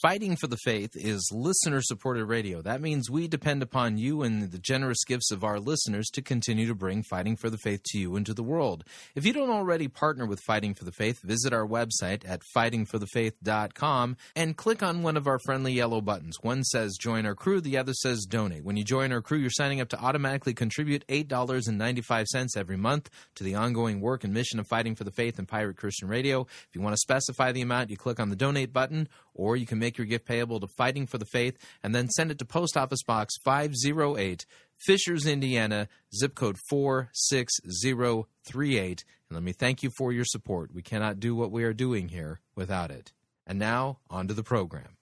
Fighting 0.00 0.36
for 0.36 0.46
the 0.46 0.58
Faith 0.58 0.94
is 0.94 1.28
listener 1.32 1.82
supported 1.82 2.24
radio. 2.26 2.62
That 2.62 2.80
means 2.80 3.10
we 3.10 3.26
depend 3.26 3.64
upon 3.64 3.98
you 3.98 4.22
and 4.22 4.52
the 4.52 4.58
generous 4.60 5.02
gifts 5.02 5.32
of 5.32 5.42
our 5.42 5.58
listeners 5.58 6.06
to 6.10 6.22
continue 6.22 6.68
to 6.68 6.74
bring 6.76 7.02
Fighting 7.02 7.34
for 7.34 7.50
the 7.50 7.58
Faith 7.58 7.82
to 7.86 7.98
you 7.98 8.14
and 8.14 8.24
to 8.24 8.32
the 8.32 8.44
world. 8.44 8.84
If 9.16 9.26
you 9.26 9.32
don't 9.32 9.50
already 9.50 9.88
partner 9.88 10.24
with 10.24 10.38
Fighting 10.46 10.72
for 10.72 10.84
the 10.84 10.92
Faith, 10.92 11.20
visit 11.24 11.52
our 11.52 11.66
website 11.66 12.22
at 12.24 12.42
fightingforthefaith.com 12.56 14.16
and 14.36 14.56
click 14.56 14.84
on 14.84 15.02
one 15.02 15.16
of 15.16 15.26
our 15.26 15.40
friendly 15.40 15.72
yellow 15.72 16.00
buttons. 16.00 16.36
One 16.42 16.62
says 16.62 16.96
join 16.96 17.26
our 17.26 17.34
crew, 17.34 17.60
the 17.60 17.76
other 17.76 17.92
says 17.92 18.24
donate. 18.24 18.62
When 18.62 18.76
you 18.76 18.84
join 18.84 19.12
our 19.12 19.20
crew, 19.20 19.38
you're 19.38 19.50
signing 19.50 19.80
up 19.80 19.88
to 19.88 20.00
automatically 20.00 20.54
contribute 20.54 21.04
$8.95 21.08 22.56
every 22.56 22.76
month 22.76 23.10
to 23.34 23.42
the 23.42 23.56
ongoing 23.56 24.00
work 24.00 24.22
and 24.22 24.32
mission 24.32 24.60
of 24.60 24.68
Fighting 24.68 24.94
for 24.94 25.02
the 25.02 25.10
Faith 25.10 25.40
and 25.40 25.48
Pirate 25.48 25.76
Christian 25.76 26.06
Radio. 26.06 26.42
If 26.42 26.68
you 26.74 26.82
want 26.82 26.92
to 26.92 26.98
specify 26.98 27.50
the 27.50 27.62
amount, 27.62 27.90
you 27.90 27.96
click 27.96 28.20
on 28.20 28.30
the 28.30 28.36
donate 28.36 28.72
button 28.72 29.08
or 29.38 29.56
you 29.56 29.64
can 29.64 29.78
make 29.78 29.96
your 29.96 30.06
gift 30.06 30.26
payable 30.26 30.60
to 30.60 30.66
Fighting 30.76 31.06
for 31.06 31.16
the 31.16 31.24
Faith 31.24 31.56
and 31.82 31.94
then 31.94 32.10
send 32.10 32.30
it 32.30 32.38
to 32.40 32.44
Post 32.44 32.76
Office 32.76 33.02
Box 33.02 33.32
508, 33.44 34.44
Fishers, 34.76 35.26
Indiana, 35.26 35.88
zip 36.14 36.34
code 36.34 36.58
46038. 36.68 39.04
And 39.30 39.36
let 39.36 39.42
me 39.42 39.52
thank 39.52 39.82
you 39.82 39.88
for 39.96 40.12
your 40.12 40.26
support. 40.26 40.74
We 40.74 40.82
cannot 40.82 41.20
do 41.20 41.34
what 41.34 41.50
we 41.50 41.64
are 41.64 41.72
doing 41.72 42.08
here 42.08 42.40
without 42.54 42.90
it. 42.90 43.14
And 43.46 43.58
now, 43.58 44.00
on 44.10 44.28
to 44.28 44.34
the 44.34 44.42
program. 44.42 44.98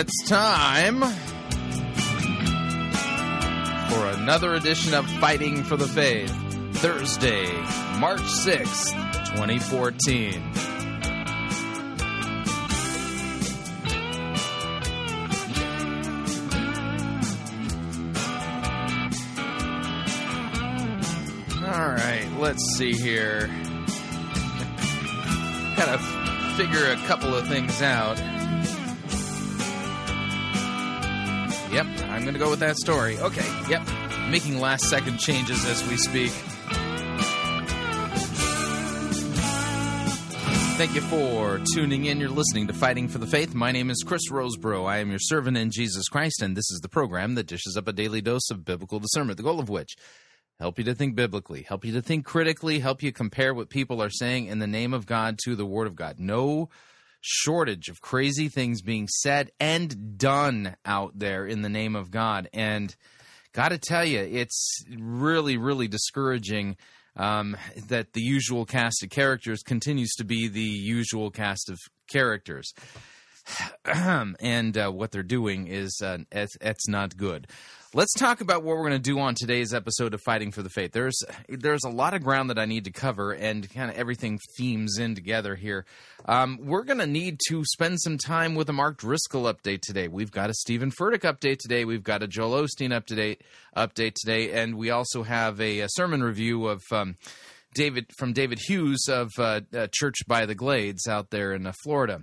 It's 0.00 0.26
time 0.26 1.02
for 3.90 4.06
another 4.18 4.54
edition 4.54 4.94
of 4.94 5.06
Fighting 5.20 5.62
for 5.62 5.76
the 5.76 5.86
Faith, 5.86 6.32
Thursday, 6.76 7.52
March 7.98 8.22
6th, 8.22 8.94
2014. 9.34 10.42
All 21.66 21.90
right, 21.90 22.26
let's 22.38 22.64
see 22.78 22.94
here. 22.94 23.48
Gotta 25.76 25.98
figure 26.56 26.90
a 26.90 26.96
couple 27.06 27.34
of 27.34 27.46
things 27.46 27.82
out. 27.82 28.18
Yep, 31.72 31.86
I'm 32.08 32.22
going 32.22 32.34
to 32.34 32.40
go 32.40 32.50
with 32.50 32.60
that 32.60 32.76
story. 32.76 33.18
Okay, 33.18 33.46
yep. 33.68 33.86
Making 34.28 34.60
last 34.60 34.84
second 34.84 35.18
changes 35.18 35.64
as 35.66 35.86
we 35.88 35.96
speak. 35.96 36.32
Thank 40.76 40.94
you 40.94 41.00
for 41.02 41.60
tuning 41.74 42.06
in. 42.06 42.18
You're 42.18 42.30
listening 42.30 42.66
to 42.68 42.72
Fighting 42.72 43.06
for 43.06 43.18
the 43.18 43.26
Faith. 43.26 43.54
My 43.54 43.70
name 43.70 43.90
is 43.90 44.02
Chris 44.04 44.30
Rosebrough. 44.30 44.88
I 44.88 44.98
am 44.98 45.10
your 45.10 45.18
servant 45.18 45.56
in 45.56 45.70
Jesus 45.70 46.08
Christ, 46.08 46.42
and 46.42 46.56
this 46.56 46.70
is 46.70 46.80
the 46.80 46.88
program 46.88 47.34
that 47.34 47.46
dishes 47.46 47.76
up 47.76 47.86
a 47.86 47.92
daily 47.92 48.20
dose 48.20 48.50
of 48.50 48.64
biblical 48.64 48.98
discernment, 48.98 49.36
the 49.36 49.42
goal 49.42 49.60
of 49.60 49.68
which 49.68 49.94
help 50.58 50.78
you 50.78 50.84
to 50.84 50.94
think 50.94 51.14
biblically, 51.14 51.62
help 51.62 51.84
you 51.84 51.92
to 51.92 52.02
think 52.02 52.24
critically, 52.24 52.80
help 52.80 53.02
you 53.02 53.12
compare 53.12 53.54
what 53.54 53.70
people 53.70 54.02
are 54.02 54.10
saying 54.10 54.46
in 54.46 54.58
the 54.58 54.66
name 54.66 54.92
of 54.92 55.06
God 55.06 55.38
to 55.44 55.56
the 55.56 55.66
Word 55.66 55.86
of 55.86 55.96
God. 55.96 56.18
No 56.18 56.68
shortage 57.20 57.88
of 57.88 58.00
crazy 58.00 58.48
things 58.48 58.82
being 58.82 59.08
said 59.08 59.50
and 59.60 60.18
done 60.18 60.76
out 60.84 61.18
there 61.18 61.46
in 61.46 61.62
the 61.62 61.68
name 61.68 61.94
of 61.94 62.10
God. 62.10 62.48
And 62.52 62.94
got 63.52 63.70
to 63.70 63.78
tell 63.78 64.04
you, 64.04 64.20
it's 64.20 64.84
really, 64.98 65.56
really 65.56 65.88
discouraging 65.88 66.76
um, 67.16 67.56
that 67.88 68.12
the 68.12 68.22
usual 68.22 68.64
cast 68.64 69.02
of 69.02 69.10
characters 69.10 69.62
continues 69.62 70.12
to 70.16 70.24
be 70.24 70.48
the 70.48 70.60
usual 70.60 71.30
cast 71.30 71.68
of 71.68 71.78
characters. 72.10 72.72
and 73.84 74.78
uh, 74.78 74.90
what 74.90 75.10
they're 75.10 75.22
doing 75.22 75.66
is 75.66 76.00
uh, 76.02 76.18
it's, 76.30 76.56
it's 76.60 76.88
not 76.88 77.16
good. 77.16 77.46
Let's 77.92 78.14
talk 78.14 78.40
about 78.40 78.62
what 78.62 78.76
we're 78.76 78.88
going 78.88 79.02
to 79.02 79.10
do 79.10 79.18
on 79.18 79.34
today's 79.34 79.74
episode 79.74 80.14
of 80.14 80.20
Fighting 80.20 80.52
for 80.52 80.62
the 80.62 80.70
Faith. 80.70 80.92
There's 80.92 81.24
there's 81.48 81.82
a 81.82 81.88
lot 81.88 82.14
of 82.14 82.22
ground 82.22 82.48
that 82.50 82.58
I 82.58 82.64
need 82.64 82.84
to 82.84 82.92
cover, 82.92 83.32
and 83.32 83.68
kind 83.68 83.90
of 83.90 83.96
everything 83.96 84.38
themes 84.56 84.98
in 84.98 85.16
together 85.16 85.56
here. 85.56 85.84
Um, 86.24 86.60
we're 86.62 86.84
going 86.84 87.00
to 87.00 87.06
need 87.08 87.40
to 87.48 87.64
spend 87.64 88.00
some 88.00 88.16
time 88.16 88.54
with 88.54 88.68
a 88.68 88.72
Mark 88.72 88.98
Driscoll 88.98 89.52
update 89.52 89.80
today. 89.80 90.06
We've 90.06 90.30
got 90.30 90.50
a 90.50 90.54
Steven 90.54 90.92
Furtick 90.92 91.22
update 91.22 91.58
today. 91.58 91.84
We've 91.84 92.04
got 92.04 92.22
a 92.22 92.28
Joel 92.28 92.62
Osteen 92.62 92.92
update 92.92 93.38
update 93.76 94.14
today, 94.14 94.52
and 94.52 94.76
we 94.76 94.90
also 94.90 95.24
have 95.24 95.60
a, 95.60 95.80
a 95.80 95.88
sermon 95.88 96.22
review 96.22 96.68
of. 96.68 96.82
Um, 96.92 97.16
David 97.72 98.06
from 98.18 98.32
David 98.32 98.58
Hughes 98.66 99.04
of 99.08 99.30
uh, 99.38 99.60
uh, 99.72 99.86
Church 99.92 100.26
by 100.26 100.44
the 100.44 100.56
Glades 100.56 101.06
out 101.06 101.30
there 101.30 101.52
in 101.52 101.68
uh, 101.68 101.72
Florida. 101.84 102.22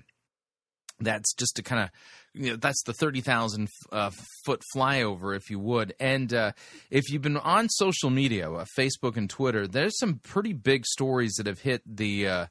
That's 0.99 1.34
just 1.34 1.55
to 1.55 1.63
kind 1.63 1.84
of 1.84 1.89
you 2.34 2.52
know, 2.52 2.56
that's 2.56 2.84
the 2.84 2.94
30,000 2.94 3.68
uh, 3.92 4.12
foot 4.46 4.62
flyover, 4.76 5.36
if 5.36 5.50
you 5.50 5.60
would. 5.60 5.94
And 6.00 6.34
uh, 6.34 6.52
if 6.92 7.10
you've 7.10 7.22
been 7.22 7.38
on 7.38 7.70
social 7.70 8.10
media, 8.10 8.52
uh, 8.52 8.66
Facebook 8.78 9.18
and 9.18 9.30
Twitter, 9.30 9.68
there's 9.68 9.98
some 9.98 10.20
pretty 10.24 10.54
big 10.54 10.86
stories 10.86 11.34
that 11.38 11.48
have 11.48 11.62
hit 11.62 11.82
the 11.86 12.28
uh, 12.28 12.46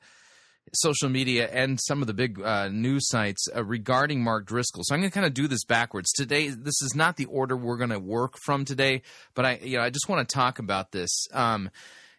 social 0.74 1.08
media 1.08 1.48
and 1.52 1.78
some 1.80 2.00
of 2.00 2.06
the 2.06 2.14
big 2.14 2.40
uh, 2.40 2.68
news 2.68 3.08
sites 3.08 3.46
uh, 3.54 3.64
regarding 3.64 4.22
Mark 4.22 4.46
Driscoll. 4.46 4.82
So 4.84 4.94
I'm 4.94 5.00
going 5.00 5.10
to 5.10 5.14
kind 5.14 5.26
of 5.26 5.34
do 5.34 5.48
this 5.48 5.64
backwards 5.64 6.10
today. 6.12 6.48
This 6.48 6.82
is 6.82 6.94
not 6.94 7.16
the 7.16 7.26
order 7.26 7.56
we're 7.56 7.76
going 7.76 7.90
to 7.90 8.00
work 8.00 8.34
from 8.44 8.64
today, 8.64 9.02
but 9.34 9.44
I, 9.44 9.58
you 9.62 9.78
know, 9.78 9.84
I 9.84 9.90
just 9.90 10.08
want 10.08 10.28
to 10.28 10.34
talk 10.34 10.58
about 10.58 10.92
this. 10.92 11.26
Um, 11.32 11.70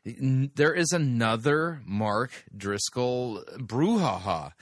there 0.05 0.73
is 0.73 0.93
another 0.93 1.81
Mark 1.85 2.31
Driscoll 2.55 3.43
brouhaha 3.57 4.53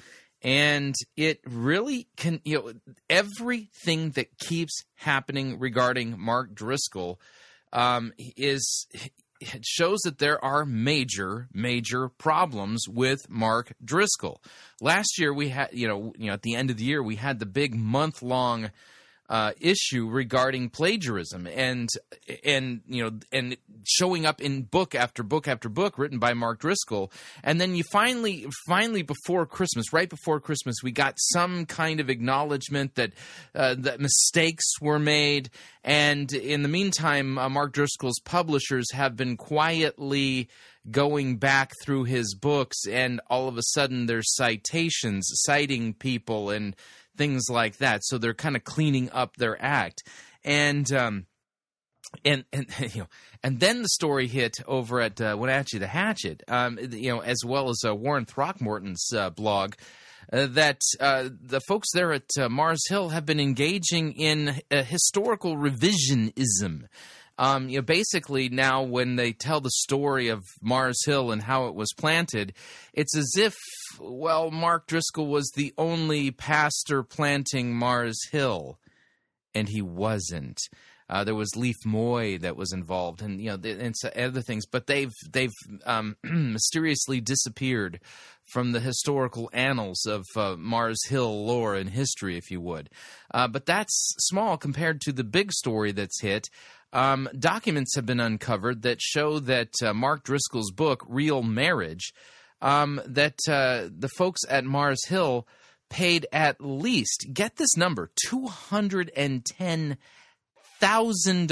and 0.46 0.94
it 1.18 1.40
really 1.44 2.08
can 2.16 2.40
you 2.46 2.56
know 2.56 2.72
everything 3.10 4.12
that 4.12 4.38
keeps 4.38 4.86
happening 4.94 5.60
regarding 5.60 6.18
Mark 6.20 6.54
Driscoll 6.54 7.20
um, 7.74 8.14
is 8.38 8.88
it 9.42 9.66
shows 9.66 10.00
that 10.06 10.20
there 10.20 10.44
are 10.46 10.64
major 10.64 11.48
major 11.52 12.10
problems 12.10 12.88
with 12.88 13.28
Mark 13.28 13.74
Driscoll. 13.84 14.42
Last 14.80 15.18
year 15.20 15.34
we 15.34 15.50
had 15.50 15.70
you 15.74 15.88
know 15.88 16.14
you 16.18 16.28
know 16.28 16.34
at 16.34 16.44
the 16.44 16.56
end 16.56 16.70
of 16.70 16.78
the 16.78 16.86
year 16.86 17.02
we 17.02 17.16
had 17.16 17.40
the 17.40 17.48
big 17.48 17.74
month 17.76 18.22
long 18.22 18.70
uh, 19.30 19.54
issue 19.60 20.08
regarding 20.08 20.70
plagiarism 20.70 21.48
and 21.48 21.90
and 22.44 22.82
you 22.88 23.04
know 23.04 23.18
and 23.32 23.58
showing 23.84 24.26
up 24.26 24.42
in 24.42 24.62
book 24.64 24.94
after 24.94 25.24
book 25.24 25.48
after 25.48 25.68
book 25.68 25.98
written 25.98 26.20
by 26.20 26.34
Mark 26.34 26.60
Driscoll. 26.60 27.12
And 27.44 27.60
then 27.60 27.76
you 27.76 27.84
finally 27.92 28.46
finally 28.68 29.02
before 29.02 29.46
Christmas 29.46 29.92
right 29.92 30.10
before 30.10 30.40
Christmas 30.40 30.76
we 30.84 30.92
got 30.92 31.16
some 31.18 31.66
kind 31.66 32.00
of 32.00 32.10
acknowledgement 32.10 32.96
that 32.96 33.14
uh, 33.56 33.76
that 33.80 34.00
mistakes 34.00 34.66
were 34.80 35.00
made. 35.00 35.50
And 35.84 36.32
in 36.32 36.62
the 36.62 36.70
meantime 36.70 37.38
uh, 37.38 37.50
Mark 37.50 37.74
Driscoll's 37.74 38.20
publishers 38.24 38.92
have 38.92 39.16
been 39.16 39.38
quietly 39.38 40.50
going 40.92 41.38
back 41.38 41.72
through 41.82 42.04
his 42.04 42.36
books 42.36 42.86
and 42.88 43.20
all 43.28 43.48
of 43.48 43.58
a 43.58 43.64
sudden 43.64 44.06
there's 44.06 44.36
citations 44.36 45.28
citing 45.34 45.96
people 45.96 46.52
and 46.52 46.76
things 47.18 47.46
like 47.50 47.78
that. 47.78 48.04
So 48.04 48.18
they're 48.18 48.34
kind 48.34 48.56
of 48.56 48.64
cleaning 48.64 49.10
up 49.12 49.36
their 49.38 49.62
act, 49.62 50.04
and 50.44 50.92
um, 50.94 51.26
and 52.24 52.46
and 52.54 52.68
you 52.94 53.02
know, 53.02 53.08
and 53.44 53.60
then 53.60 53.82
the 53.82 53.90
story 53.90 54.28
hit 54.28 54.58
over 54.68 55.02
at 55.02 55.20
uh, 55.20 55.36
Wenatchee 55.38 55.78
the 55.78 55.88
Hatchet, 55.88 56.44
um, 56.48 56.78
you 56.92 57.10
know, 57.10 57.20
as 57.20 57.38
well 57.46 57.70
as 57.70 57.82
uh, 57.86 57.96
Warren 57.96 58.26
Throckmorton's 58.26 59.12
uh, 59.14 59.30
blog. 59.30 59.74
Uh, 60.34 60.48
that 60.48 60.82
uh, 61.00 61.30
the 61.40 61.62
folks 61.68 61.88
there 61.94 62.12
at 62.12 62.26
uh, 62.40 62.50
Mars 62.50 62.82
Hill 62.90 63.10
have 63.10 63.28
been 63.28 63.40
engaging 63.40 64.14
in 64.14 64.60
historical 64.72 65.56
revisionism. 65.56 66.88
Um, 67.38 67.68
you 67.68 67.78
know, 67.78 67.82
basically 67.82 68.50
now 68.50 68.84
when 68.84 69.18
they 69.18 69.34
tell 69.34 69.60
the 69.60 69.72
story 69.72 70.30
of 70.30 70.44
Mars 70.62 71.04
Hill 71.06 71.32
and 71.32 71.42
how 71.42 71.68
it 71.68 71.76
was 71.76 71.92
planted, 71.98 72.54
it's 72.94 73.16
as 73.16 73.34
if, 73.38 73.56
well, 74.00 74.52
Mark 74.52 74.88
Driscoll 74.88 75.28
was 75.28 75.52
the 75.56 75.74
only 75.78 76.32
pastor 76.32 77.04
planting 77.04 77.76
Mars 77.76 78.18
Hill, 78.32 78.80
and 79.54 79.68
he 79.68 79.82
wasn't. 79.82 80.60
Uh, 81.08 81.24
there 81.24 81.36
was 81.36 81.56
Lief 81.56 81.76
Moi 81.86 82.38
that 82.40 82.58
was 82.58 82.74
involved, 82.74 83.22
and 83.22 83.40
you 83.40 83.50
know, 83.52 83.60
and 83.64 83.94
other 84.16 84.42
things. 84.42 84.66
But 84.66 84.88
they've 84.88 85.14
they've 85.32 85.54
um, 85.86 86.16
mysteriously 86.24 87.22
disappeared 87.22 88.00
from 88.52 88.72
the 88.72 88.80
historical 88.80 89.50
annals 89.54 90.06
of 90.06 90.26
uh, 90.36 90.56
Mars 90.58 91.00
Hill 91.08 91.46
lore 91.46 91.76
and 91.76 91.90
history, 91.90 92.38
if 92.38 92.50
you 92.50 92.60
would. 92.62 92.90
Uh, 93.32 93.48
but 93.48 93.66
that's 93.66 94.16
small 94.20 94.58
compared 94.58 95.02
to 95.02 95.12
the 95.12 95.24
big 95.24 95.52
story 95.52 95.92
that's 95.92 96.22
hit 96.22 96.50
um, 96.96 97.30
documents 97.38 97.96
have 97.96 98.06
been 98.06 98.20
uncovered 98.20 98.82
that 98.84 99.02
show 99.02 99.40
that 99.40 99.74
uh, 99.84 99.94
Mark 99.94 100.24
Driscoll's 100.24 100.72
book, 100.72 101.04
Real 101.08 101.44
Marriage, 101.44 102.14
um, 102.62 103.02
that 103.06 103.38
uh, 103.48 103.90
the 103.96 104.10
folks 104.18 104.42
at 104.50 104.64
Mars 104.64 105.06
Hill 105.08 105.46
paid 105.90 106.26
at 106.32 106.62
least, 106.62 107.28
get 107.34 107.58
this 107.58 107.76
number, 107.76 108.10
$210,000 108.26 109.98
thousand 110.80 111.52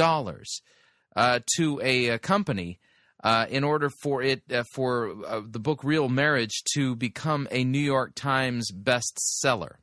uh, 1.16 1.40
to 1.56 1.82
a, 1.84 2.08
a 2.10 2.20
company 2.20 2.80
uh, 3.24 3.46
in 3.50 3.64
order 3.64 3.90
for 4.02 4.22
it 4.22 4.44
uh, 4.52 4.64
for 4.74 5.14
uh, 5.26 5.42
the 5.46 5.60
book 5.60 5.84
Real 5.84 6.10
Marriage 6.10 6.64
to 6.74 6.96
become 6.96 7.48
a 7.52 7.64
New 7.64 7.80
York 7.80 8.14
Times 8.16 8.70
bestseller. 8.72 9.76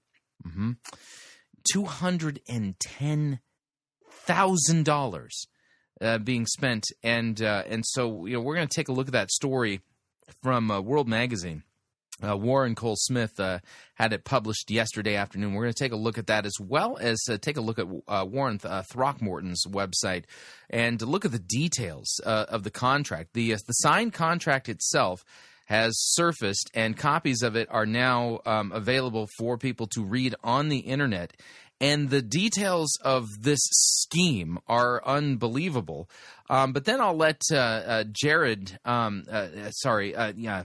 Mm-hmm. 0.47 0.73
Two 1.71 1.85
hundred 1.85 2.41
and 2.49 2.79
ten 2.79 3.41
thousand 4.31 4.85
dollars 4.85 5.47
uh, 6.01 6.19
being 6.19 6.47
spent, 6.47 6.85
and 7.03 7.41
uh, 7.43 7.65
and 7.69 7.85
so 7.87 8.27
you 8.27 8.35
know 8.35 8.41
we're 8.41 8.55
going 8.55 8.69
to 8.69 8.75
take 8.75 8.89
a 8.89 8.93
look 8.93 9.09
at 9.09 9.13
that 9.13 9.31
story 9.31 9.81
from 10.43 10.71
uh, 10.71 10.81
World 10.81 11.09
Magazine. 11.09 11.65
Uh, 12.23 12.37
Warren 12.37 12.75
Cole 12.75 12.97
Smith 12.97 13.41
uh, 13.41 13.61
had 13.95 14.13
it 14.13 14.25
published 14.25 14.71
yesterday 14.71 15.17
afternoon. 15.17 15.55
We're 15.55 15.63
going 15.63 15.73
to 15.73 15.85
take 15.85 15.93
a 15.93 15.97
look 15.97 16.19
at 16.19 16.27
that 16.27 16.45
as 16.45 16.53
well 16.61 16.99
as 17.01 17.19
uh, 17.31 17.39
take 17.39 17.57
a 17.57 17.63
look 17.63 17.79
at 17.79 17.89
Warren 17.89 18.59
Th- 18.59 18.85
Throckmorton's 18.93 19.65
website 19.67 20.25
and 20.69 21.01
look 21.01 21.25
at 21.25 21.33
the 21.33 21.39
details 21.39 22.21
of 22.25 22.63
the 22.63 22.71
contract. 22.71 23.31
The 23.33 23.53
the 23.53 23.73
signed 23.73 24.13
contract 24.13 24.69
itself 24.69 25.25
has 25.71 25.93
surfaced, 25.97 26.69
and 26.75 26.97
copies 26.97 27.43
of 27.43 27.55
it 27.55 27.69
are 27.71 27.87
now 27.87 28.41
um, 28.45 28.73
available 28.73 29.29
for 29.39 29.57
people 29.57 29.87
to 29.87 30.03
read 30.03 30.35
on 30.43 30.69
the 30.69 30.79
internet. 30.79 31.33
And 31.81 32.11
the 32.11 32.23
details 32.23 32.99
of 33.03 33.43
this 33.43 33.61
scheme 33.71 34.59
are 34.69 35.03
unbelievable. 35.07 36.11
Um, 36.49 36.73
but 36.73 36.85
then 36.85 37.01
I'll 37.01 37.17
let 37.17 37.43
Jared, 38.13 38.79
um, 38.85 39.25
sorry, 39.71 40.15
yeah 40.37 40.65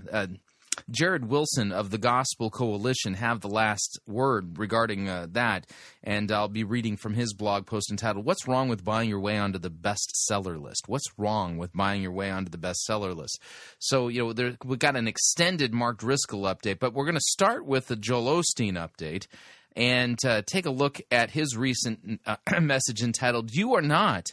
Jared 0.89 1.29
Wilson 1.29 1.71
of 1.71 1.89
the 1.89 1.97
Gospel 1.97 2.49
Coalition 2.49 3.15
have 3.15 3.41
the 3.41 3.47
last 3.47 3.99
word 4.07 4.57
regarding 4.59 5.09
uh, 5.09 5.27
that, 5.31 5.67
and 6.03 6.31
I'll 6.31 6.47
be 6.47 6.63
reading 6.63 6.97
from 6.97 7.13
his 7.13 7.33
blog 7.33 7.65
post 7.65 7.89
entitled 7.91 8.25
"What's 8.25 8.47
Wrong 8.47 8.67
with 8.67 8.83
Buying 8.83 9.09
Your 9.09 9.19
Way 9.19 9.37
Onto 9.37 9.59
the 9.59 9.71
Bestseller 9.71 10.61
List?" 10.61 10.87
What's 10.87 11.07
wrong 11.17 11.57
with 11.57 11.73
buying 11.73 12.01
your 12.01 12.11
way 12.11 12.29
onto 12.29 12.49
the 12.49 12.57
bestseller 12.57 13.15
list? 13.15 13.41
So 13.79 14.07
you 14.07 14.25
know, 14.25 14.33
there, 14.33 14.57
we 14.63 14.77
got 14.77 14.95
an 14.95 15.07
extended 15.07 15.73
Mark 15.73 15.97
Driscoll 15.97 16.43
update, 16.43 16.79
but 16.79 16.93
we're 16.93 17.05
going 17.05 17.15
to 17.15 17.21
start 17.21 17.65
with 17.65 17.87
the 17.87 17.95
Joel 17.95 18.41
Osteen 18.41 18.73
update 18.73 19.27
and 19.75 20.17
uh, 20.25 20.41
take 20.45 20.65
a 20.65 20.71
look 20.71 21.01
at 21.11 21.31
his 21.31 21.55
recent 21.55 22.21
uh, 22.25 22.37
message 22.61 23.01
entitled 23.01 23.53
"You 23.53 23.75
Are 23.75 23.81
Not." 23.81 24.27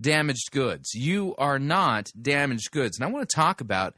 Damaged 0.00 0.50
goods. 0.50 0.92
You 0.92 1.36
are 1.38 1.60
not 1.60 2.10
damaged 2.20 2.72
goods. 2.72 2.98
And 2.98 3.04
I 3.04 3.12
want 3.12 3.28
to 3.28 3.36
talk 3.36 3.60
about 3.60 3.94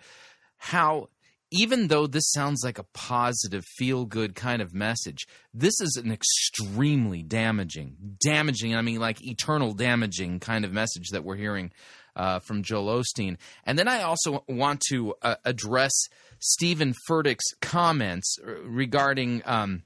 how 0.59 1.09
even 1.51 1.89
though 1.89 2.07
this 2.07 2.31
sounds 2.33 2.63
like 2.65 2.79
a 2.79 2.87
positive, 2.93 3.65
feel 3.65 4.05
good 4.05 4.35
kind 4.35 4.61
of 4.61 4.75
message, 4.75 5.27
this 5.55 5.81
is 5.81 5.97
an 6.03 6.11
extremely 6.11 7.23
damaging, 7.23 7.97
damaging, 8.23 8.75
I 8.75 8.83
mean, 8.83 9.01
like 9.01 9.25
eternal 9.25 9.73
damaging 9.73 10.41
kind 10.41 10.65
of 10.65 10.73
message 10.73 11.11
that 11.13 11.25
we're 11.25 11.37
hearing 11.37 11.73
uh, 12.17 12.41
from 12.41 12.63
Joel 12.63 13.03
Osteen. 13.03 13.37
And 13.65 13.79
then 13.79 13.89
I 13.89 14.03
also 14.03 14.45
want 14.49 14.81
to 14.89 15.15
uh, 15.23 15.37
address 15.45 15.93
Steven 16.41 16.95
Furtick's 17.09 17.55
comments 17.61 18.39
regarding. 18.45 19.43
Um, 19.45 19.83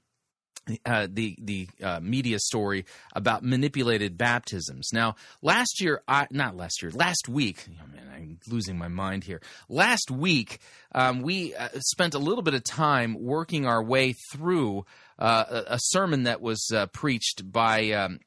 uh, 0.85 1.07
the 1.11 1.37
the 1.41 1.69
uh, 1.83 2.01
media 2.01 2.39
story 2.39 2.85
about 3.15 3.43
manipulated 3.43 4.17
baptisms. 4.17 4.91
Now, 4.93 5.17
last 5.43 5.81
year, 5.81 6.03
I, 6.07 6.27
not 6.31 6.57
last 6.57 6.83
year, 6.83 6.91
last 6.93 7.29
week. 7.29 7.67
Oh 7.83 7.87
man, 7.93 8.11
I'm 8.15 8.39
losing 8.49 8.79
my 8.79 8.89
mind 8.89 9.25
here. 9.25 9.41
Last 9.69 10.11
week, 10.11 10.61
um, 10.93 11.23
we 11.23 11.55
uh, 11.55 11.69
spent 11.79 12.15
a 12.15 12.19
little 12.19 12.43
bit 12.43 12.55
of 12.55 12.65
time 12.65 13.17
working 13.21 13.67
our 13.67 13.83
way 13.83 14.15
through 14.33 14.85
uh, 15.19 15.45
a, 15.51 15.75
a, 15.75 15.79
sermon 15.81 16.25
that 16.25 16.41
was 16.41 16.71
uh, 16.75 16.87
preached 16.87 17.51
by. 17.51 17.91
Um, 17.93 18.21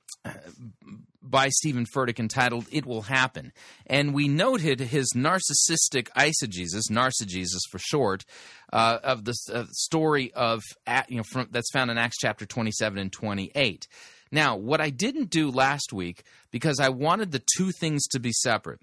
by 1.24 1.50
Steven 1.50 1.86
Furtick 1.86 2.20
entitled 2.20 2.68
"It 2.72 2.86
Will 2.86 3.04
Happen," 3.04 3.54
and 3.88 4.14
we 4.14 4.28
noted 4.28 4.80
his 4.80 5.14
narcissistic 5.16 6.10
eisegesis, 6.18 6.92
narcigesis 6.92 7.62
for 7.72 7.80
short, 7.80 8.26
uh, 8.72 9.00
of 9.04 9.24
the 9.26 9.36
uh, 9.54 9.64
story 9.72 10.34
of 10.34 10.62
you 11.08 11.18
know 11.18 11.24
from, 11.24 11.48
that's 11.52 11.72
found 11.72 11.90
in 11.90 11.98
Acts 11.98 12.18
chapter 12.20 12.46
twenty-seven 12.46 13.00
and 13.00 13.12
twenty-eight. 13.12 13.88
Now, 14.32 14.56
what 14.56 14.82
I 14.82 14.90
didn't 14.90 15.30
do 15.30 15.52
last 15.52 15.94
week, 15.94 16.24
because 16.50 16.80
I 16.80 16.90
wanted 16.90 17.32
the 17.32 17.44
two 17.56 17.72
things 17.72 18.08
to 18.08 18.20
be 18.20 18.32
separate, 18.32 18.80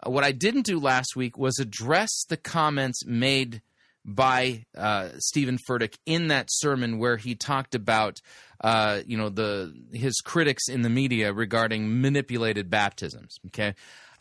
uh, 0.00 0.10
what 0.10 0.24
I 0.24 0.32
didn't 0.32 0.64
do 0.64 0.80
last 0.80 1.14
week 1.14 1.36
was 1.36 1.58
address 1.58 2.24
the 2.28 2.38
comments 2.38 3.04
made 3.04 3.60
by 4.06 4.64
uh, 4.76 5.10
Steven 5.18 5.58
Furtick 5.68 5.96
in 6.06 6.28
that 6.28 6.48
sermon 6.50 6.98
where 6.98 7.16
he 7.16 7.34
talked 7.34 7.74
about 7.74 8.20
uh, 8.64 9.02
you 9.06 9.18
know 9.18 9.28
the 9.28 9.74
his 9.92 10.22
critics 10.22 10.68
in 10.68 10.80
the 10.80 10.88
media 10.88 11.34
regarding 11.34 12.00
manipulated 12.00 12.70
baptisms. 12.70 13.38
Okay, 13.48 13.74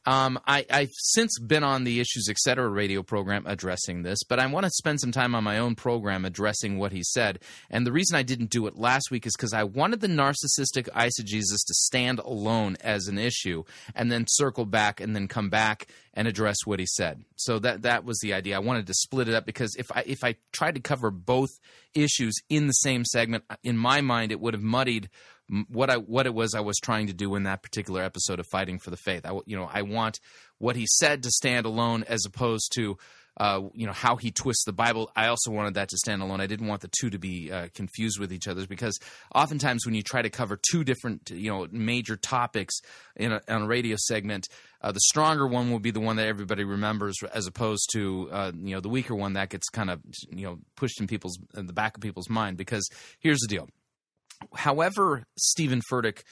um, 0.05 0.39
I, 0.45 0.65
have 0.69 0.91
since 0.93 1.39
been 1.39 1.63
on 1.63 1.83
the 1.83 1.99
Issues 1.99 2.27
Etc. 2.29 2.67
radio 2.67 3.03
program 3.03 3.45
addressing 3.45 4.03
this, 4.03 4.19
but 4.23 4.39
I 4.39 4.45
want 4.47 4.65
to 4.65 4.69
spend 4.71 4.99
some 4.99 5.11
time 5.11 5.33
on 5.33 5.43
my 5.43 5.57
own 5.59 5.75
program 5.75 6.25
addressing 6.25 6.77
what 6.77 6.91
he 6.91 7.03
said. 7.03 7.39
And 7.69 7.87
the 7.87 7.91
reason 7.91 8.17
I 8.17 8.23
didn't 8.23 8.49
do 8.49 8.67
it 8.67 8.75
last 8.75 9.11
week 9.11 9.25
is 9.25 9.33
because 9.37 9.53
I 9.53 9.63
wanted 9.63 10.01
the 10.01 10.07
narcissistic 10.07 10.89
eisegesis 10.89 11.65
to 11.65 11.73
stand 11.73 12.19
alone 12.19 12.75
as 12.81 13.07
an 13.07 13.17
issue 13.17 13.63
and 13.95 14.11
then 14.11 14.25
circle 14.27 14.65
back 14.65 14.99
and 14.99 15.15
then 15.15 15.27
come 15.27 15.49
back 15.49 15.87
and 16.13 16.27
address 16.27 16.57
what 16.65 16.79
he 16.79 16.85
said. 16.85 17.23
So 17.35 17.59
that 17.59 17.83
that 17.83 18.05
was 18.05 18.19
the 18.19 18.33
idea. 18.33 18.55
I 18.55 18.59
wanted 18.59 18.87
to 18.87 18.93
split 18.93 19.27
it 19.27 19.35
up 19.35 19.45
because 19.45 19.75
if 19.75 19.91
I 19.91 20.03
if 20.05 20.23
I 20.23 20.35
tried 20.51 20.75
to 20.75 20.81
cover 20.81 21.11
both 21.11 21.49
issues 21.93 22.35
in 22.49 22.67
the 22.67 22.73
same 22.73 23.05
segment, 23.05 23.45
in 23.63 23.77
my 23.77 24.01
mind 24.01 24.31
it 24.31 24.39
would 24.39 24.53
have 24.53 24.63
muddied 24.63 25.09
what 25.67 25.89
I 25.89 25.97
what 25.97 26.25
it 26.25 26.33
was 26.33 26.55
I 26.55 26.61
was 26.61 26.77
trying 26.77 27.07
to 27.07 27.13
do 27.13 27.35
in 27.35 27.43
that 27.43 27.61
particular 27.61 28.01
episode 28.01 28.39
of 28.39 28.47
Fighting 28.47 28.79
for 28.79 28.89
the 28.89 28.97
Faith. 28.97 29.25
I 29.25 29.37
you 29.45 29.55
know 29.55 29.69
I 29.71 29.81
want 29.83 30.19
what 30.57 30.75
he 30.75 30.85
said 30.87 31.23
to 31.23 31.31
stand 31.31 31.65
alone 31.65 32.03
as 32.07 32.23
opposed 32.25 32.71
to 32.75 32.97
uh, 33.37 33.61
you 33.73 33.87
know 33.87 33.93
how 33.93 34.15
he 34.15 34.31
twists 34.31 34.63
the 34.63 34.73
Bible. 34.73 35.11
I 35.15 35.27
also 35.27 35.51
wanted 35.51 35.73
that 35.73 35.89
to 35.89 35.97
stand 35.97 36.21
alone. 36.21 36.39
I 36.39 36.47
didn't 36.47 36.67
want 36.67 36.81
the 36.81 36.89
two 36.99 37.09
to 37.09 37.17
be 37.17 37.51
uh, 37.51 37.67
confused 37.73 38.19
with 38.19 38.31
each 38.31 38.47
other 38.47 38.67
because 38.67 38.99
oftentimes 39.33 39.85
when 39.85 39.95
you 39.95 40.03
try 40.03 40.21
to 40.21 40.29
cover 40.29 40.59
two 40.71 40.83
different 40.83 41.31
you 41.31 41.49
know 41.49 41.67
major 41.71 42.15
topics 42.15 42.79
in 43.15 43.31
a, 43.31 43.41
in 43.47 43.63
a 43.63 43.67
radio 43.67 43.95
segment, 43.97 44.47
uh, 44.81 44.91
the 44.91 44.99
stronger 44.99 45.47
one 45.47 45.71
will 45.71 45.79
be 45.79 45.91
the 45.91 45.99
one 45.99 46.17
that 46.17 46.27
everybody 46.27 46.63
remembers, 46.63 47.17
as 47.33 47.47
opposed 47.47 47.89
to 47.93 48.29
uh, 48.31 48.51
you 48.55 48.75
know 48.75 48.81
the 48.81 48.89
weaker 48.89 49.15
one 49.15 49.33
that 49.33 49.49
gets 49.49 49.67
kind 49.69 49.89
of 49.89 50.01
you 50.31 50.45
know 50.45 50.59
pushed 50.75 50.99
in 51.01 51.07
people's 51.07 51.39
in 51.55 51.65
the 51.65 51.73
back 51.73 51.97
of 51.97 52.01
people's 52.01 52.29
mind. 52.29 52.57
Because 52.57 52.87
here's 53.19 53.39
the 53.39 53.47
deal 53.47 53.67
however, 54.55 55.23
Steven 55.37 55.81
Furtick 55.91 56.23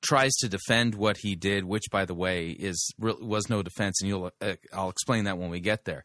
tries 0.00 0.34
to 0.36 0.48
defend 0.48 0.94
what 0.94 1.18
he 1.18 1.34
did, 1.34 1.64
which, 1.64 1.84
by 1.90 2.04
the 2.04 2.14
way, 2.14 2.50
is 2.50 2.92
was 2.98 3.48
no 3.48 3.62
defense, 3.62 4.00
and 4.00 4.08
you'll 4.08 4.30
uh, 4.40 4.54
I'll 4.72 4.90
explain 4.90 5.24
that 5.24 5.38
when 5.38 5.50
we 5.50 5.60
get 5.60 5.84
there. 5.84 6.04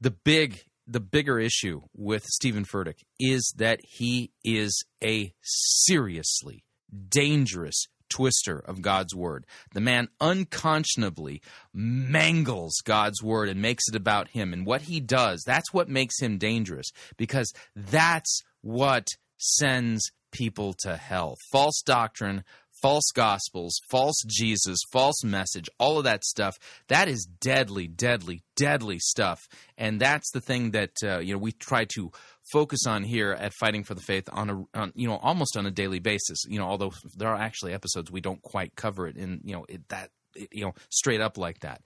The 0.00 0.10
big 0.10 0.64
the 0.86 1.00
bigger 1.00 1.38
issue 1.38 1.80
with 1.94 2.24
Steven 2.24 2.64
Furtick 2.64 3.04
is 3.18 3.54
that 3.56 3.80
he 3.82 4.32
is 4.44 4.84
a 5.02 5.32
seriously 5.42 6.64
dangerous 7.08 7.86
twister 8.10 8.58
of 8.58 8.82
God's 8.82 9.14
word. 9.14 9.46
The 9.72 9.80
man 9.80 10.08
unconscionably 10.20 11.40
mangles 11.72 12.74
God's 12.84 13.22
word 13.22 13.48
and 13.48 13.60
makes 13.60 13.88
it 13.88 13.96
about 13.96 14.28
him. 14.28 14.52
And 14.52 14.66
what 14.66 14.82
he 14.82 15.00
does, 15.00 15.42
that's 15.44 15.72
what 15.72 15.88
makes 15.88 16.20
him 16.20 16.38
dangerous 16.38 16.90
because 17.16 17.52
that's 17.74 18.42
what 18.60 19.06
sends 19.38 20.12
people 20.34 20.74
to 20.80 20.96
hell. 20.96 21.36
False 21.52 21.80
doctrine, 21.86 22.44
false 22.82 23.10
gospels, 23.14 23.80
false 23.88 24.22
Jesus, 24.26 24.78
false 24.92 25.24
message, 25.24 25.70
all 25.78 25.96
of 25.96 26.04
that 26.04 26.24
stuff. 26.24 26.58
That 26.88 27.08
is 27.08 27.26
deadly, 27.40 27.86
deadly, 27.86 28.42
deadly 28.56 28.98
stuff. 28.98 29.40
And 29.78 29.98
that's 29.98 30.30
the 30.32 30.40
thing 30.42 30.72
that 30.72 30.90
uh, 31.02 31.20
you 31.20 31.32
know 31.32 31.38
we 31.38 31.52
try 31.52 31.86
to 31.94 32.10
focus 32.52 32.80
on 32.86 33.04
here 33.04 33.32
at 33.32 33.54
Fighting 33.54 33.84
for 33.84 33.94
the 33.94 34.02
Faith 34.02 34.28
on 34.30 34.50
a 34.50 34.78
on, 34.78 34.92
you 34.94 35.08
know 35.08 35.16
almost 35.16 35.56
on 35.56 35.64
a 35.64 35.70
daily 35.70 36.00
basis. 36.00 36.44
You 36.46 36.58
know, 36.58 36.66
although 36.66 36.92
there 37.16 37.28
are 37.28 37.40
actually 37.40 37.72
episodes 37.72 38.10
we 38.10 38.20
don't 38.20 38.42
quite 38.42 38.74
cover 38.76 39.06
it 39.06 39.16
in 39.16 39.40
you 39.44 39.54
know 39.54 39.64
it, 39.68 39.88
that 39.88 40.10
you 40.52 40.64
know 40.64 40.74
straight 40.90 41.20
up 41.20 41.38
like 41.38 41.60
that. 41.60 41.80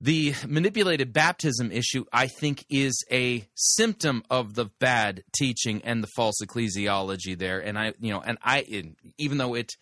The 0.00 0.34
manipulated 0.46 1.12
baptism 1.12 1.72
issue, 1.72 2.04
I 2.12 2.28
think, 2.28 2.64
is 2.70 3.04
a 3.10 3.48
symptom 3.54 4.22
of 4.30 4.54
the 4.54 4.66
bad 4.78 5.24
teaching 5.36 5.82
and 5.82 6.02
the 6.02 6.08
false 6.14 6.36
ecclesiology 6.40 7.36
there. 7.36 7.58
And 7.58 7.76
I, 7.76 7.94
you 7.98 8.12
know, 8.12 8.20
and 8.20 8.38
I, 8.40 8.92
even 9.18 9.38
though 9.38 9.54
it, 9.54 9.72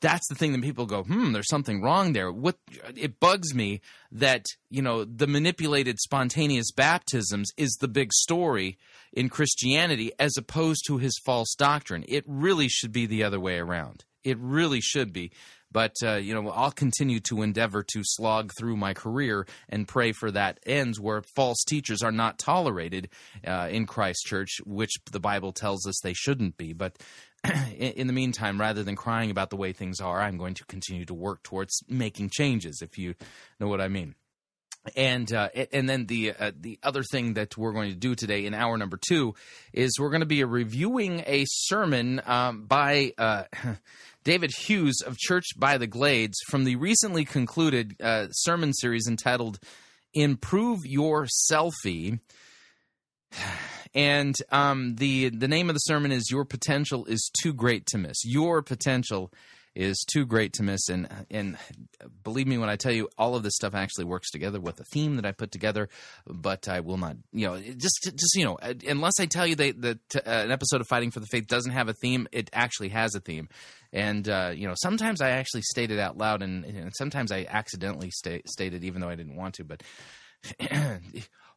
that's 0.00 0.26
the 0.28 0.34
thing 0.34 0.52
that 0.52 0.62
people 0.62 0.84
go, 0.84 1.04
hmm, 1.04 1.32
there's 1.32 1.48
something 1.48 1.80
wrong 1.80 2.12
there. 2.12 2.32
What 2.32 2.56
it 2.96 3.20
bugs 3.20 3.54
me 3.54 3.80
that 4.10 4.44
you 4.68 4.82
know 4.82 5.04
the 5.04 5.26
manipulated 5.26 6.00
spontaneous 6.00 6.72
baptisms 6.72 7.50
is 7.56 7.76
the 7.80 7.88
big 7.88 8.12
story 8.12 8.78
in 9.12 9.28
Christianity 9.28 10.12
as 10.18 10.36
opposed 10.36 10.84
to 10.86 10.98
his 10.98 11.18
false 11.24 11.54
doctrine. 11.54 12.04
It 12.08 12.24
really 12.26 12.68
should 12.68 12.92
be 12.92 13.06
the 13.06 13.22
other 13.22 13.40
way 13.40 13.58
around. 13.58 14.04
It 14.22 14.38
really 14.38 14.80
should 14.80 15.12
be. 15.12 15.30
But, 15.72 15.94
uh, 16.02 16.16
you 16.16 16.34
know, 16.34 16.50
I'll 16.50 16.72
continue 16.72 17.20
to 17.20 17.42
endeavor 17.42 17.82
to 17.82 18.02
slog 18.02 18.52
through 18.58 18.76
my 18.76 18.94
career 18.94 19.46
and 19.68 19.86
pray 19.86 20.12
for 20.12 20.30
that 20.30 20.60
ends 20.66 20.98
where 20.98 21.22
false 21.22 21.62
teachers 21.64 22.02
are 22.02 22.12
not 22.12 22.38
tolerated 22.38 23.08
uh, 23.46 23.68
in 23.70 23.86
Christ 23.86 24.26
Church, 24.26 24.60
which 24.64 24.92
the 25.10 25.20
Bible 25.20 25.52
tells 25.52 25.86
us 25.86 26.00
they 26.02 26.14
shouldn't 26.14 26.56
be. 26.56 26.72
But 26.72 26.96
in 27.76 28.06
the 28.06 28.12
meantime, 28.12 28.60
rather 28.60 28.82
than 28.82 28.96
crying 28.96 29.30
about 29.30 29.50
the 29.50 29.56
way 29.56 29.72
things 29.72 30.00
are, 30.00 30.20
I'm 30.20 30.38
going 30.38 30.54
to 30.54 30.64
continue 30.64 31.04
to 31.06 31.14
work 31.14 31.42
towards 31.42 31.82
making 31.88 32.30
changes, 32.30 32.80
if 32.82 32.98
you 32.98 33.14
know 33.58 33.68
what 33.68 33.80
I 33.80 33.88
mean 33.88 34.14
and 34.96 35.32
uh, 35.32 35.48
and 35.72 35.88
then 35.88 36.06
the 36.06 36.32
uh, 36.32 36.52
the 36.58 36.78
other 36.82 37.02
thing 37.02 37.34
that 37.34 37.56
we're 37.56 37.72
going 37.72 37.90
to 37.90 37.96
do 37.96 38.14
today 38.14 38.46
in 38.46 38.54
hour 38.54 38.78
number 38.78 38.98
two 39.08 39.34
is 39.72 39.98
we're 39.98 40.10
going 40.10 40.20
to 40.20 40.26
be 40.26 40.42
reviewing 40.42 41.22
a 41.26 41.44
sermon 41.46 42.20
um, 42.24 42.64
by 42.64 43.12
uh, 43.18 43.44
David 44.22 44.52
Hughes 44.52 45.00
of 45.00 45.16
Church 45.16 45.46
by 45.56 45.78
the 45.78 45.86
Glades 45.86 46.38
from 46.48 46.64
the 46.64 46.76
recently 46.76 47.24
concluded 47.24 47.96
uh, 48.02 48.28
sermon 48.30 48.74
series 48.74 49.06
entitled 49.08 49.58
"Improve 50.14 50.80
Your 50.84 51.26
Selfie." 51.50 52.20
And 53.92 54.36
um, 54.52 54.94
the 54.96 55.30
the 55.30 55.48
name 55.48 55.68
of 55.68 55.74
the 55.74 55.80
sermon 55.80 56.12
is 56.12 56.30
"Your 56.30 56.44
Potential 56.44 57.04
is 57.06 57.28
Too 57.42 57.52
Great 57.52 57.86
to 57.86 57.98
Miss." 57.98 58.24
Your 58.24 58.62
potential 58.62 59.32
is 59.74 60.04
too 60.10 60.26
great 60.26 60.52
to 60.54 60.62
miss. 60.62 60.88
And 60.88 61.08
and 61.30 61.56
believe 62.22 62.46
me 62.46 62.58
when 62.58 62.68
I 62.68 62.76
tell 62.76 62.92
you, 62.92 63.08
all 63.16 63.34
of 63.34 63.42
this 63.42 63.54
stuff 63.54 63.74
actually 63.74 64.04
works 64.04 64.30
together 64.30 64.60
with 64.60 64.80
a 64.80 64.84
theme 64.92 65.16
that 65.16 65.26
I 65.26 65.32
put 65.32 65.50
together. 65.50 65.88
But 66.26 66.68
I 66.68 66.80
will 66.80 66.96
not, 66.96 67.16
you 67.32 67.46
know, 67.46 67.60
just 67.60 68.00
just 68.04 68.34
you 68.34 68.44
know, 68.44 68.58
unless 68.86 69.14
I 69.20 69.26
tell 69.26 69.46
you 69.46 69.56
that, 69.56 69.80
that 69.82 70.16
uh, 70.16 70.20
an 70.30 70.50
episode 70.50 70.80
of 70.80 70.88
Fighting 70.88 71.10
for 71.10 71.20
the 71.20 71.26
Faith 71.26 71.46
doesn't 71.46 71.72
have 71.72 71.88
a 71.88 71.94
theme, 71.94 72.26
it 72.32 72.50
actually 72.52 72.90
has 72.90 73.14
a 73.14 73.20
theme. 73.20 73.48
And 73.92 74.28
uh, 74.28 74.52
you 74.54 74.66
know, 74.66 74.74
sometimes 74.76 75.20
I 75.20 75.30
actually 75.30 75.62
state 75.62 75.90
it 75.90 75.98
out 75.98 76.16
loud, 76.16 76.42
and, 76.42 76.64
and 76.64 76.92
sometimes 76.96 77.32
I 77.32 77.46
accidentally 77.48 78.10
state, 78.10 78.48
state 78.48 78.74
it 78.74 78.84
even 78.84 79.00
though 79.00 79.08
I 79.08 79.16
didn't 79.16 79.36
want 79.36 79.54
to. 79.56 79.64
But 79.64 79.82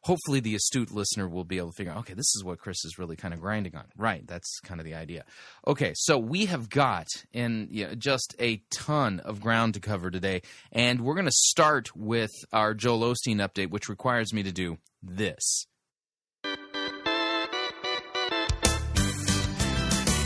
hopefully 0.04 0.38
the 0.38 0.54
astute 0.54 0.92
listener 0.92 1.26
will 1.26 1.44
be 1.44 1.56
able 1.56 1.70
to 1.70 1.76
figure 1.76 1.92
out, 1.92 1.98
okay, 1.98 2.12
this 2.12 2.34
is 2.36 2.44
what 2.44 2.58
Chris 2.58 2.84
is 2.84 2.98
really 2.98 3.16
kind 3.16 3.32
of 3.32 3.40
grinding 3.40 3.74
on. 3.74 3.84
Right. 3.96 4.26
That's 4.26 4.60
kind 4.60 4.80
of 4.80 4.84
the 4.84 4.94
idea. 4.94 5.24
Okay. 5.66 5.92
So 5.96 6.18
we 6.18 6.46
have 6.46 6.68
got 6.68 7.08
in 7.32 7.68
you 7.70 7.86
know, 7.86 7.94
just 7.94 8.34
a 8.38 8.62
ton 8.70 9.20
of 9.20 9.40
ground 9.40 9.74
to 9.74 9.80
cover 9.80 10.10
today. 10.10 10.42
And 10.72 11.00
we're 11.00 11.14
going 11.14 11.26
to 11.26 11.32
start 11.32 11.96
with 11.96 12.32
our 12.52 12.74
Joel 12.74 13.00
Osteen 13.00 13.36
update, 13.36 13.70
which 13.70 13.88
requires 13.88 14.32
me 14.32 14.42
to 14.42 14.52
do 14.52 14.76
this. 15.02 15.66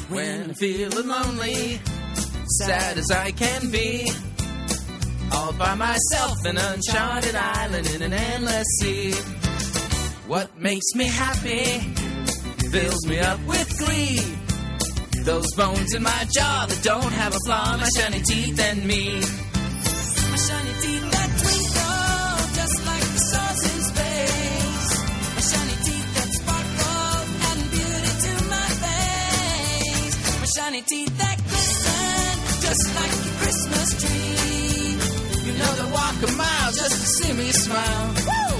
When 0.09 0.55
feeling 0.55 1.07
lonely, 1.07 1.81
sad 2.63 2.99
as 2.99 3.11
I 3.11 3.31
can 3.31 3.71
be, 3.71 4.11
all 5.33 5.53
by 5.53 5.75
myself, 5.75 6.45
an 6.47 6.57
uncharted 6.57 7.37
island 7.37 7.87
in 7.89 8.03
an 8.03 8.13
endless 8.15 8.67
sea. 8.81 9.38
What 10.29 10.59
makes 10.59 10.95
me 10.95 11.05
happy 11.07 11.65
fills 12.71 13.07
me 13.07 13.19
up 13.19 13.41
with 13.47 13.79
glee. 13.79 14.21
Those 15.25 15.47
bones 15.57 15.95
in 15.95 16.03
my 16.03 16.27
jaw 16.37 16.67
that 16.69 16.81
don't 16.83 17.13
have 17.13 17.35
a 17.35 17.39
flaw, 17.47 17.79
my 17.79 17.89
shiny 17.97 18.21
teeth 18.21 18.61
and 18.61 18.85
me. 18.85 19.09
My 20.29 20.37
shiny 20.37 20.75
teeth 20.85 21.07
that 21.17 21.31
twinkle 21.41 22.39
just 22.61 22.77
like 22.85 23.07
the 23.09 23.23
stars 23.29 23.63
in 23.73 23.79
space. 23.89 24.91
My 25.33 25.43
shiny 25.49 25.77
teeth 25.89 26.09
that 26.13 26.31
sparkle 26.37 27.25
and 27.49 27.61
beauty 27.73 28.13
to 28.25 28.33
my 28.53 28.69
face. 28.85 30.17
My 30.45 30.49
shiny 30.57 30.83
teeth 30.83 31.15
that 31.25 31.39
glisten 31.49 32.37
just 32.69 32.85
like 33.01 33.15
a 33.17 33.33
Christmas 33.41 33.89
tree. 33.97 34.93
You 35.49 35.53
know 35.57 35.73
they 35.73 35.89
walk 35.91 36.17
a 36.21 36.31
mile 36.37 36.73
just 36.77 36.97
to 37.01 37.07
see 37.17 37.33
me 37.33 37.49
smile. 37.51 38.15
Woo! 38.29 38.58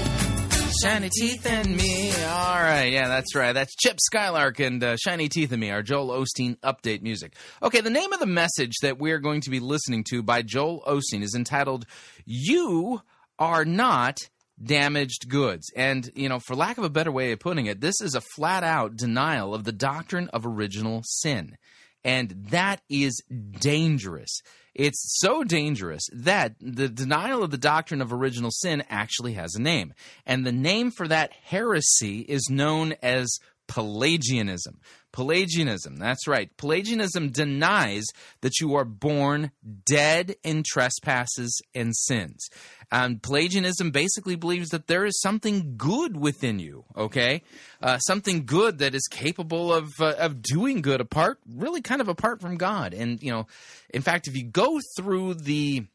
Shiny 0.81 1.09
Teeth 1.09 1.45
and 1.45 1.75
Me. 1.75 2.09
All 2.23 2.61
right, 2.61 2.91
yeah, 2.91 3.09
that's 3.09 3.35
right. 3.35 3.51
That's 3.51 3.75
Chip 3.75 3.97
Skylark 3.99 4.59
and 4.59 4.81
uh, 4.81 4.95
Shiny 4.95 5.27
Teeth 5.27 5.51
and 5.51 5.59
Me, 5.59 5.71
our 5.71 5.81
Joel 5.81 6.09
Osteen 6.09 6.57
update 6.59 7.01
music. 7.01 7.35
Okay, 7.61 7.81
the 7.81 7.89
name 7.89 8.13
of 8.13 8.19
the 8.19 8.25
message 8.25 8.75
that 8.81 8.97
we're 8.97 9.19
going 9.19 9.41
to 9.41 9.49
be 9.49 9.59
listening 9.59 10.05
to 10.11 10.23
by 10.23 10.41
Joel 10.41 10.81
Osteen 10.87 11.21
is 11.21 11.35
entitled 11.35 11.85
You 12.25 13.01
Are 13.37 13.65
Not 13.65 14.19
damaged 14.63 15.27
goods. 15.27 15.69
And, 15.75 16.09
you 16.15 16.29
know, 16.29 16.39
for 16.39 16.55
lack 16.55 16.77
of 16.77 16.85
a 16.85 16.89
better 16.89 17.11
way 17.11 17.33
of 17.33 17.39
putting 17.39 17.65
it, 17.65 17.81
this 17.81 17.99
is 17.99 18.15
a 18.15 18.21
flat 18.21 18.63
out 18.63 18.95
denial 18.95 19.53
of 19.53 19.65
the 19.65 19.73
doctrine 19.73 20.29
of 20.29 20.45
original 20.45 21.01
sin. 21.03 21.57
And 22.05 22.47
that 22.51 22.81
is 22.89 23.21
dangerous. 23.59 24.41
It's 24.75 25.19
so 25.19 25.43
dangerous 25.43 26.03
that 26.13 26.55
the 26.59 26.89
denial 26.89 27.43
of 27.43 27.51
the 27.51 27.57
doctrine 27.57 28.01
of 28.01 28.13
original 28.13 28.51
sin 28.51 28.83
actually 28.89 29.33
has 29.33 29.55
a 29.55 29.61
name. 29.61 29.93
And 30.25 30.45
the 30.45 30.51
name 30.51 30.91
for 30.91 31.07
that 31.07 31.31
heresy 31.43 32.19
is 32.21 32.49
known 32.49 32.93
as 33.01 33.39
Pelagianism. 33.67 34.79
Pelagianism, 35.11 35.97
that's 35.97 36.27
right. 36.27 36.55
Pelagianism 36.57 37.29
denies 37.29 38.05
that 38.41 38.59
you 38.59 38.75
are 38.75 38.85
born 38.85 39.51
dead 39.85 40.35
in 40.43 40.63
trespasses 40.65 41.61
and 41.73 41.95
sins. 41.95 42.47
And 42.91 43.21
Pelagianism 43.21 43.91
basically 43.91 44.35
believes 44.35 44.69
that 44.69 44.87
there 44.87 45.05
is 45.05 45.19
something 45.21 45.75
good 45.77 46.17
within 46.17 46.59
you, 46.59 46.85
okay? 46.97 47.43
Uh, 47.81 47.99
something 47.99 48.45
good 48.45 48.79
that 48.79 48.95
is 48.95 49.07
capable 49.09 49.71
of, 49.73 49.89
uh, 49.99 50.15
of 50.17 50.41
doing 50.41 50.81
good 50.81 51.01
apart, 51.01 51.39
really 51.47 51.81
kind 51.81 52.01
of 52.01 52.07
apart 52.07 52.41
from 52.41 52.57
God. 52.57 52.93
And, 52.93 53.21
you 53.21 53.31
know, 53.31 53.47
in 53.91 54.01
fact, 54.01 54.27
if 54.27 54.35
you 54.35 54.43
go 54.43 54.79
through 54.97 55.35
the 55.35 55.85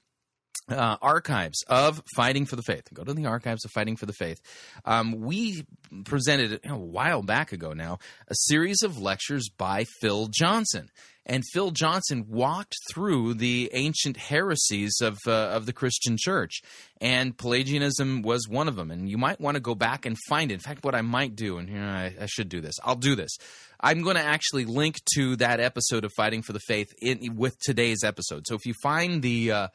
uh, 0.68 0.96
archives 1.02 1.62
of 1.68 2.02
Fighting 2.16 2.46
for 2.46 2.56
the 2.56 2.62
Faith. 2.62 2.88
Go 2.92 3.04
to 3.04 3.14
the 3.14 3.26
archives 3.26 3.64
of 3.64 3.70
Fighting 3.72 3.96
for 3.96 4.06
the 4.06 4.12
Faith. 4.12 4.40
Um, 4.84 5.20
we 5.20 5.64
presented 6.04 6.60
you 6.64 6.70
know, 6.70 6.76
a 6.76 6.78
while 6.78 7.22
back 7.22 7.52
ago 7.52 7.72
now 7.72 7.98
a 8.28 8.34
series 8.34 8.82
of 8.82 8.98
lectures 8.98 9.48
by 9.56 9.84
Phil 10.00 10.28
Johnson. 10.28 10.88
And 11.26 11.42
Phil 11.54 11.70
Johnson 11.70 12.26
walked 12.28 12.74
through 12.92 13.34
the 13.34 13.70
ancient 13.72 14.18
heresies 14.18 15.00
of 15.00 15.16
uh, 15.26 15.30
of 15.30 15.64
the 15.64 15.72
Christian 15.72 16.18
Church, 16.18 16.60
and 17.00 17.34
Pelagianism 17.34 18.20
was 18.20 18.46
one 18.46 18.68
of 18.68 18.76
them. 18.76 18.90
And 18.90 19.08
you 19.08 19.16
might 19.16 19.40
want 19.40 19.54
to 19.54 19.60
go 19.60 19.74
back 19.74 20.04
and 20.04 20.18
find 20.28 20.50
it. 20.50 20.54
In 20.54 20.60
fact, 20.60 20.84
what 20.84 20.94
I 20.94 21.00
might 21.00 21.34
do, 21.34 21.56
and 21.56 21.66
here 21.66 21.82
I, 21.82 22.14
I 22.20 22.26
should 22.26 22.50
do 22.50 22.60
this, 22.60 22.74
I'll 22.84 22.94
do 22.94 23.14
this. 23.14 23.38
I'm 23.80 24.02
going 24.02 24.16
to 24.16 24.22
actually 24.22 24.66
link 24.66 24.96
to 25.14 25.36
that 25.36 25.60
episode 25.60 26.04
of 26.04 26.12
Fighting 26.14 26.42
for 26.42 26.52
the 26.52 26.60
Faith 26.60 26.92
in, 27.00 27.36
with 27.36 27.58
today's 27.58 28.04
episode. 28.04 28.46
So 28.46 28.54
if 28.54 28.66
you 28.66 28.74
find 28.82 29.22
the 29.22 29.50
uh, 29.50 29.68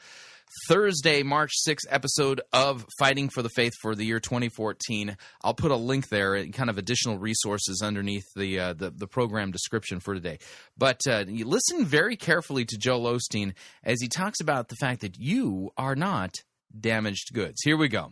Thursday, 0.68 1.22
March 1.24 1.52
6th 1.68 1.86
episode 1.90 2.42
of 2.52 2.86
Fighting 2.98 3.30
for 3.30 3.42
the 3.42 3.50
Faith 3.50 3.74
for 3.82 3.94
the 3.94 4.04
year 4.04 4.20
2014. 4.20 5.16
I'll 5.44 5.54
put 5.54 5.72
a 5.72 5.76
link 5.76 6.10
there 6.10 6.36
and 6.36 6.54
kind 6.54 6.70
of 6.70 6.78
additional 6.78 7.18
resources 7.18 7.82
underneath 7.84 8.26
the 8.36 8.60
uh, 8.60 8.74
the, 8.74 8.90
the, 8.90 9.08
program 9.08 9.52
description 9.52 10.00
for 10.00 10.14
today. 10.14 10.40
But 10.78 11.02
uh, 11.08 11.26
listen 11.28 11.86
very 11.86 12.16
carefully 12.16 12.66
to 12.66 12.78
Joel 12.78 13.14
Osteen 13.14 13.54
as 13.84 14.02
he 14.02 14.08
talks 14.08 14.40
about 14.40 14.70
the 14.70 14.76
fact 14.76 15.02
that 15.02 15.20
you 15.20 15.72
are 15.78 15.96
not 15.96 16.36
damaged 16.80 17.34
goods. 17.34 17.62
Here 17.64 17.78
we 17.78 17.88
go. 17.88 18.12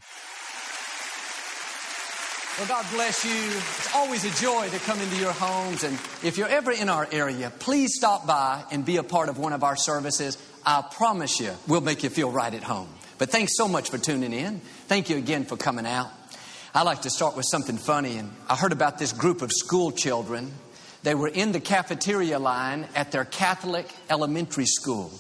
Well, 2.58 2.68
God 2.68 2.86
bless 2.92 3.24
you. 3.24 3.32
It's 3.32 3.94
always 3.94 4.26
a 4.26 4.42
joy 4.42 4.68
to 4.70 4.80
come 4.80 5.00
into 5.00 5.16
your 5.18 5.32
homes. 5.32 5.84
And 5.84 5.94
if 6.24 6.40
you're 6.40 6.48
ever 6.48 6.72
in 6.72 6.90
our 6.90 7.08
area, 7.12 7.52
please 7.60 7.92
stop 7.94 8.26
by 8.26 8.64
and 8.72 8.84
be 8.84 8.98
a 8.98 9.04
part 9.04 9.30
of 9.30 9.38
one 9.38 9.54
of 9.54 9.64
our 9.64 9.76
services. 9.76 10.40
I 10.70 10.82
promise 10.82 11.40
you, 11.40 11.54
we'll 11.66 11.80
make 11.80 12.04
you 12.04 12.10
feel 12.10 12.30
right 12.30 12.54
at 12.54 12.62
home. 12.62 12.90
But 13.18 13.30
thanks 13.30 13.56
so 13.56 13.70
much 13.70 13.90
for 13.90 13.98
tuning 13.98 14.34
in. 14.34 14.60
Thank 14.90 15.10
you 15.10 15.16
again 15.16 15.46
for 15.46 15.56
coming 15.56 15.86
out. 15.86 16.12
I 16.76 16.84
like 16.84 17.04
to 17.04 17.10
start 17.10 17.38
with 17.38 17.46
something 17.50 17.78
funny. 17.78 18.18
And 18.18 18.34
I 18.50 18.58
heard 18.58 18.74
about 18.74 19.00
this 19.00 19.14
group 19.14 19.42
of 19.42 19.54
school 19.54 19.94
children. 19.94 20.52
They 21.04 21.16
were 21.16 21.30
in 21.30 21.54
the 21.54 21.62
cafeteria 21.62 22.38
line 22.38 22.86
at 22.96 23.14
their 23.14 23.24
Catholic 23.24 23.90
elementary 24.10 24.66
school. 24.66 25.14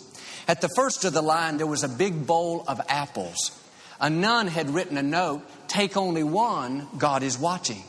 At 0.50 0.60
the 0.60 0.68
first 0.75 1.06
of 1.06 1.13
the 1.13 1.22
line, 1.22 1.56
there 1.56 1.66
was 1.66 1.86
a 1.86 1.89
big 1.89 2.27
bowl 2.27 2.66
of 2.68 2.82
apples. 2.89 3.58
A 4.01 4.10
nun 4.10 4.48
had 4.48 4.70
written 4.72 4.98
a 4.98 5.01
note 5.01 5.44
Take 5.70 5.96
only 5.96 6.24
one, 6.24 6.89
God 6.98 7.24
is 7.24 7.38
watching. 7.39 7.84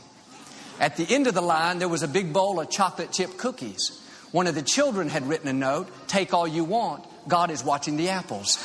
At 0.79 0.95
the 0.95 1.13
end 1.13 1.27
of 1.27 1.33
the 1.33 1.41
line, 1.41 1.79
there 1.79 1.89
was 1.89 2.03
a 2.03 2.07
big 2.07 2.31
bowl 2.31 2.61
of 2.61 2.69
chocolate 2.69 3.11
chip 3.11 3.35
cookies. 3.35 4.01
One 4.31 4.47
of 4.47 4.55
the 4.55 4.61
children 4.61 5.09
had 5.09 5.27
written 5.27 5.49
a 5.49 5.53
note 5.53 5.89
Take 6.07 6.33
all 6.33 6.47
you 6.47 6.63
want, 6.63 7.03
God 7.29 7.51
is 7.51 7.63
watching 7.63 7.95
the 7.95 8.09
apples. 8.09 8.57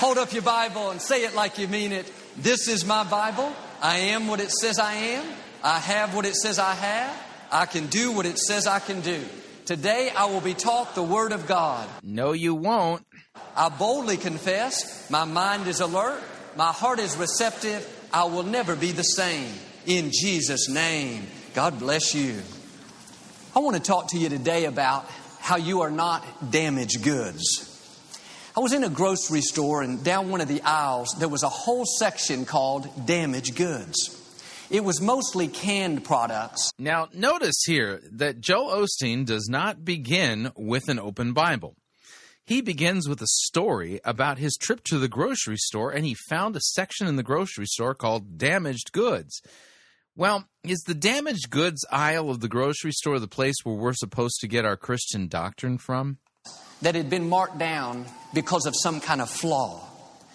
Hold 0.00 0.18
up 0.18 0.32
your 0.32 0.42
Bible 0.42 0.90
and 0.90 1.00
say 1.00 1.24
it 1.24 1.34
like 1.34 1.58
you 1.58 1.68
mean 1.68 1.92
it. 1.92 2.12
This 2.36 2.68
is 2.68 2.84
my 2.84 3.04
Bible. 3.04 3.50
I 3.80 3.96
am 3.98 4.26
what 4.26 4.40
it 4.40 4.50
says 4.50 4.78
I 4.78 4.92
am. 4.92 5.24
I 5.62 5.78
have 5.78 6.14
what 6.14 6.26
it 6.26 6.34
says 6.34 6.58
I 6.58 6.74
have. 6.74 7.22
I 7.50 7.66
can 7.66 7.86
do 7.86 8.12
what 8.12 8.26
it 8.26 8.38
says 8.38 8.66
I 8.66 8.80
can 8.80 9.00
do. 9.00 9.24
Today 9.64 10.10
I 10.14 10.26
will 10.26 10.40
be 10.40 10.52
taught 10.52 10.94
the 10.94 11.02
Word 11.02 11.32
of 11.32 11.46
God. 11.46 11.88
No, 12.02 12.32
you 12.32 12.54
won't. 12.54 13.06
I 13.56 13.68
boldly 13.68 14.16
confess, 14.16 15.08
my 15.10 15.24
mind 15.24 15.68
is 15.68 15.80
alert, 15.80 16.20
my 16.56 16.72
heart 16.72 16.98
is 16.98 17.16
receptive. 17.16 17.88
I 18.12 18.24
will 18.24 18.42
never 18.42 18.76
be 18.76 18.92
the 18.92 19.02
same. 19.02 19.52
In 19.86 20.10
Jesus' 20.12 20.68
name, 20.68 21.26
God 21.54 21.78
bless 21.78 22.14
you. 22.14 22.40
I 23.56 23.60
want 23.60 23.76
to 23.76 23.82
talk 23.82 24.08
to 24.08 24.18
you 24.18 24.28
today 24.28 24.64
about 24.64 25.08
how 25.44 25.56
you 25.56 25.82
are 25.82 25.90
not 25.90 26.50
damaged 26.50 27.04
goods. 27.04 27.70
I 28.56 28.60
was 28.60 28.72
in 28.72 28.82
a 28.82 28.88
grocery 28.88 29.42
store, 29.42 29.82
and 29.82 30.02
down 30.02 30.30
one 30.30 30.40
of 30.40 30.48
the 30.48 30.62
aisles, 30.62 31.14
there 31.18 31.28
was 31.28 31.42
a 31.42 31.50
whole 31.50 31.84
section 31.98 32.46
called 32.46 32.88
damaged 33.04 33.54
goods. 33.54 34.22
It 34.70 34.82
was 34.82 35.02
mostly 35.02 35.48
canned 35.48 36.02
products. 36.02 36.70
Now, 36.78 37.08
notice 37.12 37.62
here 37.66 38.00
that 38.12 38.40
Joel 38.40 38.86
Osteen 38.86 39.26
does 39.26 39.46
not 39.50 39.84
begin 39.84 40.50
with 40.56 40.88
an 40.88 40.98
open 40.98 41.34
Bible. 41.34 41.76
He 42.46 42.62
begins 42.62 43.06
with 43.06 43.20
a 43.20 43.26
story 43.26 44.00
about 44.02 44.38
his 44.38 44.56
trip 44.58 44.82
to 44.84 44.98
the 44.98 45.08
grocery 45.08 45.58
store 45.58 45.90
and 45.90 46.06
he 46.06 46.16
found 46.30 46.56
a 46.56 46.60
section 46.60 47.06
in 47.06 47.16
the 47.16 47.22
grocery 47.22 47.66
store 47.66 47.94
called 47.94 48.38
damaged 48.38 48.92
goods. 48.92 49.42
Well, 50.16 50.44
is 50.62 50.78
the 50.86 50.94
damaged 50.94 51.50
goods 51.50 51.84
aisle 51.90 52.30
of 52.30 52.38
the 52.38 52.46
grocery 52.46 52.92
store 52.92 53.18
the 53.18 53.26
place 53.26 53.56
where 53.64 53.74
we're 53.74 53.94
supposed 53.94 54.36
to 54.42 54.48
get 54.48 54.64
our 54.64 54.76
Christian 54.76 55.26
doctrine 55.26 55.76
from? 55.76 56.18
That 56.82 56.94
had 56.94 57.10
been 57.10 57.28
marked 57.28 57.58
down 57.58 58.06
because 58.32 58.64
of 58.66 58.76
some 58.80 59.00
kind 59.00 59.20
of 59.20 59.28
flaw. 59.28 59.84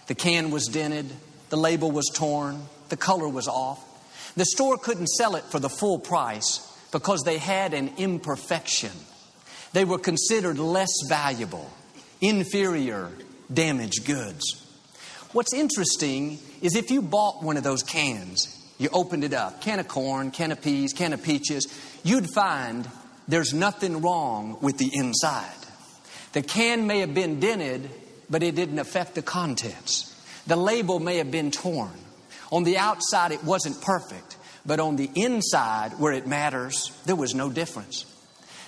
The 0.07 0.15
can 0.15 0.51
was 0.51 0.65
dented, 0.65 1.09
the 1.49 1.55
label 1.55 1.91
was 1.91 2.11
torn, 2.13 2.63
the 2.89 2.97
color 2.97 3.29
was 3.29 3.47
off. 3.47 3.81
The 4.35 4.43
store 4.43 4.77
couldn't 4.77 5.07
sell 5.07 5.35
it 5.35 5.45
for 5.45 5.59
the 5.61 5.69
full 5.69 5.97
price 5.97 6.59
because 6.91 7.23
they 7.23 7.37
had 7.37 7.73
an 7.73 7.91
imperfection. 7.97 8.91
They 9.71 9.85
were 9.85 9.99
considered 9.99 10.59
less 10.59 10.91
valuable, 11.07 11.71
inferior, 12.19 13.11
damaged 13.53 14.05
goods. 14.05 14.43
What's 15.31 15.53
interesting 15.53 16.39
is 16.61 16.75
if 16.75 16.91
you 16.91 17.01
bought 17.01 17.43
one 17.43 17.55
of 17.55 17.63
those 17.63 17.83
cans, 17.83 18.58
you 18.79 18.89
opened 18.91 19.23
it 19.23 19.33
up, 19.33 19.61
can 19.61 19.79
of 19.79 19.87
corn, 19.87 20.31
can 20.31 20.51
of 20.51 20.61
peas, 20.61 20.93
can 20.93 21.13
of 21.13 21.21
peaches, 21.21 21.67
you'd 22.03 22.27
find 22.33 22.89
there's 23.27 23.53
nothing 23.53 24.01
wrong 24.01 24.57
with 24.61 24.79
the 24.79 24.89
inside. 24.91 25.53
The 26.33 26.41
can 26.41 26.87
may 26.87 26.99
have 26.99 27.13
been 27.13 27.39
dented, 27.39 27.91
but 28.29 28.41
it 28.41 28.55
didn't 28.55 28.79
affect 28.79 29.15
the 29.15 29.21
contents. 29.21 30.15
The 30.47 30.55
label 30.55 30.99
may 30.99 31.17
have 31.17 31.29
been 31.29 31.51
torn. 31.51 31.91
On 32.51 32.63
the 32.63 32.77
outside, 32.77 33.31
it 33.31 33.43
wasn't 33.43 33.81
perfect, 33.81 34.37
but 34.65 34.79
on 34.79 34.95
the 34.95 35.09
inside, 35.13 35.93
where 35.99 36.13
it 36.13 36.25
matters, 36.25 36.91
there 37.05 37.15
was 37.15 37.35
no 37.35 37.49
difference. 37.49 38.05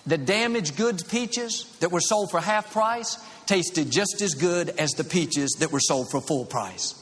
The 0.05 0.17
damaged 0.17 0.77
goods 0.77 1.03
peaches 1.03 1.65
that 1.79 1.91
were 1.91 2.01
sold 2.01 2.31
for 2.31 2.39
half 2.39 2.71
price 2.71 3.17
tasted 3.45 3.91
just 3.91 4.21
as 4.21 4.33
good 4.33 4.69
as 4.69 4.91
the 4.91 5.03
peaches 5.03 5.57
that 5.59 5.71
were 5.71 5.79
sold 5.79 6.09
for 6.11 6.21
full 6.21 6.45
price. 6.45 6.95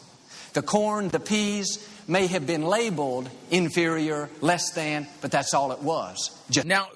The 0.53 0.61
corn, 0.61 1.09
the 1.09 1.19
peas 1.19 1.87
may 2.09 2.27
have 2.27 2.45
been 2.47 2.63
labeled 2.63 3.29
inferior, 3.51 4.29
less 4.41 4.71
than, 4.71 5.07
but 5.21 5.31
that's 5.31 5.53
all 5.53 5.71
it 5.71 5.81
was. 5.81 6.41
Just 6.49 6.67
now, 6.67 6.87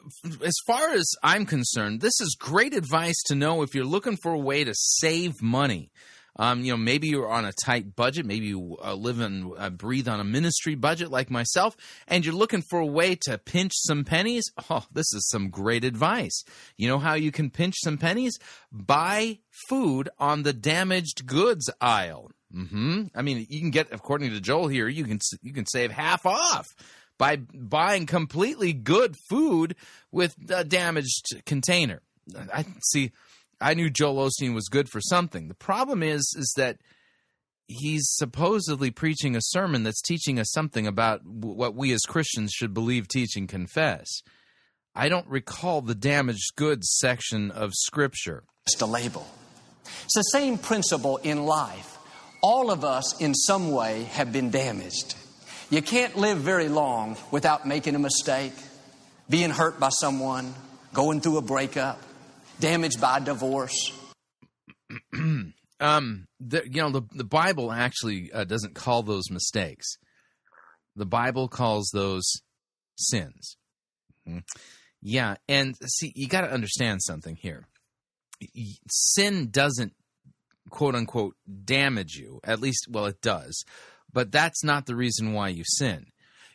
as 0.43 0.55
far 0.65 0.89
as 0.89 1.10
I'm 1.22 1.46
concerned, 1.46 2.01
this 2.01 2.20
is 2.20 2.36
great 2.38 2.74
advice 2.74 3.22
to 3.27 3.36
know 3.36 3.62
if 3.62 3.75
you're 3.75 3.86
looking 3.86 4.17
for 4.17 4.34
a 4.34 4.39
way 4.39 4.63
to 4.63 4.74
save 4.74 5.41
money. 5.41 5.91
Um, 6.36 6.63
you 6.63 6.72
know, 6.72 6.77
maybe 6.77 7.08
you're 7.08 7.29
on 7.29 7.46
a 7.46 7.53
tight 7.53 7.96
budget, 7.96 8.25
maybe 8.25 8.48
you 8.48 8.77
uh, 8.84 8.96
live 8.96 9.20
and 9.20 9.53
uh, 9.55 9.70
breathe 9.70 10.08
on 10.08 10.20
a 10.20 10.24
ministry 10.24 10.74
budget 10.74 11.12
like 11.12 11.29
myself, 11.29 11.77
and 12.08 12.25
you're 12.25 12.34
looking 12.34 12.63
for 12.72 12.79
a 12.79 12.86
way 12.86 13.15
to 13.27 13.38
pinch 13.38 13.74
some 13.75 14.03
pennies. 14.03 14.43
Oh, 14.70 14.86
this 14.91 15.13
is 15.13 15.29
some 15.29 15.50
great 15.50 15.84
advice. 15.84 16.43
You 16.75 16.88
know 16.88 16.98
how 16.98 17.13
you 17.13 17.32
can 17.32 17.51
pinch 17.51 17.75
some 17.84 18.00
pennies? 18.00 18.34
Buy 18.72 19.39
food 19.70 20.10
on 20.17 20.41
the 20.41 20.53
damaged 20.53 21.27
goods 21.27 21.70
aisle. 21.79 22.32
Mm-hmm. 22.55 23.05
I 23.15 23.22
mean, 23.22 23.48
you 23.50 23.60
can 23.60 23.72
get, 23.72 23.88
according 23.91 24.31
to 24.31 24.39
Joel 24.39 24.67
here, 24.67 24.88
you 24.88 25.05
can 25.05 25.19
you 25.41 25.53
can 25.53 25.65
save 25.65 25.91
half 25.91 26.25
off 26.25 26.75
by 27.17 27.38
buying 27.38 28.05
completely 28.05 28.74
good 28.74 29.15
food 29.29 29.75
with 30.12 30.36
a 30.50 30.63
damaged 30.63 31.41
container. 31.45 32.01
I 32.53 32.65
see. 32.91 33.12
I 33.60 33.74
knew 33.74 33.89
Joel 33.89 34.29
Osteen 34.29 34.53
was 34.53 34.67
good 34.67 34.89
for 34.89 35.00
something. 35.01 35.48
The 35.48 35.53
problem 35.53 36.03
is, 36.03 36.22
is 36.38 36.53
that 36.57 36.77
he's 37.67 38.03
supposedly 38.05 38.91
preaching 38.91 39.36
a 39.36 39.41
sermon 39.41 39.83
that's 39.83 40.01
teaching 40.01 40.38
us 40.38 40.51
something 40.51 40.86
about 40.86 41.25
what 41.25 41.75
we 41.75 41.93
as 41.93 42.01
Christians 42.01 42.51
should 42.51 42.74
believe, 42.74 43.07
teach, 43.07 43.36
and 43.36 43.48
confess. 43.48 44.22
I 44.95 45.10
don't 45.10 45.27
recall 45.27 45.81
the 45.81 45.95
damaged 45.95 46.55
goods 46.55 46.88
section 47.00 47.51
of 47.51 47.72
Scripture. 47.74 48.43
Just 48.67 48.81
a 48.81 48.86
label. 48.86 49.25
It's 50.03 50.15
the 50.15 50.22
same 50.24 50.57
principle 50.57 51.17
in 51.17 51.45
life. 51.45 51.92
All 52.43 52.69
of 52.69 52.83
us, 52.83 53.19
in 53.19 53.33
some 53.33 53.71
way, 53.71 54.03
have 54.12 54.32
been 54.32 54.51
damaged. 54.51 55.15
You 55.71 55.82
can't 55.82 56.17
live 56.17 56.38
very 56.38 56.69
long 56.69 57.17
without 57.32 57.65
making 57.65 57.95
a 57.95 57.99
mistake, 57.99 58.53
being 59.29 59.49
hurt 59.49 59.79
by 59.79 59.89
someone, 59.89 60.53
going 60.93 61.21
through 61.21 61.38
a 61.38 61.41
breakup 61.41 61.99
damaged 62.60 63.01
by 63.01 63.19
divorce? 63.19 63.91
um, 65.79 66.25
the, 66.39 66.63
you 66.65 66.82
know, 66.82 66.89
the, 66.89 67.01
the 67.12 67.23
Bible 67.23 67.71
actually 67.71 68.32
uh, 68.32 68.43
doesn't 68.43 68.75
call 68.75 69.03
those 69.03 69.29
mistakes. 69.29 69.97
The 70.95 71.06
Bible 71.06 71.47
calls 71.47 71.89
those 71.93 72.23
sins. 72.97 73.58
Mm-hmm. 74.27 74.39
Yeah, 75.01 75.36
and 75.49 75.75
see, 75.86 76.13
you 76.15 76.27
got 76.27 76.41
to 76.41 76.51
understand 76.51 77.01
something 77.03 77.36
here. 77.36 77.67
Sin 78.89 79.49
doesn't, 79.51 79.93
quote 80.73 80.95
unquote, 80.95 81.36
damage 81.63 82.15
you. 82.15 82.39
At 82.43 82.59
least, 82.59 82.88
well, 82.89 83.05
it 83.05 83.21
does. 83.21 83.63
But 84.12 84.31
that's 84.31 84.63
not 84.63 84.88
the 84.88 84.95
reason 84.95 85.33
why 85.33 85.49
you 85.49 85.63
sin. 85.65 86.07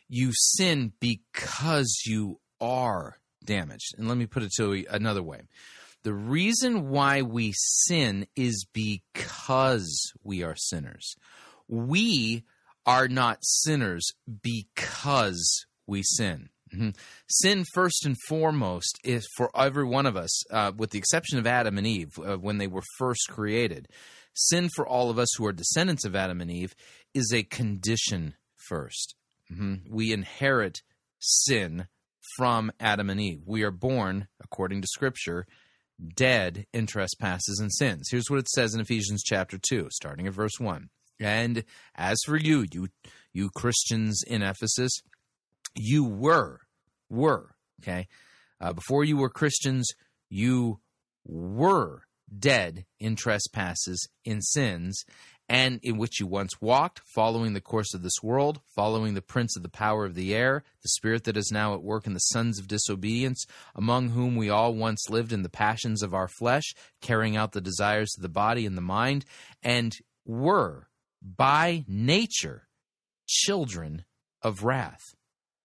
You 0.09 0.31
sin 0.33 0.91
because 0.99 2.03
you 2.05 2.39
are 2.59 3.15
damaged. 3.43 3.95
And 3.97 4.09
let 4.09 4.17
me 4.17 4.25
put 4.25 4.43
it 4.43 4.51
to 4.57 4.85
another 4.91 5.23
way 5.23 5.43
the 6.03 6.13
reason 6.13 6.89
why 6.89 7.21
we 7.21 7.53
sin 7.55 8.25
is 8.35 8.65
because 8.71 10.13
we 10.23 10.43
are 10.43 10.55
sinners. 10.55 11.15
We 11.67 12.45
are 12.85 13.07
not 13.07 13.39
sinners 13.41 14.13
because 14.41 15.65
we 15.85 16.03
sin. 16.03 16.49
Mm-hmm. 16.73 16.89
Sin, 17.27 17.65
first 17.73 18.05
and 18.05 18.15
foremost, 18.27 18.99
is 19.03 19.27
for 19.35 19.49
every 19.55 19.85
one 19.85 20.05
of 20.05 20.15
us, 20.15 20.51
uh, 20.51 20.71
with 20.75 20.91
the 20.91 20.99
exception 20.99 21.39
of 21.39 21.47
Adam 21.47 21.77
and 21.77 21.87
Eve 21.87 22.11
uh, 22.19 22.37
when 22.37 22.57
they 22.57 22.67
were 22.67 22.83
first 22.97 23.27
created. 23.29 23.87
Sin 24.33 24.69
for 24.75 24.87
all 24.87 25.09
of 25.09 25.19
us 25.19 25.29
who 25.37 25.45
are 25.45 25.53
descendants 25.53 26.05
of 26.05 26.15
Adam 26.15 26.41
and 26.41 26.51
Eve 26.51 26.73
is 27.13 27.33
a 27.33 27.43
condition 27.43 28.35
1st 28.71 29.15
mm-hmm. 29.51 29.73
We 29.89 30.13
inherit 30.13 30.81
sin 31.19 31.87
from 32.37 32.71
Adam 32.79 33.09
and 33.09 33.19
Eve. 33.19 33.41
We 33.45 33.63
are 33.63 33.71
born, 33.71 34.27
according 34.41 34.81
to 34.81 34.87
Scripture, 34.87 35.45
dead 36.15 36.65
in 36.73 36.87
trespasses 36.87 37.59
and 37.59 37.73
sins. 37.73 38.07
Here's 38.09 38.29
what 38.29 38.39
it 38.39 38.49
says 38.49 38.73
in 38.73 38.79
Ephesians 38.79 39.23
chapter 39.23 39.57
2, 39.57 39.89
starting 39.91 40.27
at 40.27 40.33
verse 40.33 40.59
1. 40.59 40.89
And 41.19 41.65
as 41.95 42.17
for 42.25 42.37
you, 42.37 42.65
you 42.71 42.87
you 43.33 43.49
Christians 43.55 44.23
in 44.25 44.41
Ephesus, 44.41 44.91
you 45.75 46.03
were 46.05 46.61
were, 47.09 47.55
okay? 47.81 48.07
Uh, 48.61 48.73
before 48.73 49.03
you 49.03 49.17
were 49.17 49.29
Christians, 49.29 49.87
you 50.29 50.79
were 51.25 52.03
dead 52.37 52.85
in 52.99 53.15
trespasses, 53.15 54.07
in 54.23 54.41
sins, 54.41 55.03
and 55.47 55.79
in 55.81 55.97
which 55.97 56.19
you 56.19 56.27
once 56.27 56.61
walked, 56.61 57.01
following 57.05 57.53
the 57.53 57.61
course 57.61 57.93
of 57.95 58.03
this 58.03 58.21
world, 58.21 58.61
following 58.75 59.15
the 59.15 59.21
prince 59.21 59.57
of 59.57 59.63
the 59.63 59.69
power 59.69 60.05
of 60.05 60.13
the 60.13 60.35
air, 60.35 60.63
the 60.83 60.89
spirit 60.89 61.23
that 61.23 61.35
is 61.35 61.51
now 61.51 61.73
at 61.73 61.81
work 61.81 62.05
in 62.05 62.13
the 62.13 62.19
sons 62.19 62.59
of 62.59 62.67
disobedience, 62.67 63.45
among 63.73 64.09
whom 64.09 64.35
we 64.35 64.49
all 64.49 64.75
once 64.75 65.09
lived 65.09 65.33
in 65.33 65.41
the 65.41 65.49
passions 65.49 66.03
of 66.03 66.13
our 66.13 66.27
flesh, 66.27 66.75
carrying 67.01 67.35
out 67.35 67.53
the 67.53 67.61
desires 67.61 68.13
of 68.15 68.21
the 68.21 68.29
body 68.29 68.65
and 68.65 68.77
the 68.77 68.81
mind, 68.81 69.25
and 69.63 69.97
were 70.23 70.87
by 71.21 71.83
nature 71.87 72.67
children 73.27 74.05
of 74.43 74.63
wrath, 74.63 75.15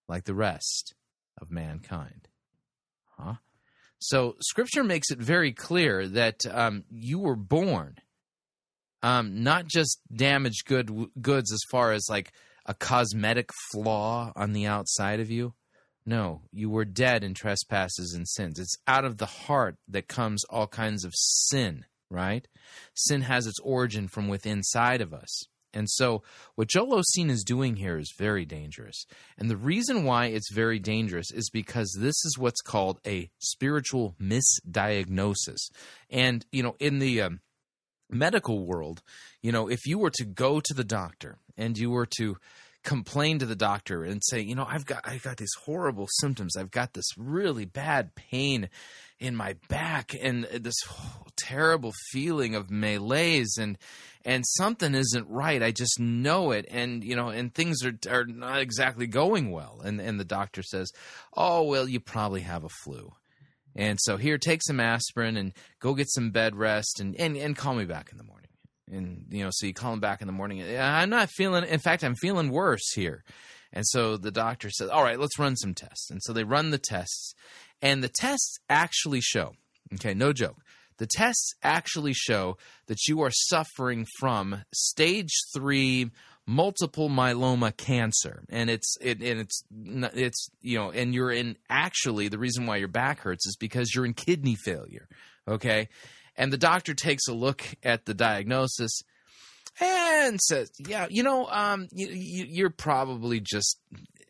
like 0.09 0.25
the 0.25 0.35
rest 0.35 0.95
of 1.41 1.51
mankind. 1.51 2.29
Huh? 3.19 3.35
So, 3.99 4.37
Scripture 4.41 4.85
makes 4.85 5.11
it 5.11 5.19
very 5.19 5.53
clear 5.53 6.07
that 6.09 6.41
um, 6.51 6.85
you 6.91 7.19
were 7.19 7.37
born 7.37 7.97
um, 9.03 9.43
not 9.43 9.67
just 9.67 10.01
damaged 10.15 10.65
good 10.67 10.91
goods 11.21 11.53
as 11.53 11.61
far 11.71 11.93
as 11.93 12.07
like 12.09 12.33
a 12.67 12.75
cosmetic 12.75 13.51
flaw 13.71 14.33
on 14.35 14.53
the 14.53 14.67
outside 14.67 15.21
of 15.21 15.31
you. 15.31 15.53
No, 16.07 16.43
you 16.53 16.69
were 16.69 16.85
dead 16.85 17.23
in 17.23 17.35
trespasses 17.35 18.15
and 18.15 18.29
sins. 18.29 18.59
It's 18.59 18.77
out 18.87 19.05
of 19.05 19.19
the 19.19 19.27
heart 19.27 19.77
that 19.89 20.09
comes 20.09 20.45
all 20.45 20.67
kinds 20.67 21.05
of 21.05 21.13
sin, 21.15 21.85
right? 22.11 22.47
Sin 22.95 23.23
has 23.23 23.47
its 23.47 23.59
origin 23.63 24.09
from 24.09 24.29
within 24.29 24.59
inside 24.59 25.01
of 25.01 25.13
us. 25.15 25.45
And 25.75 25.91
so, 25.91 26.23
what 26.55 26.69
Joel 26.69 27.03
Osteen 27.03 27.29
is 27.29 27.43
doing 27.43 27.77
here 27.77 27.99
is 27.99 28.15
very 28.17 28.45
dangerous. 28.45 29.05
And 29.37 29.51
the 29.51 29.57
reason 29.57 30.05
why 30.05 30.27
it's 30.27 30.53
very 30.53 30.79
dangerous 30.79 31.31
is 31.33 31.51
because 31.51 31.97
this 31.99 32.25
is 32.25 32.39
what's 32.39 32.63
called 32.63 33.01
a 33.07 33.29
spiritual 33.39 34.15
misdiagnosis. 34.23 35.71
And, 36.09 36.47
you 36.53 36.63
know, 36.63 36.77
in 36.79 37.01
the 37.01 37.23
um, 37.23 37.41
medical 38.09 38.65
world, 38.65 39.03
you 39.43 39.53
know, 39.53 39.69
if 39.69 39.85
you 39.85 39.99
were 39.99 40.13
to 40.15 40.25
go 40.25 40.61
to 40.61 40.75
the 40.75 40.85
doctor 40.85 41.39
and 41.57 41.77
you 41.77 41.91
were 41.91 42.07
to 42.19 42.37
complain 42.85 43.39
to 43.39 43.47
the 43.47 43.57
doctor 43.57 44.05
and 44.05 44.23
say, 44.25 44.41
you 44.41 44.55
know, 44.55 44.67
I've 44.69 44.87
got 44.87 45.01
I've 45.05 45.23
got 45.23 45.39
these 45.39 45.55
horrible 45.65 46.07
symptoms. 46.21 46.57
I've 46.57 46.71
got 46.71 46.93
this 46.93 47.07
really 47.17 47.65
bad 47.65 48.15
pain 48.15 48.69
in 49.19 49.37
my 49.37 49.57
back 49.69 50.13
and 50.21 50.45
this 50.45 50.77
terrible 51.37 51.93
feeling 52.13 52.55
of 52.55 52.71
malaise 52.71 53.57
and 53.59 53.79
and 54.25 54.45
something 54.57 54.95
isn't 54.95 55.29
right. 55.29 55.63
I 55.63 55.71
just 55.71 56.01
know 56.01 56.51
it, 56.53 56.67
and 56.71 57.05
you 57.05 57.15
know, 57.15 57.29
and 57.29 57.55
things 57.55 57.85
are 57.85 57.95
are 58.11 58.25
not 58.25 58.61
exactly 58.61 59.07
going 59.07 59.51
well. 59.51 59.83
And 59.85 60.01
and 60.01 60.19
the 60.19 60.25
doctor 60.25 60.63
says, 60.63 60.91
"Oh 61.37 61.63
well, 61.65 61.87
you 61.87 62.01
probably 62.01 62.41
have 62.41 62.65
a 62.65 62.71
flu." 62.85 63.13
And 63.77 63.99
so 64.01 64.17
here, 64.17 64.39
take 64.39 64.63
some 64.63 64.81
aspirin 64.81 65.37
and 65.37 65.53
go 65.81 65.95
get 65.95 66.11
some 66.11 66.31
bed 66.31 66.57
rest, 66.57 67.01
and 67.01 67.15
and 67.17 67.37
and 67.37 67.57
call 67.57 67.75
me 67.75 67.85
back 67.85 68.11
in 68.13 68.19
the 68.19 68.25
morning. 68.25 68.49
And 68.91 69.27
you 69.31 69.45
know, 69.45 69.51
so 69.53 69.67
you 69.67 69.75
call 69.75 69.93
him 69.93 70.01
back 70.01 70.21
in 70.21 70.27
the 70.27 70.33
morning. 70.33 70.63
I'm 70.79 71.11
not 71.11 71.29
feeling. 71.31 71.65
In 71.65 71.81
fact, 71.81 72.03
I'm 72.03 72.15
feeling 72.15 72.51
worse 72.51 72.93
here. 72.95 73.25
And 73.75 73.85
so 73.89 74.17
the 74.17 74.31
doctor 74.31 74.71
says, 74.71 74.89
"All 74.89 75.03
right, 75.03 75.19
let's 75.19 75.39
run 75.39 75.57
some 75.57 75.75
tests." 75.75 76.11
And 76.11 76.23
so 76.23 76.33
they 76.33 76.45
run 76.45 76.71
the 76.71 76.79
tests, 76.79 77.35
and 77.83 78.03
the 78.03 78.09
tests 78.09 78.59
actually 78.69 79.21
show. 79.21 79.55
Okay, 79.95 80.15
no 80.15 80.33
joke 80.33 80.57
the 80.99 81.07
tests 81.07 81.55
actually 81.63 82.13
show 82.13 82.57
that 82.87 83.07
you 83.07 83.23
are 83.23 83.31
suffering 83.31 84.07
from 84.19 84.65
stage 84.73 85.33
three 85.55 86.11
multiple 86.47 87.09
myeloma 87.09 87.75
cancer 87.75 88.45
and 88.51 88.69
it's 88.69 88.99
it, 89.01 89.23
and 89.23 89.41
it's 89.41 89.65
it's 89.73 90.51
you 90.61 90.77
know 90.77 90.91
and 90.91 91.15
you're 91.15 91.31
in 91.31 91.57
actually 91.71 92.29
the 92.29 92.39
reason 92.39 92.67
why 92.67 92.77
your 92.77 92.89
back 92.89 93.21
hurts 93.21 93.47
is 93.47 93.57
because 93.57 93.95
you're 93.95 94.05
in 94.05 94.13
kidney 94.13 94.55
failure 94.55 95.09
okay 95.49 95.89
and 96.37 96.53
the 96.53 96.59
doctor 96.59 96.93
takes 96.93 97.29
a 97.29 97.33
look 97.33 97.65
at 97.83 98.05
the 98.05 98.13
diagnosis 98.13 99.01
and 99.81 100.39
says 100.39 100.71
yeah 100.87 101.07
you 101.09 101.23
know 101.23 101.47
um 101.47 101.89
you, 101.93 102.09
you 102.09 102.45
you're 102.47 102.71
probably 102.71 103.41
just 103.41 103.79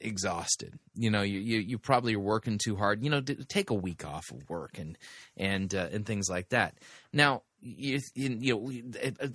exhausted. 0.04 0.74
You 0.94 1.10
know, 1.10 1.22
you, 1.22 1.40
you, 1.40 1.58
you 1.58 1.78
probably 1.78 2.14
are 2.14 2.20
working 2.20 2.58
too 2.62 2.76
hard. 2.76 3.02
You 3.02 3.10
know, 3.10 3.20
take 3.20 3.70
a 3.70 3.74
week 3.74 4.04
off 4.04 4.30
of 4.30 4.48
work 4.48 4.78
and 4.78 4.96
and 5.36 5.74
uh, 5.74 5.88
and 5.92 6.06
things 6.06 6.28
like 6.28 6.50
that. 6.50 6.74
Now, 7.12 7.42
you, 7.60 8.00
you 8.14 8.28
know, 8.54 8.70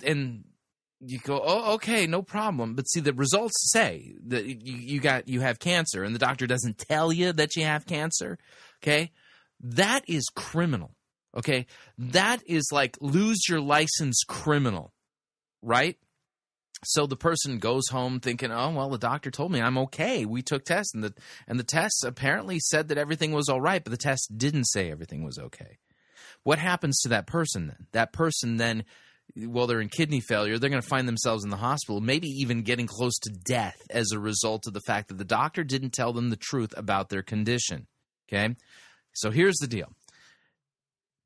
and 0.06 0.44
you 1.00 1.18
go, 1.18 1.42
oh, 1.44 1.74
okay, 1.74 2.06
no 2.06 2.22
problem. 2.22 2.74
But 2.74 2.88
see, 2.88 3.00
the 3.00 3.12
results 3.12 3.70
say 3.72 4.14
that 4.26 4.44
you, 4.44 4.76
you 4.76 5.00
got 5.00 5.28
you 5.28 5.40
have 5.40 5.58
cancer, 5.58 6.04
and 6.04 6.14
the 6.14 6.18
doctor 6.18 6.46
doesn't 6.46 6.78
tell 6.78 7.12
you 7.12 7.32
that 7.32 7.56
you 7.56 7.64
have 7.64 7.86
cancer. 7.86 8.38
Okay, 8.82 9.10
that 9.60 10.04
is 10.08 10.26
criminal. 10.34 10.94
Okay, 11.36 11.66
that 11.96 12.42
is 12.46 12.68
like 12.72 12.96
lose 13.00 13.48
your 13.48 13.60
license 13.60 14.22
criminal, 14.26 14.92
right? 15.62 15.96
So 16.84 17.06
the 17.06 17.16
person 17.16 17.58
goes 17.58 17.88
home 17.88 18.20
thinking, 18.20 18.50
"Oh 18.50 18.70
well, 18.70 18.88
the 18.88 18.98
doctor 18.98 19.30
told 19.30 19.52
me 19.52 19.60
I'm 19.60 19.78
okay. 19.78 20.24
We 20.24 20.42
took 20.42 20.64
tests, 20.64 20.94
and 20.94 21.04
the 21.04 21.14
and 21.46 21.58
the 21.58 21.64
tests 21.64 22.02
apparently 22.04 22.58
said 22.58 22.88
that 22.88 22.98
everything 22.98 23.32
was 23.32 23.48
all 23.48 23.60
right, 23.60 23.82
but 23.82 23.90
the 23.90 23.96
test 23.96 24.32
didn't 24.36 24.64
say 24.64 24.90
everything 24.90 25.22
was 25.22 25.38
okay." 25.38 25.78
What 26.42 26.58
happens 26.58 26.98
to 27.00 27.10
that 27.10 27.26
person 27.26 27.66
then? 27.66 27.86
That 27.92 28.12
person 28.14 28.56
then, 28.56 28.84
well, 29.36 29.66
they're 29.66 29.82
in 29.82 29.90
kidney 29.90 30.20
failure. 30.20 30.58
They're 30.58 30.70
going 30.70 30.80
to 30.80 30.88
find 30.88 31.06
themselves 31.06 31.44
in 31.44 31.50
the 31.50 31.56
hospital, 31.58 32.00
maybe 32.00 32.28
even 32.28 32.62
getting 32.62 32.86
close 32.86 33.18
to 33.18 33.30
death 33.30 33.76
as 33.90 34.10
a 34.10 34.18
result 34.18 34.66
of 34.66 34.72
the 34.72 34.80
fact 34.80 35.08
that 35.08 35.18
the 35.18 35.24
doctor 35.24 35.64
didn't 35.64 35.92
tell 35.92 36.14
them 36.14 36.30
the 36.30 36.36
truth 36.36 36.72
about 36.78 37.10
their 37.10 37.22
condition. 37.22 37.86
Okay, 38.28 38.54
so 39.12 39.30
here's 39.30 39.58
the 39.58 39.66
deal. 39.66 39.92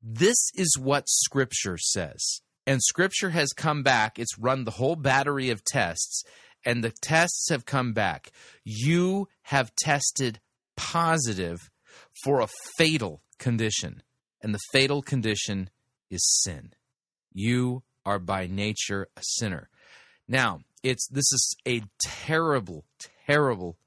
This 0.01 0.51
is 0.53 0.77
what 0.77 1.07
Scripture 1.07 1.77
says 1.77 2.41
and 2.67 2.81
scripture 2.81 3.29
has 3.29 3.53
come 3.53 3.83
back. 3.83 4.19
It's 4.19 4.37
run 4.39 4.63
the 4.63 4.71
whole 4.71 4.95
battery 4.95 5.49
of 5.49 5.63
tests, 5.63 6.23
and 6.65 6.83
the 6.83 6.93
tests 7.01 7.47
have 7.49 7.65
come 7.65 7.93
back. 7.93 8.31
You 8.63 9.27
have 9.43 9.75
tested 9.75 10.39
positive 10.75 11.69
for 12.23 12.41
a 12.41 12.49
fatal 12.77 13.21
condition, 13.39 14.01
and 14.41 14.53
the 14.53 14.59
fatal 14.71 15.01
condition 15.01 15.69
is 16.09 16.25
sin. 16.43 16.73
You 17.33 17.83
are 18.05 18.19
by 18.19 18.47
nature 18.47 19.07
a 19.15 19.21
sinner. 19.21 19.69
Now, 20.27 20.61
it's 20.83 21.07
this 21.07 21.31
is 21.31 21.55
a 21.67 21.81
terrible, 21.99 22.85
terrible 23.27 23.77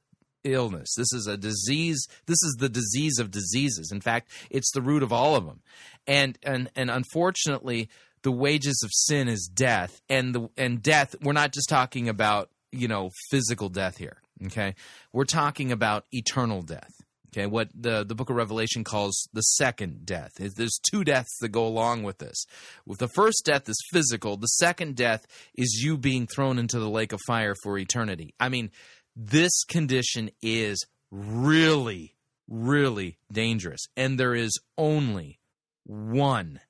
illness. 0.44 0.94
This 0.96 1.12
is 1.12 1.26
a 1.26 1.36
disease. 1.36 2.06
This 2.26 2.42
is 2.42 2.56
the 2.58 2.68
disease 2.68 3.18
of 3.18 3.30
diseases. 3.30 3.90
In 3.92 4.00
fact, 4.00 4.30
it's 4.50 4.70
the 4.72 4.82
root 4.82 5.02
of 5.02 5.12
all 5.12 5.36
of 5.36 5.46
them. 5.46 5.60
And 6.06 6.38
and 6.42 6.70
and 6.74 6.90
unfortunately, 6.90 7.88
the 8.22 8.32
wages 8.32 8.82
of 8.84 8.90
sin 8.92 9.28
is 9.28 9.50
death 9.52 10.00
and 10.08 10.34
the 10.34 10.48
and 10.56 10.82
death 10.82 11.14
we're 11.22 11.32
not 11.32 11.52
just 11.52 11.68
talking 11.68 12.08
about 12.08 12.50
you 12.72 12.88
know 12.88 13.10
physical 13.30 13.68
death 13.68 13.96
here 13.96 14.18
okay? 14.46 14.74
We're 15.12 15.24
talking 15.24 15.72
about 15.72 16.04
eternal 16.12 16.62
death 16.62 16.92
okay? 17.32 17.46
What 17.46 17.68
the 17.74 18.04
the 18.04 18.14
book 18.14 18.30
of 18.30 18.36
revelation 18.36 18.84
calls 18.84 19.28
the 19.32 19.42
second 19.42 20.06
death. 20.06 20.32
There's 20.38 20.78
two 20.90 21.04
deaths 21.04 21.36
that 21.40 21.50
go 21.50 21.66
along 21.66 22.02
with 22.02 22.18
this. 22.18 22.46
With 22.86 22.98
the 22.98 23.08
first 23.08 23.42
death 23.44 23.68
is 23.68 23.82
physical 23.92 24.36
the 24.36 24.46
second 24.46 24.96
death 24.96 25.26
is 25.54 25.80
you 25.82 25.96
being 25.96 26.26
thrown 26.26 26.58
into 26.58 26.78
the 26.78 26.90
lake 26.90 27.12
of 27.12 27.20
fire 27.26 27.54
for 27.62 27.78
eternity. 27.78 28.34
I 28.40 28.48
mean 28.48 28.70
this 29.16 29.64
condition 29.64 30.30
is 30.42 30.84
really 31.10 32.14
really 32.48 33.18
dangerous 33.30 33.86
and 33.96 34.18
there 34.18 34.34
is 34.34 34.58
only 34.78 35.38
one 35.84 36.60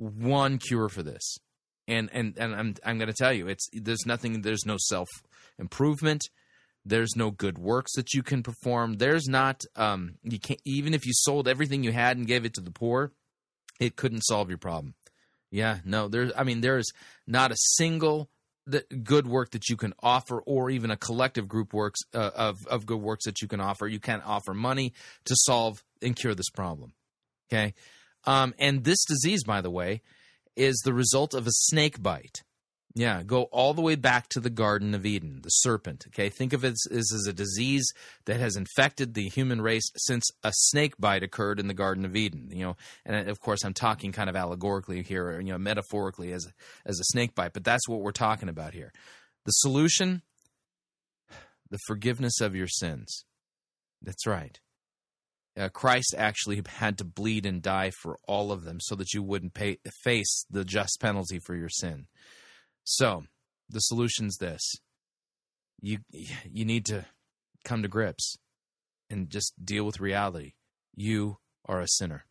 one 0.00 0.58
cure 0.58 0.88
for 0.88 1.02
this. 1.02 1.36
And 1.86 2.08
and 2.12 2.34
and 2.38 2.54
I'm 2.54 2.74
I'm 2.84 2.98
going 2.98 3.08
to 3.08 3.14
tell 3.14 3.32
you, 3.32 3.48
it's 3.48 3.68
there's 3.72 4.06
nothing. 4.06 4.42
There's 4.42 4.64
no 4.64 4.76
self 4.78 5.08
improvement. 5.58 6.22
There's 6.84 7.14
no 7.14 7.30
good 7.30 7.58
works 7.58 7.92
that 7.96 8.14
you 8.14 8.22
can 8.22 8.42
perform. 8.42 8.94
There's 8.94 9.28
not 9.28 9.62
um 9.76 10.14
you 10.22 10.38
can't 10.38 10.60
even 10.64 10.94
if 10.94 11.04
you 11.04 11.12
sold 11.14 11.46
everything 11.46 11.84
you 11.84 11.92
had 11.92 12.16
and 12.16 12.26
gave 12.26 12.44
it 12.44 12.54
to 12.54 12.60
the 12.60 12.70
poor, 12.70 13.12
it 13.78 13.96
couldn't 13.96 14.22
solve 14.22 14.48
your 14.48 14.58
problem. 14.58 14.94
Yeah, 15.50 15.78
no, 15.84 16.08
there's 16.08 16.32
I 16.36 16.44
mean 16.44 16.60
there's 16.60 16.90
not 17.26 17.50
a 17.50 17.56
single 17.76 18.30
good 19.02 19.26
work 19.26 19.50
that 19.50 19.68
you 19.68 19.76
can 19.76 19.92
offer 20.00 20.40
or 20.42 20.70
even 20.70 20.90
a 20.90 20.96
collective 20.96 21.48
group 21.48 21.74
works 21.74 22.00
uh, 22.14 22.30
of 22.34 22.66
of 22.68 22.86
good 22.86 23.00
works 23.00 23.24
that 23.24 23.42
you 23.42 23.48
can 23.48 23.60
offer. 23.60 23.86
You 23.86 24.00
can't 24.00 24.24
offer 24.24 24.54
money 24.54 24.92
to 25.24 25.34
solve 25.36 25.82
and 26.00 26.16
cure 26.16 26.34
this 26.34 26.50
problem. 26.50 26.92
Okay? 27.52 27.74
Um, 28.24 28.54
and 28.58 28.84
this 28.84 29.04
disease, 29.04 29.44
by 29.44 29.60
the 29.60 29.70
way, 29.70 30.02
is 30.56 30.80
the 30.84 30.92
result 30.92 31.34
of 31.34 31.46
a 31.46 31.52
snake 31.52 32.02
bite. 32.02 32.42
Yeah, 32.96 33.22
go 33.22 33.44
all 33.44 33.72
the 33.72 33.82
way 33.82 33.94
back 33.94 34.28
to 34.30 34.40
the 34.40 34.50
Garden 34.50 34.96
of 34.96 35.06
Eden, 35.06 35.40
the 35.42 35.48
serpent. 35.48 36.06
Okay, 36.08 36.28
think 36.28 36.52
of 36.52 36.64
it 36.64 36.72
as, 36.72 37.12
as 37.12 37.26
a 37.28 37.32
disease 37.32 37.88
that 38.24 38.40
has 38.40 38.56
infected 38.56 39.14
the 39.14 39.28
human 39.28 39.60
race 39.60 39.88
since 39.96 40.28
a 40.42 40.50
snake 40.52 40.94
bite 40.98 41.22
occurred 41.22 41.60
in 41.60 41.68
the 41.68 41.74
Garden 41.74 42.04
of 42.04 42.16
Eden. 42.16 42.48
You 42.50 42.64
know, 42.64 42.76
and 43.06 43.28
of 43.28 43.40
course, 43.40 43.64
I'm 43.64 43.74
talking 43.74 44.10
kind 44.10 44.28
of 44.28 44.34
allegorically 44.34 45.04
here, 45.04 45.40
you 45.40 45.52
know, 45.52 45.58
metaphorically 45.58 46.32
as 46.32 46.48
as 46.84 46.98
a 46.98 47.04
snake 47.04 47.36
bite. 47.36 47.52
But 47.52 47.62
that's 47.62 47.88
what 47.88 48.00
we're 48.00 48.10
talking 48.10 48.48
about 48.48 48.74
here. 48.74 48.92
The 49.44 49.52
solution: 49.52 50.22
the 51.70 51.78
forgiveness 51.86 52.40
of 52.40 52.56
your 52.56 52.68
sins. 52.68 53.24
That's 54.02 54.26
right 54.26 54.58
uh, 55.58 55.68
Christ 55.68 56.14
actually 56.16 56.62
had 56.66 56.98
to 56.98 57.04
bleed 57.04 57.44
and 57.44 57.60
die 57.60 57.90
for 57.90 58.18
all 58.26 58.52
of 58.52 58.64
them 58.64 58.78
so 58.80 58.94
that 58.96 59.12
you 59.12 59.22
wouldn't 59.22 59.54
pay, 59.54 59.78
face 60.02 60.46
the 60.50 60.64
just 60.64 60.98
penalty 61.00 61.38
for 61.38 61.54
your 61.54 61.68
sin. 61.68 62.06
So, 62.84 63.24
the 63.68 63.80
solution's 63.80 64.36
this. 64.36 64.60
You 65.80 65.98
you 66.10 66.64
need 66.64 66.84
to 66.86 67.06
come 67.64 67.82
to 67.82 67.88
grips 67.88 68.36
and 69.08 69.30
just 69.30 69.54
deal 69.64 69.84
with 69.84 70.00
reality. 70.00 70.52
You 70.94 71.38
are 71.66 71.80
a 71.80 71.88
sinner. 71.88 72.24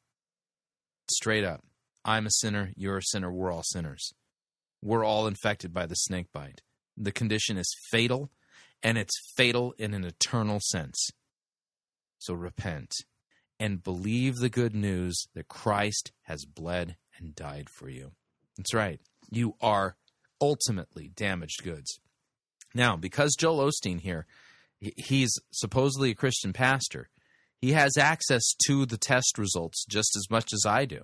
Straight 1.12 1.44
up. 1.44 1.64
I'm 2.06 2.26
a 2.26 2.32
sinner, 2.32 2.72
you're 2.76 2.98
a 2.98 3.04
sinner, 3.04 3.32
we're 3.32 3.52
all 3.52 3.64
sinners. 3.64 4.14
We're 4.82 5.04
all 5.04 5.28
infected 5.28 5.74
by 5.74 5.86
the 5.86 5.96
snake 5.96 6.28
bite. 6.34 6.62
The 6.96 7.12
condition 7.12 7.58
is 7.58 7.76
fatal, 7.92 8.30
and 8.82 8.98
it's 8.98 9.34
fatal 9.36 9.74
in 9.78 9.94
an 9.94 10.06
eternal 10.06 10.60
sense. 10.62 11.10
So 12.20 12.34
repent 12.34 12.94
and 13.60 13.84
believe 13.84 14.36
the 14.36 14.50
good 14.50 14.76
news 14.76 15.28
that 15.34 15.48
Christ 15.48 16.12
has 16.24 16.46
bled 16.46 16.96
and 17.18 17.36
died 17.36 17.70
for 17.70 17.90
you. 17.90 18.12
That's 18.58 18.74
right. 18.74 19.00
You 19.32 19.56
are 19.62 19.96
ultimately 20.42 21.10
damaged 21.16 21.64
goods. 21.64 22.00
Now, 22.74 22.96
because 22.96 23.36
Joel 23.38 23.70
Osteen 23.70 24.00
here, 24.00 24.26
he's 24.80 25.32
supposedly 25.52 26.12
a 26.12 26.16
Christian 26.16 26.54
pastor, 26.54 27.10
he 27.58 27.74
has 27.74 27.98
access 27.98 28.44
to 28.68 28.86
the 28.86 28.98
test 28.98 29.38
results 29.38 29.86
just 29.90 30.16
as 30.16 30.30
much 30.30 30.54
as 30.54 30.66
I 30.66 30.86
do. 30.86 31.04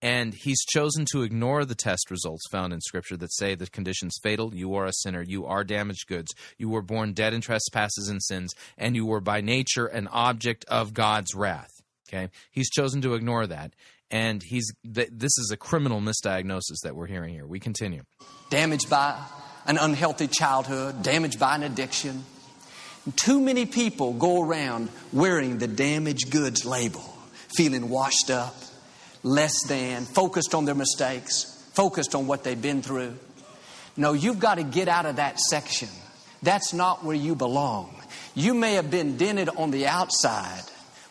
And 0.00 0.32
he's 0.32 0.64
chosen 0.64 1.06
to 1.12 1.22
ignore 1.22 1.64
the 1.64 1.74
test 1.74 2.10
results 2.10 2.44
found 2.50 2.72
in 2.72 2.80
Scripture 2.80 3.16
that 3.16 3.34
say 3.34 3.54
the 3.54 3.66
condition's 3.66 4.16
fatal. 4.22 4.54
You 4.54 4.74
are 4.74 4.86
a 4.86 4.92
sinner. 4.92 5.22
You 5.22 5.46
are 5.46 5.64
damaged 5.64 6.06
goods. 6.06 6.32
You 6.56 6.68
were 6.68 6.82
born 6.82 7.14
dead 7.14 7.34
in 7.34 7.40
trespasses 7.40 8.08
and 8.08 8.22
sins, 8.22 8.52
and 8.76 8.94
you 8.94 9.04
were 9.04 9.20
by 9.20 9.40
nature 9.40 9.86
an 9.86 10.06
object 10.08 10.64
of 10.68 10.94
God's 10.94 11.34
wrath. 11.34 11.70
Okay, 12.08 12.30
he's 12.50 12.70
chosen 12.70 13.02
to 13.02 13.14
ignore 13.14 13.46
that, 13.46 13.74
and 14.10 14.42
he's 14.42 14.72
th- 14.94 15.10
this 15.12 15.36
is 15.36 15.50
a 15.52 15.56
criminal 15.56 16.00
misdiagnosis 16.00 16.80
that 16.84 16.94
we're 16.94 17.06
hearing 17.06 17.34
here. 17.34 17.46
We 17.46 17.60
continue. 17.60 18.04
Damaged 18.50 18.88
by 18.88 19.20
an 19.66 19.76
unhealthy 19.76 20.28
childhood, 20.28 21.02
damaged 21.02 21.38
by 21.38 21.56
an 21.56 21.64
addiction. 21.64 22.24
Too 23.16 23.40
many 23.40 23.66
people 23.66 24.14
go 24.14 24.42
around 24.42 24.88
wearing 25.12 25.58
the 25.58 25.68
damaged 25.68 26.30
goods 26.30 26.64
label, 26.64 27.02
feeling 27.54 27.88
washed 27.90 28.30
up, 28.30 28.54
less 29.22 29.66
than, 29.66 30.04
focused 30.04 30.54
on 30.54 30.64
their 30.64 30.74
mistakes, 30.74 31.44
focused 31.72 32.14
on 32.14 32.26
what 32.26 32.44
they've 32.44 32.60
been 32.60 32.82
through. 32.82 33.16
No, 33.96 34.12
you've 34.12 34.38
got 34.38 34.56
to 34.56 34.62
get 34.62 34.88
out 34.88 35.06
of 35.06 35.16
that 35.16 35.38
section. 35.40 35.88
That's 36.42 36.72
not 36.72 37.04
where 37.04 37.16
you 37.16 37.34
belong. 37.34 37.94
You 38.34 38.54
may 38.54 38.74
have 38.74 38.90
been 38.90 39.16
dented 39.16 39.48
on 39.48 39.70
the 39.72 39.86
outside, 39.86 40.62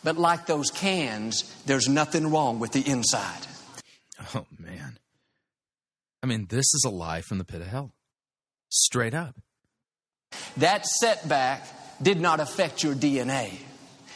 but 0.03 0.17
like 0.17 0.45
those 0.45 0.71
cans, 0.71 1.43
there's 1.65 1.89
nothing 1.89 2.31
wrong 2.31 2.59
with 2.59 2.71
the 2.71 2.81
inside. 2.89 3.45
Oh, 4.33 4.45
man. 4.57 4.97
I 6.23 6.27
mean, 6.27 6.47
this 6.49 6.73
is 6.73 6.83
a 6.85 6.89
lie 6.89 7.21
from 7.21 7.37
the 7.37 7.43
pit 7.43 7.61
of 7.61 7.67
hell. 7.67 7.91
Straight 8.69 9.13
up. 9.13 9.35
That 10.57 10.85
setback 10.85 11.67
did 12.01 12.19
not 12.19 12.39
affect 12.39 12.83
your 12.83 12.95
DNA. 12.95 13.59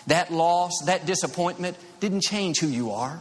That 0.08 0.32
loss, 0.32 0.72
that 0.86 1.06
disappointment 1.06 1.78
didn't 2.00 2.22
change 2.22 2.60
who 2.60 2.68
you 2.68 2.92
are. 2.92 3.20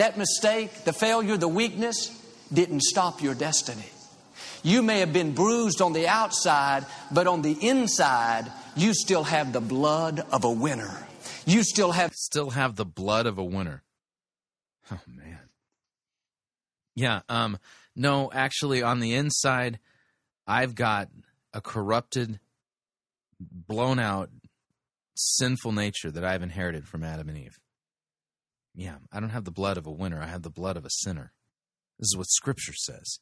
That 0.00 0.16
mistake, 0.16 0.84
the 0.84 0.94
failure, 0.94 1.36
the 1.36 1.46
weakness 1.46 2.08
didn't 2.50 2.80
stop 2.84 3.20
your 3.20 3.34
destiny. 3.34 3.84
You 4.62 4.80
may 4.80 5.00
have 5.00 5.12
been 5.12 5.34
bruised 5.34 5.82
on 5.82 5.92
the 5.92 6.08
outside, 6.08 6.86
but 7.12 7.26
on 7.26 7.42
the 7.42 7.52
inside, 7.52 8.50
you 8.74 8.94
still 8.94 9.24
have 9.24 9.52
the 9.52 9.60
blood 9.60 10.24
of 10.32 10.44
a 10.44 10.50
winner. 10.50 11.06
You 11.44 11.62
still 11.62 11.92
have 11.92 12.14
still 12.14 12.48
have 12.48 12.76
the 12.76 12.86
blood 12.86 13.26
of 13.26 13.36
a 13.36 13.44
winner. 13.44 13.82
Oh 14.90 15.00
man. 15.06 15.40
Yeah, 16.94 17.20
um 17.28 17.58
no, 17.94 18.30
actually 18.32 18.82
on 18.82 19.00
the 19.00 19.12
inside 19.12 19.80
I've 20.46 20.74
got 20.74 21.10
a 21.52 21.60
corrupted 21.60 22.40
blown 23.38 23.98
out 23.98 24.30
sinful 25.14 25.72
nature 25.72 26.10
that 26.10 26.24
I've 26.24 26.42
inherited 26.42 26.88
from 26.88 27.04
Adam 27.04 27.28
and 27.28 27.36
Eve. 27.36 27.58
Yeah, 28.80 28.94
I 29.12 29.20
don't 29.20 29.28
have 29.28 29.44
the 29.44 29.50
blood 29.50 29.76
of 29.76 29.86
a 29.86 29.90
winner, 29.90 30.22
I 30.22 30.26
have 30.26 30.40
the 30.40 30.48
blood 30.48 30.78
of 30.78 30.86
a 30.86 30.90
sinner. 30.90 31.34
This 31.98 32.06
is 32.06 32.16
what 32.16 32.28
scripture 32.30 32.72
says. 32.72 33.18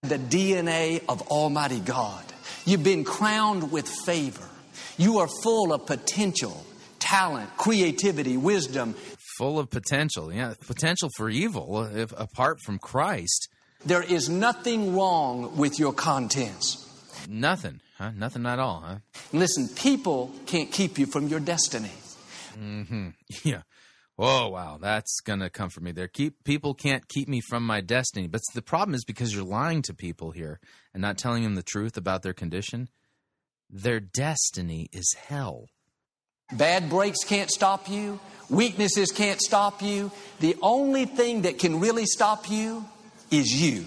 The 0.00 0.16
DNA 0.16 1.02
of 1.06 1.20
Almighty 1.28 1.80
God. 1.80 2.24
You've 2.64 2.82
been 2.82 3.04
crowned 3.04 3.70
with 3.70 3.86
favor. 4.06 4.48
You 4.96 5.18
are 5.18 5.28
full 5.42 5.74
of 5.74 5.84
potential, 5.84 6.64
talent, 6.98 7.54
creativity, 7.58 8.38
wisdom. 8.38 8.94
Full 9.36 9.58
of 9.58 9.68
potential, 9.68 10.32
yeah, 10.32 10.54
potential 10.66 11.10
for 11.18 11.28
evil 11.28 11.84
if 11.84 12.10
apart 12.18 12.60
from 12.64 12.78
Christ. 12.78 13.50
There 13.84 14.02
is 14.02 14.30
nothing 14.30 14.96
wrong 14.96 15.58
with 15.58 15.78
your 15.78 15.92
contents. 15.92 16.88
Nothing, 17.28 17.82
huh? 17.98 18.12
Nothing 18.16 18.46
at 18.46 18.58
all, 18.58 18.80
huh? 18.80 18.96
Listen, 19.34 19.68
people 19.68 20.30
can't 20.46 20.72
keep 20.72 20.98
you 20.98 21.04
from 21.04 21.28
your 21.28 21.40
destiny. 21.40 21.92
Mm-hmm. 22.58 23.08
Yeah. 23.44 23.62
Oh 24.18 24.48
wow, 24.48 24.78
that's 24.80 25.20
gonna 25.20 25.48
come 25.48 25.70
for 25.70 25.80
me 25.80 25.90
there. 25.92 26.08
Keep 26.08 26.44
people 26.44 26.74
can't 26.74 27.08
keep 27.08 27.28
me 27.28 27.40
from 27.40 27.64
my 27.66 27.80
destiny. 27.80 28.28
But 28.28 28.42
the 28.54 28.62
problem 28.62 28.94
is 28.94 29.04
because 29.04 29.34
you're 29.34 29.44
lying 29.44 29.82
to 29.82 29.94
people 29.94 30.32
here 30.32 30.60
and 30.92 31.00
not 31.00 31.18
telling 31.18 31.42
them 31.42 31.54
the 31.54 31.62
truth 31.62 31.96
about 31.96 32.22
their 32.22 32.34
condition. 32.34 32.88
Their 33.70 34.00
destiny 34.00 34.88
is 34.92 35.14
hell. 35.28 35.66
Bad 36.52 36.90
breaks 36.90 37.24
can't 37.24 37.50
stop 37.50 37.88
you. 37.88 38.20
Weaknesses 38.50 39.10
can't 39.10 39.40
stop 39.40 39.80
you. 39.80 40.10
The 40.40 40.56
only 40.60 41.06
thing 41.06 41.42
that 41.42 41.58
can 41.58 41.80
really 41.80 42.04
stop 42.04 42.50
you 42.50 42.84
is 43.30 43.46
you. 43.50 43.86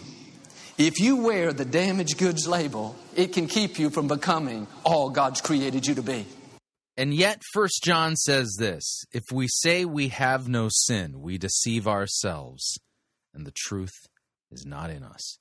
If 0.77 0.99
you 0.99 1.17
wear 1.17 1.53
the 1.53 1.63
damaged 1.63 2.17
goods 2.17 2.47
label, 2.47 2.95
it 3.15 3.31
can 3.31 3.47
keep 3.47 3.77
you 3.77 3.91
from 3.91 4.07
becoming 4.07 4.65
all 4.83 5.11
God's 5.11 5.39
created 5.39 5.85
you 5.85 5.93
to 5.95 6.01
be. 6.01 6.25
And 6.97 7.13
yet, 7.13 7.41
First 7.51 7.81
John 7.83 8.15
says 8.15 8.55
this 8.57 9.03
If 9.11 9.23
we 9.31 9.47
say 9.47 9.85
we 9.85 10.09
have 10.09 10.47
no 10.47 10.69
sin, 10.69 11.21
we 11.21 11.37
deceive 11.37 11.87
ourselves, 11.87 12.79
and 13.33 13.45
the 13.45 13.53
truth 13.55 13.93
is 14.51 14.65
not 14.65 14.89
in 14.89 15.03
us. 15.03 15.37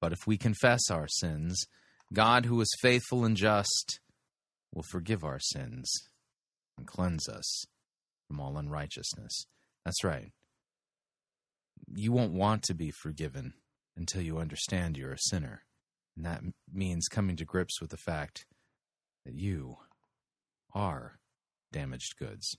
But 0.00 0.12
if 0.12 0.26
we 0.26 0.36
confess 0.36 0.90
our 0.90 1.08
sins, 1.08 1.64
God, 2.12 2.44
who 2.44 2.60
is 2.60 2.76
faithful 2.80 3.24
and 3.24 3.36
just, 3.36 4.00
will 4.74 4.82
forgive 4.82 5.24
our 5.24 5.38
sins 5.38 5.90
and 6.76 6.86
cleanse 6.86 7.28
us 7.28 7.64
from 8.28 8.40
all 8.40 8.56
unrighteousness. 8.56 9.46
That's 9.84 10.04
right. 10.04 10.32
You 11.94 12.12
won't 12.12 12.32
want 12.32 12.62
to 12.64 12.74
be 12.74 12.90
forgiven 12.90 13.54
until 13.96 14.22
you 14.22 14.38
understand 14.38 14.96
you're 14.96 15.12
a 15.12 15.18
sinner. 15.18 15.64
And 16.16 16.26
that 16.26 16.42
means 16.72 17.08
coming 17.08 17.36
to 17.36 17.44
grips 17.44 17.80
with 17.80 17.90
the 17.90 17.96
fact 17.96 18.44
that 19.24 19.34
you 19.34 19.76
are 20.74 21.18
damaged 21.72 22.16
goods. 22.18 22.56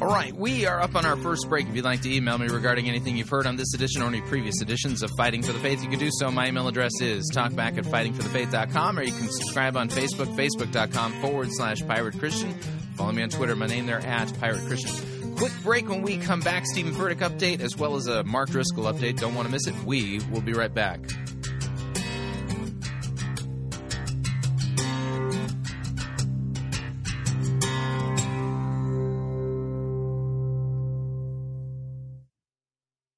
All 0.00 0.06
right, 0.06 0.32
we 0.32 0.64
are 0.64 0.80
up 0.80 0.94
on 0.94 1.04
our 1.04 1.16
first 1.16 1.48
break. 1.48 1.66
If 1.66 1.74
you'd 1.74 1.84
like 1.84 2.02
to 2.02 2.14
email 2.14 2.38
me 2.38 2.46
regarding 2.46 2.88
anything 2.88 3.16
you've 3.16 3.28
heard 3.28 3.48
on 3.48 3.56
this 3.56 3.74
edition 3.74 4.00
or 4.00 4.06
any 4.06 4.20
previous 4.20 4.62
editions 4.62 5.02
of 5.02 5.10
Fighting 5.16 5.42
for 5.42 5.52
the 5.52 5.58
Faith, 5.58 5.82
you 5.82 5.88
can 5.90 5.98
do 5.98 6.08
so. 6.12 6.30
My 6.30 6.46
email 6.46 6.68
address 6.68 6.92
is 7.00 7.28
talkback 7.34 7.78
at 7.78 7.84
fightingforthefaith.com, 7.84 8.98
or 8.98 9.02
you 9.02 9.10
can 9.10 9.28
subscribe 9.28 9.76
on 9.76 9.88
Facebook, 9.88 10.36
facebook.com 10.36 11.20
forward 11.20 11.48
slash 11.50 11.84
pirate 11.84 12.16
Christian. 12.16 12.54
Follow 12.94 13.10
me 13.10 13.24
on 13.24 13.28
Twitter. 13.28 13.56
My 13.56 13.66
name 13.66 13.86
there 13.86 13.98
at 13.98 14.38
pirate 14.38 14.64
Christian. 14.66 15.34
Quick 15.34 15.52
break 15.64 15.88
when 15.88 16.02
we 16.02 16.16
come 16.16 16.40
back. 16.40 16.64
Steven 16.66 16.94
Furtick 16.94 17.18
update 17.18 17.60
as 17.60 17.76
well 17.76 17.96
as 17.96 18.06
a 18.06 18.22
Mark 18.22 18.50
Driscoll 18.50 18.84
update. 18.84 19.18
Don't 19.18 19.34
want 19.34 19.48
to 19.48 19.52
miss 19.52 19.66
it. 19.66 19.74
We 19.84 20.20
will 20.30 20.40
be 20.40 20.52
right 20.52 20.72
back. 20.72 21.00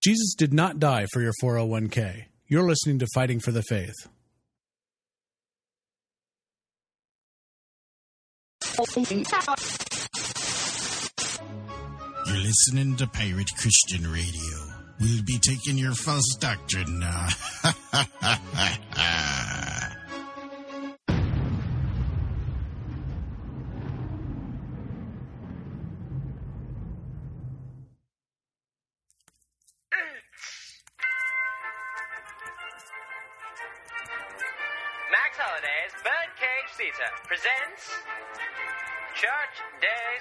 Jesus 0.03 0.35
did 0.35 0.53
not 0.53 0.79
die 0.79 1.07
for 1.13 1.21
your 1.21 1.35
401k. 1.43 2.25
You're 2.47 2.67
listening 2.67 2.99
to 3.01 3.07
Fighting 3.15 3.39
for 3.39 3.53
the 3.53 3.63
Faith. 3.63 3.95
You're 12.27 12.39
listening 12.39 12.97
to 12.97 13.07
Pirate 13.07 13.51
Christian 13.59 14.11
Radio. 14.11 14.71
We'll 15.01 15.23
be 15.23 15.39
taking 15.39 15.77
your 15.77 15.95
false 15.95 16.37
doctrine 16.39 16.99
now. 16.99 17.29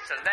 Day 0.09 0.15
Soleil. 0.15 0.25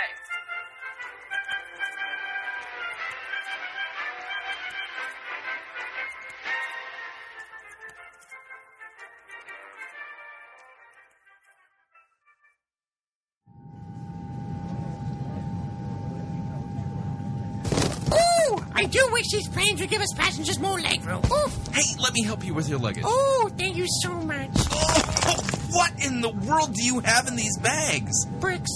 Ooh, 18.13 18.65
I 18.75 18.85
do 18.85 19.07
wish 19.13 19.27
these 19.31 19.49
planes 19.49 19.81
would 19.81 19.91
give 19.91 20.01
us 20.01 20.09
passengers 20.17 20.59
more 20.59 20.79
legroom. 20.79 21.23
Oof. 21.31 21.75
Hey, 21.75 21.83
let 22.01 22.15
me 22.15 22.25
help 22.25 22.47
you 22.47 22.55
with 22.55 22.69
your 22.71 22.79
luggage. 22.79 23.05
Ooh, 23.05 23.51
thank 23.59 23.77
you 23.77 23.87
so 24.03 24.15
much. 24.23 24.49
Oh, 24.71 25.47
what 25.73 25.93
in 26.03 26.23
the 26.23 26.31
world 26.31 26.73
do 26.73 26.83
you 26.83 27.01
have 27.01 27.27
in 27.29 27.37
these 27.37 27.59
bags? 27.59 28.25
Bricks. 28.41 28.71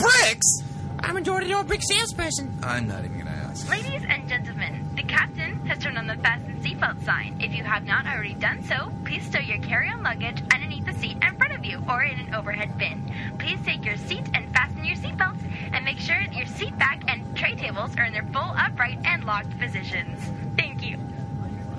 Bricks? 0.00 0.62
I'm 1.00 1.18
a 1.18 1.20
door-to-door 1.20 1.64
brick 1.64 1.82
salesperson. 1.82 2.58
I'm 2.62 2.88
not 2.88 3.04
even 3.04 3.18
gonna 3.18 3.30
ask. 3.30 3.68
Ladies 3.68 4.02
and 4.08 4.26
gentlemen, 4.26 4.88
the 4.94 5.02
captain 5.02 5.66
has 5.66 5.76
turned 5.78 5.98
on 5.98 6.06
the 6.06 6.16
fasten 6.16 6.58
seatbelt 6.62 7.04
sign. 7.04 7.36
If 7.38 7.52
you 7.52 7.64
have 7.64 7.84
not 7.84 8.06
already 8.06 8.32
done 8.32 8.62
so, 8.64 8.90
please 9.04 9.24
stow 9.26 9.40
your 9.40 9.58
carry-on 9.58 10.02
luggage 10.02 10.42
underneath 10.54 10.86
the 10.86 10.94
seat 10.94 11.18
in 11.20 11.36
front 11.36 11.52
of 11.52 11.66
you 11.66 11.82
or 11.86 12.02
in 12.02 12.18
an 12.18 12.34
overhead 12.34 12.78
bin. 12.78 13.12
Please 13.38 13.58
take 13.62 13.84
your 13.84 13.98
seat 13.98 14.26
and 14.32 14.50
fasten 14.54 14.84
your 14.86 14.96
seatbelts 14.96 15.42
and 15.72 15.84
make 15.84 15.98
sure 15.98 16.18
that 16.18 16.34
your 16.34 16.46
seat 16.46 16.78
back 16.78 17.02
and 17.06 17.36
tray 17.36 17.54
tables 17.54 17.94
are 17.98 18.04
in 18.04 18.14
their 18.14 18.26
full 18.32 18.54
upright 18.56 18.98
and 19.04 19.24
locked 19.24 19.58
positions. 19.58 20.18
Thank 20.56 20.82
you. 20.82 20.98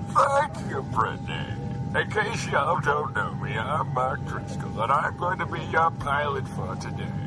Thank 0.10 0.70
you, 0.70 0.84
Brittany. 0.84 1.46
In 1.96 2.12
case 2.12 2.48
y'all 2.48 2.80
don't 2.82 3.16
know 3.16 3.34
me, 3.34 3.58
I'm 3.58 3.92
Mark 3.96 4.24
Driscoll, 4.26 4.80
and 4.80 4.92
I'm 4.92 5.18
going 5.18 5.40
to 5.40 5.48
be 5.48 5.62
your 5.72 5.90
pilot 5.90 6.48
for 6.50 6.76
today. 6.76 7.21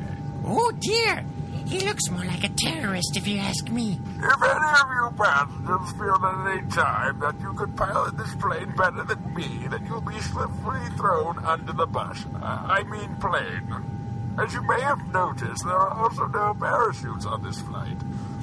Oh 0.47 0.71
dear, 0.79 1.25
he 1.65 1.79
looks 1.79 2.09
more 2.11 2.23
like 2.23 2.43
a 2.43 2.49
terrorist 2.49 3.17
if 3.17 3.27
you 3.27 3.39
ask 3.39 3.69
me. 3.69 3.99
If 4.17 4.43
any 4.43 4.65
of 4.81 4.89
you 4.91 5.09
passengers 5.17 5.91
feel 5.93 6.19
at 6.23 6.47
any 6.47 6.69
time 6.69 7.19
that 7.19 7.39
you 7.41 7.53
could 7.53 7.75
pilot 7.75 8.15
this 8.17 8.35
plane 8.35 8.71
better 8.77 9.03
than 9.03 9.33
me, 9.33 9.67
then 9.69 9.85
you'll 9.87 10.01
be 10.01 10.19
swiftly 10.19 10.79
thrown 10.97 11.43
under 11.45 11.73
the 11.73 11.87
bus. 11.87 12.25
I 12.41 12.83
mean 12.83 13.15
plane. 13.15 13.91
As 14.37 14.53
you 14.53 14.61
may 14.67 14.81
have 14.81 15.11
noticed, 15.13 15.63
there 15.63 15.73
are 15.73 16.03
also 16.03 16.27
no 16.27 16.53
parachutes 16.53 17.25
on 17.25 17.41
this 17.41 17.61
flight. 17.61 17.97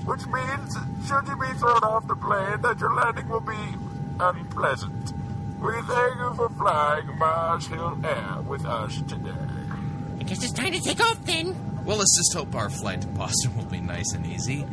which 0.04 0.26
means 0.26 0.76
should 1.06 1.26
you 1.28 1.36
be 1.36 1.46
thrown 1.58 1.82
off 1.84 2.06
the 2.08 2.16
plane, 2.16 2.60
that 2.62 2.80
your 2.80 2.94
landing 2.94 3.28
will 3.28 3.40
be 3.40 3.54
unpleasant. 4.18 5.12
We 5.60 5.72
thank 5.82 6.16
you 6.16 6.34
for 6.34 6.48
flying 6.50 7.18
Mars 7.18 7.66
Hill 7.66 7.98
Air 8.04 8.42
with 8.46 8.66
us 8.66 9.00
today. 9.02 9.30
I 10.18 10.24
guess 10.24 10.42
it's 10.42 10.52
time 10.52 10.72
to 10.72 10.80
take 10.80 11.00
off 11.00 11.24
then. 11.24 11.71
Well, 11.84 11.96
let's 11.96 12.16
just 12.16 12.32
hope 12.34 12.54
our 12.54 12.70
flight 12.70 13.00
to 13.02 13.08
Boston 13.08 13.56
will 13.56 13.64
be 13.64 13.80
nice 13.80 14.12
and 14.14 14.24
easy. 14.24 14.64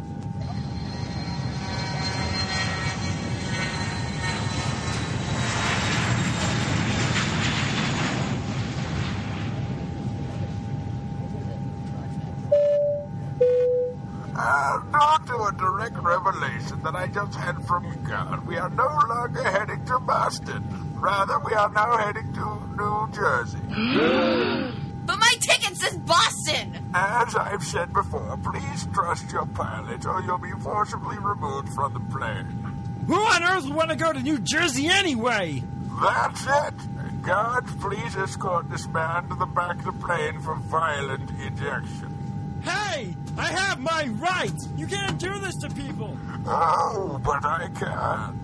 Due 14.91 15.25
to 15.27 15.43
a 15.43 15.51
direct 15.57 15.97
revelation 15.97 16.81
that 16.83 16.95
I 16.95 17.07
just 17.07 17.35
had 17.35 17.63
from 17.65 18.03
God, 18.03 18.45
we 18.47 18.57
are 18.57 18.69
no 18.69 18.87
longer 19.07 19.43
heading 19.43 19.85
to 19.85 19.99
Boston. 19.99 20.63
Rather, 20.95 21.39
we 21.39 21.53
are 21.53 21.69
now 21.71 21.97
heading 21.97 22.31
to 22.33 22.61
New 22.77 23.09
Jersey. 23.13 24.75
But 25.09 25.17
my 25.17 25.33
ticket 25.39 25.75
says 25.75 25.97
Boston! 25.97 26.68
As 26.93 27.35
I've 27.35 27.63
said 27.63 27.93
before, 27.93 28.37
please 28.37 28.87
trust 28.93 29.31
your 29.31 29.45
pilot 29.45 30.05
or 30.05 30.21
you'll 30.21 30.39
be 30.39 30.51
forcibly 30.59 31.17
removed 31.19 31.69
from 31.69 31.93
the 31.93 31.99
plane. 31.99 33.03
Who 33.07 33.15
on 33.15 33.43
earth 33.43 33.65
would 33.65 33.75
want 33.75 33.89
to 33.91 33.95
go 33.95 34.11
to 34.11 34.19
New 34.19 34.39
Jersey 34.39 34.87
anyway? 34.87 35.63
That's 36.01 36.45
it. 36.45 37.21
God, 37.21 37.67
please 37.79 38.15
escort 38.15 38.69
this 38.69 38.87
man 38.87 39.27
to 39.29 39.35
the 39.35 39.45
back 39.45 39.77
of 39.79 39.85
the 39.85 39.91
plane 39.91 40.39
for 40.39 40.55
violent 40.55 41.29
ejection. 41.39 42.61
Hey, 42.63 43.15
I 43.37 43.45
have 43.45 43.79
my 43.79 44.07
rights. 44.07 44.67
You 44.75 44.87
can't 44.87 45.17
do 45.19 45.37
this 45.39 45.55
to 45.57 45.69
people. 45.69 46.17
Oh, 46.45 47.19
but 47.23 47.45
I 47.45 47.69
can. 47.75 48.39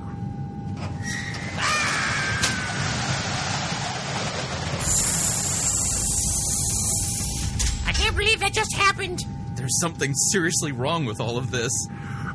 Believe 8.15 8.39
that 8.39 8.53
just 8.53 8.75
happened. 8.75 9.25
There's 9.55 9.79
something 9.79 10.13
seriously 10.13 10.71
wrong 10.71 11.05
with 11.05 11.19
all 11.19 11.37
of 11.37 11.51
this. 11.51 11.71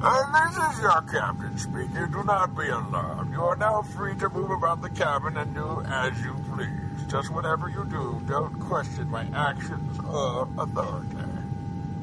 And 0.02 0.34
this 0.34 0.56
is 0.56 0.80
your 0.80 1.02
captain 1.02 1.58
speaking. 1.58 2.10
Do 2.10 2.24
not 2.24 2.56
be 2.56 2.68
alarmed. 2.68 3.32
You 3.32 3.42
are 3.42 3.56
now 3.56 3.82
free 3.82 4.16
to 4.16 4.28
move 4.30 4.50
about 4.50 4.80
the 4.80 4.90
cabin 4.90 5.36
and 5.36 5.54
do 5.54 5.82
as 5.86 6.18
you 6.22 6.34
please. 6.54 7.06
Just 7.06 7.30
whatever 7.30 7.68
you 7.68 7.84
do, 7.84 8.22
don't 8.26 8.58
question 8.60 9.10
my 9.10 9.26
actions 9.34 9.98
or 10.08 10.48
authority. 10.56 11.16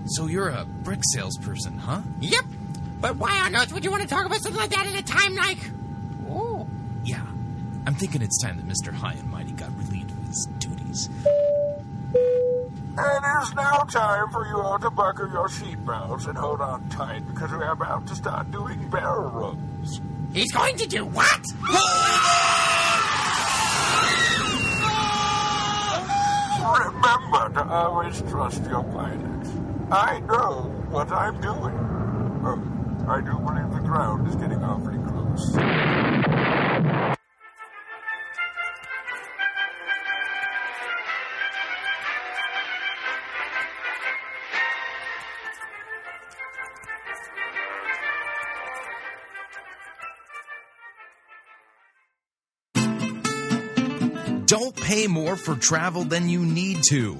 So 0.05 0.27
you're 0.27 0.49
a 0.49 0.65
brick 0.65 0.99
salesperson, 1.11 1.77
huh? 1.79 2.01
Yep. 2.19 2.45
But 3.01 3.15
why 3.17 3.39
on 3.39 3.55
earth 3.55 3.73
would 3.73 3.83
you 3.83 3.91
want 3.91 4.03
to 4.03 4.09
talk 4.09 4.25
about 4.25 4.41
something 4.41 4.59
like 4.59 4.71
that 4.71 4.87
at 4.87 4.99
a 4.99 5.03
time 5.03 5.35
like. 5.35 5.71
Oh. 6.29 6.67
Yeah. 7.03 7.21
I'm 7.85 7.95
thinking 7.95 8.21
it's 8.21 8.41
time 8.41 8.57
that 8.57 8.67
Mr. 8.67 8.93
High 8.93 9.13
and 9.13 9.29
Mighty 9.31 9.53
got 9.53 9.75
relieved 9.77 10.11
of 10.11 10.27
his 10.27 10.47
duties. 10.59 11.09
It 12.99 13.23
is 13.43 13.53
now 13.53 13.77
time 13.83 14.31
for 14.31 14.47
you 14.47 14.59
all 14.59 14.79
to 14.79 14.89
buckle 14.89 15.29
your 15.29 15.47
seatbelts 15.47 16.27
and 16.27 16.35
hold 16.35 16.61
on 16.61 16.89
tight 16.89 17.27
because 17.27 17.51
we're 17.51 17.71
about 17.71 18.07
to 18.07 18.15
start 18.15 18.49
doing 18.49 18.89
barrel 18.89 19.29
rolls. 19.29 20.01
He's 20.33 20.51
going 20.51 20.75
to 20.77 20.87
do 20.87 21.05
what? 21.05 21.41
Remember 26.79 27.53
to 27.53 27.69
always 27.69 28.19
trust 28.23 28.63
your 28.65 28.83
pilots. 28.85 29.49
I 29.91 30.19
know 30.21 30.73
what 30.89 31.11
I'm 31.11 31.39
doing. 31.39 31.75
Oh, 32.43 32.59
I 33.07 33.21
do 33.21 33.37
believe 33.37 33.71
the 33.73 33.87
ground 33.87 34.27
is 34.27 34.35
getting 34.35 34.63
awfully 34.63 34.97
close. 35.07 36.16
Pay 54.87 55.05
more 55.05 55.35
for 55.35 55.53
travel 55.53 56.05
than 56.05 56.29
you 56.29 56.39
need 56.39 56.79
to. 56.87 57.19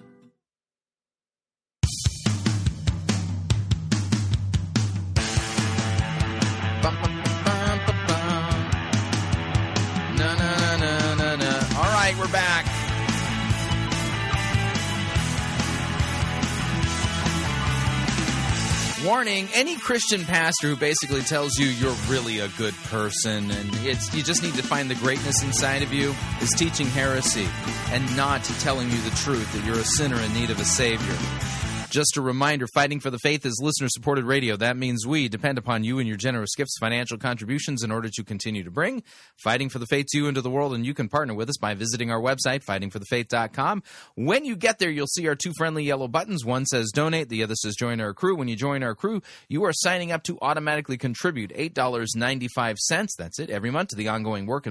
We're 12.31 12.37
back. 12.37 12.65
Warning, 19.05 19.47
any 19.55 19.77
Christian 19.77 20.25
pastor 20.25 20.67
who 20.67 20.75
basically 20.75 21.21
tells 21.21 21.57
you 21.57 21.65
you're 21.65 21.95
really 22.07 22.39
a 22.39 22.49
good 22.49 22.75
person 22.83 23.49
and 23.49 23.69
it's 23.77 24.13
you 24.13 24.21
just 24.21 24.43
need 24.43 24.53
to 24.53 24.63
find 24.63 24.91
the 24.91 24.95
greatness 24.95 25.41
inside 25.41 25.81
of 25.81 25.91
you 25.91 26.13
is 26.39 26.51
teaching 26.51 26.85
heresy 26.85 27.47
and 27.91 28.15
not 28.15 28.43
telling 28.59 28.91
you 28.91 29.01
the 29.01 29.15
truth 29.17 29.51
that 29.53 29.65
you're 29.65 29.79
a 29.79 29.83
sinner 29.83 30.19
in 30.19 30.31
need 30.33 30.51
of 30.51 30.59
a 30.59 30.65
savior. 30.65 31.17
Just 31.91 32.15
a 32.15 32.21
reminder 32.21 32.67
Fighting 32.73 33.01
for 33.01 33.09
the 33.09 33.19
Faith 33.19 33.45
is 33.45 33.59
listener 33.61 33.89
supported 33.89 34.23
radio. 34.23 34.55
That 34.55 34.77
means 34.77 35.05
we 35.05 35.27
depend 35.27 35.57
upon 35.57 35.83
you 35.83 35.99
and 35.99 36.07
your 36.07 36.15
generous 36.15 36.55
gifts, 36.55 36.77
financial 36.79 37.17
contributions 37.17 37.83
in 37.83 37.91
order 37.91 38.07
to 38.07 38.23
continue 38.23 38.63
to 38.63 38.71
bring 38.71 39.03
Fighting 39.43 39.67
for 39.67 39.77
the 39.77 39.85
Faith 39.85 40.05
to 40.11 40.17
you 40.17 40.27
into 40.29 40.39
the 40.39 40.49
world. 40.49 40.73
And 40.73 40.85
you 40.85 40.93
can 40.93 41.09
partner 41.09 41.33
with 41.33 41.49
us 41.49 41.57
by 41.57 41.73
visiting 41.73 42.09
our 42.09 42.21
website, 42.21 42.63
fightingforthefaith.com. 42.63 43.83
When 44.15 44.45
you 44.45 44.55
get 44.55 44.79
there, 44.79 44.89
you'll 44.89 45.05
see 45.05 45.27
our 45.27 45.35
two 45.35 45.51
friendly 45.57 45.83
yellow 45.83 46.07
buttons. 46.07 46.45
One 46.45 46.65
says 46.65 46.91
donate, 46.93 47.27
the 47.27 47.43
other 47.43 47.55
says 47.55 47.75
join 47.75 47.99
our 47.99 48.13
crew. 48.13 48.37
When 48.37 48.47
you 48.47 48.55
join 48.55 48.83
our 48.83 48.95
crew, 48.95 49.21
you 49.49 49.65
are 49.65 49.73
signing 49.73 50.13
up 50.13 50.23
to 50.23 50.37
automatically 50.41 50.97
contribute 50.97 51.51
$8.95. 51.53 52.77
That's 53.17 53.37
it 53.37 53.49
every 53.49 53.69
month 53.69 53.89
to 53.89 53.97
the 53.97 54.07
ongoing 54.07 54.45
work 54.45 54.65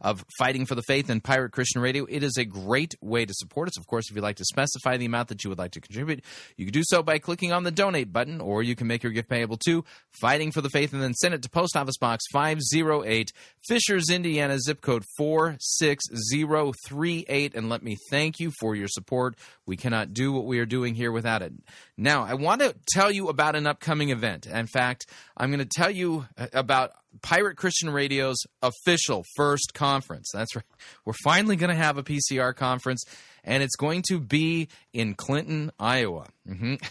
of, 0.00 0.24
Fighting 0.38 0.66
for 0.66 0.76
the 0.76 0.82
Faith 0.82 1.10
and 1.10 1.24
Pirate 1.24 1.50
Christian 1.50 1.82
Radio. 1.82 2.06
It 2.08 2.22
is 2.22 2.36
a 2.38 2.44
great 2.44 2.94
way 3.00 3.26
to 3.26 3.34
support 3.34 3.66
us. 3.66 3.76
Of 3.76 3.88
course, 3.88 4.08
if 4.08 4.14
you'd 4.14 4.22
like 4.22 4.36
to 4.36 4.44
specify 4.44 4.96
the 4.98 5.06
amount 5.06 5.30
that 5.30 5.42
you 5.42 5.50
would 5.50 5.58
like 5.58 5.72
to 5.72 5.80
contribute, 5.80 6.22
you 6.60 6.66
can 6.66 6.74
do 6.74 6.84
so 6.84 7.02
by 7.02 7.18
clicking 7.18 7.54
on 7.54 7.64
the 7.64 7.70
donate 7.70 8.12
button, 8.12 8.38
or 8.38 8.62
you 8.62 8.76
can 8.76 8.86
make 8.86 9.02
your 9.02 9.12
gift 9.12 9.30
payable 9.30 9.56
to 9.64 9.82
Fighting 10.20 10.52
for 10.52 10.60
the 10.60 10.68
Faith 10.68 10.92
and 10.92 11.00
then 11.00 11.14
send 11.14 11.32
it 11.32 11.42
to 11.42 11.48
Post 11.48 11.74
Office 11.74 11.96
Box 11.96 12.22
508, 12.34 13.32
Fishers, 13.66 14.10
Indiana, 14.10 14.58
zip 14.58 14.82
code 14.82 15.04
46038. 15.16 17.54
And 17.54 17.70
let 17.70 17.82
me 17.82 17.96
thank 18.10 18.38
you 18.38 18.52
for 18.60 18.76
your 18.76 18.88
support. 18.88 19.36
We 19.64 19.78
cannot 19.78 20.12
do 20.12 20.32
what 20.32 20.44
we 20.44 20.58
are 20.58 20.66
doing 20.66 20.94
here 20.94 21.12
without 21.12 21.40
it. 21.40 21.54
Now, 21.96 22.24
I 22.24 22.34
want 22.34 22.60
to 22.60 22.74
tell 22.90 23.10
you 23.10 23.28
about 23.28 23.56
an 23.56 23.66
upcoming 23.66 24.10
event. 24.10 24.46
In 24.46 24.66
fact, 24.66 25.06
I'm 25.38 25.50
going 25.50 25.66
to 25.66 25.70
tell 25.74 25.90
you 25.90 26.26
uh, 26.36 26.48
about 26.52 26.92
Pirate 27.22 27.56
Christian 27.56 27.90
Radio's 27.90 28.38
official 28.62 29.24
first 29.34 29.72
conference. 29.74 30.30
That's 30.32 30.54
right. 30.54 30.64
We're 31.04 31.14
finally 31.24 31.56
going 31.56 31.70
to 31.70 31.76
have 31.76 31.98
a 31.98 32.02
PCR 32.02 32.54
conference, 32.54 33.04
and 33.44 33.62
it's 33.62 33.76
going 33.76 34.02
to 34.08 34.20
be 34.20 34.68
in 34.92 35.14
Clinton, 35.14 35.70
Iowa. 35.78 36.26
hmm 36.46 36.74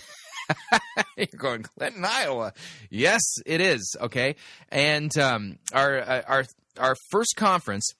You're 1.17 1.27
going 1.37 1.63
Clinton, 1.63 2.03
Iowa. 2.05 2.53
Yes, 2.89 3.21
it 3.45 3.61
is. 3.61 3.95
Okay, 4.01 4.35
and 4.69 5.15
um, 5.17 5.59
our 5.73 5.99
uh, 5.99 6.21
our 6.27 6.45
our 6.79 6.95
first 7.11 7.35
conference 7.35 7.93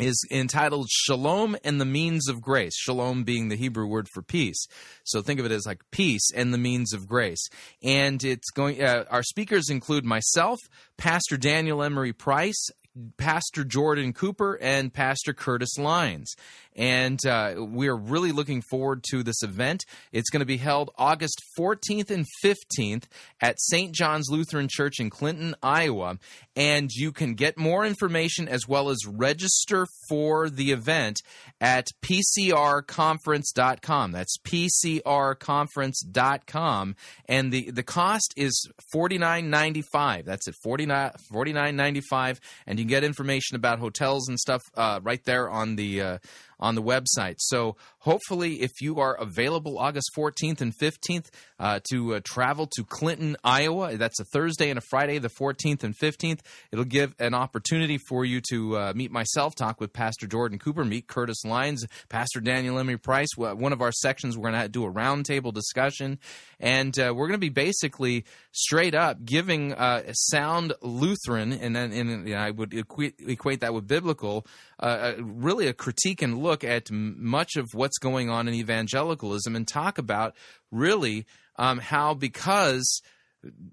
is 0.00 0.26
entitled 0.30 0.88
Shalom 0.90 1.56
and 1.62 1.80
the 1.80 1.84
Means 1.84 2.28
of 2.28 2.40
Grace. 2.40 2.74
Shalom 2.76 3.22
being 3.22 3.48
the 3.48 3.56
Hebrew 3.56 3.86
word 3.86 4.08
for 4.12 4.22
peace. 4.22 4.66
So 5.04 5.22
think 5.22 5.38
of 5.38 5.46
it 5.46 5.52
as 5.52 5.66
like 5.66 5.82
peace 5.92 6.30
and 6.34 6.52
the 6.52 6.58
means 6.58 6.92
of 6.92 7.06
grace. 7.06 7.46
And 7.82 8.22
it's 8.24 8.50
going, 8.50 8.82
uh, 8.82 9.04
our 9.08 9.22
speakers 9.22 9.70
include 9.70 10.04
myself, 10.04 10.58
Pastor 10.96 11.36
Daniel 11.36 11.82
Emery 11.82 12.12
Price, 12.12 12.70
Pastor 13.16 13.64
Jordan 13.64 14.12
Cooper 14.12 14.58
and 14.60 14.92
Pastor 14.92 15.32
Curtis 15.32 15.78
Lines. 15.78 16.34
And 16.76 17.18
uh, 17.26 17.54
we're 17.56 17.96
really 17.96 18.32
looking 18.32 18.62
forward 18.62 19.04
to 19.10 19.22
this 19.22 19.42
event. 19.42 19.84
It's 20.12 20.30
going 20.30 20.40
to 20.40 20.46
be 20.46 20.56
held 20.56 20.90
August 20.98 21.40
14th 21.58 22.10
and 22.10 22.26
15th 22.44 23.04
at 23.40 23.60
St. 23.60 23.94
John's 23.94 24.28
Lutheran 24.30 24.66
Church 24.68 24.98
in 24.98 25.10
Clinton, 25.10 25.54
Iowa. 25.62 26.18
And 26.56 26.90
you 26.90 27.12
can 27.12 27.34
get 27.34 27.58
more 27.58 27.84
information 27.84 28.48
as 28.48 28.66
well 28.66 28.88
as 28.88 29.06
register 29.06 29.86
for 30.08 30.48
the 30.48 30.72
event 30.72 31.20
at 31.60 31.88
pcrconference.com. 32.02 34.12
That's 34.12 34.38
pcrconference.com. 34.38 36.96
And 37.28 37.52
the, 37.52 37.70
the 37.70 37.82
cost 37.82 38.32
is 38.36 38.66
$49.95. 38.94 40.24
That's 40.24 40.48
at 40.48 40.54
$49.95. 40.64 42.38
And 42.66 42.78
you 42.78 42.84
can 42.84 42.88
get 42.88 43.04
information 43.04 43.56
about 43.56 43.78
hotels 43.78 44.28
and 44.28 44.38
stuff 44.38 44.62
uh, 44.76 45.00
right 45.02 45.22
there 45.24 45.50
on 45.50 45.76
the. 45.76 46.00
Uh, 46.00 46.18
on 46.64 46.74
the 46.74 46.82
website. 46.82 47.36
So 47.38 47.76
hopefully, 48.04 48.60
if 48.60 48.80
you 48.80 49.00
are 49.00 49.14
available 49.14 49.78
August 49.78 50.10
14th 50.16 50.60
and 50.60 50.76
15th 50.76 51.30
uh, 51.58 51.80
to 51.90 52.16
uh, 52.16 52.20
travel 52.22 52.68
to 52.76 52.84
Clinton, 52.84 53.36
Iowa, 53.42 53.96
that's 53.96 54.20
a 54.20 54.24
Thursday 54.24 54.68
and 54.68 54.78
a 54.78 54.82
Friday, 54.82 55.18
the 55.18 55.30
14th 55.30 55.82
and 55.82 55.96
15th, 55.96 56.40
it'll 56.70 56.84
give 56.84 57.14
an 57.18 57.34
opportunity 57.34 57.98
for 58.08 58.24
you 58.24 58.42
to 58.50 58.76
uh, 58.76 58.92
meet 58.94 59.10
myself, 59.10 59.54
talk 59.54 59.80
with 59.80 59.92
Pastor 59.92 60.26
Jordan 60.26 60.58
Cooper, 60.58 60.84
meet 60.84 61.08
Curtis 61.08 61.44
Lines, 61.44 61.84
Pastor 62.08 62.40
Daniel 62.40 62.78
Emery 62.78 62.98
Price. 62.98 63.28
One 63.36 63.72
of 63.72 63.80
our 63.80 63.92
sections, 63.92 64.36
we're 64.36 64.50
going 64.50 64.62
to 64.62 64.68
do 64.68 64.84
a 64.84 64.92
roundtable 64.92 65.52
discussion, 65.52 66.18
and 66.60 66.96
uh, 66.98 67.12
we're 67.16 67.26
going 67.28 67.32
to 67.32 67.38
be 67.38 67.48
basically 67.48 68.24
straight 68.52 68.94
up 68.94 69.24
giving 69.24 69.72
uh, 69.72 70.02
sound 70.12 70.74
Lutheran, 70.82 71.52
and 71.52 71.76
and, 71.76 71.92
and 71.92 72.34
I 72.34 72.50
would 72.50 72.74
equate, 72.74 73.14
equate 73.26 73.60
that 73.60 73.72
with 73.72 73.88
biblical, 73.88 74.46
uh, 74.78 75.14
really 75.18 75.66
a 75.66 75.72
critique 75.72 76.22
and 76.22 76.38
look 76.38 76.64
at 76.64 76.90
much 76.90 77.56
of 77.56 77.66
what's 77.72 77.93
going 77.98 78.30
on 78.30 78.48
in 78.48 78.54
evangelicalism 78.54 79.54
and 79.56 79.66
talk 79.66 79.98
about 79.98 80.34
really 80.70 81.26
um, 81.56 81.78
how 81.78 82.14
because 82.14 83.02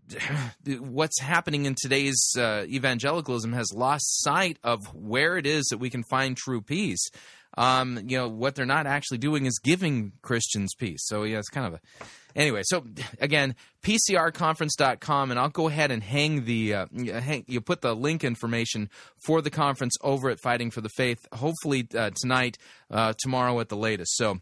what's 0.79 1.19
happening 1.19 1.65
in 1.65 1.75
today's 1.75 2.21
uh, 2.37 2.63
evangelicalism 2.67 3.53
has 3.53 3.71
lost 3.73 4.21
sight 4.21 4.57
of 4.63 4.79
where 4.93 5.37
it 5.37 5.45
is 5.45 5.65
that 5.69 5.77
we 5.77 5.89
can 5.89 6.03
find 6.03 6.37
true 6.37 6.61
peace. 6.61 7.09
Um, 7.57 7.99
you 8.07 8.17
know 8.17 8.29
what 8.29 8.55
they're 8.55 8.65
not 8.65 8.87
actually 8.87 9.17
doing 9.17 9.45
is 9.45 9.59
giving 9.59 10.13
Christians 10.21 10.73
peace. 10.73 11.01
So 11.05 11.23
yeah, 11.23 11.39
it's 11.39 11.49
kind 11.49 11.67
of 11.67 11.73
a 11.73 12.05
anyway, 12.35 12.61
so 12.63 12.85
again, 13.19 13.55
PCRconference.com, 13.83 15.31
and 15.31 15.39
I'll 15.39 15.49
go 15.49 15.67
ahead 15.67 15.91
and 15.91 16.03
hang 16.03 16.45
the 16.45 16.73
uh, 16.73 16.85
hang, 16.93 17.45
you 17.47 17.61
put 17.61 17.81
the 17.81 17.95
link 17.95 18.23
information 18.23 18.89
for 19.25 19.41
the 19.41 19.49
conference 19.49 19.95
over 20.01 20.29
at 20.29 20.39
Fighting 20.39 20.71
for 20.71 20.81
the 20.81 20.89
Faith. 20.89 21.25
Hopefully 21.33 21.87
uh, 21.95 22.11
tonight, 22.21 22.57
uh, 22.89 23.13
tomorrow 23.17 23.59
at 23.59 23.69
the 23.69 23.77
latest. 23.77 24.15
So. 24.17 24.39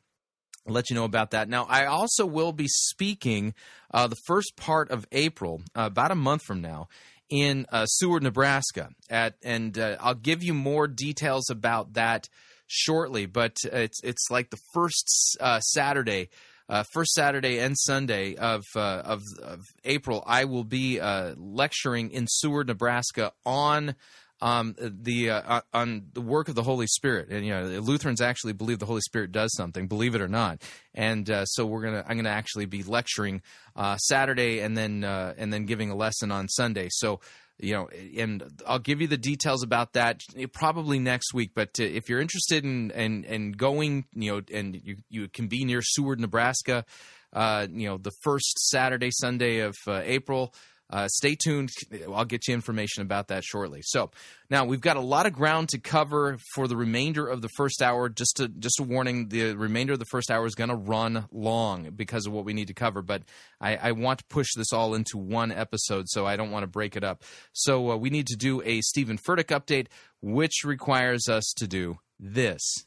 I'll 0.67 0.73
let 0.73 0.89
you 0.89 0.95
know 0.95 1.05
about 1.05 1.31
that. 1.31 1.49
Now, 1.49 1.63
I 1.63 1.85
also 1.85 2.27
will 2.27 2.51
be 2.51 2.67
speaking 2.67 3.55
uh, 3.91 4.05
the 4.07 4.17
first 4.27 4.55
part 4.55 4.91
of 4.91 5.07
April, 5.11 5.61
uh, 5.75 5.83
about 5.83 6.11
a 6.11 6.15
month 6.15 6.43
from 6.43 6.61
now, 6.61 6.89
in 7.29 7.65
uh, 7.71 7.85
Seward, 7.85 8.21
Nebraska, 8.21 8.89
at, 9.09 9.35
and 9.41 9.75
I'll 9.99 10.13
give 10.13 10.43
you 10.43 10.53
more 10.53 10.87
details 10.87 11.49
about 11.49 11.93
that 11.93 12.27
shortly. 12.67 13.25
But 13.25 13.55
it's 13.63 14.03
it's 14.03 14.29
like 14.29 14.51
the 14.51 14.59
first 14.73 15.37
Saturday 15.61 16.29
uh, 16.69 16.83
first 16.93 17.13
Saturday 17.13 17.59
and 17.59 17.77
Sunday 17.77 18.35
of, 18.35 18.63
uh, 18.75 19.01
of, 19.03 19.23
of 19.41 19.61
April, 19.83 20.23
I 20.25 20.45
will 20.45 20.63
be 20.63 20.99
uh, 20.99 21.33
lecturing 21.35 22.11
in 22.11 22.27
Seward, 22.27 22.67
Nebraska 22.67 23.33
on 23.45 23.95
um, 24.41 24.75
the 24.79 25.31
uh, 25.31 25.61
on 25.73 26.07
the 26.13 26.21
work 26.21 26.47
of 26.47 26.55
the 26.55 26.63
Holy 26.63 26.87
Spirit, 26.87 27.29
and 27.29 27.45
you 27.45 27.51
know 27.51 27.63
Lutherans 27.81 28.21
actually 28.21 28.53
believe 28.53 28.79
the 28.79 28.85
Holy 28.85 29.01
Spirit 29.01 29.31
does 29.31 29.53
something, 29.53 29.87
believe 29.87 30.15
it 30.15 30.21
or 30.21 30.29
not. 30.29 30.61
And 30.93 31.29
uh, 31.29 31.45
so 31.45 31.65
we're 31.65 31.81
gonna 31.81 32.05
I'm 32.07 32.15
gonna 32.15 32.29
actually 32.29 32.65
be 32.65 32.83
lecturing 32.83 33.41
uh, 33.75 33.97
Saturday 33.97 34.61
and 34.61 34.77
then 34.77 35.03
uh, 35.03 35.33
and 35.37 35.51
then 35.51 35.65
giving 35.65 35.91
a 35.91 35.95
lesson 35.95 36.31
on 36.31 36.47
Sunday. 36.47 36.87
So 36.89 37.19
you 37.59 37.73
know, 37.73 37.89
and 38.17 38.43
I'll 38.65 38.79
give 38.79 39.01
you 39.01 39.07
the 39.07 39.17
details 39.17 39.63
about 39.63 39.93
that 39.93 40.21
probably 40.53 40.99
next 40.99 41.33
week. 41.33 41.51
But 41.53 41.79
uh, 41.79 41.83
if 41.83 42.09
you're 42.09 42.21
interested 42.21 42.63
in, 42.63 42.91
in, 42.91 43.23
in 43.25 43.51
going, 43.51 44.05
you 44.13 44.31
know, 44.31 44.41
and 44.53 44.79
you, 44.83 44.97
you 45.09 45.27
can 45.27 45.47
be 45.47 45.65
near 45.65 45.81
Seward, 45.81 46.19
Nebraska, 46.19 46.85
uh, 47.33 47.67
you 47.71 47.87
know, 47.87 47.97
the 47.97 48.11
first 48.21 48.69
Saturday, 48.69 49.11
Sunday 49.11 49.59
of 49.59 49.75
uh, 49.87 50.01
April, 50.03 50.53
uh, 50.89 51.07
stay 51.07 51.35
tuned. 51.35 51.69
I'll 52.11 52.25
get 52.25 52.47
you 52.47 52.53
information 52.53 53.03
about 53.03 53.27
that 53.27 53.43
shortly. 53.43 53.81
So 53.83 54.09
now 54.49 54.65
we've 54.65 54.81
got 54.81 54.97
a 54.97 55.01
lot 55.01 55.25
of 55.25 55.33
ground 55.33 55.69
to 55.69 55.77
cover 55.77 56.37
for 56.53 56.67
the 56.67 56.75
remainder 56.75 57.27
of 57.27 57.41
the 57.41 57.49
first 57.49 57.81
hour. 57.81 58.09
Just 58.09 58.37
to 58.37 58.47
just 58.47 58.79
a 58.79 58.83
warning: 58.83 59.29
the 59.29 59.53
remainder 59.53 59.93
of 59.93 59.99
the 59.99 60.05
first 60.05 60.31
hour 60.31 60.45
is 60.45 60.55
going 60.55 60.69
to 60.69 60.75
run 60.75 61.27
long 61.31 61.91
because 61.95 62.25
of 62.25 62.33
what 62.33 62.45
we 62.45 62.53
need 62.53 62.67
to 62.67 62.73
cover. 62.73 63.01
But 63.01 63.23
I, 63.61 63.75
I, 63.75 63.91
want 63.91 64.19
to 64.19 64.25
push 64.25 64.47
this 64.55 64.73
all 64.73 64.95
into 64.95 65.17
one 65.17 65.51
episode, 65.51 66.09
so 66.09 66.25
I 66.25 66.35
don't 66.35 66.51
want 66.51 66.63
to 66.63 66.67
break 66.67 66.95
it 66.95 67.03
up. 67.03 67.23
So 67.53 67.91
uh, 67.91 67.95
we 67.95 68.09
need 68.09 68.27
to 68.27 68.35
do 68.35 68.61
a 68.63 68.81
Steven 68.81 69.17
Furtick 69.17 69.47
update, 69.47 69.87
which 70.21 70.63
requires 70.65 71.27
us 71.29 71.53
to 71.57 71.67
do 71.67 71.99
this. 72.19 72.85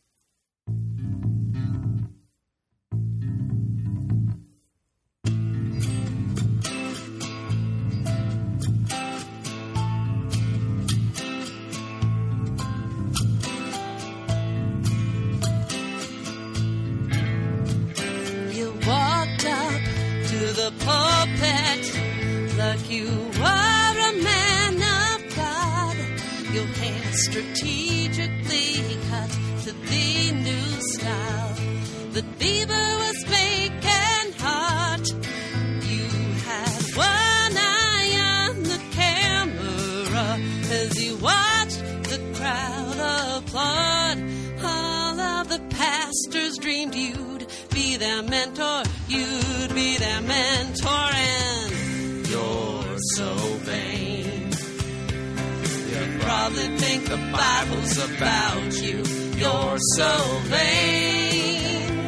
About 58.05 58.73
you. 58.83 58.99
You're 59.43 59.79
so 59.97 60.11
vain. 60.53 61.99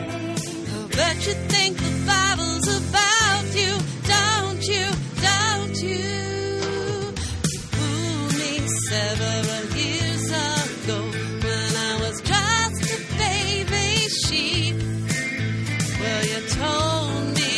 I 0.69 0.97
bet 0.97 1.17
you 1.27 1.35
think 1.55 1.77
the 1.79 1.93
Bible's 2.07 2.69
about 2.81 3.45
you, 3.61 3.73
don't 4.15 4.63
you? 4.73 4.87
Don't 5.31 5.77
you? 5.89 6.07
You 7.53 7.61
fooled 7.75 8.33
me 8.43 8.53
several 8.91 9.65
years 9.83 10.25
ago 10.31 10.99
when 11.47 11.71
I 11.91 11.93
was 12.05 12.17
just 12.33 12.81
a 12.95 12.99
baby 13.25 13.89
sheep. 14.23 14.77
Well, 16.01 16.23
you 16.33 16.41
told 16.63 17.25
me 17.41 17.55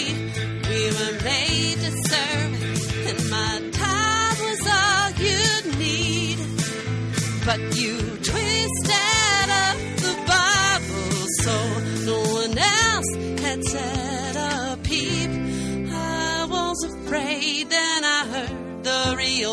we 0.70 0.82
were 0.96 1.16
made 1.24 1.78
to 1.86 1.92
serve, 2.10 2.52
and 3.08 3.18
my 3.30 3.52
time 3.82 4.36
was 4.48 4.62
all 4.80 5.08
you'd 5.24 5.66
need. 5.78 6.38
but 7.46 7.60
you 7.76 7.85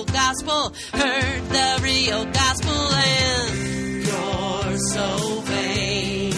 real 0.04 0.14
gospel, 0.14 0.74
heard 0.94 1.44
the 1.50 1.80
real 1.84 2.26
gospel, 2.26 2.72
and 2.72 4.06
you're 4.06 4.78
so 4.78 5.42
vain. 5.42 6.32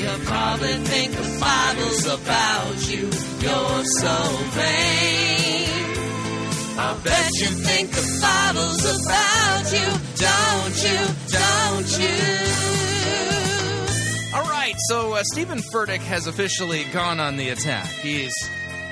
You 0.00 0.24
probably 0.26 0.74
think 0.74 1.12
the 1.12 1.38
Bible's 1.40 2.06
about 2.06 2.88
you, 2.88 3.10
you're 3.40 3.84
so 3.84 4.16
vain. 4.50 5.68
I 6.78 6.98
bet 7.04 7.30
you 7.34 7.46
think 7.48 7.90
the 7.90 8.18
Bible's 8.22 8.84
about 8.84 9.72
you, 9.72 9.88
don't 10.16 10.76
you, 10.84 11.00
don't 11.32 11.98
you. 12.00 12.18
All 14.34 14.48
right, 14.48 14.74
so 14.88 15.14
uh, 15.14 15.22
Steven 15.32 15.58
Furtick 15.72 16.00
has 16.00 16.26
officially 16.26 16.84
gone 16.92 17.18
on 17.20 17.36
the 17.36 17.48
attack. 17.50 17.86
He's 17.86 18.32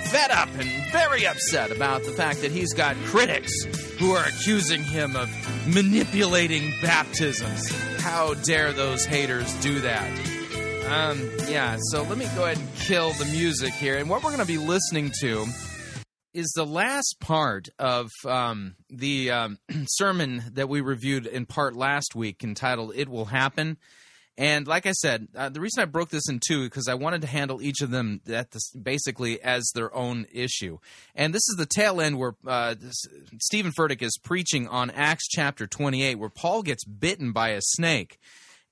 fed 0.08 0.30
up 0.30 0.48
and 0.58 0.68
very 0.90 1.26
upset 1.26 1.70
about 1.70 2.02
the 2.04 2.12
fact 2.12 2.40
that 2.40 2.50
he's 2.50 2.72
got 2.72 2.96
critics 3.04 3.52
who 3.98 4.12
are 4.12 4.24
accusing 4.24 4.82
him 4.82 5.14
of 5.16 5.28
manipulating 5.66 6.72
baptisms. 6.80 7.70
How 8.00 8.32
dare 8.32 8.72
those 8.72 9.04
haters 9.04 9.52
do 9.60 9.80
that? 9.80 10.08
Um, 10.88 11.28
yeah, 11.46 11.76
so 11.90 12.04
let 12.04 12.16
me 12.16 12.26
go 12.34 12.44
ahead 12.46 12.56
and 12.56 12.74
kill 12.76 13.12
the 13.12 13.26
music 13.26 13.74
here. 13.74 13.98
And 13.98 14.08
what 14.08 14.22
we're 14.22 14.30
going 14.30 14.40
to 14.40 14.46
be 14.46 14.56
listening 14.56 15.12
to 15.20 15.46
is 16.32 16.50
the 16.56 16.64
last 16.64 17.16
part 17.20 17.68
of 17.78 18.10
um, 18.24 18.76
the 18.88 19.30
um, 19.30 19.58
sermon 19.88 20.42
that 20.52 20.70
we 20.70 20.80
reviewed 20.80 21.26
in 21.26 21.44
part 21.44 21.76
last 21.76 22.14
week 22.14 22.42
entitled 22.42 22.92
It 22.94 23.10
Will 23.10 23.26
Happen. 23.26 23.76
And 24.38 24.68
like 24.68 24.86
I 24.86 24.92
said, 24.92 25.26
uh, 25.34 25.48
the 25.48 25.60
reason 25.60 25.82
I 25.82 25.86
broke 25.86 26.10
this 26.10 26.28
in 26.28 26.38
two 26.38 26.62
because 26.62 26.86
I 26.86 26.94
wanted 26.94 27.22
to 27.22 27.26
handle 27.26 27.60
each 27.60 27.80
of 27.82 27.90
them 27.90 28.20
at 28.28 28.52
this, 28.52 28.70
basically 28.70 29.42
as 29.42 29.68
their 29.74 29.92
own 29.92 30.26
issue. 30.32 30.78
And 31.16 31.34
this 31.34 31.42
is 31.48 31.56
the 31.58 31.66
tail 31.66 32.00
end 32.00 32.20
where 32.20 32.36
uh, 32.46 32.76
Steven 33.40 33.72
Furtick 33.72 34.00
is 34.00 34.16
preaching 34.22 34.68
on 34.68 34.90
Acts 34.92 35.26
chapter 35.26 35.66
28, 35.66 36.14
where 36.14 36.28
Paul 36.28 36.62
gets 36.62 36.84
bitten 36.84 37.32
by 37.32 37.48
a 37.48 37.60
snake. 37.60 38.20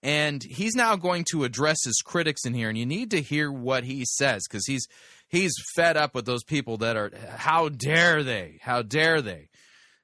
And 0.05 0.41
he's 0.45 0.77
now 0.77 0.95
going 0.95 1.25
to 1.33 1.43
address 1.43 1.79
his 1.85 2.01
critics 2.05 2.47
in 2.47 2.55
here, 2.55 2.69
and 2.69 2.79
you 2.79 2.87
need 2.87 3.11
to 3.11 3.21
hear 3.21 3.51
what 3.51 3.83
he 3.83 4.05
says 4.05 4.45
because 4.49 4.67
he's 4.67 4.87
he's 5.27 5.53
fed 5.75 5.97
up 5.97 6.15
with 6.15 6.27
those 6.27 6.45
people 6.45 6.77
that 6.77 6.97
are 6.97 7.11
how 7.37 7.71
dare 7.71 8.23
they, 8.23 8.59
how 8.63 8.83
dare 8.83 9.21
they, 9.21 9.49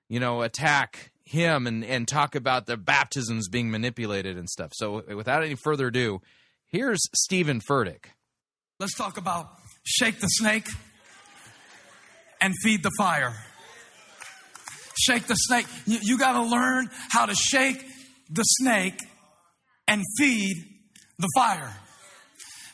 you 0.09 0.19
know, 0.19 0.43
attack 0.43 1.12
him 1.33 1.67
and, 1.67 1.85
and 1.85 2.07
talk 2.07 2.35
about 2.35 2.67
the 2.67 2.77
baptisms 2.77 3.49
being 3.49 3.71
manipulated 3.71 4.37
and 4.37 4.49
stuff. 4.49 4.71
So, 4.75 5.03
without 5.15 5.43
any 5.43 5.57
further 5.57 5.89
ado, 5.89 6.21
here's 6.67 7.01
Steven 7.15 7.61
Furtick. 7.69 8.05
Let's 8.79 8.95
talk 8.95 9.17
about 9.17 9.49
shake 9.85 10.21
the 10.21 10.29
snake 10.29 10.69
and 12.41 12.55
feed 12.63 12.83
the 12.83 12.91
fire. 12.99 13.35
Shake 15.01 15.27
the 15.27 15.35
snake. 15.35 15.67
You, 15.87 15.99
you 16.03 16.19
got 16.19 16.33
to 16.33 16.43
learn 16.43 16.91
how 17.11 17.27
to 17.27 17.35
shake 17.35 17.83
the 18.31 18.43
snake 18.43 18.99
and 19.89 20.03
feed 20.19 20.57
the 21.19 21.29
fire. 21.35 21.73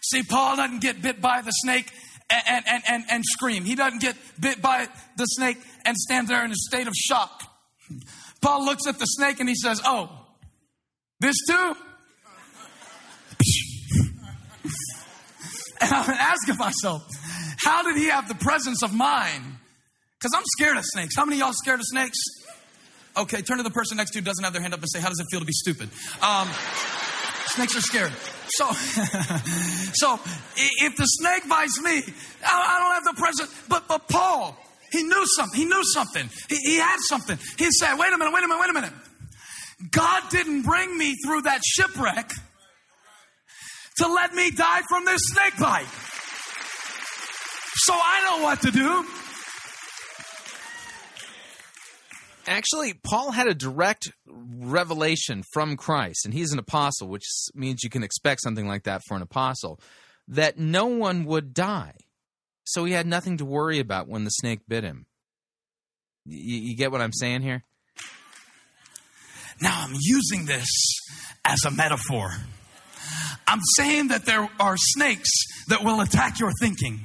See, 0.03 0.23
Paul 0.23 0.57
doesn't 0.57 0.81
get 0.81 1.01
bit 1.01 1.21
by 1.21 1.43
the 1.43 1.51
snake 1.51 1.93
and, 2.29 2.65
and, 2.67 2.83
and, 2.89 3.05
and 3.11 3.25
scream. 3.25 3.65
He 3.65 3.75
doesn't 3.75 4.01
get 4.01 4.17
bit 4.41 4.61
by 4.61 4.89
the 5.17 5.25
snake 5.27 5.59
and 5.85 5.97
stand 5.97 6.29
there 6.29 6.45
in 6.45 6.51
a 6.51 6.57
state 6.57 6.89
of 6.89 6.95
shock. 6.95 7.43
Paul 8.41 8.64
looks 8.64 8.86
at 8.86 8.99
the 8.99 9.05
snake 9.05 9.41
and 9.41 9.49
he 9.49 9.55
says, 9.55 9.80
Oh, 9.84 10.11
this 11.20 11.36
too? 11.49 11.55
and 15.80 15.93
I'm 15.93 16.11
asking 16.11 16.57
myself, 16.57 17.03
how 17.64 17.82
did 17.82 17.97
he 17.97 18.09
have 18.09 18.28
the 18.28 18.34
presence 18.34 18.82
of 18.82 18.95
mind? 18.95 19.45
Because 20.18 20.32
I'm 20.36 20.45
scared 20.57 20.76
of 20.76 20.84
snakes. 20.84 21.14
How 21.16 21.24
many 21.24 21.36
of 21.36 21.41
y'all 21.47 21.53
scared 21.53 21.80
of 21.80 21.86
snakes? 21.86 22.18
Okay, 23.16 23.43
turn 23.43 23.57
to 23.59 23.62
the 23.62 23.70
person 23.70 23.97
next 23.97 24.12
to 24.12 24.18
you 24.18 24.24
doesn't 24.24 24.45
have 24.45 24.53
their 24.53 24.62
hand 24.62 24.74
up 24.74 24.80
and 24.80 24.89
say, 24.89 25.01
How 25.01 25.09
does 25.09 25.18
it 25.18 25.26
feel 25.30 25.41
to 25.41 25.47
be 25.47 25.53
stupid? 25.53 25.89
Um, 26.22 26.49
snakes 27.47 27.76
are 27.76 27.80
scary. 27.80 28.12
So, 28.51 28.72
so 29.95 30.20
if 30.57 30.97
the 30.97 31.05
snake 31.05 31.49
bites 31.49 31.80
me, 31.82 32.03
I 32.45 32.78
don't 32.78 32.95
have 32.95 33.14
the 33.14 33.20
presence. 33.20 33.62
But, 33.68 33.89
but 33.89 34.09
Paul, 34.09 34.57
he 34.91 35.03
knew 35.03 35.24
something. 35.36 35.61
He 35.61 35.66
knew 35.66 35.82
something. 35.84 36.28
He, 36.49 36.57
he 36.57 36.76
had 36.76 36.99
something. 37.01 37.39
He 37.59 37.68
said, 37.70 37.97
wait 37.97 38.12
a 38.12 38.18
minute, 38.18 38.32
wait 38.32 38.45
a 38.45 38.49
minute, 38.49 38.61
wait 38.61 38.70
a 38.70 38.74
minute. 38.74 38.93
God 39.91 40.22
didn't 40.30 40.62
bring 40.62 40.97
me 40.97 41.14
through 41.24 41.43
that 41.43 41.61
shipwreck 41.64 42.32
to 43.99 44.07
let 44.09 44.34
me 44.34 44.51
die 44.51 44.82
from 44.89 45.05
this 45.05 45.20
snake 45.24 45.59
bite. 45.59 45.86
So 47.80 47.95
I 47.95 48.24
know 48.24 48.45
what 48.45 48.61
to 48.62 48.70
do. 48.70 49.05
Actually, 52.47 52.95
Paul 52.95 53.30
had 53.30 53.47
a 53.47 53.55
direct 53.55 54.11
revelation 54.26 55.45
from 55.53 55.76
Christ, 55.76 56.24
and 56.24 56.32
he's 56.32 56.53
an 56.53 56.59
apostle, 56.59 57.09
which 57.09 57.24
means 57.55 57.84
you 57.84 57.91
can 57.91 58.03
expect 58.03 58.41
something 58.43 58.66
like 58.66 58.84
that 58.84 59.03
for 59.07 59.16
an 59.16 59.22
apostle, 59.22 59.78
that 60.28 60.59
no 60.59 60.86
one 60.86 61.24
would 61.26 61.53
die. 61.53 61.95
So 62.69 62.85
he 62.85 62.93
had 62.93 63.07
nothing 63.07 63.39
to 63.39 63.47
worry 63.47 63.79
about 63.79 64.09
when 64.09 64.25
the 64.25 64.31
snake 64.31 64.61
bit 64.69 64.85
him. 64.85 65.07
You, 66.27 66.59
you 66.59 66.77
get 66.77 66.93
what 66.93 67.01
I'm 67.01 67.14
saying 67.14 67.41
here? 67.41 67.64
Now 69.62 69.87
I'm 69.87 69.97
using 69.99 70.45
this 70.45 70.69
as 71.47 71.61
a 71.66 71.71
metaphor. 71.71 72.31
I'm 73.47 73.61
saying 73.79 74.09
that 74.09 74.27
there 74.27 74.47
are 74.61 74.75
snakes 74.77 75.31
that 75.69 75.83
will 75.83 76.03
attack 76.03 76.39
your 76.39 76.53
thinking. 76.61 77.01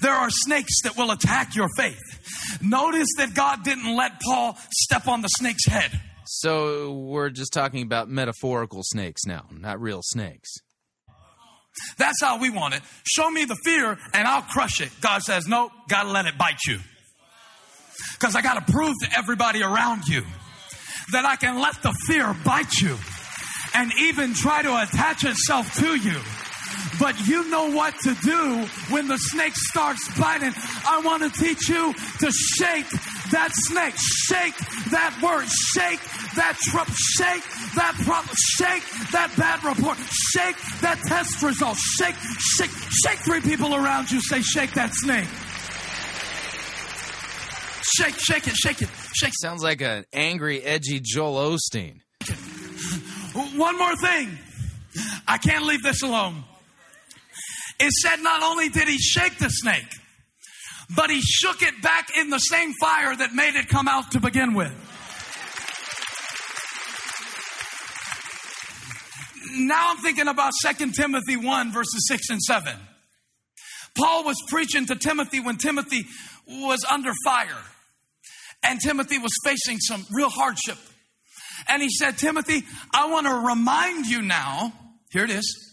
There 0.00 0.12
are 0.12 0.28
snakes 0.28 0.82
that 0.82 0.96
will 0.96 1.12
attack 1.12 1.54
your 1.54 1.68
faith. 1.76 2.58
Notice 2.60 3.08
that 3.18 3.32
God 3.32 3.62
didn't 3.62 3.94
let 3.94 4.20
Paul 4.20 4.58
step 4.72 5.06
on 5.06 5.22
the 5.22 5.28
snake's 5.28 5.66
head. 5.66 6.00
So 6.26 6.92
we're 6.94 7.30
just 7.30 7.52
talking 7.52 7.82
about 7.84 8.08
metaphorical 8.08 8.80
snakes 8.82 9.24
now, 9.24 9.46
not 9.52 9.80
real 9.80 10.00
snakes. 10.02 10.50
That's 11.98 12.20
how 12.20 12.38
we 12.38 12.50
want 12.50 12.74
it. 12.74 12.82
Show 13.04 13.30
me 13.30 13.44
the 13.44 13.56
fear 13.64 13.98
and 14.12 14.28
I'll 14.28 14.42
crush 14.42 14.80
it. 14.80 14.90
God 15.00 15.22
says, 15.22 15.46
nope, 15.46 15.72
gotta 15.88 16.10
let 16.10 16.26
it 16.26 16.36
bite 16.38 16.60
you. 16.66 16.78
Because 18.12 18.34
I 18.34 18.42
gotta 18.42 18.60
prove 18.70 18.94
to 19.02 19.18
everybody 19.18 19.62
around 19.62 20.06
you 20.06 20.22
that 21.12 21.24
I 21.24 21.36
can 21.36 21.60
let 21.60 21.82
the 21.82 21.92
fear 22.06 22.34
bite 22.44 22.74
you 22.80 22.96
and 23.74 23.92
even 24.00 24.34
try 24.34 24.62
to 24.62 24.82
attach 24.82 25.24
itself 25.24 25.74
to 25.78 25.94
you. 25.96 26.18
But 26.98 27.26
you 27.26 27.48
know 27.50 27.70
what 27.70 27.94
to 28.04 28.14
do 28.22 28.66
when 28.90 29.06
the 29.08 29.18
snake 29.18 29.54
starts 29.54 30.18
biting. 30.18 30.52
I 30.88 31.02
want 31.04 31.22
to 31.22 31.40
teach 31.40 31.68
you 31.68 31.92
to 31.92 32.30
shake 32.30 32.88
that 33.30 33.50
snake, 33.52 33.94
shake 33.96 34.56
that 34.90 35.18
word, 35.22 35.46
shake 35.74 36.00
that 36.36 36.56
trouble, 36.64 36.92
shake 36.94 37.42
that 37.74 37.94
problem, 38.04 38.34
shake 38.56 38.82
that 39.12 39.32
bad 39.36 39.64
report, 39.64 39.98
shake 39.98 40.56
that 40.80 40.98
test 41.06 41.42
result, 41.42 41.76
shake, 41.76 42.14
shake, 42.38 42.70
shake 42.70 43.18
three 43.20 43.40
people 43.40 43.74
around 43.74 44.10
you. 44.10 44.20
Say, 44.20 44.40
shake 44.42 44.72
that 44.74 44.94
snake. 44.94 45.28
Shake, 47.96 48.18
shake 48.18 48.46
it, 48.46 48.56
shake 48.56 48.82
it, 48.82 48.88
shake. 49.14 49.32
Sounds 49.40 49.62
like 49.62 49.80
an 49.80 50.04
angry, 50.12 50.62
edgy 50.62 51.00
Joel 51.02 51.56
Osteen. 51.56 52.00
One 53.56 53.78
more 53.78 53.96
thing. 53.96 54.38
I 55.28 55.38
can't 55.38 55.64
leave 55.64 55.82
this 55.82 56.02
alone. 56.02 56.44
It 57.78 57.90
said 58.02 58.16
not 58.22 58.42
only 58.42 58.68
did 58.68 58.88
he 58.88 58.98
shake 58.98 59.38
the 59.38 59.48
snake, 59.48 59.88
but 60.94 61.10
he 61.10 61.20
shook 61.20 61.62
it 61.62 61.82
back 61.82 62.08
in 62.16 62.30
the 62.30 62.38
same 62.38 62.72
fire 62.80 63.14
that 63.14 63.34
made 63.34 63.54
it 63.54 63.68
come 63.68 63.88
out 63.88 64.12
to 64.12 64.20
begin 64.20 64.54
with. 64.54 64.72
Now 69.56 69.90
I'm 69.90 69.98
thinking 69.98 70.28
about 70.28 70.52
2 70.64 70.92
Timothy 70.92 71.36
1, 71.36 71.72
verses 71.72 72.06
6 72.08 72.30
and 72.30 72.42
7. 72.42 72.72
Paul 73.96 74.24
was 74.24 74.36
preaching 74.48 74.86
to 74.86 74.96
Timothy 74.96 75.40
when 75.40 75.56
Timothy 75.56 76.04
was 76.46 76.84
under 76.90 77.12
fire 77.24 77.64
and 78.62 78.80
Timothy 78.80 79.18
was 79.18 79.32
facing 79.44 79.78
some 79.78 80.04
real 80.12 80.28
hardship. 80.28 80.78
And 81.68 81.82
he 81.82 81.88
said, 81.88 82.18
Timothy, 82.18 82.62
I 82.92 83.10
want 83.10 83.26
to 83.26 83.34
remind 83.34 84.06
you 84.06 84.22
now, 84.22 84.72
here 85.10 85.24
it 85.24 85.30
is, 85.30 85.66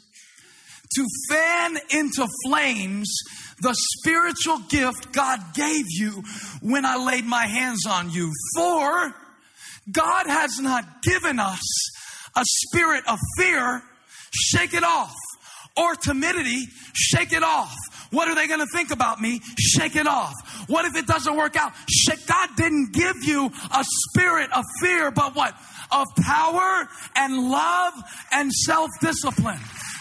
to 0.95 1.07
fan 1.29 1.77
into 1.89 2.27
flames 2.45 3.13
the 3.61 3.73
spiritual 3.73 4.59
gift 4.69 5.11
God 5.11 5.39
gave 5.53 5.85
you 5.89 6.23
when 6.61 6.85
I 6.85 7.03
laid 7.03 7.25
my 7.25 7.45
hands 7.45 7.85
on 7.87 8.09
you. 8.11 8.31
For 8.55 9.13
God 9.91 10.27
has 10.27 10.59
not 10.59 11.01
given 11.01 11.39
us 11.39 11.61
a 12.35 12.43
spirit 12.45 13.03
of 13.07 13.19
fear, 13.37 13.81
shake 14.31 14.73
it 14.73 14.83
off, 14.83 15.13
or 15.77 15.95
timidity, 15.95 16.67
shake 16.93 17.33
it 17.33 17.43
off. 17.43 17.73
What 18.11 18.27
are 18.27 18.35
they 18.35 18.47
going 18.47 18.59
to 18.59 18.67
think 18.71 18.91
about 18.91 19.19
me? 19.19 19.41
Shake 19.57 19.95
it 19.95 20.05
off. 20.05 20.33
What 20.69 20.85
if 20.85 20.95
it 20.95 21.07
doesn't 21.07 21.35
work 21.35 21.55
out? 21.55 21.71
Shake. 21.89 22.25
God 22.27 22.49
didn't 22.55 22.93
give 22.93 23.23
you 23.23 23.47
a 23.47 23.83
spirit 23.83 24.51
of 24.55 24.63
fear, 24.81 25.09
but 25.09 25.35
what? 25.35 25.55
Of 25.91 26.07
power 26.21 26.87
and 27.15 27.49
love 27.49 27.93
and 28.31 28.51
self 28.51 28.89
discipline. 29.01 29.59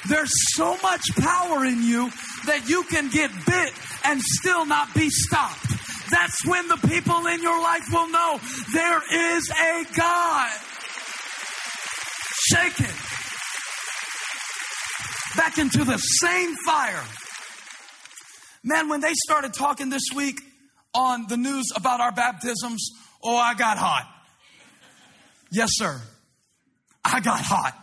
There's 0.08 0.32
so 0.54 0.76
much 0.82 1.02
power 1.16 1.64
in 1.64 1.82
you 1.82 2.10
that 2.46 2.68
you 2.68 2.82
can 2.84 3.08
get 3.08 3.30
bit 3.46 3.72
and 4.04 4.20
still 4.20 4.66
not 4.66 4.92
be 4.94 5.08
stopped. 5.08 5.66
That's 6.10 6.46
when 6.46 6.68
the 6.68 6.76
people 6.88 7.26
in 7.26 7.40
your 7.40 7.60
life 7.62 7.84
will 7.90 8.08
know 8.08 8.38
there 8.74 9.00
is 9.10 9.50
a 9.50 9.84
God. 9.96 10.50
Shake 12.52 12.80
it 12.80 12.94
back 15.36 15.58
into 15.58 15.84
the 15.84 15.96
same 15.96 16.54
fire. 16.66 17.02
Man, 18.62 18.88
when 18.88 19.00
they 19.00 19.12
started 19.26 19.54
talking 19.54 19.88
this 19.88 20.02
week 20.14 20.40
on 20.94 21.26
the 21.28 21.36
news 21.36 21.66
about 21.74 22.00
our 22.00 22.12
baptisms, 22.12 22.90
oh, 23.24 23.36
I 23.36 23.54
got 23.54 23.78
hot. 23.78 24.06
Yes, 25.50 25.70
sir. 25.72 26.00
I 27.04 27.20
got 27.20 27.40
hot. 27.40 27.74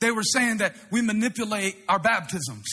They 0.00 0.10
were 0.10 0.22
saying 0.22 0.58
that 0.58 0.76
we 0.90 1.02
manipulate 1.02 1.76
our 1.88 1.98
baptisms, 1.98 2.68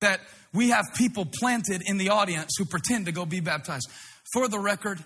that 0.00 0.20
we 0.54 0.70
have 0.70 0.84
people 0.96 1.26
planted 1.26 1.82
in 1.84 1.98
the 1.98 2.10
audience 2.10 2.52
who 2.56 2.64
pretend 2.64 3.06
to 3.06 3.12
go 3.12 3.26
be 3.26 3.40
baptized. 3.40 3.90
For 4.32 4.48
the 4.48 4.58
record, 4.58 5.02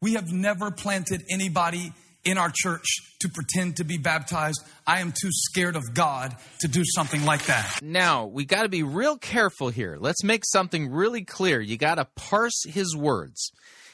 we 0.00 0.14
have 0.14 0.32
never 0.32 0.70
planted 0.70 1.22
anybody 1.30 1.92
in 2.24 2.38
our 2.38 2.50
church 2.54 2.84
to 3.20 3.28
pretend 3.28 3.76
to 3.76 3.84
be 3.84 3.98
baptized. 3.98 4.62
I 4.86 5.00
am 5.00 5.12
too 5.12 5.30
scared 5.30 5.76
of 5.76 5.94
God 5.94 6.36
to 6.60 6.68
do 6.68 6.82
something 6.84 7.24
like 7.24 7.46
that. 7.46 7.80
Now, 7.82 8.26
we 8.26 8.44
got 8.44 8.62
to 8.62 8.68
be 8.68 8.82
real 8.82 9.16
careful 9.18 9.68
here. 9.68 9.96
Let's 9.98 10.24
make 10.24 10.44
something 10.44 10.90
really 10.90 11.24
clear. 11.24 11.60
You 11.60 11.76
got 11.76 11.96
to 11.96 12.06
parse 12.16 12.64
his 12.66 12.96
words. 12.96 13.50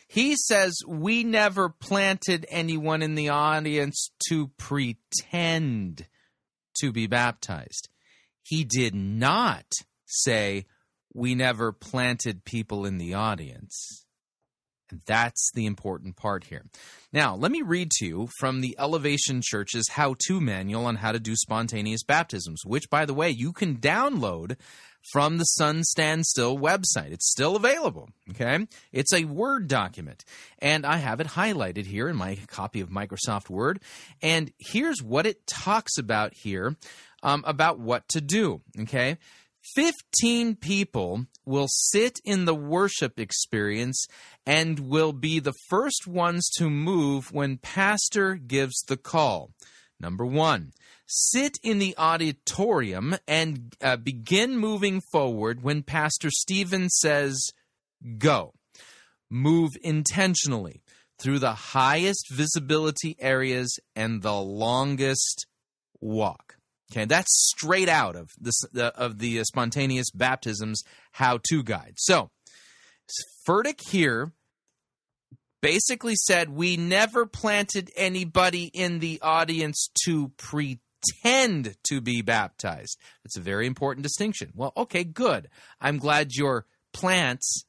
He 0.09 0.35
says, 0.37 0.75
We 0.89 1.23
never 1.23 1.69
planted 1.69 2.45
anyone 2.49 3.03
in 3.03 3.15
the 3.15 3.29
audience 3.29 4.11
to 4.29 4.49
pretend 4.59 6.07
to 6.81 6.91
be 6.91 7.07
baptized. 7.07 7.89
He 8.43 8.65
did 8.65 8.95
not 8.95 9.67
say, 10.07 10.67
We 11.15 11.37
never 11.37 11.71
planted 11.71 12.45
people 12.45 12.87
in 12.87 12.99
the 12.99 13.15
audience. 13.15 14.05
That's 15.07 15.51
the 15.55 15.67
important 15.67 16.17
part 16.17 16.45
here. 16.45 16.65
Now, 17.13 17.35
let 17.35 17.51
me 17.51 17.63
read 17.63 17.91
to 17.93 18.07
you 18.07 18.29
from 18.39 18.61
the 18.61 18.77
Elevation 18.79 19.41
Church's 19.43 19.89
how 19.91 20.15
to 20.27 20.41
manual 20.41 20.87
on 20.87 20.97
how 20.97 21.13
to 21.13 21.19
do 21.19 21.35
spontaneous 21.35 22.03
baptisms, 22.03 22.63
which, 22.65 22.89
by 22.91 23.05
the 23.05 23.15
way, 23.15 23.31
you 23.31 23.53
can 23.53 23.77
download 23.77 24.57
from 25.13 25.39
the 25.39 25.45
Sun 25.45 25.85
Stand 25.85 26.27
Still 26.27 26.59
website. 26.59 27.11
It's 27.11 27.31
still 27.31 27.57
available, 27.57 28.11
okay? 28.31 28.67
It's 28.93 29.13
a 29.13 29.25
Word 29.25 29.69
document, 29.69 30.25
and 30.59 30.85
I 30.85 30.99
have 30.99 31.21
it 31.21 31.29
highlighted 31.29 31.87
here 31.87 32.09
in 32.09 32.17
my 32.17 32.37
copy 32.47 32.81
of 32.81 32.91
Microsoft 32.91 33.49
Word. 33.49 33.81
And 34.23 34.53
here's 34.59 35.03
what 35.03 35.27
it 35.27 35.47
talks 35.47 35.99
about 35.99 36.35
here 36.35 36.77
um, 37.23 37.45
about 37.47 37.79
what 37.79 38.09
to 38.09 38.21
do, 38.21 38.61
okay? 38.81 39.19
15 39.75 40.57
people 40.57 41.27
will 41.45 41.69
sit 41.69 42.19
in 42.25 42.45
the 42.45 42.55
worship 42.55 43.19
experience 43.21 44.07
and 44.47 44.81
will 44.81 45.13
be 45.13 45.39
the 45.39 45.55
first 45.69 46.07
ones 46.07 46.49
to 46.57 46.71
move 46.71 47.33
when 47.33 47.59
pastor 47.59 48.35
gives 48.35 48.81
the 48.89 48.97
call. 48.97 49.51
Number 50.01 50.25
one, 50.25 50.73
sit 51.07 51.59
in 51.63 51.79
the 51.79 51.95
auditorium 51.99 53.17
and 53.29 53.75
uh, 53.83 53.97
begin 53.97 54.57
moving 54.57 55.03
forward 55.13 55.63
when 55.63 55.83
Pastor 55.83 56.31
Steven 56.31 56.89
says, 56.89 57.53
go. 58.17 58.55
Move 59.29 59.73
intentionally 59.83 60.83
through 61.19 61.39
the 61.39 61.53
highest 61.53 62.29
visibility 62.33 63.15
areas 63.19 63.79
and 63.95 64.23
the 64.23 64.41
longest 64.41 65.47
walk. 66.01 66.50
Okay, 66.91 67.05
that's 67.05 67.53
straight 67.55 67.89
out 67.89 68.17
of 68.17 68.31
this 68.41 68.65
of 68.75 69.19
the 69.19 69.41
uh, 69.41 69.45
spontaneous 69.45 70.11
baptisms 70.11 70.83
how-to 71.13 71.63
guide. 71.63 71.95
So, 71.97 72.31
Furtick 73.47 73.81
here 73.89 74.33
basically 75.63 76.17
said 76.17 76.51
we 76.51 76.77
never 76.77 77.27
planted 77.27 77.91
anybody 77.97 78.71
in 78.75 78.99
the 78.99 79.21
audience 79.23 79.89
to 80.05 80.33
pretend 80.37 81.77
to 81.85 82.01
be 82.01 82.23
baptized. 82.23 82.99
That's 83.23 83.37
a 83.37 83.43
very 83.43 83.67
important 83.67 84.03
distinction. 84.03 84.53
Well, 84.55 84.73
okay, 84.77 85.05
good. 85.05 85.49
I'm 85.81 85.99
glad 85.99 86.33
your 86.33 86.67
plants, 86.93 87.65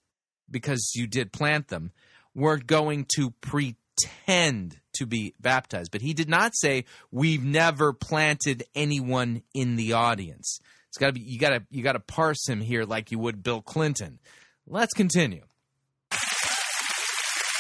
because 0.50 0.92
you 0.96 1.06
did 1.06 1.32
plant 1.32 1.68
them, 1.68 1.92
weren't 2.34 2.66
going 2.66 3.06
to 3.16 3.32
pretend 3.42 4.81
to 4.94 5.06
be 5.06 5.34
baptized. 5.40 5.92
But 5.92 6.02
he 6.02 6.14
did 6.14 6.30
not 6.30 6.54
say 6.56 6.86
we've 7.12 7.44
never 7.44 7.94
planted 7.94 8.64
anyone 8.76 9.44
in 9.54 9.76
the 9.76 9.94
audience. 9.94 10.60
It's 10.90 10.98
got 10.98 11.08
to 11.08 11.14
be 11.14 11.22
you 11.22 11.40
got 11.40 11.52
to 11.52 11.64
you 11.70 11.84
got 11.84 11.94
to 11.94 12.00
parse 12.00 12.48
him 12.48 12.60
here 12.60 12.84
like 12.84 13.12
you 13.12 13.20
would 13.20 13.44
Bill 13.44 13.62
Clinton. 13.62 14.20
Let's 14.68 14.94
continue. 14.94 15.44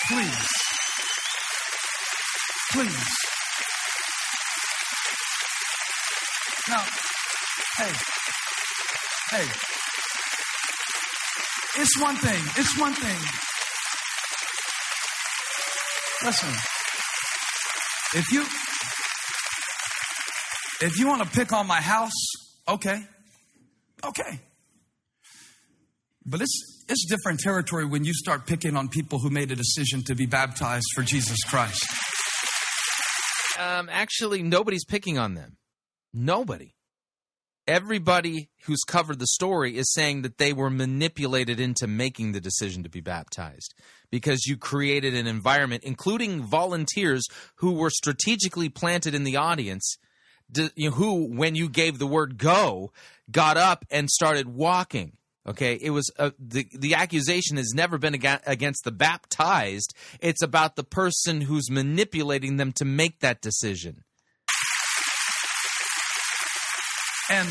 Please. 0.09 0.47
Please. 2.73 3.17
Now, 6.67 6.83
hey, 7.77 7.91
hey. 9.31 9.47
It's 11.77 12.01
one 12.01 12.15
thing. 12.17 12.43
It's 12.57 12.77
one 12.77 12.93
thing. 12.93 13.17
Listen. 16.23 16.80
If 18.13 18.31
you 18.31 18.41
if 20.85 20.99
you 20.99 21.07
want 21.07 21.21
to 21.23 21.29
pick 21.29 21.53
on 21.53 21.67
my 21.67 21.79
house, 21.79 22.11
okay. 22.67 23.03
Okay. 24.03 24.39
But 26.25 26.41
it's 26.41 26.83
it's 26.89 27.05
different 27.05 27.39
territory 27.39 27.85
when 27.85 28.03
you 28.03 28.13
start 28.13 28.45
picking 28.47 28.75
on 28.75 28.89
people 28.89 29.19
who 29.19 29.29
made 29.29 29.51
a 29.51 29.55
decision 29.55 30.03
to 30.03 30.15
be 30.15 30.25
baptized 30.25 30.87
for 30.93 31.03
Jesus 31.03 31.37
Christ. 31.43 31.85
Um, 33.57 33.89
actually, 33.91 34.43
nobody's 34.43 34.83
picking 34.83 35.17
on 35.17 35.35
them. 35.35 35.57
Nobody. 36.13 36.73
Everybody 37.67 38.49
who's 38.63 38.83
covered 38.87 39.19
the 39.19 39.27
story 39.27 39.77
is 39.77 39.93
saying 39.93 40.23
that 40.23 40.39
they 40.39 40.51
were 40.51 40.69
manipulated 40.69 41.59
into 41.59 41.87
making 41.87 42.31
the 42.31 42.41
decision 42.41 42.81
to 42.83 42.89
be 42.89 43.01
baptized 43.01 43.75
because 44.09 44.45
you 44.45 44.57
created 44.57 45.13
an 45.13 45.27
environment, 45.27 45.83
including 45.83 46.41
volunteers 46.41 47.23
who 47.55 47.73
were 47.73 47.91
strategically 47.91 48.67
planted 48.67 49.13
in 49.13 49.23
the 49.23 49.37
audience, 49.37 49.97
who, 50.75 51.27
when 51.27 51.55
you 51.55 51.69
gave 51.69 51.99
the 51.99 52.07
word 52.07 52.37
go, 52.37 52.91
got 53.31 53.57
up 53.57 53.85
and 53.91 54.09
started 54.09 54.47
walking. 54.47 55.13
Okay, 55.47 55.73
it 55.81 55.89
was 55.89 56.11
uh, 56.19 56.29
the 56.37 56.67
the 56.71 56.93
accusation 56.93 57.57
has 57.57 57.73
never 57.73 57.97
been 57.97 58.13
against 58.13 58.83
the 58.83 58.91
baptized. 58.91 59.95
It's 60.19 60.43
about 60.43 60.75
the 60.75 60.83
person 60.83 61.41
who's 61.41 61.71
manipulating 61.71 62.57
them 62.57 62.71
to 62.73 62.85
make 62.85 63.21
that 63.21 63.41
decision. 63.41 64.03
And 67.31 67.47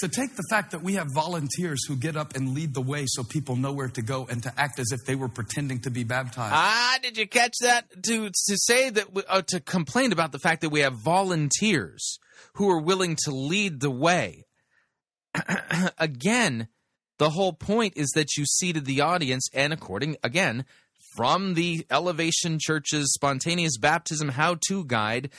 to 0.00 0.08
take 0.08 0.34
the 0.34 0.42
fact 0.50 0.72
that 0.72 0.82
we 0.82 0.94
have 0.94 1.06
volunteers 1.14 1.86
who 1.86 1.94
get 1.96 2.16
up 2.16 2.34
and 2.34 2.52
lead 2.52 2.74
the 2.74 2.80
way 2.80 3.04
so 3.06 3.22
people 3.22 3.54
know 3.54 3.72
where 3.72 3.88
to 3.88 4.02
go 4.02 4.26
and 4.28 4.42
to 4.42 4.52
act 4.58 4.80
as 4.80 4.90
if 4.90 5.04
they 5.04 5.14
were 5.14 5.28
pretending 5.28 5.78
to 5.80 5.90
be 5.90 6.02
baptized. 6.02 6.52
Ah, 6.54 6.98
did 7.02 7.16
you 7.16 7.28
catch 7.28 7.54
that? 7.62 7.84
To 8.02 8.30
to 8.30 8.56
say 8.58 8.90
that 8.90 9.06
uh, 9.28 9.42
to 9.42 9.60
complain 9.60 10.10
about 10.10 10.32
the 10.32 10.40
fact 10.40 10.62
that 10.62 10.70
we 10.70 10.80
have 10.80 10.94
volunteers 11.04 12.18
who 12.54 12.68
are 12.68 12.80
willing 12.80 13.16
to 13.24 13.30
lead 13.30 13.78
the 13.78 13.92
way. 13.92 14.44
again, 15.98 16.66
the 17.18 17.30
whole 17.30 17.52
point 17.52 17.96
is 17.96 18.10
that 18.16 18.36
you 18.36 18.44
seated 18.44 18.86
the 18.86 19.02
audience, 19.02 19.48
and 19.54 19.72
according, 19.72 20.16
again, 20.24 20.64
from 21.16 21.54
the 21.54 21.86
Elevation 21.92 22.58
Church's 22.60 23.12
Spontaneous 23.14 23.78
Baptism 23.78 24.30
How 24.30 24.58
To 24.68 24.84
Guide, 24.84 25.30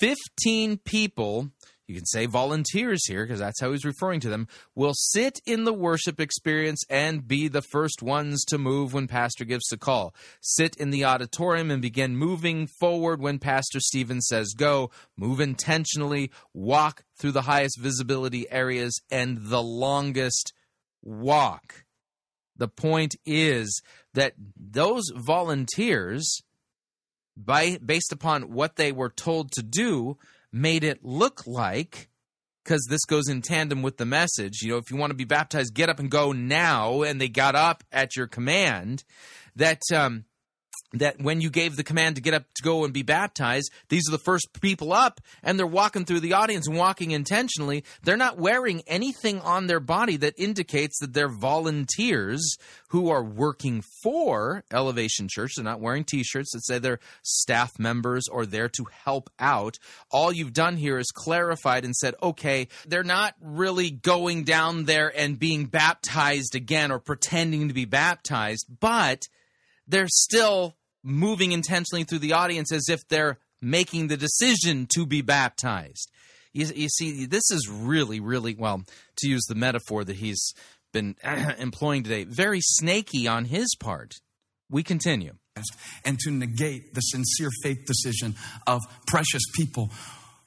15 0.00 0.78
people 0.78 1.50
you 1.92 1.98
can 1.98 2.06
say 2.06 2.24
volunteers 2.24 3.06
here 3.06 3.24
because 3.24 3.38
that's 3.38 3.60
how 3.60 3.70
he's 3.70 3.84
referring 3.84 4.20
to 4.20 4.30
them, 4.30 4.48
will 4.74 4.94
sit 4.94 5.40
in 5.44 5.64
the 5.64 5.74
worship 5.74 6.18
experience 6.18 6.82
and 6.88 7.28
be 7.28 7.48
the 7.48 7.60
first 7.60 8.02
ones 8.02 8.44
to 8.46 8.56
move 8.56 8.94
when 8.94 9.06
Pastor 9.06 9.44
gives 9.44 9.66
the 9.68 9.76
call. 9.76 10.14
Sit 10.40 10.74
in 10.76 10.90
the 10.90 11.04
auditorium 11.04 11.70
and 11.70 11.82
begin 11.82 12.16
moving 12.16 12.66
forward 12.66 13.20
when 13.20 13.38
Pastor 13.38 13.78
Steven 13.78 14.22
says 14.22 14.54
go. 14.56 14.90
Move 15.18 15.38
intentionally, 15.38 16.30
walk 16.54 17.04
through 17.18 17.32
the 17.32 17.42
highest 17.42 17.78
visibility 17.78 18.50
areas 18.50 18.98
and 19.10 19.38
the 19.42 19.62
longest 19.62 20.54
walk. 21.02 21.84
The 22.56 22.68
point 22.68 23.16
is 23.26 23.82
that 24.14 24.32
those 24.56 25.10
volunteers, 25.14 26.42
by 27.36 27.78
based 27.84 28.12
upon 28.12 28.52
what 28.52 28.76
they 28.76 28.92
were 28.92 29.10
told 29.10 29.52
to 29.52 29.62
do, 29.62 30.16
made 30.52 30.84
it 30.84 31.04
look 31.04 31.46
like 31.46 32.08
because 32.62 32.86
this 32.88 33.04
goes 33.04 33.28
in 33.28 33.42
tandem 33.42 33.82
with 33.82 33.96
the 33.96 34.06
message. 34.06 34.62
You 34.62 34.72
know, 34.72 34.76
if 34.76 34.90
you 34.90 34.96
want 34.96 35.10
to 35.10 35.16
be 35.16 35.24
baptized, 35.24 35.74
get 35.74 35.88
up 35.88 35.98
and 35.98 36.10
go 36.10 36.32
now. 36.32 37.02
And 37.02 37.20
they 37.20 37.28
got 37.28 37.54
up 37.54 37.84
at 37.90 38.16
your 38.16 38.26
command. 38.26 39.04
That 39.56 39.80
um, 39.94 40.24
that 40.94 41.20
when 41.20 41.40
you 41.40 41.50
gave 41.50 41.76
the 41.76 41.84
command 41.84 42.16
to 42.16 42.22
get 42.22 42.34
up 42.34 42.44
to 42.54 42.62
go 42.62 42.84
and 42.84 42.92
be 42.92 43.02
baptized, 43.02 43.70
these 43.88 44.08
are 44.08 44.12
the 44.12 44.18
first 44.18 44.60
people 44.60 44.92
up, 44.92 45.20
and 45.42 45.58
they're 45.58 45.66
walking 45.66 46.04
through 46.04 46.20
the 46.20 46.34
audience 46.34 46.66
and 46.66 46.76
walking 46.76 47.10
intentionally. 47.10 47.84
They're 48.02 48.16
not 48.16 48.38
wearing 48.38 48.82
anything 48.86 49.40
on 49.40 49.66
their 49.66 49.80
body 49.80 50.16
that 50.18 50.34
indicates 50.36 50.98
that 51.00 51.12
they're 51.12 51.28
volunteers 51.28 52.56
who 52.88 53.08
are 53.08 53.24
working 53.24 53.82
for 54.02 54.64
Elevation 54.70 55.28
Church. 55.30 55.52
They're 55.56 55.64
not 55.64 55.80
wearing 55.80 56.04
t 56.04 56.22
shirts 56.22 56.52
that 56.52 56.64
say 56.64 56.78
they're 56.78 57.00
staff 57.22 57.78
members 57.78 58.28
or 58.30 58.44
there 58.44 58.68
to 58.68 58.86
help 59.04 59.30
out. 59.38 59.78
All 60.10 60.32
you've 60.32 60.52
done 60.52 60.76
here 60.76 60.98
is 60.98 61.10
clarified 61.10 61.84
and 61.84 61.96
said, 61.96 62.14
okay, 62.22 62.68
they're 62.86 63.02
not 63.02 63.34
really 63.40 63.90
going 63.90 64.44
down 64.44 64.84
there 64.84 65.12
and 65.16 65.38
being 65.38 65.66
baptized 65.66 66.54
again 66.54 66.92
or 66.92 66.98
pretending 66.98 67.68
to 67.68 67.74
be 67.74 67.86
baptized, 67.86 68.66
but 68.80 69.22
they're 69.86 70.08
still 70.08 70.74
moving 71.02 71.52
intentionally 71.52 72.04
through 72.04 72.20
the 72.20 72.32
audience 72.32 72.72
as 72.72 72.88
if 72.88 73.00
they're 73.08 73.38
making 73.60 74.08
the 74.08 74.16
decision 74.16 74.86
to 74.94 75.06
be 75.06 75.22
baptized. 75.22 76.10
You, 76.52 76.66
you 76.74 76.88
see, 76.88 77.26
this 77.26 77.50
is 77.50 77.68
really, 77.70 78.20
really, 78.20 78.54
well, 78.54 78.84
to 79.18 79.28
use 79.28 79.44
the 79.48 79.54
metaphor 79.54 80.04
that 80.04 80.16
he's 80.16 80.52
been 80.92 81.16
employing 81.58 82.02
today, 82.02 82.24
very 82.24 82.60
snaky 82.60 83.26
on 83.26 83.46
his 83.46 83.74
part. 83.78 84.14
We 84.70 84.82
continue. 84.82 85.34
And 86.04 86.18
to 86.20 86.30
negate 86.30 86.94
the 86.94 87.00
sincere 87.00 87.50
faith 87.62 87.84
decision 87.84 88.36
of 88.66 88.80
precious 89.06 89.42
people 89.54 89.90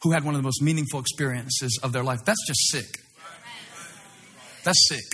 who 0.02 0.12
had 0.12 0.24
one 0.24 0.34
of 0.36 0.40
the 0.40 0.46
most 0.46 0.62
meaningful 0.62 1.00
experiences 1.00 1.80
of 1.84 1.94
their 1.94 2.04
life. 2.04 2.26
That's 2.26 2.46
just 2.48 2.72
sick. 2.72 3.02
That's 4.64 4.80
sick. 4.90 5.06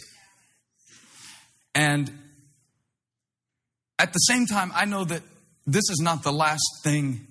And 1.75 2.11
at 4.01 4.13
the 4.13 4.19
same 4.19 4.47
time, 4.47 4.71
I 4.73 4.85
know 4.85 5.05
that 5.05 5.21
this 5.67 5.83
is 5.91 5.99
not 6.01 6.23
the 6.23 6.31
last 6.31 6.63
thing 6.83 7.27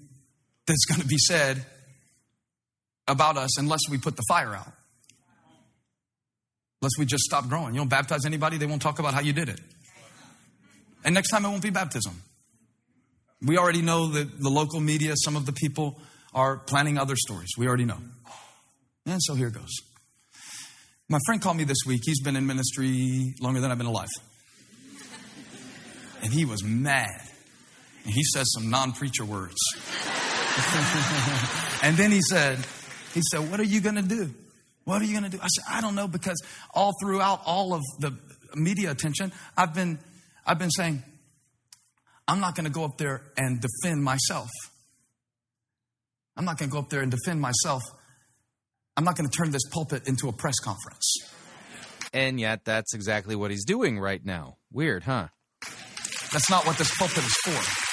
that's 0.67 0.85
going 0.85 1.01
to 1.01 1.07
be 1.07 1.19
said 1.19 1.67
about 3.09 3.37
us 3.37 3.59
unless 3.59 3.81
we 3.91 3.99
put 3.99 4.15
the 4.15 4.23
fire 4.29 4.55
out. 4.55 4.73
Unless 6.81 6.93
we 6.97 7.07
just 7.07 7.25
stop 7.25 7.49
growing. 7.49 7.75
You 7.75 7.81
don't 7.81 7.89
baptize 7.89 8.25
anybody, 8.25 8.57
they 8.57 8.67
won't 8.67 8.81
talk 8.81 9.01
about 9.01 9.15
how 9.15 9.21
you 9.21 9.33
did 9.33 9.49
it. 9.49 9.61
And 11.05 11.13
next 11.13 11.31
time 11.31 11.45
it 11.45 11.49
won't 11.49 11.63
be 11.63 11.71
baptism. 11.71 12.23
We 13.43 13.59
already 13.59 13.83
know 13.83 14.07
that 14.13 14.39
the 14.39 14.51
local 14.51 14.81
media, 14.81 15.15
some 15.25 15.35
of 15.35 15.47
the 15.47 15.53
people 15.53 16.01
are 16.33 16.59
planning 16.59 16.99
other 16.99 17.17
stories. 17.17 17.49
We 17.59 17.67
already 17.67 17.87
know. 17.87 17.99
And 19.07 19.21
so 19.21 19.35
here 19.35 19.51
goes. 19.51 19.75
My 21.09 21.19
friend 21.27 21.43
called 21.43 21.57
me 21.57 21.65
this 21.65 21.79
week. 21.85 22.03
He's 22.05 22.21
been 22.21 22.37
in 22.37 22.47
ministry 22.47 23.35
longer 23.41 23.61
than 23.61 23.73
I've 23.73 23.79
been 23.79 23.89
alive. 23.89 24.09
And 26.23 26.33
he 26.33 26.45
was 26.45 26.63
mad. 26.63 27.23
And 28.05 28.15
he 28.15 28.23
said 28.25 28.45
some 28.47 28.71
non 28.71 28.93
preacher 28.93 29.25
words. 29.25 29.57
and 31.83 31.97
then 31.97 32.11
he 32.11 32.21
said, 32.23 32.59
he 33.15 33.23
said, 33.31 33.51
What 33.51 33.61
are 33.61 33.65
you 33.65 33.81
going 33.81 33.97
to 33.97 34.03
do? 34.03 34.31
What 34.85 35.03
are 35.03 35.05
you 35.05 35.19
going 35.19 35.31
to 35.31 35.37
do? 35.37 35.43
I 35.43 35.49
said, 35.49 35.65
I 35.69 35.81
don't 35.81 35.95
know, 35.95 36.09
because 36.09 36.41
all 36.75 36.93
throughout 37.01 37.43
all 37.45 37.75
of 37.75 37.83
the 37.99 38.17
media 38.55 38.91
attention, 38.91 39.33
I've 39.57 39.75
been, 39.75 39.99
I've 40.47 40.59
been 40.59 40.71
saying, 40.71 41.03
I'm 42.27 42.41
not 42.41 42.55
going 42.55 42.65
to 42.65 42.73
go 42.73 42.85
up 42.85 42.99
there 42.99 43.23
and 43.37 43.61
defend 43.61 44.03
myself. 44.03 44.49
I'm 46.37 46.45
not 46.45 46.59
going 46.59 46.71
to 46.71 46.73
go 46.73 46.79
up 46.79 46.89
there 46.89 47.03
and 47.03 47.11
defend 47.11 47.41
myself. 47.41 47.83
I'm 48.97 49.05
not 49.05 49.17
going 49.17 49.29
to 49.29 49.37
turn 49.37 49.51
this 49.51 49.69
pulpit 49.71 50.07
into 50.07 50.29
a 50.29 50.33
press 50.33 50.59
conference. 50.59 51.17
And 52.13 52.41
yet, 52.41 52.65
that's 52.65 52.95
exactly 52.95 53.37
what 53.37 53.51
he's 53.51 53.65
doing 53.65 53.99
right 53.99 54.25
now. 54.25 54.57
Weird, 54.73 55.05
huh? 55.05 55.29
That's 56.33 56.49
not 56.49 56.67
what 56.67 56.79
this 56.79 56.97
pulpit 56.97 57.25
is 57.25 57.35
for. 57.45 57.91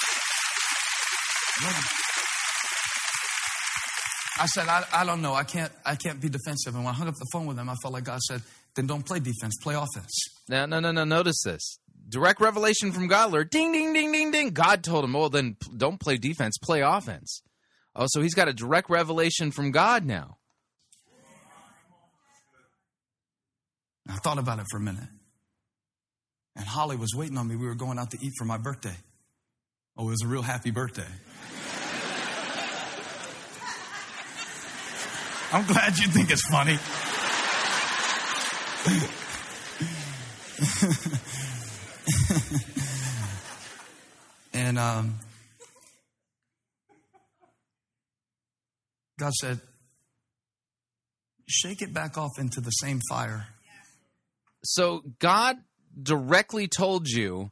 I 4.40 4.46
said, 4.46 4.68
I, 4.68 4.84
I 4.92 5.04
don't 5.04 5.20
know. 5.20 5.34
I 5.34 5.42
can't, 5.42 5.72
I 5.84 5.96
can't 5.96 6.20
be 6.20 6.28
defensive. 6.28 6.74
And 6.76 6.84
when 6.84 6.94
I 6.94 6.96
hung 6.96 7.08
up 7.08 7.14
the 7.14 7.26
phone 7.32 7.46
with 7.46 7.58
him, 7.58 7.68
I 7.68 7.74
felt 7.82 7.92
like 7.92 8.04
God 8.04 8.20
said, 8.20 8.42
then 8.76 8.86
don't 8.86 9.04
play 9.04 9.18
defense, 9.18 9.56
play 9.60 9.74
offense. 9.74 10.12
No, 10.48 10.66
no, 10.66 10.78
no, 10.78 10.92
no. 10.92 11.02
Notice 11.04 11.42
this. 11.44 11.78
Direct 12.08 12.40
revelation 12.40 12.92
from 12.92 13.08
God, 13.08 13.32
Lord. 13.32 13.50
Ding, 13.50 13.72
ding, 13.72 13.92
ding, 13.92 14.12
ding, 14.12 14.30
ding. 14.30 14.50
God 14.50 14.84
told 14.84 15.04
him, 15.04 15.16
oh, 15.16 15.28
then 15.28 15.56
don't 15.76 15.98
play 15.98 16.16
defense, 16.16 16.56
play 16.58 16.80
offense. 16.80 17.42
Oh, 17.96 18.06
so 18.06 18.22
he's 18.22 18.34
got 18.34 18.46
a 18.46 18.52
direct 18.52 18.88
revelation 18.88 19.50
from 19.50 19.72
God 19.72 20.06
now. 20.06 20.36
I 24.08 24.16
thought 24.22 24.38
about 24.38 24.60
it 24.60 24.66
for 24.70 24.78
a 24.78 24.80
minute. 24.80 25.08
And 26.58 26.66
Holly 26.66 26.96
was 26.96 27.14
waiting 27.14 27.38
on 27.38 27.46
me. 27.46 27.54
We 27.54 27.66
were 27.66 27.76
going 27.76 27.98
out 27.98 28.10
to 28.10 28.18
eat 28.20 28.32
for 28.36 28.44
my 28.44 28.58
birthday. 28.58 28.96
Oh, 29.96 30.08
it 30.08 30.10
was 30.10 30.22
a 30.22 30.26
real 30.26 30.42
happy 30.42 30.72
birthday. 30.72 31.02
I'm 35.52 35.64
glad 35.66 35.98
you 35.98 36.08
think 36.08 36.30
it's 36.30 36.46
funny. 36.48 36.78
and 44.52 44.78
um, 44.78 45.18
God 49.18 49.32
said, 49.34 49.60
shake 51.46 51.82
it 51.82 51.94
back 51.94 52.18
off 52.18 52.32
into 52.38 52.60
the 52.60 52.70
same 52.70 53.00
fire. 53.08 53.46
So 54.64 55.02
God 55.20 55.56
directly 56.00 56.68
told 56.68 57.08
you 57.08 57.50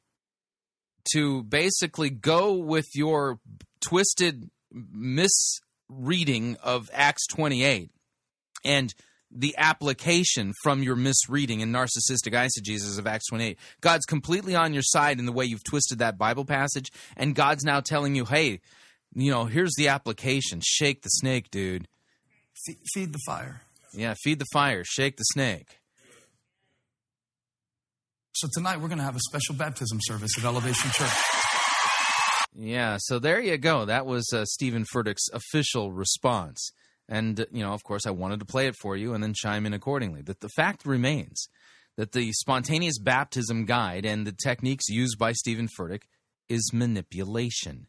to 1.13 1.43
basically 1.45 2.11
go 2.11 2.55
with 2.55 2.87
your 2.95 3.39
twisted 3.81 4.51
misreading 4.73 6.57
of 6.63 6.91
Acts 6.93 7.27
28 7.29 7.91
and 8.65 8.95
the 9.31 9.55
application 9.59 10.53
from 10.63 10.83
your 10.83 10.97
misreading 10.97 11.63
and 11.63 11.75
narcissistic 11.75 12.33
eisegesis 12.33 12.99
of 12.99 13.07
Acts 13.07 13.27
28. 13.29 13.59
God's 13.81 14.07
completely 14.07 14.55
on 14.55 14.73
your 14.73 14.83
side 14.83 15.19
in 15.19 15.27
the 15.27 15.33
way 15.33 15.45
you've 15.45 15.65
twisted 15.65 15.99
that 15.99 16.19
Bible 16.19 16.45
passage, 16.45 16.91
and 17.17 17.35
God's 17.35 17.65
now 17.65 17.81
telling 17.81 18.15
you, 18.15 18.25
hey, 18.25 18.61
you 19.15 19.31
know, 19.31 19.45
here's 19.47 19.75
the 19.77 19.89
application. 19.89 20.61
Shake 20.63 21.03
the 21.03 21.09
snake, 21.09 21.51
dude. 21.51 21.89
Feed 22.95 23.13
the 23.13 23.21
fire. 23.27 23.63
Yeah, 23.93 24.15
feed 24.23 24.39
the 24.39 24.47
fire. 24.53 24.83
Shake 24.85 25.17
the 25.17 25.25
snake. 25.25 25.79
So 28.37 28.49
tonight 28.53 28.83
we're 28.83 28.89
going 28.89 28.99
to 28.99 29.05
have 29.05 29.17
a 29.17 29.21
special 29.21 29.55
baptism 29.55 29.99
service 30.03 30.33
at 30.37 30.45
Elevation 30.45 30.91
Church. 30.91 31.11
Yeah, 32.55 32.99
so 33.01 33.19
there 33.19 33.41
you 33.41 33.57
go. 33.57 33.87
That 33.87 34.05
was 34.05 34.31
uh, 34.31 34.45
Steven 34.45 34.85
Furtick's 34.95 35.31
official 35.33 35.91
response. 35.91 36.71
And, 37.09 37.47
you 37.51 37.63
know, 37.63 37.73
of 37.73 37.83
course, 37.83 38.05
I 38.05 38.11
wanted 38.11 38.41
to 38.41 38.45
play 38.45 38.67
it 38.67 38.75
for 38.77 38.95
you 38.95 39.15
and 39.15 39.25
then 39.25 39.33
chime 39.35 39.65
in 39.65 39.73
accordingly. 39.73 40.21
That 40.21 40.41
the 40.41 40.51
fact 40.51 40.85
remains 40.85 41.49
that 41.97 42.13
the 42.13 42.31
spontaneous 42.33 42.99
baptism 42.99 43.65
guide 43.65 44.05
and 44.05 44.27
the 44.27 44.33
techniques 44.33 44.91
used 44.91 45.19
by 45.19 45.33
Steven 45.33 45.67
Furtick 45.67 46.03
is 46.47 46.75
manipulation. 46.75 47.87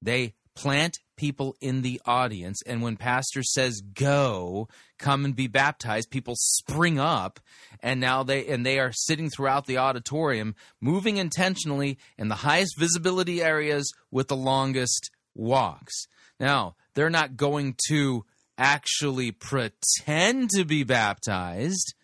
They 0.00 0.34
plant 0.54 0.98
people 1.16 1.56
in 1.60 1.82
the 1.82 2.00
audience. 2.04 2.60
And 2.66 2.82
when 2.82 2.96
pastor 2.96 3.42
says 3.42 3.80
go 3.80 4.68
come 4.98 5.24
and 5.24 5.36
be 5.36 5.46
baptized 5.46 6.10
people 6.10 6.34
spring 6.36 6.98
up. 6.98 7.40
And 7.80 8.00
now 8.00 8.22
they 8.22 8.46
and 8.46 8.64
they 8.64 8.78
are 8.78 8.92
sitting 8.92 9.30
throughout 9.30 9.66
the 9.66 9.78
auditorium 9.78 10.54
moving 10.80 11.16
intentionally 11.16 11.98
in 12.16 12.28
the 12.28 12.36
highest 12.36 12.78
visibility 12.78 13.42
areas 13.42 13.92
with 14.10 14.28
the 14.28 14.36
longest 14.36 15.10
walks. 15.34 16.06
Now 16.38 16.76
they're 16.94 17.10
not 17.10 17.36
going 17.36 17.76
to 17.88 18.24
actually 18.56 19.32
pretend 19.32 20.50
to 20.50 20.64
be 20.64 20.84
baptized 20.84 21.94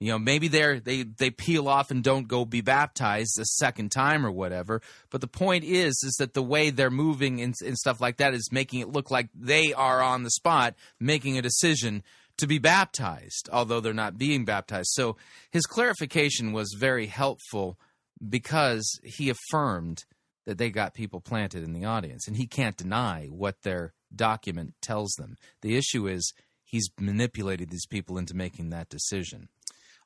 you 0.00 0.10
know 0.10 0.18
maybe 0.18 0.48
they're 0.48 0.80
they 0.80 1.02
they 1.02 1.30
peel 1.30 1.68
off 1.68 1.90
and 1.90 2.02
don't 2.02 2.26
go 2.26 2.44
be 2.44 2.62
baptized 2.62 3.38
a 3.38 3.44
second 3.44 3.92
time 3.92 4.26
or 4.26 4.30
whatever. 4.32 4.80
But 5.10 5.20
the 5.20 5.28
point 5.28 5.62
is 5.62 5.92
is 6.02 6.16
that 6.18 6.34
the 6.34 6.42
way 6.42 6.70
they're 6.70 6.90
moving 6.90 7.40
and, 7.40 7.54
and 7.64 7.76
stuff 7.76 8.00
like 8.00 8.16
that 8.16 8.34
is 8.34 8.50
making 8.50 8.80
it 8.80 8.88
look 8.88 9.10
like 9.10 9.28
they 9.34 9.72
are 9.74 10.02
on 10.02 10.22
the 10.22 10.30
spot 10.30 10.74
making 10.98 11.38
a 11.38 11.42
decision 11.42 12.02
to 12.38 12.46
be 12.46 12.58
baptized 12.58 13.48
although 13.52 13.80
they're 13.80 13.92
not 13.92 14.18
being 14.18 14.44
baptized. 14.44 14.88
So 14.92 15.16
his 15.50 15.66
clarification 15.66 16.52
was 16.52 16.74
very 16.78 17.06
helpful 17.06 17.78
because 18.26 18.98
he 19.04 19.30
affirmed 19.30 20.04
that 20.46 20.56
they 20.56 20.70
got 20.70 20.94
people 20.94 21.20
planted 21.20 21.62
in 21.62 21.74
the 21.74 21.84
audience 21.84 22.26
and 22.26 22.36
he 22.36 22.46
can't 22.46 22.76
deny 22.76 23.26
what 23.30 23.62
their 23.62 23.92
document 24.14 24.74
tells 24.80 25.12
them. 25.12 25.36
The 25.60 25.76
issue 25.76 26.08
is 26.08 26.32
he's 26.64 26.88
manipulated 26.98 27.70
these 27.70 27.86
people 27.86 28.16
into 28.16 28.34
making 28.34 28.70
that 28.70 28.88
decision 28.88 29.48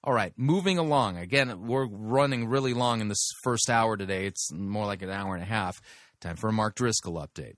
all 0.05 0.13
right, 0.13 0.35
moving 0.37 0.77
along. 0.77 1.17
Again, 1.17 1.67
we're 1.67 1.87
running 1.87 2.47
really 2.47 2.75
long 2.75 3.01
in 3.01 3.09
this 3.09 3.31
first 3.43 3.71
hour 3.71 3.97
today. 3.97 4.27
It's 4.27 4.53
more 4.53 4.85
like 4.85 5.01
an 5.01 5.09
hour 5.09 5.35
and 5.35 5.43
a 5.43 5.47
half. 5.47 5.81
Time 6.21 6.37
for 6.37 6.49
a 6.49 6.53
Mark 6.53 6.75
Driscoll 6.75 7.15
update. 7.15 7.55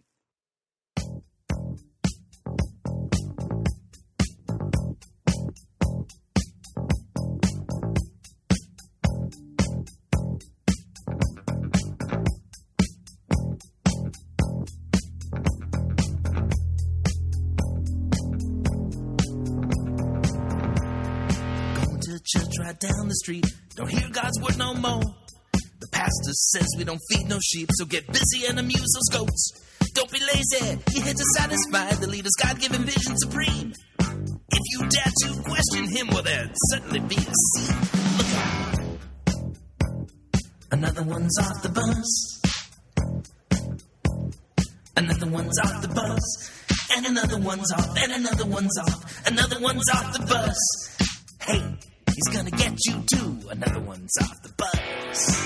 Down 22.87 23.09
the 23.09 23.14
street. 23.14 23.47
Don't 23.74 23.91
hear 23.91 24.09
God's 24.11 24.41
word 24.41 24.59
no 24.59 24.74
more. 24.74 25.03
The 25.80 25.89
pastor 25.93 26.32
says 26.32 26.66
we 26.78 26.84
don't 26.84 27.01
feed 27.11 27.28
no 27.28 27.39
sheep, 27.41 27.68
so 27.74 27.84
get 27.84 28.07
busy 28.07 28.47
and 28.47 28.59
amuse 28.59 28.91
those 28.95 29.20
goats. 29.20 29.53
Don't 29.95 30.11
be 30.11 30.20
lazy, 30.20 30.78
you're 30.93 31.05
here 31.05 31.14
to 31.14 31.24
satisfy 31.37 31.91
the 31.93 32.07
leader's 32.07 32.34
God 32.43 32.59
given 32.61 32.82
vision 32.82 33.16
supreme. 33.16 33.72
If 33.99 34.62
you 34.72 34.89
dare 34.89 35.12
to 35.22 35.43
question 35.43 35.89
him, 35.89 36.09
well, 36.09 36.22
there'd 36.22 36.51
certainly 36.70 37.01
be 37.01 37.16
a 37.16 37.34
scene. 37.53 37.76
Look 38.18 38.32
out. 38.37 38.66
Another 40.72 41.03
one's 41.03 41.39
off 41.39 41.62
the 41.62 41.68
bus. 41.68 42.43
Another 44.97 45.26
one's 45.26 45.59
off 45.61 45.82
the 45.82 45.89
bus. 45.89 46.51
And 46.97 47.07
another 47.07 47.39
one's 47.39 47.70
off. 47.72 47.97
And 47.99 48.12
another 48.12 48.47
one's 48.47 48.78
off. 48.78 49.26
Another 49.26 49.61
one's 49.61 49.89
off 49.93 50.12
the 50.12 50.24
bus. 50.26 50.86
He's 52.17 52.35
gonna 52.35 52.51
get 52.51 52.73
you 52.87 53.05
too. 53.12 53.39
Another 53.51 53.81
one's 53.81 54.17
off 54.23 54.43
the 54.43 54.49
bus. 54.57 55.37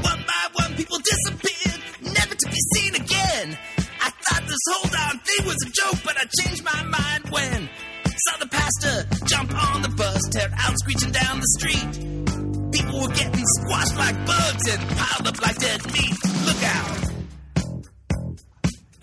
One 0.00 0.24
by 0.24 0.44
one, 0.54 0.74
people 0.74 0.96
disappeared, 1.04 1.80
never 2.00 2.34
to 2.34 2.46
be 2.48 2.60
seen 2.74 2.94
again. 2.94 3.58
I 4.00 4.08
thought 4.08 4.42
this 4.48 4.64
whole 4.70 4.90
darn 4.90 5.18
thing 5.18 5.46
was 5.46 5.56
a 5.66 5.70
joke, 5.70 6.00
but 6.02 6.16
I 6.16 6.24
changed 6.40 6.64
my 6.64 6.82
mind 6.82 7.24
when 7.28 7.68
saw 8.30 8.38
the 8.38 8.46
pastor 8.46 9.06
jump 9.26 9.54
on 9.54 9.82
the 9.82 9.90
bus, 9.90 10.22
tear 10.32 10.48
out 10.56 10.78
screeching 10.78 11.12
down 11.12 11.40
the 11.40 11.50
street. 11.58 12.72
People 12.72 13.02
were 13.02 13.14
getting 13.14 13.44
squashed 13.44 13.96
like 13.96 14.16
bugs 14.24 14.66
and 14.70 14.96
piled 14.96 15.28
up 15.28 15.42
like 15.42 15.58
dead 15.58 15.84
meat. 15.92 16.16
Look 16.46 16.62
out! 16.64 17.15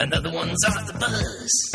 Another 0.03 0.31
one's 0.31 0.61
off 0.67 0.85
the 0.85 0.93
bus. 0.99 1.71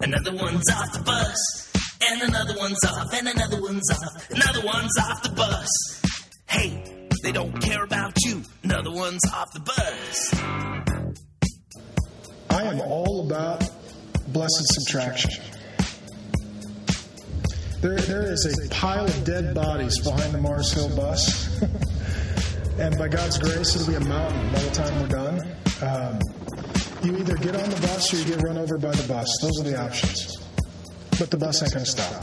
Another 0.00 0.32
one's 0.36 0.70
off 0.70 0.92
the 0.92 1.02
bus. 1.04 1.72
And 2.08 2.22
another 2.22 2.54
one's 2.56 2.78
off, 2.86 3.12
and 3.12 3.26
another 3.26 3.60
one's 3.60 3.90
off, 3.90 4.30
another 4.30 4.64
one's 4.64 4.96
off 5.00 5.22
the 5.24 5.30
bus. 5.30 5.68
Hey, 6.48 7.08
they 7.24 7.32
don't 7.32 7.60
care 7.60 7.82
about 7.82 8.12
you. 8.24 8.42
Another 8.62 8.92
one's 8.92 9.22
off 9.32 9.52
the 9.52 9.58
bus. 9.60 10.34
I 12.50 12.62
am 12.62 12.80
all 12.80 13.26
about 13.26 13.68
blessed 14.28 14.74
subtraction. 14.74 15.42
There, 17.80 17.98
there 17.98 18.32
is 18.32 18.46
a 18.46 18.68
pile 18.72 19.06
of 19.06 19.24
dead 19.24 19.56
bodies 19.56 19.98
behind 19.98 20.34
the 20.34 20.38
Mars 20.38 20.72
Hill 20.72 20.94
bus. 20.94 21.60
and 22.78 22.96
by 22.96 23.08
God's 23.08 23.38
grace, 23.38 23.74
it'll 23.74 23.88
be 23.88 23.96
a 23.96 24.00
mountain 24.08 24.52
by 24.52 24.60
the 24.60 24.70
time 24.70 25.00
we're 25.00 25.08
done. 25.08 25.53
Um, 25.82 26.20
you 27.02 27.16
either 27.18 27.36
get 27.36 27.56
on 27.56 27.68
the 27.68 27.80
bus 27.82 28.14
or 28.14 28.16
you 28.18 28.24
get 28.24 28.42
run 28.42 28.56
over 28.56 28.78
by 28.78 28.92
the 28.92 29.06
bus. 29.08 29.28
Those 29.42 29.60
are 29.60 29.70
the 29.70 29.80
options. 29.80 30.36
But 31.18 31.30
the 31.30 31.36
bus 31.36 31.62
ain't 31.62 31.72
going 31.72 31.84
to 31.84 31.90
stop. 31.90 32.20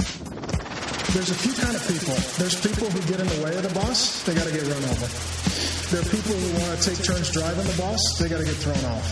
There's 1.14 1.30
a 1.30 1.36
few 1.36 1.54
kind 1.54 1.76
of 1.76 1.84
people. 1.88 2.16
There's 2.39 2.56
people 2.56 2.89
who 2.89 2.99
get 3.12 3.20
in 3.20 3.28
the 3.28 3.43
way 3.43 3.56
of 3.56 3.64
the 3.64 3.74
bus, 3.76 4.24
they 4.24 4.34
got 4.34 4.47
to 4.47 4.54
get 4.54 4.64
run 4.64 4.84
over. 4.95 5.08
There 5.91 5.99
are 5.99 6.08
people 6.08 6.36
who 6.39 6.49
want 6.64 6.80
to 6.80 6.89
take 6.89 7.04
turns 7.04 7.32
driving 7.32 7.68
the 7.68 7.78
bus, 7.78 7.99
they 8.18 8.30
got 8.30 8.39
to 8.39 8.45
get 8.45 8.56
thrown 8.56 8.80
off 8.95 9.06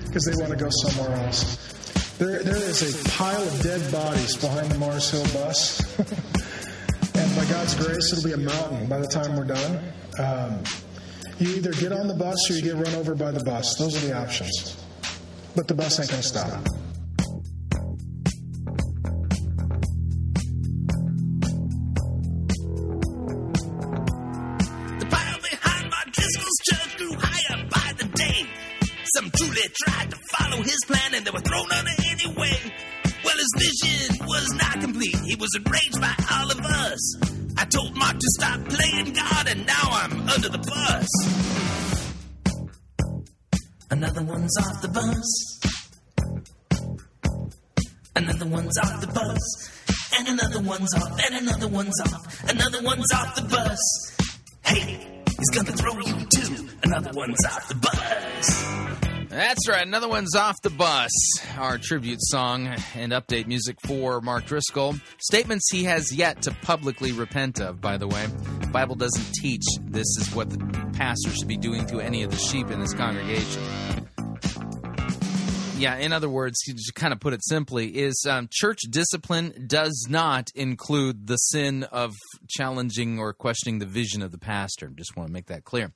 because 0.06 0.24
they 0.24 0.32
want 0.40 0.56
to 0.56 0.58
go 0.58 0.70
somewhere 0.70 1.12
else. 1.26 1.60
There, 2.16 2.42
there 2.42 2.56
is 2.56 2.80
a 2.80 3.10
pile 3.10 3.42
of 3.42 3.62
dead 3.62 3.92
bodies 3.92 4.36
behind 4.36 4.70
the 4.70 4.78
Mars 4.78 5.10
Hill 5.10 5.24
bus. 5.34 5.82
and 7.14 7.36
by 7.36 7.44
God's 7.52 7.74
grace, 7.74 8.12
it'll 8.12 8.24
be 8.24 8.32
a 8.32 8.38
mountain 8.38 8.86
by 8.86 8.98
the 8.98 9.08
time 9.08 9.36
we're 9.36 9.44
done. 9.44 9.92
Um, 10.18 10.62
you 11.38 11.56
either 11.56 11.72
get 11.72 11.92
on 11.92 12.06
the 12.06 12.14
bus 12.14 12.50
or 12.50 12.54
you 12.54 12.62
get 12.62 12.74
run 12.74 12.94
over 12.94 13.14
by 13.14 13.30
the 13.30 13.42
bus. 13.42 13.76
Those 13.76 14.02
are 14.02 14.06
the 14.06 14.16
options. 14.16 14.76
But 15.56 15.68
the 15.68 15.74
bus 15.74 15.98
ain't 16.00 16.10
going 16.10 16.22
to 16.22 16.28
stop. 16.28 16.64
The 24.98 25.06
pile 25.10 25.40
behind 25.40 25.90
my 25.90 26.04
church 26.12 26.96
grew 26.98 27.14
higher 27.18 27.68
by 27.68 27.92
the 27.98 28.08
day. 28.14 28.46
Some 29.14 29.30
truly 29.30 29.62
tried 29.84 30.10
to 30.10 30.16
follow 30.36 30.62
his 30.62 30.78
plan 30.86 31.14
and 31.14 31.24
they 31.24 31.30
were 31.30 31.40
thrown 31.40 31.70
under 31.72 31.90
anyway. 32.10 32.58
Well, 33.24 33.36
his 33.36 33.54
vision 33.58 34.26
was 34.26 34.48
not 34.54 34.80
complete. 34.80 35.16
He 35.24 35.34
was 35.36 35.50
enraged 35.56 36.00
by. 36.00 36.13
I 37.64 37.66
told 37.66 37.96
Mark 37.96 38.12
to 38.12 38.26
stop 38.38 38.60
playing 38.68 39.14
God 39.14 39.48
and 39.48 39.66
now 39.66 39.88
I'm 39.90 40.28
under 40.28 40.50
the 40.50 40.58
bus. 40.58 41.08
Another 43.90 44.22
one's 44.22 44.54
off 44.58 44.82
the 44.82 44.88
bus. 44.88 45.60
Another 48.14 48.44
one's 48.44 48.76
off 48.76 49.00
the 49.00 49.06
bus. 49.06 49.40
And 50.18 50.28
another 50.28 50.60
one's 50.60 50.94
off. 50.94 51.18
And 51.24 51.36
another 51.36 51.68
one's 51.68 51.98
off. 52.02 52.50
Another 52.50 52.82
one's 52.82 53.10
off 53.14 53.34
the 53.34 53.42
bus. 53.48 53.80
Hey, 54.66 55.24
he's 55.26 55.50
gonna 55.54 55.72
throw 55.72 55.94
you 55.94 56.26
too. 56.36 56.68
Another 56.82 57.12
one's 57.14 57.46
off 57.46 57.66
the 57.68 57.76
bus. 57.76 58.93
That's 59.34 59.68
right. 59.68 59.84
Another 59.84 60.06
one's 60.08 60.36
off 60.36 60.62
the 60.62 60.70
bus. 60.70 61.10
Our 61.58 61.76
tribute 61.76 62.20
song 62.22 62.68
and 62.94 63.10
update 63.10 63.48
music 63.48 63.80
for 63.84 64.20
Mark 64.20 64.46
Driscoll. 64.46 64.94
Statements 65.18 65.68
he 65.72 65.82
has 65.82 66.12
yet 66.12 66.42
to 66.42 66.52
publicly 66.62 67.10
repent 67.10 67.60
of, 67.60 67.80
by 67.80 67.96
the 67.96 68.06
way. 68.06 68.26
The 68.60 68.68
Bible 68.68 68.94
doesn't 68.94 69.34
teach 69.34 69.64
this 69.86 70.06
is 70.20 70.32
what 70.36 70.50
the 70.50 70.58
pastor 70.92 71.30
should 71.30 71.48
be 71.48 71.56
doing 71.56 71.84
to 71.86 71.98
any 71.98 72.22
of 72.22 72.30
the 72.30 72.36
sheep 72.36 72.70
in 72.70 72.78
his 72.78 72.94
congregation. 72.94 73.60
Yeah, 75.84 75.96
in 75.98 76.14
other 76.14 76.30
words, 76.30 76.58
to 76.60 76.74
kind 76.94 77.12
of 77.12 77.20
put 77.20 77.34
it 77.34 77.44
simply, 77.44 77.88
is 77.88 78.24
um, 78.26 78.48
church 78.50 78.78
discipline 78.88 79.66
does 79.66 80.06
not 80.08 80.48
include 80.54 81.26
the 81.26 81.36
sin 81.36 81.84
of 81.84 82.14
challenging 82.48 83.18
or 83.18 83.34
questioning 83.34 83.80
the 83.80 83.86
vision 83.86 84.22
of 84.22 84.32
the 84.32 84.38
pastor. 84.38 84.86
Just 84.88 85.14
want 85.14 85.28
to 85.28 85.32
make 85.34 85.48
that 85.48 85.64
clear. 85.64 85.92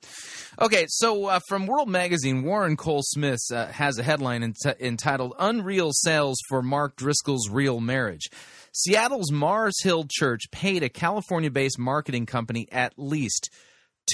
Okay, 0.61 0.85
so 0.89 1.25
uh, 1.25 1.39
from 1.47 1.65
World 1.65 1.89
Magazine, 1.89 2.43
Warren 2.43 2.77
Cole 2.77 3.01
Smith 3.01 3.39
uh, 3.51 3.65
has 3.65 3.97
a 3.97 4.03
headline 4.03 4.43
ent- 4.43 4.57
entitled 4.79 5.33
Unreal 5.39 5.89
Sales 5.91 6.37
for 6.49 6.61
Mark 6.61 6.95
Driscoll's 6.95 7.49
Real 7.49 7.79
Marriage. 7.79 8.29
Seattle's 8.71 9.31
Mars 9.31 9.81
Hill 9.81 10.05
Church 10.07 10.51
paid 10.51 10.83
a 10.83 10.89
California 10.89 11.49
based 11.49 11.79
marketing 11.79 12.27
company 12.27 12.67
at 12.71 12.93
least 12.95 13.49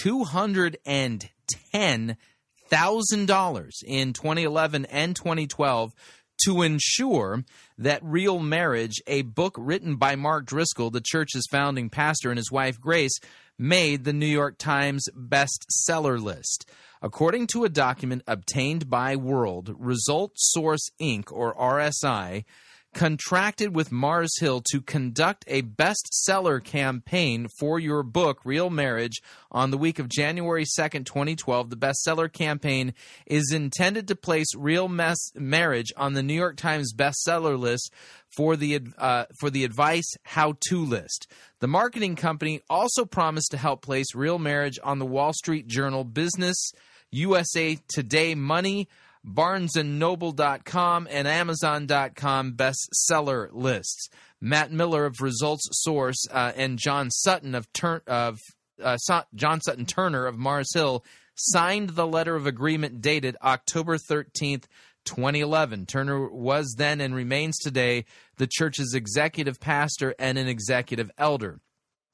$210 0.02 1.28
thousand 2.70 3.28
dollars 3.28 3.82
in 3.86 4.14
2011 4.14 4.86
and 4.86 5.16
2012 5.16 5.94
to 6.46 6.62
ensure 6.62 7.44
that 7.78 8.04
Real 8.04 8.40
Marriage, 8.40 9.02
a 9.08 9.22
book 9.22 9.56
written 9.58 9.96
by 9.96 10.16
Mark 10.16 10.46
Driscoll, 10.46 10.90
the 10.90 11.02
church's 11.02 11.48
founding 11.50 11.90
pastor, 11.90 12.30
and 12.30 12.38
his 12.38 12.52
wife 12.52 12.80
Grace, 12.80 13.18
made 13.58 14.04
the 14.04 14.14
New 14.14 14.26
York 14.26 14.58
Times 14.58 15.06
bestseller 15.18 16.22
list. 16.22 16.70
According 17.02 17.48
to 17.48 17.64
a 17.64 17.70
document 17.70 18.24
obtained 18.28 18.90
by 18.90 19.16
World, 19.16 19.74
Result 19.78 20.34
Source 20.36 20.90
Inc., 21.00 21.32
or 21.32 21.54
RSI, 21.56 22.46
contracted 22.96 23.76
with 23.76 23.92
Mars 23.92 24.32
Hill 24.40 24.64
to 24.72 24.82
conduct 24.82 25.44
a 25.48 25.62
bestseller 25.62 26.64
campaign 26.64 27.48
for 27.60 27.78
your 27.78 28.04
book, 28.04 28.40
Real 28.46 28.70
Marriage, 28.70 29.22
on 29.52 29.70
the 29.70 29.78
week 29.78 30.00
of 30.00 30.08
January 30.08 30.64
2nd, 30.64 31.06
2012. 31.06 31.70
The 31.70 31.76
bestseller 31.76 32.32
campaign 32.32 32.94
is 33.26 33.52
intended 33.52 34.08
to 34.08 34.16
place 34.16 34.48
Real 34.56 34.88
Mes- 34.88 35.34
Marriage 35.36 35.92
on 35.98 36.14
the 36.14 36.24
New 36.24 36.34
York 36.34 36.56
Times 36.56 36.94
bestseller 36.96 37.60
list 37.60 37.94
for 38.36 38.56
the 38.56 38.80
uh, 38.98 39.26
for 39.40 39.50
the 39.50 39.66
advice 39.66 40.10
how-to 40.24 40.80
list. 40.80 41.28
The 41.60 41.68
marketing 41.68 42.16
company 42.16 42.62
also 42.70 43.04
promised 43.04 43.52
to 43.52 43.58
help 43.58 43.82
place 43.82 44.16
Real 44.16 44.40
Marriage 44.40 44.80
on 44.82 45.00
the 45.00 45.06
Wall 45.06 45.34
Street 45.34 45.68
Journal 45.68 46.06
Business, 46.06 46.72
USA 47.12 47.78
Today 47.90 48.36
Money, 48.36 48.88
barnesandnoble.com 49.26 51.08
and 51.10 51.28
amazon.com 51.28 52.54
bestseller 52.54 53.50
lists. 53.52 54.10
Matt 54.42 54.72
Miller 54.72 55.06
of 55.06 55.22
Results 55.22 55.68
Source 55.72 56.28
uh, 56.32 56.52
and 56.56 56.78
John 56.78 57.10
Sutton 57.10 57.56
of, 57.56 57.72
Tur- 57.74 58.04
of 58.06 58.40
uh, 58.84 58.98
John 59.34 59.62
Sutton 59.62 59.86
Turner 59.86 60.26
of 60.26 60.38
Mars 60.38 60.74
Hill 60.74 61.04
signed 61.36 61.92
the 61.92 62.08
letter 62.08 62.36
of 62.36 62.46
agreement 62.46 63.02
dated 63.02 63.36
October 63.44 63.98
13th, 63.98 64.66
2011. 65.06 65.86
Turner 65.86 66.30
was 66.30 66.76
then 66.78 67.02
and 67.02 67.16
remains 67.16 67.58
today 67.58 68.06
the 68.38 68.48
church's 68.48 68.94
executive 68.94 69.60
pastor 69.60 70.16
and 70.20 70.38
an 70.38 70.48
executive 70.48 71.12
elder. 71.18 71.60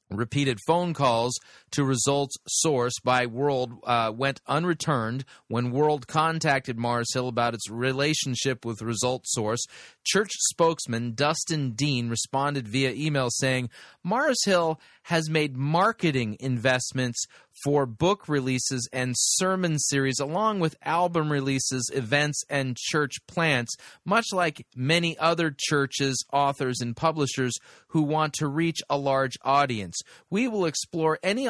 Repeated 0.09 0.59
phone 0.67 0.93
calls 0.93 1.39
to 1.71 1.83
Results 1.83 2.35
Source 2.47 2.99
by 3.03 3.25
World 3.25 3.73
uh, 3.83 4.11
went 4.15 4.41
unreturned 4.47 5.25
when 5.47 5.71
World 5.71 6.07
contacted 6.07 6.77
Mars 6.77 7.13
Hill 7.13 7.27
about 7.27 7.53
its 7.53 7.69
relationship 7.69 8.65
with 8.65 8.81
Results 8.81 9.33
Source. 9.33 9.65
Church 10.03 10.31
spokesman 10.49 11.15
Justin 11.15 11.71
Dean 11.71 12.09
responded 12.09 12.67
via 12.67 12.91
email 12.91 13.29
saying 13.29 13.69
Mars 14.03 14.43
Hill 14.45 14.79
has 15.03 15.29
made 15.29 15.57
marketing 15.57 16.37
investments 16.39 17.25
for 17.63 17.85
book 17.85 18.27
releases 18.27 18.87
and 18.93 19.13
sermon 19.17 19.77
series, 19.77 20.19
along 20.19 20.59
with 20.59 20.75
album 20.83 21.31
releases, 21.31 21.89
events, 21.93 22.43
and 22.49 22.77
church 22.77 23.15
plants, 23.27 23.75
much 24.05 24.27
like 24.31 24.65
many 24.75 25.17
other 25.17 25.53
churches, 25.55 26.23
authors, 26.31 26.79
and 26.81 26.95
publishers 26.95 27.53
who 27.89 28.01
want 28.01 28.33
to 28.33 28.47
reach 28.47 28.79
a 28.89 28.97
large 28.97 29.37
audience. 29.43 29.99
We 30.29 30.47
will 30.47 30.65
explore 30.65 31.19
any 31.21 31.47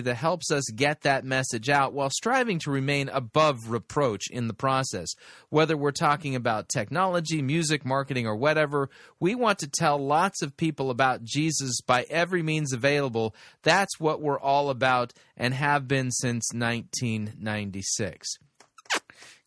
that 0.00 0.14
helps 0.14 0.50
us 0.50 0.64
get 0.74 1.02
that 1.02 1.24
message 1.24 1.68
out 1.68 1.92
while 1.92 2.10
striving 2.10 2.58
to 2.60 2.70
remain 2.70 3.08
above 3.08 3.70
reproach 3.70 4.30
in 4.30 4.48
the 4.48 4.54
process. 4.54 5.08
Whether 5.48 5.76
we're 5.76 5.92
talking 5.92 6.34
about 6.34 6.68
technology, 6.68 7.42
music, 7.42 7.84
marketing, 7.84 8.26
or 8.26 8.36
whatever, 8.36 8.90
we 9.18 9.34
want 9.34 9.58
to 9.60 9.68
tell 9.68 9.98
lots 9.98 10.42
of 10.42 10.56
people 10.56 10.90
about 10.90 11.24
Jesus 11.24 11.80
by 11.80 12.04
every 12.10 12.42
means 12.42 12.72
available. 12.72 13.34
That's 13.62 13.98
what 13.98 14.20
we're 14.20 14.40
all 14.40 14.70
about 14.70 15.12
and 15.36 15.54
have 15.54 15.88
been 15.88 16.10
since 16.10 16.52
1996. 16.52 18.38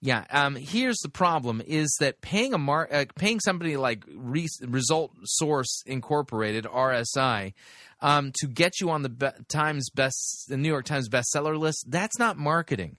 Yeah, 0.06 0.26
um, 0.32 0.58
here's 0.58 0.98
the 0.98 1.08
problem: 1.08 1.62
is 1.66 1.96
that 2.02 2.20
paying 2.20 2.54
a 2.54 2.58
mar- 2.58 2.90
uh, 2.92 3.06
paying 3.16 3.40
somebody 3.40 3.78
like 3.78 4.04
Re- 4.14 4.50
Result 4.62 5.14
Source 5.24 5.82
Incorporated 5.86 6.66
(RSI) 6.66 7.54
um, 8.02 8.34
to 8.42 8.48
get 8.48 8.82
you 8.82 8.90
on 8.90 9.04
the 9.04 9.10
Be- 9.10 9.46
Times 9.48 9.90
best, 9.92 10.48
the 10.50 10.58
New 10.58 10.68
York 10.68 10.84
Times 10.84 11.08
bestseller 11.08 11.58
list. 11.58 11.86
That's 11.88 12.20
not 12.20 12.38
marketing. 12.38 12.98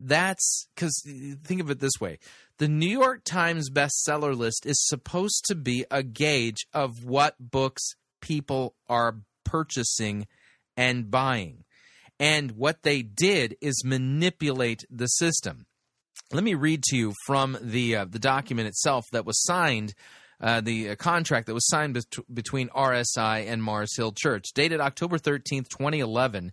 That's 0.00 0.66
because 0.74 0.98
think 1.44 1.60
of 1.60 1.70
it 1.70 1.80
this 1.80 2.00
way: 2.00 2.18
the 2.56 2.68
New 2.68 2.88
York 2.88 3.20
Times 3.22 3.68
bestseller 3.68 4.34
list 4.34 4.64
is 4.64 4.82
supposed 4.86 5.44
to 5.48 5.54
be 5.54 5.84
a 5.90 6.02
gauge 6.02 6.66
of 6.72 7.04
what 7.04 7.34
books 7.38 7.82
people 8.22 8.76
are 8.88 9.16
purchasing 9.44 10.26
and 10.74 11.10
buying. 11.10 11.64
And 12.18 12.52
what 12.52 12.82
they 12.82 13.02
did 13.02 13.58
is 13.60 13.84
manipulate 13.84 14.86
the 14.88 15.08
system. 15.08 15.66
Let 16.32 16.44
me 16.44 16.54
read 16.54 16.82
to 16.84 16.96
you 16.96 17.12
from 17.26 17.58
the 17.60 17.96
uh, 17.96 18.04
the 18.06 18.18
document 18.18 18.68
itself 18.68 19.04
that 19.12 19.26
was 19.26 19.42
signed 19.42 19.94
uh, 20.42 20.60
the 20.60 20.90
uh, 20.90 20.96
contract 20.96 21.46
that 21.46 21.54
was 21.54 21.68
signed 21.68 21.94
bet- 21.94 22.34
between 22.34 22.68
RSI 22.70 23.46
and 23.46 23.62
Mars 23.62 23.96
Hill 23.96 24.12
Church, 24.12 24.46
dated 24.54 24.80
October 24.80 25.16
13th, 25.18 25.68
2011. 25.68 26.52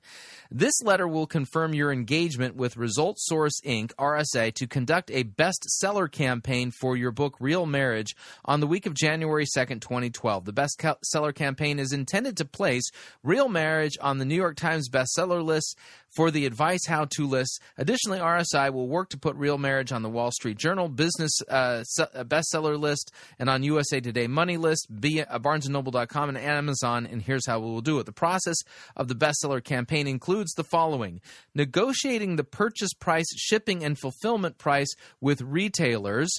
This 0.52 0.82
letter 0.84 1.08
will 1.08 1.26
confirm 1.26 1.74
your 1.74 1.92
engagement 1.92 2.56
with 2.56 2.78
Result 2.78 3.18
Source 3.20 3.60
Inc., 3.66 3.92
RSA, 3.96 4.54
to 4.54 4.68
conduct 4.68 5.10
a 5.10 5.24
bestseller 5.24 6.12
campaign 6.12 6.72
for 6.72 6.96
your 6.96 7.12
book, 7.12 7.36
Real 7.40 7.66
Marriage, 7.66 8.16
on 8.46 8.60
the 8.60 8.68
week 8.68 8.86
of 8.86 8.94
January 8.94 9.46
2nd, 9.46 9.82
2012. 9.82 10.46
The 10.46 10.54
bestseller 10.54 11.34
campaign 11.34 11.80
is 11.80 11.92
intended 11.92 12.38
to 12.38 12.46
place 12.46 12.90
Real 13.24 13.50
Marriage 13.50 13.98
on 14.00 14.20
the 14.20 14.26
New 14.26 14.36
York 14.36 14.56
Times 14.56 14.90
bestseller 14.90 15.44
list 15.44 15.78
for 16.16 16.32
the 16.32 16.46
advice 16.46 16.86
how 16.88 17.06
to 17.06 17.28
list. 17.28 17.62
Additionally, 17.78 18.20
RSI 18.20 18.72
will 18.74 18.88
work 18.88 19.10
to 19.10 19.18
put 19.18 19.36
Real 19.36 19.58
Marriage 19.58 19.92
on 19.92 20.02
the 20.02 20.10
Wall 20.10 20.32
Street 20.32 20.58
Journal 20.58 20.90
business 20.90 21.32
uh, 21.50 21.84
bestseller 22.26 22.80
list 22.80 23.12
and 23.38 23.50
on 23.50 23.64
USA 23.64 24.00
Today 24.00 24.28
Money 24.28 24.58
List, 24.58 24.88
be 25.00 25.22
uh, 25.22 25.40
BarnesandNoble.com, 25.40 26.30
and 26.30 26.38
Amazon. 26.38 27.06
And 27.06 27.22
here's 27.22 27.46
how 27.46 27.60
we 27.60 27.68
will 27.68 27.82
do 27.82 28.00
it. 28.00 28.06
The 28.06 28.12
process 28.12 28.58
of 28.96 29.08
the 29.08 29.16
bestseller 29.16 29.64
campaign 29.64 30.08
includes 30.08 30.54
the 30.54 30.64
following 30.64 31.22
negotiating 31.54 32.36
the 32.36 32.44
purchase 32.44 32.94
price, 32.94 33.28
shipping, 33.36 33.84
and 33.84 33.98
fulfillment 33.98 34.58
price 34.58 34.90
with 35.22 35.42
retailers, 35.42 36.32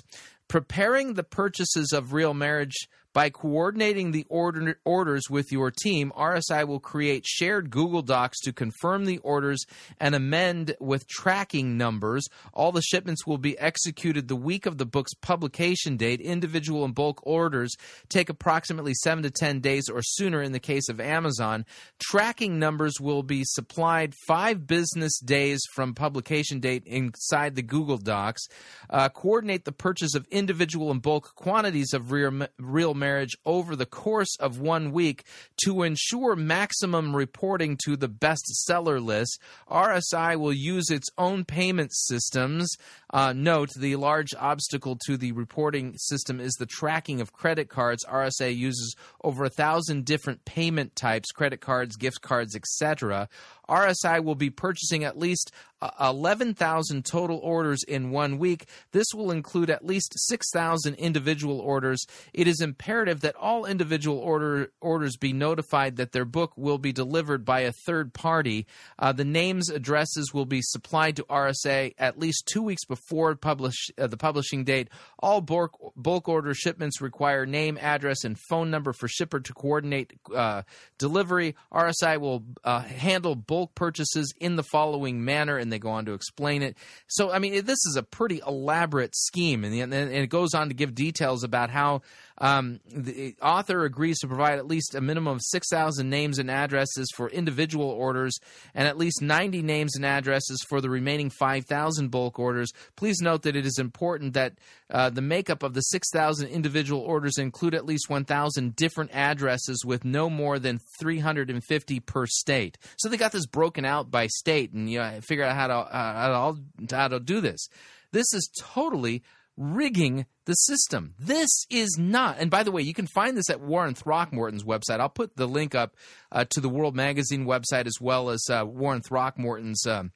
preparing 0.49 1.15
the 1.15 1.25
purchases 1.25 1.93
of 1.93 2.13
Real 2.13 2.35
Marriage 2.35 2.89
by 3.13 3.31
coordinating 3.31 4.13
the 4.13 4.25
order, 4.29 4.79
orders 4.85 5.29
with 5.29 5.51
your 5.51 5.71
team, 5.71 6.13
RSI 6.17 6.67
will 6.67 6.81
create 6.81 7.27
shared 7.27 7.71
Google 7.71 8.03
Docs 8.03 8.41
to 8.41 8.53
confirm 8.53 9.05
the 9.05 9.19
orders 9.19 9.65
and 9.99 10.15
amend 10.15 10.77
with 10.81 11.09
tracking 11.09 11.77
numbers. 11.77 12.27
All 12.53 12.73
the 12.73 12.83
shipments 12.83 13.27
will 13.27 13.39
be 13.39 13.59
executed 13.59 14.29
the 14.29 14.37
week 14.37 14.67
of 14.67 14.79
the 14.79 14.87
book's 14.87 15.15
publication 15.15 15.97
date. 15.97 16.21
Individual 16.21 16.85
and 16.85 16.95
bulk 16.95 17.21
orders 17.25 17.75
take 18.09 18.29
approximately 18.29 18.95
7 18.95 19.23
to 19.25 19.31
10 19.31 19.61
days 19.61 19.89
or 19.89 20.03
sooner 20.03 20.43
in 20.43 20.53
the 20.53 20.61
case 20.61 20.89
of 20.89 21.01
Amazon. 21.01 21.65
Tracking 21.99 22.59
numbers 22.59 23.01
will 23.01 23.23
be 23.23 23.43
supplied 23.45 24.15
5 24.27 24.67
business 24.67 25.19
days 25.19 25.61
from 25.75 25.95
publication 25.95 26.61
date 26.61 26.85
inside 26.87 27.57
the 27.57 27.63
Google 27.63 27.99
Docs. 27.99 28.47
Uh, 28.89 29.09
coordinate 29.09 29.65
the 29.65 29.73
purchase 29.73 30.15
of 30.15 30.27
individual 30.31 30.91
and 30.91 31.03
bulk 31.03 31.35
quantities 31.35 31.93
of 31.93 32.13
real, 32.13 32.47
real 32.59 32.95
marriage 33.01 33.33
over 33.45 33.75
the 33.75 33.87
course 33.87 34.37
of 34.39 34.61
one 34.61 34.93
week 34.93 35.25
to 35.65 35.83
ensure 35.83 36.37
maximum 36.37 37.17
reporting 37.17 37.77
to 37.85 37.97
the 37.97 38.09
bestseller 38.09 39.05
list. 39.05 39.41
RSI 39.69 40.39
will 40.39 40.53
use 40.53 40.91
its 40.91 41.09
own 41.19 41.45
payment 41.45 41.93
systems. 41.93 42.71
Uh, 43.13 43.33
note 43.33 43.71
the 43.77 43.97
large 43.97 44.33
obstacle 44.39 44.97
to 45.07 45.17
the 45.17 45.33
reporting 45.33 45.97
system 45.97 46.39
is 46.39 46.55
the 46.55 46.67
tracking 46.67 47.21
of 47.21 47.33
credit 47.33 47.69
cards. 47.69 48.05
RSA 48.05 48.57
uses 48.57 48.95
over 49.25 49.45
a 49.45 49.51
thousand 49.51 50.05
different 50.05 50.45
payment 50.45 50.95
types 50.95 51.33
credit 51.33 51.61
cards, 51.61 51.97
gift 51.97 52.21
cards, 52.21 52.55
etc. 52.55 53.29
RSI 53.71 54.23
will 54.23 54.35
be 54.35 54.51
purchasing 54.51 55.05
at 55.05 55.17
least 55.17 55.53
uh, 55.83 55.91
11,000 56.01 57.05
total 57.05 57.39
orders 57.39 57.83
in 57.85 58.11
one 58.11 58.39
week. 58.39 58.67
This 58.93 59.07
will 59.15 59.31
include 59.31 59.71
at 59.71 59.85
least 59.85 60.13
6,000 60.15 60.95
individual 60.97 61.61
orders. 61.61 62.05
It 62.35 62.47
is 62.47 62.61
imperative 62.61 63.21
that 63.23 63.37
all 63.37 63.65
individual 63.65 64.19
order 64.19 64.73
orders 64.81 65.17
be 65.17 65.33
notified 65.33 65.97
that 65.97 66.13
their 66.13 66.25
book 66.25 66.53
will 66.57 66.79
be 66.79 66.93
delivered 66.93 67.45
by 67.45 67.61
a 67.61 67.73
third 67.73 68.13
party. 68.13 68.67
Uh, 68.99 69.13
the 69.13 69.25
names, 69.25 69.71
addresses 69.71 70.35
will 70.35 70.45
be 70.45 70.61
supplied 70.63 71.17
to 71.17 71.25
RSA 71.25 71.95
at 71.99 72.19
least 72.19 72.49
two 72.53 72.63
weeks 72.63 72.85
before 72.85 73.35
publish, 73.37 73.91
uh, 73.99 74.07
the 74.07 74.17
publishing 74.17 74.65
date. 74.65 74.89
All 75.19 75.41
bulk, 75.41 75.79
bulk 75.97 76.29
order 76.29 76.55
shipments 76.55 77.01
require 77.01 77.47
name, 77.47 77.79
address, 77.81 78.25
and 78.25 78.39
phone 78.39 78.71
number 78.71 78.93
for 78.93 79.09
shipper 79.09 79.41
to 79.41 79.55
coordinate 79.55 80.13
uh, 80.35 80.63
delivery. 80.99 81.55
RSI 81.73 82.19
will 82.21 82.45
uh, 82.65 82.81
handle 82.81 83.35
bulk 83.35 83.60
bulk 83.61 83.75
purchases 83.75 84.33
in 84.41 84.57
the 84.57 84.63
following 84.63 85.23
manner, 85.23 85.59
and 85.59 85.71
they 85.71 85.79
go 85.79 85.91
on 85.91 86.07
to 86.07 86.15
explain 86.15 86.63
it. 86.63 86.79
So, 87.09 87.31
I 87.31 87.39
mean, 87.39 87.53
this 87.67 87.79
is 87.85 87.95
a 87.99 88.03
pretty 88.03 88.41
elaborate 88.47 89.15
scheme, 89.15 89.65
and, 89.65 89.75
and 89.93 90.13
it 90.13 90.31
goes 90.31 90.55
on 90.55 90.69
to 90.69 90.75
give 90.75 90.95
details 90.95 91.45
about 91.45 91.69
how 91.69 92.01
um, 92.41 92.81
the 92.91 93.37
author 93.43 93.85
agrees 93.85 94.19
to 94.21 94.27
provide 94.27 94.59
at 94.59 94.67
least 94.67 94.95
a 94.95 95.01
minimum 95.01 95.37
of 95.37 95.43
6,000 95.43 96.09
names 96.09 96.39
and 96.39 96.51
addresses 96.51 97.11
for 97.15 97.29
individual 97.29 97.89
orders 97.89 98.39
and 98.75 98.89
at 98.89 98.97
least 98.97 99.21
90 99.21 99.63
names 99.63 99.95
and 99.95 100.07
addresses 100.07 100.65
for 100.69 100.81
the 100.81 100.89
remaining 100.89 101.29
5,000 101.29 102.09
bulk 102.11 102.39
orders. 102.39 102.73
Please 102.97 103.21
note 103.21 103.43
that 103.43 103.57
it 103.57 103.67
is 103.67 103.79
important 103.79 104.33
that 104.33 104.55
uh, 104.91 105.11
the 105.11 105.21
makeup 105.21 105.63
of 105.63 105.75
the 105.75 105.83
6,000 105.83 106.49
individual 106.49 107.03
orders 107.03 107.37
include 107.37 107.75
at 107.75 107.85
least 107.85 108.09
1,000 108.09 108.75
different 108.75 109.11
addresses 109.13 109.85
with 109.85 110.05
no 110.05 110.31
more 110.31 110.59
than 110.59 110.81
350 110.99 112.01
per 112.01 112.27
state. 112.27 112.79
So 112.97 113.09
they 113.09 113.19
got 113.19 113.33
this 113.33 113.47
broken 113.47 113.85
out 113.85 114.11
by 114.11 114.27
state, 114.29 114.73
and 114.73 114.91
you 114.91 114.99
know, 114.99 115.21
figure 115.21 115.45
out 115.45 115.55
how 115.55 115.67
to, 115.67 115.75
uh, 115.75 116.15
how 116.15 116.53
to 116.53 116.97
how 116.97 117.09
to 117.09 117.21
do 117.21 117.41
this. 117.41 117.69
This 118.13 118.33
is 118.33 118.51
totally 118.59 119.23
rigging 119.61 120.25
the 120.47 120.55
system. 120.55 121.15
This 121.19 121.51
is 121.69 121.97
not. 121.99 122.39
And 122.39 122.51
by 122.51 122.63
the 122.63 122.73
way, 122.73 122.81
you 122.81 122.95
can 122.95 123.07
find 123.07 123.37
this 123.37 123.51
at 123.51 123.61
Warren 123.61 123.95
Throckmorton's 123.95 124.65
website. 124.65 125.01
I'll 125.01 125.11
put 125.11 125.37
the 125.37 125.47
link 125.47 125.75
up 125.75 125.97
uh, 126.33 126.47
to 126.51 126.61
the 126.61 126.69
World 126.69 126.97
Magazine 126.97 127.45
website 127.45 127.87
as 127.87 128.01
well 128.01 128.31
as 128.31 128.45
uh, 128.51 128.65
Warren 128.67 129.03
Throckmorton's. 129.03 129.87
Um, 129.87 130.13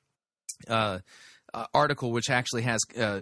uh, 0.68 1.00
uh, 1.52 1.66
article, 1.72 2.10
which 2.10 2.30
actually 2.30 2.62
has 2.62 2.80
uh, 2.98 3.20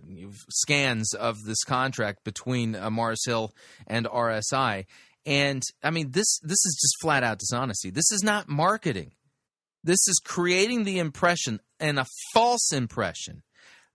scans 0.48 1.12
of 1.12 1.42
this 1.44 1.62
contract 1.64 2.24
between 2.24 2.74
uh, 2.74 2.88
Mars 2.88 3.22
Hill 3.26 3.52
and 3.86 4.06
RSI, 4.06 4.86
and 5.26 5.62
I 5.82 5.90
mean 5.90 6.12
this 6.12 6.38
this 6.38 6.52
is 6.64 6.78
just 6.80 6.96
flat 7.02 7.22
out 7.22 7.38
dishonesty. 7.38 7.90
This 7.90 8.10
is 8.10 8.22
not 8.22 8.48
marketing. 8.48 9.12
This 9.84 10.08
is 10.08 10.18
creating 10.24 10.84
the 10.84 10.98
impression 10.98 11.60
and 11.78 11.98
a 11.98 12.06
false 12.32 12.72
impression 12.72 13.42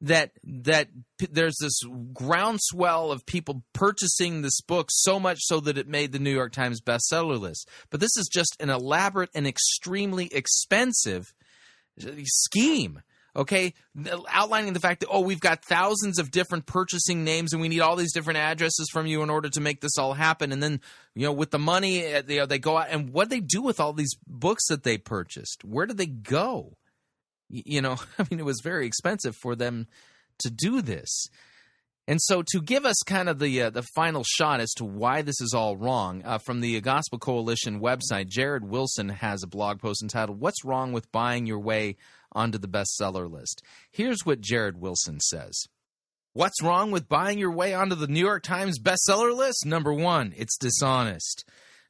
that 0.02 0.32
that 0.44 0.90
p- 1.18 1.28
there's 1.32 1.58
this 1.60 1.80
groundswell 2.14 3.12
of 3.12 3.26
people 3.26 3.64
purchasing 3.74 4.42
this 4.42 4.62
book 4.62 4.88
so 4.92 5.20
much 5.20 5.40
so 5.42 5.60
that 5.60 5.78
it 5.78 5.88
made 5.88 6.12
the 6.12 6.20
New 6.20 6.32
York 6.34 6.54
Times 6.54 6.82
bestseller 6.82 7.40
list. 7.40 7.68
But 7.90 8.00
this 8.00 8.16
is 8.18 8.30
just 8.32 8.56
an 8.60 8.70
elaborate 8.70 9.30
and 9.34 9.48
extremely 9.48 10.28
expensive 10.34 11.34
uh, 12.02 12.12
scheme. 12.24 13.02
Okay, 13.36 13.76
outlining 14.32 14.74
the 14.74 14.80
fact 14.80 15.02
that 15.02 15.10
oh, 15.12 15.20
we've 15.20 15.40
got 15.40 15.64
thousands 15.64 16.18
of 16.18 16.32
different 16.32 16.66
purchasing 16.66 17.24
names, 17.24 17.54
and 17.54 17.62
we 17.62 17.70
need 17.70 17.82
all 17.82 17.96
these 17.96 18.14
different 18.14 18.40
addresses 18.40 18.90
from 18.92 19.06
you 19.06 19.22
in 19.22 19.30
order 19.30 19.48
to 19.48 19.62
make 19.62 19.80
this 19.80 19.96
all 20.00 20.14
happen. 20.14 20.52
And 20.52 20.62
then, 20.62 20.82
you 21.14 21.28
know, 21.28 21.34
with 21.34 21.52
the 21.52 21.60
money, 21.60 22.16
uh, 22.16 22.24
you 22.28 22.38
know, 22.38 22.46
they 22.48 22.58
go 22.58 22.78
out 22.78 22.88
and 22.90 23.12
what 23.12 23.30
do 23.30 23.36
they 23.36 23.42
do 23.42 23.62
with 23.62 23.80
all 23.80 23.94
these 23.94 24.16
books 24.26 24.68
that 24.70 24.82
they 24.82 24.98
purchased? 24.98 25.64
Where 25.64 25.86
do 25.86 25.94
they 25.94 26.08
go? 26.08 26.78
You 27.50 27.82
know, 27.82 27.98
I 28.20 28.26
mean, 28.30 28.40
it 28.40 28.46
was 28.46 28.62
very 28.64 28.86
expensive 28.86 29.36
for 29.36 29.56
them 29.56 29.88
to 30.40 30.50
do 30.50 30.82
this. 30.82 31.28
And 32.10 32.22
so, 32.22 32.42
to 32.54 32.62
give 32.62 32.86
us 32.86 32.96
kind 33.06 33.28
of 33.28 33.38
the 33.40 33.64
uh, 33.64 33.70
the 33.70 33.84
final 33.94 34.24
shot 34.24 34.62
as 34.62 34.72
to 34.76 34.86
why 34.86 35.24
this 35.24 35.42
is 35.42 35.54
all 35.54 35.76
wrong, 35.76 36.22
uh, 36.24 36.38
from 36.38 36.62
the 36.62 36.80
Gospel 36.80 37.20
Coalition 37.20 37.82
website, 37.82 38.30
Jared 38.30 38.64
Wilson 38.64 39.10
has 39.10 39.44
a 39.44 39.48
blog 39.48 39.82
post 39.82 40.02
entitled 40.02 40.40
"What's 40.40 40.64
Wrong 40.64 40.94
with 40.94 41.12
Buying 41.12 41.46
Your 41.46 41.60
Way 41.60 41.98
Onto 42.32 42.58
the 42.58 42.70
Bestseller 42.70 43.30
List." 43.30 43.62
Here's 43.92 44.26
what 44.26 44.40
Jared 44.40 44.80
Wilson 44.80 45.20
says. 45.20 45.66
What's 46.38 46.62
wrong 46.62 46.92
with 46.92 47.10
buying 47.10 47.40
your 47.40 47.52
way 47.52 47.74
onto 47.74 47.96
the 47.96 48.06
New 48.06 48.20
York 48.20 48.44
Times 48.44 48.80
bestseller 48.80 49.36
list? 49.36 49.66
Number 49.66 49.92
one, 49.92 50.36
it's 50.38 50.56
dishonest. 50.56 51.44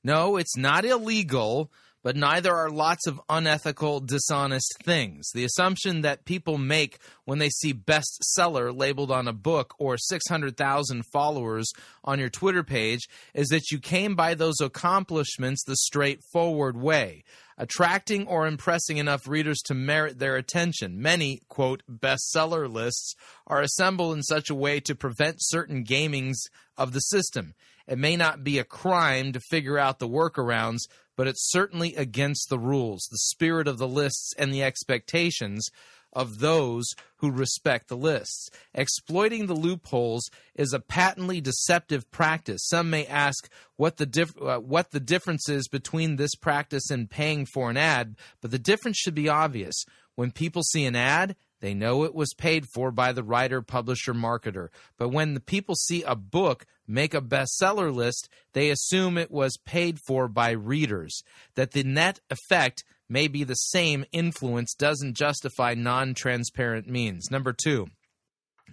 No, 0.05 0.38
it's 0.38 0.55
not 0.55 0.86
illegal, 0.86 1.70
but 2.08 2.16
neither 2.16 2.55
are 2.55 2.70
lots 2.70 3.05
of 3.05 3.20
unethical, 3.28 3.99
dishonest 3.99 4.78
things. 4.82 5.30
The 5.34 5.43
assumption 5.43 6.03
that 6.03 6.24
people 6.24 6.58
make 6.58 6.99
when 7.26 7.39
they 7.39 7.49
see 7.49 7.74
bestseller 7.74 8.74
labeled 8.74 9.12
on 9.12 9.28
a 9.28 9.34
book 9.34 9.74
or 9.78 9.97
600,000 9.97 11.03
followers 11.12 11.70
on 12.05 12.18
your 12.18 12.30
Twitter 12.30 12.64
page 12.64 13.10
is 13.34 13.49
that 13.49 13.72
you 13.72 13.80
came 13.80 14.16
by 14.16 14.36
those 14.36 14.62
accomplishments 14.62 15.66
the 15.66 15.76
straightforward 15.76 16.78
way 16.78 17.26
attracting 17.58 18.26
or 18.28 18.47
impressing 18.47 18.97
enough 18.97 19.28
readers 19.28 19.60
to 19.66 19.74
merit 19.74 20.20
their 20.20 20.38
attention. 20.38 21.01
Many, 21.01 21.41
quote, 21.49 21.84
bestseller 21.91 22.72
lists 22.72 23.16
are 23.47 23.62
assembled 23.62 24.16
in 24.16 24.24
such 24.24 24.49
a 24.49 24.55
way 24.55 24.80
to 24.82 24.95
prevent 24.95 25.38
certain 25.39 25.84
gamings 25.84 26.38
of 26.78 26.93
the 26.93 26.99
system. 26.99 27.53
It 27.88 27.97
may 27.97 28.15
not 28.15 28.43
be 28.43 28.59
a 28.59 28.63
crime 28.63 29.33
to 29.33 29.39
figure 29.39 29.77
out 29.77 29.99
the 29.99 30.07
workarounds, 30.07 30.81
but 31.15 31.27
it's 31.27 31.49
certainly 31.49 31.95
against 31.95 32.49
the 32.49 32.59
rules, 32.59 33.07
the 33.09 33.17
spirit 33.17 33.67
of 33.67 33.77
the 33.77 33.88
lists, 33.88 34.33
and 34.38 34.53
the 34.53 34.63
expectations 34.63 35.69
of 36.13 36.39
those 36.39 36.85
who 37.17 37.31
respect 37.31 37.88
the 37.88 37.97
lists. 37.97 38.49
Exploiting 38.73 39.45
the 39.45 39.53
loopholes 39.53 40.29
is 40.55 40.73
a 40.73 40.79
patently 40.79 41.41
deceptive 41.41 42.09
practice. 42.11 42.65
Some 42.67 42.89
may 42.89 43.05
ask 43.05 43.49
what 43.75 43.97
the 43.97 44.05
dif- 44.05 44.41
uh, 44.41 44.59
what 44.59 44.91
the 44.91 44.99
difference 44.99 45.49
is 45.49 45.67
between 45.67 46.15
this 46.15 46.35
practice 46.35 46.89
and 46.89 47.09
paying 47.09 47.45
for 47.45 47.69
an 47.69 47.77
ad, 47.77 48.15
but 48.41 48.51
the 48.51 48.59
difference 48.59 48.97
should 48.97 49.15
be 49.15 49.29
obvious. 49.29 49.85
When 50.15 50.31
people 50.31 50.63
see 50.63 50.85
an 50.85 50.95
ad, 50.95 51.35
they 51.60 51.74
know 51.74 52.03
it 52.03 52.14
was 52.14 52.34
paid 52.38 52.66
for 52.74 52.91
by 52.91 53.12
the 53.12 53.24
writer, 53.24 53.62
publisher, 53.62 54.14
marketer. 54.14 54.70
But 54.97 55.10
when 55.10 55.34
the 55.34 55.39
people 55.39 55.76
see 55.76 56.03
a 56.03 56.16
book 56.16 56.66
make 56.88 57.14
a 57.14 57.22
bestseller 57.22 57.93
list, 57.93 58.30
they 58.53 58.70
assume 58.70 59.18
it 59.18 59.32
was 59.32 59.58
paid 59.66 59.99
for 60.05 60.28
by 60.28 60.51
readers. 60.51 61.24
That 61.55 61.72
the 61.72 61.84
net 61.84 62.20
effect 62.30 62.84
may 63.10 63.28
be 63.28 63.43
the 63.43 63.55
same 63.55 64.05
influence 64.12 64.74
doesn't 64.76 65.16
justify 65.16 65.74
non 65.74 66.14
transparent 66.14 66.88
means. 66.88 67.32
Number 67.32 67.53
two, 67.53 67.88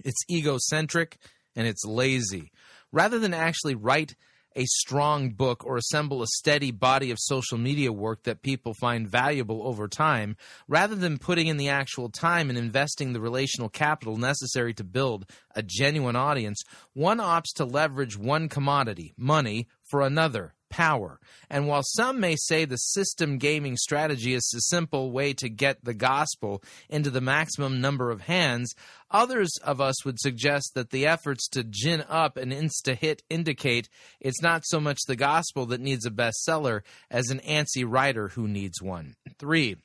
it's 0.05 0.25
egocentric 0.31 1.17
and 1.57 1.67
it's 1.67 1.85
lazy. 1.85 2.51
Rather 2.93 3.19
than 3.19 3.35
actually 3.35 3.75
write 3.75 4.15
a 4.57 4.65
strong 4.67 5.31
book 5.31 5.65
or 5.65 5.77
assemble 5.77 6.23
a 6.23 6.27
steady 6.27 6.71
body 6.71 7.11
of 7.11 7.19
social 7.21 7.59
media 7.59 7.93
work 7.93 8.23
that 8.25 8.43
people 8.43 8.75
find 8.75 9.09
valuable 9.09 9.67
over 9.67 9.89
time, 9.89 10.37
rather 10.69 10.95
than 10.95 11.19
putting 11.19 11.47
in 11.47 11.57
the 11.57 11.69
actual 11.69 12.09
time 12.09 12.49
and 12.49 12.59
investing 12.59 13.13
the 13.13 13.21
relational 13.21 13.69
capital 13.69 14.17
necessary 14.17 14.75
to 14.75 14.85
build 14.85 15.27
a 15.55 15.63
genuine 15.63 16.17
audience, 16.17 16.63
one 16.93 17.19
opts 17.19 17.53
to 17.55 17.65
leverage 17.65 18.17
one 18.17 18.49
commodity, 18.49 19.15
money, 19.17 19.69
for 19.83 20.01
another, 20.01 20.55
power. 20.75 21.21
And 21.49 21.69
while 21.69 21.85
some 21.85 22.19
may 22.19 22.35
say 22.35 22.65
the 22.65 22.79
system 22.79 23.39
gaming 23.39 23.77
strategy 23.77 24.35
is 24.35 24.53
a 24.57 24.61
simple 24.75 25.13
way 25.13 25.33
to 25.35 25.49
get 25.49 25.85
the 25.85 25.95
gospel 25.95 26.65
into 26.89 27.11
the 27.11 27.21
maximum 27.21 27.81
number 27.81 28.11
of 28.11 28.23
hands, 28.23 28.75
others 29.09 29.53
of 29.63 29.81
us 29.81 30.05
would 30.05 30.19
suggest 30.19 30.73
that 30.75 30.91
the 30.91 31.07
efforts 31.07 31.47
to 31.51 31.63
gin 31.63 32.03
up 32.09 32.37
an 32.37 32.51
insta 32.51 32.99
hit 32.99 33.23
indicate 33.31 33.89
it's 34.19 34.43
not 34.43 34.63
so 34.65 34.81
much 34.81 34.99
the 35.07 35.15
gospel 35.15 35.65
that 35.67 35.81
needs 35.81 36.05
a 36.07 36.11
bestseller 36.11 36.81
as 37.09 37.31
an 37.31 37.39
antsy 37.47 37.85
writer 37.87 38.31
who 38.31 38.49
needs 38.49 38.83
one. 38.83 39.15
Three, 39.39 39.77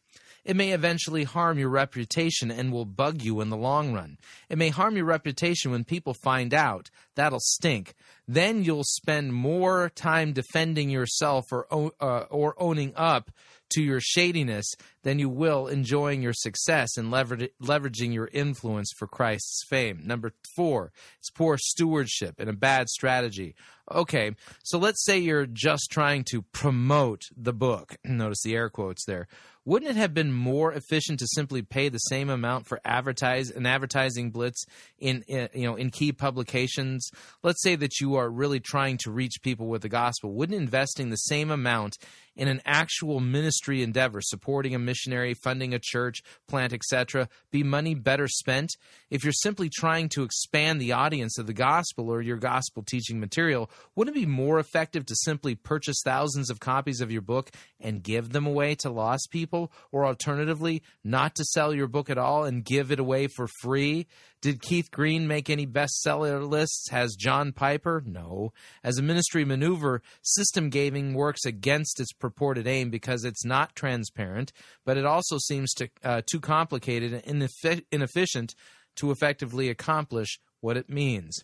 it 0.44 0.56
may 0.56 0.72
eventually 0.72 1.24
harm 1.24 1.60
your 1.60 1.70
reputation 1.70 2.52
and 2.52 2.72
will 2.72 2.86
bug 2.86 3.22
you 3.22 3.42
in 3.42 3.50
the 3.50 3.58
long 3.58 3.94
run. 3.94 4.18
It 4.50 4.58
may 4.58 4.70
harm 4.70 4.96
your 4.96 5.06
reputation 5.06 5.72
when 5.72 5.84
people 5.84 6.14
find 6.14 6.54
out. 6.54 6.90
That'll 7.16 7.40
stink. 7.40 7.94
Then 8.28 8.64
you'll 8.64 8.84
spend 8.84 9.34
more 9.34 9.90
time 9.90 10.34
defending 10.34 10.90
yourself 10.90 11.46
or 11.52 11.68
uh, 11.72 12.26
or 12.30 12.56
owning 12.58 12.94
up 12.96 13.32
to 13.72 13.84
your 13.84 14.00
shadiness 14.02 14.66
than 15.04 15.20
you 15.20 15.30
will 15.30 15.68
enjoying 15.68 16.22
your 16.22 16.34
success 16.34 16.98
and 16.98 17.12
lever- 17.12 17.50
leveraging 17.62 18.14
your 18.14 18.30
influence 18.34 18.92
for 18.98 19.08
Christ's 19.08 19.64
fame. 19.68 20.02
Number 20.04 20.34
four, 20.56 20.92
it's 21.20 21.30
poor 21.30 21.58
stewardship 21.58 22.36
and 22.40 22.50
a 22.50 22.54
bad 22.54 22.90
strategy. 22.90 23.56
Okay, 23.92 24.32
so 24.64 24.78
let's 24.78 25.04
say 25.04 25.18
you're 25.18 25.46
just 25.46 25.90
trying 25.92 26.24
to 26.26 26.42
promote 26.42 27.24
the 27.36 27.54
book. 27.54 27.98
Notice 28.06 28.42
the 28.44 28.56
air 28.56 28.70
quotes 28.70 29.06
there. 29.06 29.28
Wouldn't 29.70 29.92
it 29.92 29.98
have 29.98 30.16
been 30.16 30.32
more 30.32 30.74
efficient 30.74 31.20
to 31.20 31.28
simply 31.28 31.62
pay 31.62 31.90
the 31.90 32.00
same 32.00 32.32
amount 32.32 32.66
for 32.66 32.80
advertise 32.84 33.52
an 33.52 33.68
advertising 33.68 34.32
blitz 34.32 34.66
in, 34.98 35.24
in 35.28 35.48
you 35.54 35.68
know 35.68 35.76
in 35.76 35.92
key 35.92 36.12
publications? 36.12 37.12
Let's 37.44 37.62
say 37.62 37.76
that 37.76 38.00
you 38.00 38.16
are 38.16 38.32
really 38.32 38.60
trying 38.60 38.98
to 39.04 39.12
reach 39.12 39.44
people 39.44 39.68
with 39.68 39.84
the 39.84 39.90
gospel. 39.90 40.34
Wouldn't 40.34 40.60
investing 40.60 41.10
the 41.10 41.18
same 41.18 41.52
amount 41.52 41.98
in 42.36 42.48
an 42.48 42.62
actual 42.66 43.20
ministry 43.20 43.84
endeavor, 43.84 44.22
supporting 44.22 44.74
a 44.74 44.80
missionary, 44.80 45.36
funding 45.36 45.74
a 45.74 45.80
church, 45.80 46.24
plant, 46.48 46.74
etc., 46.74 47.30
be 47.52 47.62
money 47.62 47.94
better 47.94 48.28
spent? 48.28 48.72
If 49.12 49.24
you're 49.24 49.34
simply 49.34 49.70
trying 49.70 50.10
to 50.10 50.24
expand 50.24 50.82
the 50.82 50.94
audience 50.94 51.38
of 51.38 51.48
the 51.48 51.54
gospel 51.54 52.10
or 52.10 52.22
your 52.22 52.38
gospel 52.38 52.82
teaching 52.82 53.20
material, 53.20 53.70
wouldn't 53.96 54.16
it 54.16 54.20
be 54.20 54.26
more 54.26 54.60
effective 54.60 55.06
to 55.06 55.16
simply 55.16 55.56
purchase 55.56 56.02
thousands 56.04 56.50
of 56.50 56.60
copies 56.60 57.02
of 57.02 57.12
your 57.12 57.22
book 57.22 57.52
and 57.80 58.04
give 58.04 58.32
them 58.32 58.46
away 58.46 58.76
to 58.76 58.90
lost 58.90 59.30
people? 59.32 59.72
Or 59.92 60.06
alternatively, 60.06 60.84
not 61.04 61.36
to 61.36 61.46
sell 61.46 61.74
your 61.74 61.88
book 61.88 62.10
at 62.10 62.18
all 62.18 62.44
and 62.44 62.64
give 62.64 62.92
it 62.92 63.00
away 63.00 63.28
for 63.28 63.48
free? 63.62 64.08
Did 64.42 64.62
Keith 64.62 64.90
Green 64.90 65.28
make 65.28 65.50
any 65.50 65.68
bestseller 65.68 66.48
lists? 66.48 66.90
Has 66.92 67.16
John 67.16 67.52
Piper? 67.52 68.02
No. 68.06 68.54
As 68.84 68.98
a 68.98 69.04
ministry 69.04 69.44
maneuver, 69.44 70.02
system 70.22 70.70
gaming 70.70 71.14
works 71.14 71.44
against 71.46 72.00
its 72.00 72.14
purported 72.14 72.66
aim 72.66 72.90
because 72.90 73.26
it's 73.26 73.44
not 73.44 73.76
transparent, 73.76 74.54
but 74.86 74.96
it 74.98 75.06
also 75.06 75.38
seems 75.40 75.74
to, 75.74 75.90
uh, 76.04 76.22
too 76.26 76.40
complicated 76.40 77.22
and 77.26 77.50
inefficient 77.92 78.56
to 78.96 79.12
effectively 79.12 79.70
accomplish 79.70 80.40
what 80.62 80.78
it 80.78 80.90
means. 80.90 81.44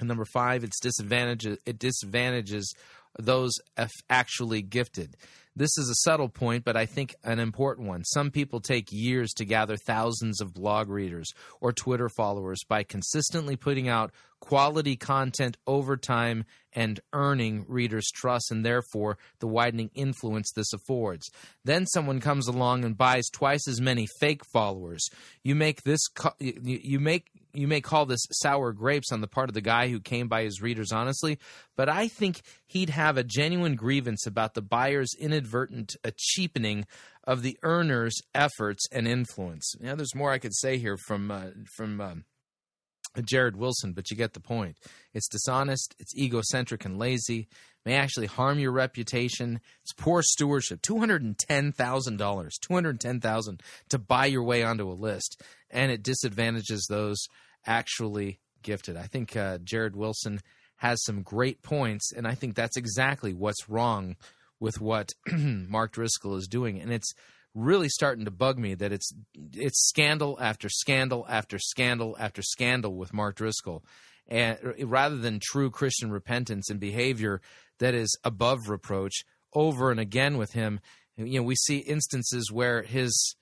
And 0.00 0.08
number 0.08 0.24
five, 0.32 0.64
it's 0.64 0.80
disadvantages. 0.80 1.58
It 1.66 1.78
disadvantages 1.78 2.74
those 3.18 3.52
actually 4.10 4.62
gifted. 4.62 5.16
This 5.56 5.78
is 5.78 5.88
a 5.88 6.08
subtle 6.08 6.28
point, 6.28 6.64
but 6.64 6.76
I 6.76 6.84
think 6.84 7.14
an 7.22 7.38
important 7.38 7.86
one. 7.86 8.02
Some 8.04 8.32
people 8.32 8.60
take 8.60 8.88
years 8.90 9.32
to 9.34 9.44
gather 9.44 9.76
thousands 9.76 10.40
of 10.40 10.52
blog 10.52 10.88
readers 10.88 11.30
or 11.60 11.72
Twitter 11.72 12.08
followers 12.08 12.58
by 12.68 12.82
consistently 12.82 13.54
putting 13.54 13.88
out 13.88 14.10
quality 14.40 14.96
content 14.96 15.56
over 15.64 15.96
time 15.96 16.44
and 16.72 16.98
earning 17.12 17.64
readers' 17.68 18.10
trust 18.12 18.50
and 18.50 18.66
therefore 18.66 19.16
the 19.38 19.46
widening 19.46 19.90
influence 19.94 20.50
this 20.56 20.72
affords. 20.72 21.30
Then 21.64 21.86
someone 21.86 22.18
comes 22.18 22.48
along 22.48 22.84
and 22.84 22.98
buys 22.98 23.28
twice 23.32 23.68
as 23.68 23.80
many 23.80 24.08
fake 24.18 24.42
followers. 24.52 25.08
You 25.44 25.54
make 25.54 25.82
this 25.84 26.00
you 26.40 26.98
make 26.98 27.28
you 27.54 27.68
may 27.68 27.80
call 27.80 28.04
this 28.04 28.26
sour 28.30 28.72
grapes 28.72 29.12
on 29.12 29.20
the 29.20 29.28
part 29.28 29.48
of 29.48 29.54
the 29.54 29.60
guy 29.60 29.88
who 29.88 30.00
came 30.00 30.28
by 30.28 30.42
his 30.42 30.60
readers 30.60 30.92
honestly, 30.92 31.38
but 31.76 31.88
I 31.88 32.08
think 32.08 32.42
he'd 32.66 32.90
have 32.90 33.16
a 33.16 33.24
genuine 33.24 33.76
grievance 33.76 34.26
about 34.26 34.54
the 34.54 34.62
buyer's 34.62 35.14
inadvertent 35.18 35.96
cheapening 36.16 36.84
of 37.24 37.42
the 37.42 37.56
earner's 37.62 38.20
efforts 38.34 38.86
and 38.92 39.08
influence. 39.08 39.74
Now, 39.80 39.94
there's 39.94 40.14
more 40.14 40.32
I 40.32 40.38
could 40.38 40.54
say 40.54 40.78
here 40.78 40.96
from 40.96 41.30
uh, 41.30 41.50
from. 41.76 42.00
Uh, 42.00 42.14
Jared 43.22 43.56
Wilson, 43.56 43.92
but 43.92 44.10
you 44.10 44.16
get 44.16 44.32
the 44.32 44.40
point. 44.40 44.76
It's 45.12 45.28
dishonest, 45.28 45.94
it's 45.98 46.14
egocentric 46.16 46.84
and 46.84 46.98
lazy, 46.98 47.48
may 47.84 47.94
actually 47.94 48.26
harm 48.26 48.58
your 48.58 48.72
reputation. 48.72 49.60
It's 49.82 49.92
poor 49.92 50.22
stewardship. 50.22 50.82
$210,000, 50.82 51.36
$210,000 51.76 53.60
to 53.90 53.98
buy 53.98 54.26
your 54.26 54.42
way 54.42 54.62
onto 54.62 54.90
a 54.90 54.94
list, 54.94 55.42
and 55.70 55.92
it 55.92 56.02
disadvantages 56.02 56.86
those 56.88 57.18
actually 57.66 58.40
gifted. 58.62 58.96
I 58.96 59.04
think 59.04 59.36
uh, 59.36 59.58
Jared 59.58 59.96
Wilson 59.96 60.40
has 60.76 61.02
some 61.04 61.22
great 61.22 61.62
points, 61.62 62.12
and 62.12 62.26
I 62.26 62.34
think 62.34 62.54
that's 62.54 62.76
exactly 62.76 63.32
what's 63.32 63.68
wrong 63.68 64.16
with 64.60 64.80
what 64.80 65.12
Mark 65.32 65.92
Driscoll 65.92 66.36
is 66.36 66.46
doing, 66.48 66.80
and 66.80 66.92
it's 66.92 67.12
really 67.54 67.88
starting 67.88 68.24
to 68.24 68.30
bug 68.30 68.58
me 68.58 68.74
that 68.74 68.92
it's 68.92 69.12
it's 69.52 69.86
scandal 69.88 70.36
after 70.40 70.68
scandal 70.68 71.24
after 71.28 71.58
scandal 71.58 72.16
after 72.18 72.42
scandal 72.42 72.96
with 72.96 73.14
Mark 73.14 73.36
Driscoll, 73.36 73.84
and 74.28 74.58
uh, 74.64 74.86
rather 74.86 75.16
than 75.16 75.40
true 75.40 75.70
Christian 75.70 76.10
repentance 76.10 76.68
and 76.70 76.80
behavior 76.80 77.40
that 77.78 77.94
is 77.94 78.16
above 78.24 78.68
reproach 78.68 79.24
over 79.52 79.90
and 79.90 80.00
again 80.00 80.36
with 80.36 80.52
him, 80.52 80.80
you 81.16 81.38
know, 81.38 81.44
we 81.44 81.54
see 81.54 81.78
instances 81.78 82.50
where 82.50 82.82
his 82.82 83.36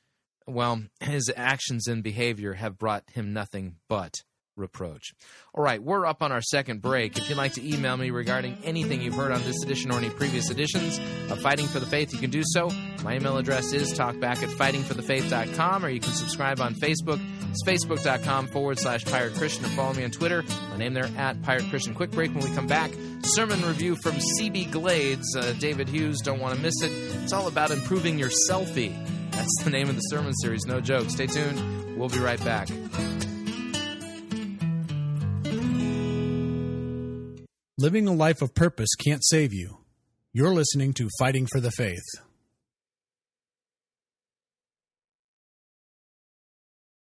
well 0.47 0.83
his 1.01 1.33
actions 1.37 1.87
and 1.87 2.03
behavior 2.03 2.55
have 2.55 2.79
brought 2.79 3.05
him 3.11 3.33
nothing 3.33 3.77
but 3.89 4.23
reproach. 4.57 5.15
All 5.55 5.63
right, 5.63 5.83
we're 5.83 6.07
up 6.07 6.23
on 6.23 6.33
our 6.33 6.43
second 6.43 6.83
break. 6.83 7.17
If 7.19 7.29
you'd 7.29 7.39
like 7.39 7.55
to 7.55 7.67
email 7.67 7.97
me 7.97 8.11
regarding 8.11 8.59
anything 8.65 9.03
you've 9.03 9.15
heard 9.15 9.33
on 9.33 9.43
this 9.45 9.63
edition 9.63 9.91
or 9.91 9.99
any 9.99 10.11
previous 10.11 10.51
editions 10.51 10.99
of 11.31 11.41
Fighting 11.41 11.67
for 11.67 11.81
the 11.81 11.87
Faith, 11.87 12.13
you 12.13 12.19
can 12.19 12.31
do 12.31 12.43
so. 12.45 12.71
My 13.03 13.17
email 13.17 13.37
address 13.37 13.73
is 13.73 13.93
talkback 13.93 14.43
at 14.43 14.49
fightingforthefaith.com, 14.51 15.85
or 15.85 15.89
you 15.89 16.01
can 16.01 16.13
subscribe 16.13 16.61
on 16.61 16.75
Facebook. 16.75 17.21
It's 17.51 17.65
facebook.com 17.65 18.49
forward 18.49 18.79
slash 18.79 19.05
pirate 19.05 19.35
Christian, 19.35 19.65
or 19.65 19.69
follow 19.69 19.95
me 19.95 20.05
on 20.05 20.11
Twitter. 20.11 20.43
My 20.71 20.77
name 20.77 20.95
there 20.95 21.11
at 21.17 21.41
Pirate 21.43 21.69
Christian. 21.69 21.95
Quick 21.95 22.11
break 22.11 22.35
when 22.35 22.49
we 22.49 22.55
come 22.55 22.67
back. 22.67 22.91
Sermon 23.25 23.61
review 23.63 23.97
from 24.03 24.15
CB 24.15 24.71
Glades. 24.71 25.37
Uh, 25.37 25.53
David 25.59 25.89
Hughes, 25.89 26.21
don't 26.21 26.41
want 26.41 26.55
to 26.57 26.61
miss 26.61 26.83
it. 26.83 26.91
It's 27.23 27.33
all 27.33 27.49
about 27.49 27.71
improving 27.71 28.19
your 28.19 28.31
selfie. 28.51 28.95
That's 29.33 29.65
the 29.65 29.71
name 29.71 29.89
of 29.89 29.97
the 29.97 30.03
sermon 30.03 30.35
series, 30.35 30.67
no 30.67 30.81
joke. 30.81 31.11
Stay 31.11 31.27
tuned. 31.27 31.99
We'll 31.99 32.09
be 32.09 32.19
right 32.19 32.43
back. 32.45 32.69
Living 37.79 38.07
a 38.07 38.13
life 38.13 38.43
of 38.43 38.55
purpose 38.55 38.91
can't 39.03 39.25
save 39.25 39.55
you. 39.55 39.79
You're 40.35 40.53
listening 40.53 40.93
to 40.95 41.09
Fighting 41.19 41.47
for 41.47 41.59
the 41.59 41.71
Faith. 41.71 42.05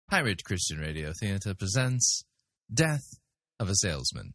Pirate 0.09 0.43
Christian 0.43 0.77
Radio 0.77 1.11
Theater 1.19 1.55
presents 1.55 2.23
Death 2.71 3.01
of 3.59 3.69
a 3.69 3.75
Salesman. 3.75 4.33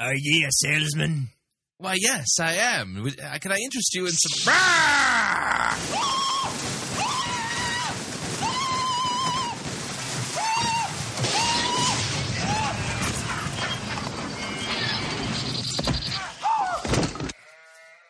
Are 0.00 0.14
ye 0.14 0.44
a 0.44 0.50
salesman? 0.50 1.28
Why, 1.76 1.96
yes, 1.98 2.26
I 2.40 2.54
am. 2.54 3.06
Uh, 3.06 3.38
Can 3.38 3.52
I 3.52 3.56
interest 3.56 3.94
you 3.94 4.06
in 4.06 4.12
some. 4.12 4.54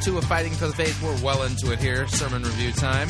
Two 0.00 0.16
of 0.16 0.24
Fighting 0.24 0.52
for 0.52 0.66
the 0.66 0.72
Faith. 0.72 1.02
We're 1.02 1.22
well 1.22 1.42
into 1.42 1.72
it 1.72 1.78
here. 1.78 2.06
Sermon 2.08 2.42
review 2.42 2.72
time. 2.72 3.08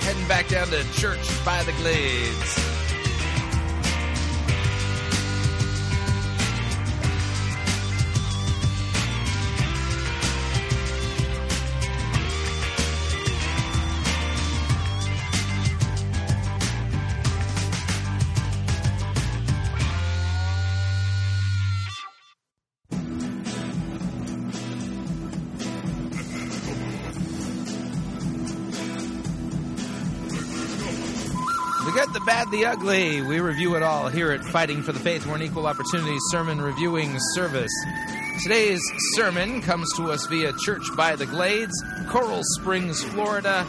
Heading 0.00 0.28
back 0.28 0.48
down 0.48 0.68
to 0.68 0.92
church 0.92 1.44
by 1.44 1.62
the 1.64 1.72
Glades. 1.72 2.69
The 32.50 32.66
ugly. 32.66 33.22
We 33.22 33.38
review 33.40 33.76
it 33.76 33.82
all 33.82 34.08
here 34.08 34.32
at 34.32 34.44
Fighting 34.44 34.82
for 34.82 34.92
the 34.92 34.98
Faith. 34.98 35.26
We're 35.26 35.36
an 35.36 35.42
equal 35.42 35.66
opportunity 35.66 36.16
sermon 36.30 36.60
reviewing 36.60 37.16
service. 37.34 37.70
Today's 38.42 38.80
sermon 39.14 39.62
comes 39.62 39.88
to 39.96 40.10
us 40.10 40.26
via 40.26 40.52
Church 40.64 40.82
by 40.96 41.14
the 41.14 41.26
Glades, 41.26 41.72
Coral 42.08 42.40
Springs, 42.58 43.02
Florida. 43.04 43.66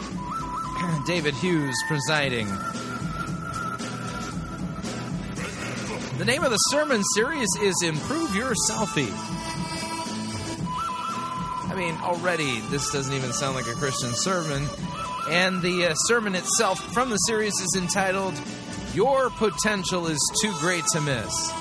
David 1.06 1.34
Hughes 1.34 1.76
presiding. 1.86 2.46
The 6.18 6.24
name 6.24 6.42
of 6.42 6.50
the 6.50 6.58
sermon 6.70 7.02
series 7.14 7.48
is 7.60 7.82
Improve 7.84 8.34
Your 8.34 8.54
Selfie. 8.68 9.12
I 11.70 11.74
mean, 11.76 11.94
already 12.02 12.60
this 12.70 12.90
doesn't 12.90 13.14
even 13.14 13.32
sound 13.32 13.54
like 13.54 13.66
a 13.66 13.74
Christian 13.74 14.10
sermon. 14.14 14.66
And 15.30 15.62
the 15.62 15.86
uh, 15.86 15.94
sermon 15.94 16.34
itself 16.34 16.80
from 16.92 17.10
the 17.10 17.16
series 17.16 17.54
is 17.60 17.76
entitled 17.76 18.34
Your 18.94 19.30
Potential 19.30 20.06
is 20.06 20.18
Too 20.42 20.52
Great 20.60 20.84
to 20.92 21.00
Miss. 21.00 21.52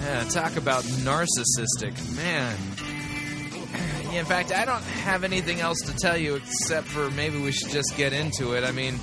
Yeah, 0.00 0.24
talk 0.30 0.56
about 0.56 0.82
narcissistic. 0.82 2.16
Man. 2.16 2.56
In 4.16 4.24
fact, 4.24 4.50
I 4.50 4.64
don't 4.64 4.82
have 4.82 5.24
anything 5.24 5.60
else 5.60 5.78
to 5.82 5.94
tell 5.94 6.16
you 6.16 6.36
except 6.36 6.86
for 6.86 7.10
maybe 7.10 7.38
we 7.38 7.52
should 7.52 7.68
just 7.68 7.94
get 7.98 8.14
into 8.14 8.54
it. 8.54 8.64
I 8.64 8.72
mean, 8.72 8.98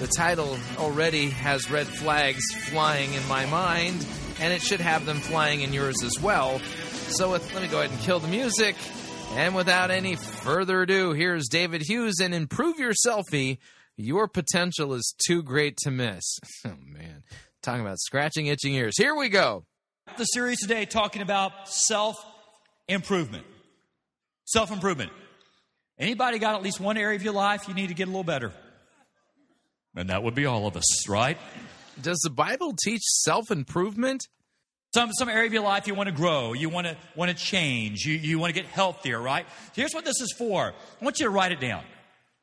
the 0.00 0.06
title 0.06 0.58
already 0.76 1.30
has 1.30 1.70
red 1.70 1.86
flags 1.86 2.44
flying 2.66 3.14
in 3.14 3.26
my 3.26 3.46
mind, 3.46 4.06
and 4.38 4.52
it 4.52 4.60
should 4.60 4.80
have 4.80 5.06
them 5.06 5.16
flying 5.16 5.62
in 5.62 5.72
yours 5.72 6.02
as 6.04 6.20
well. 6.20 6.58
So 7.08 7.32
with, 7.32 7.54
let 7.54 7.62
me 7.62 7.68
go 7.68 7.78
ahead 7.78 7.90
and 7.90 8.00
kill 8.00 8.20
the 8.20 8.28
music. 8.28 8.76
And 9.32 9.54
without 9.54 9.90
any 9.90 10.16
further 10.16 10.82
ado, 10.82 11.12
here's 11.12 11.48
David 11.48 11.80
Hughes 11.80 12.20
and 12.20 12.34
Improve 12.34 12.78
Your 12.78 12.92
Selfie. 12.92 13.56
Your 13.96 14.28
potential 14.28 14.94
is 14.94 15.14
too 15.26 15.42
great 15.42 15.76
to 15.78 15.90
miss. 15.90 16.38
Oh, 16.64 16.74
man. 16.86 17.22
Talking 17.62 17.82
about 17.82 17.98
scratching 17.98 18.46
itching 18.46 18.74
ears. 18.74 18.96
Here 18.96 19.14
we 19.14 19.28
go. 19.28 19.64
The 20.18 20.24
series 20.24 20.60
today 20.60 20.86
talking 20.86 21.22
about 21.22 21.68
self 21.68 22.16
improvement. 22.88 23.46
Self 24.44 24.70
improvement. 24.70 25.12
Anybody 25.98 26.38
got 26.38 26.54
at 26.54 26.62
least 26.62 26.80
one 26.80 26.96
area 26.96 27.16
of 27.16 27.22
your 27.22 27.34
life 27.34 27.68
you 27.68 27.74
need 27.74 27.88
to 27.88 27.94
get 27.94 28.04
a 28.04 28.10
little 28.10 28.24
better? 28.24 28.52
And 29.94 30.08
that 30.10 30.22
would 30.22 30.34
be 30.34 30.46
all 30.46 30.66
of 30.66 30.76
us, 30.76 31.08
right? 31.08 31.36
Does 32.00 32.18
the 32.20 32.30
Bible 32.30 32.74
teach 32.82 33.02
self 33.02 33.50
improvement? 33.50 34.26
Some, 34.92 35.12
some 35.12 35.28
area 35.28 35.46
of 35.46 35.52
your 35.52 35.62
life 35.62 35.86
you 35.86 35.94
want 35.94 36.08
to 36.08 36.14
grow, 36.14 36.52
you 36.52 36.68
want 36.68 36.88
to, 36.88 36.96
want 37.14 37.30
to 37.30 37.36
change, 37.36 38.04
you, 38.04 38.14
you 38.14 38.40
want 38.40 38.52
to 38.52 38.60
get 38.60 38.68
healthier, 38.68 39.20
right? 39.20 39.46
Here's 39.72 39.92
what 39.92 40.04
this 40.04 40.20
is 40.20 40.34
for. 40.36 40.72
I 40.72 41.04
want 41.04 41.20
you 41.20 41.26
to 41.26 41.30
write 41.30 41.52
it 41.52 41.60
down. 41.60 41.84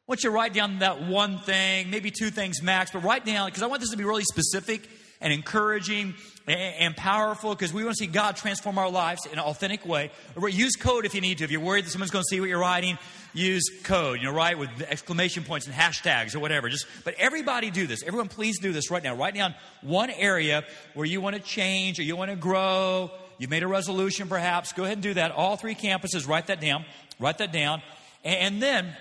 Want 0.07 0.23
you 0.23 0.29
to 0.29 0.33
write 0.33 0.53
down 0.53 0.79
that 0.79 1.03
one 1.03 1.39
thing, 1.39 1.89
maybe 1.89 2.11
two 2.11 2.29
things 2.29 2.61
max, 2.61 2.91
but 2.91 3.03
write 3.03 3.25
down, 3.25 3.47
because 3.47 3.61
I 3.61 3.67
want 3.67 3.81
this 3.81 3.91
to 3.91 3.97
be 3.97 4.05
really 4.05 4.23
specific 4.23 4.89
and 5.19 5.33
encouraging 5.33 6.13
and, 6.47 6.95
powerful, 6.95 7.53
because 7.53 7.73
we 7.73 7.83
want 7.83 7.97
to 7.97 8.05
see 8.05 8.09
God 8.09 8.37
transform 8.37 8.77
our 8.77 8.89
lives 8.89 9.25
in 9.25 9.33
an 9.33 9.39
authentic 9.39 9.85
way. 9.85 10.11
Use 10.49 10.77
code 10.77 11.05
if 11.05 11.13
you 11.13 11.19
need 11.19 11.39
to. 11.39 11.43
If 11.43 11.51
you're 11.51 11.59
worried 11.59 11.85
that 11.85 11.89
someone's 11.89 12.11
going 12.11 12.23
to 12.23 12.29
see 12.29 12.39
what 12.39 12.47
you're 12.47 12.59
writing, 12.59 12.97
use 13.33 13.65
code, 13.83 14.19
you 14.19 14.25
know, 14.25 14.31
write 14.31 14.57
with 14.57 14.69
exclamation 14.87 15.43
points 15.43 15.65
and 15.65 15.75
hashtags 15.75 16.35
or 16.35 16.39
whatever. 16.39 16.69
Just, 16.69 16.85
but 17.03 17.15
everybody 17.17 17.69
do 17.69 17.85
this. 17.85 18.01
Everyone 18.03 18.29
please 18.29 18.59
do 18.59 18.71
this 18.71 18.89
right 18.89 19.03
now. 19.03 19.13
Write 19.13 19.33
down 19.33 19.55
one 19.81 20.09
area 20.09 20.63
where 20.93 21.05
you 21.05 21.19
want 21.19 21.35
to 21.35 21.41
change 21.41 21.99
or 21.99 22.03
you 22.03 22.15
want 22.15 22.31
to 22.31 22.37
grow. 22.37 23.11
You've 23.39 23.49
made 23.49 23.63
a 23.63 23.67
resolution 23.67 24.29
perhaps. 24.29 24.71
Go 24.71 24.83
ahead 24.83 24.97
and 24.97 25.03
do 25.03 25.15
that. 25.15 25.31
All 25.31 25.57
three 25.57 25.75
campuses, 25.75 26.29
write 26.29 26.47
that 26.47 26.61
down. 26.61 26.85
Write 27.19 27.39
that 27.39 27.51
down. 27.51 27.81
And 28.23 28.61
then, 28.61 28.95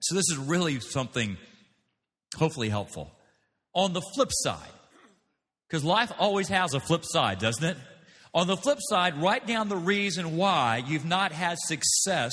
so 0.00 0.14
this 0.14 0.28
is 0.30 0.36
really 0.36 0.80
something 0.80 1.36
hopefully 2.36 2.68
helpful. 2.68 3.12
On 3.74 3.92
the 3.92 4.02
flip 4.14 4.30
side, 4.32 4.70
because 5.68 5.84
life 5.84 6.10
always 6.18 6.48
has 6.48 6.74
a 6.74 6.80
flip 6.80 7.04
side, 7.04 7.38
doesn't 7.38 7.64
it? 7.64 7.76
On 8.34 8.46
the 8.46 8.56
flip 8.56 8.78
side, 8.80 9.20
write 9.20 9.46
down 9.46 9.68
the 9.68 9.76
reason 9.76 10.36
why 10.36 10.82
you've 10.86 11.04
not 11.04 11.32
had 11.32 11.58
success 11.58 12.32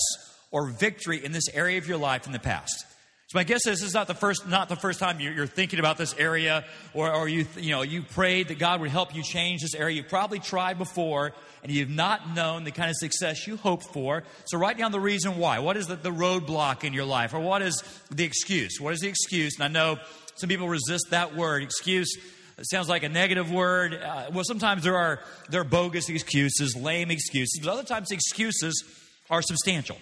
or 0.51 0.69
victory 0.69 1.23
in 1.23 1.31
this 1.31 1.49
area 1.53 1.77
of 1.77 1.87
your 1.87 1.97
life 1.97 2.25
in 2.25 2.31
the 2.31 2.39
past. 2.39 2.85
So 3.27 3.37
my 3.37 3.43
guess 3.43 3.67
is 3.67 3.79
this 3.79 3.89
is 3.89 3.93
not 3.93 4.07
the 4.07 4.13
first 4.13 4.47
not 4.47 4.69
the 4.69 4.77
first 4.77 4.99
time 4.99 5.19
you're, 5.19 5.47
thinking 5.47 5.79
about 5.79 5.97
this 5.97 6.15
area, 6.17 6.63
or, 6.93 7.13
or 7.13 7.27
you 7.27 7.45
you 7.57 7.71
know 7.71 7.81
you 7.81 8.01
prayed 8.01 8.47
that 8.47 8.57
God 8.57 8.79
would 8.79 8.89
help 8.89 9.13
you 9.13 9.21
change 9.21 9.63
this 9.63 9.75
area. 9.75 9.97
You've 9.97 10.07
probably 10.07 10.39
tried 10.39 10.77
before, 10.77 11.33
and 11.61 11.69
you've 11.69 11.89
not 11.89 12.33
known 12.33 12.63
the 12.63 12.71
kind 12.71 12.89
of 12.89 12.95
success 12.95 13.45
you 13.45 13.57
hoped 13.57 13.83
for. 13.83 14.23
So 14.45 14.57
write 14.57 14.77
down 14.77 14.93
the 14.93 15.01
reason 15.01 15.37
why. 15.37 15.59
What 15.59 15.75
is 15.75 15.87
the, 15.87 15.97
the 15.97 16.09
roadblock 16.09 16.85
in 16.85 16.93
your 16.93 17.03
life, 17.03 17.33
or 17.33 17.41
what 17.41 17.61
is 17.61 17.83
the 18.09 18.23
excuse? 18.23 18.79
What 18.79 18.93
is 18.93 19.01
the 19.01 19.09
excuse? 19.09 19.55
And 19.55 19.65
I 19.65 19.67
know 19.67 19.99
some 20.35 20.47
people 20.47 20.69
resist 20.69 21.07
that 21.09 21.35
word, 21.35 21.63
excuse. 21.63 22.15
It 22.57 22.69
sounds 22.69 22.87
like 22.87 23.03
a 23.03 23.09
negative 23.09 23.51
word. 23.51 23.93
Uh, 23.93 24.29
well, 24.31 24.45
sometimes 24.45 24.83
there 24.83 24.95
are 24.95 25.19
there 25.49 25.59
are 25.59 25.65
bogus 25.65 26.07
excuses, 26.07 26.77
lame 26.77 27.11
excuses, 27.11 27.59
but 27.61 27.73
other 27.73 27.83
times 27.83 28.09
excuses 28.09 28.85
are 29.29 29.41
substantial. 29.41 29.97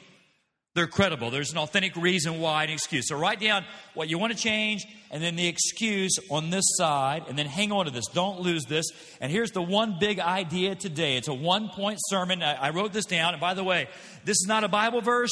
They're 0.76 0.88
credible. 0.88 1.31
There's 1.31 1.53
an 1.53 1.57
authentic 1.57 1.95
reason 1.95 2.41
why, 2.41 2.65
an 2.65 2.69
excuse. 2.69 3.07
So 3.07 3.18
write 3.18 3.39
down 3.39 3.64
what 3.93 4.10
you 4.10 4.18
want 4.18 4.34
to 4.34 4.38
change 4.38 4.85
and 5.10 5.23
then 5.23 5.38
the 5.38 5.47
excuse 5.47 6.18
on 6.30 6.49
this 6.49 6.65
side, 6.76 7.23
and 7.30 7.39
then 7.39 7.45
hang 7.45 7.72
on 7.72 7.85
to 7.85 7.91
this. 7.91 8.07
Don't 8.07 8.41
lose 8.41 8.65
this. 8.65 8.85
And 9.22 9.31
here's 9.31 9.52
the 9.52 9.61
one 9.61 9.95
big 10.02 10.19
idea 10.19 10.76
today 10.76 11.15
it's 11.15 11.30
a 11.30 11.34
one 11.34 11.69
point 11.69 11.99
sermon. 12.07 12.43
I, 12.43 12.72
wrote 12.72 12.91
this 12.91 13.06
down. 13.06 13.34
And 13.34 13.39
by 13.39 13.53
the 13.53 13.64
way, 13.64 13.88
this 14.26 14.35
is 14.35 14.47
not 14.49 14.65
a 14.65 14.68
Bible 14.68 14.99
verse. 14.99 15.31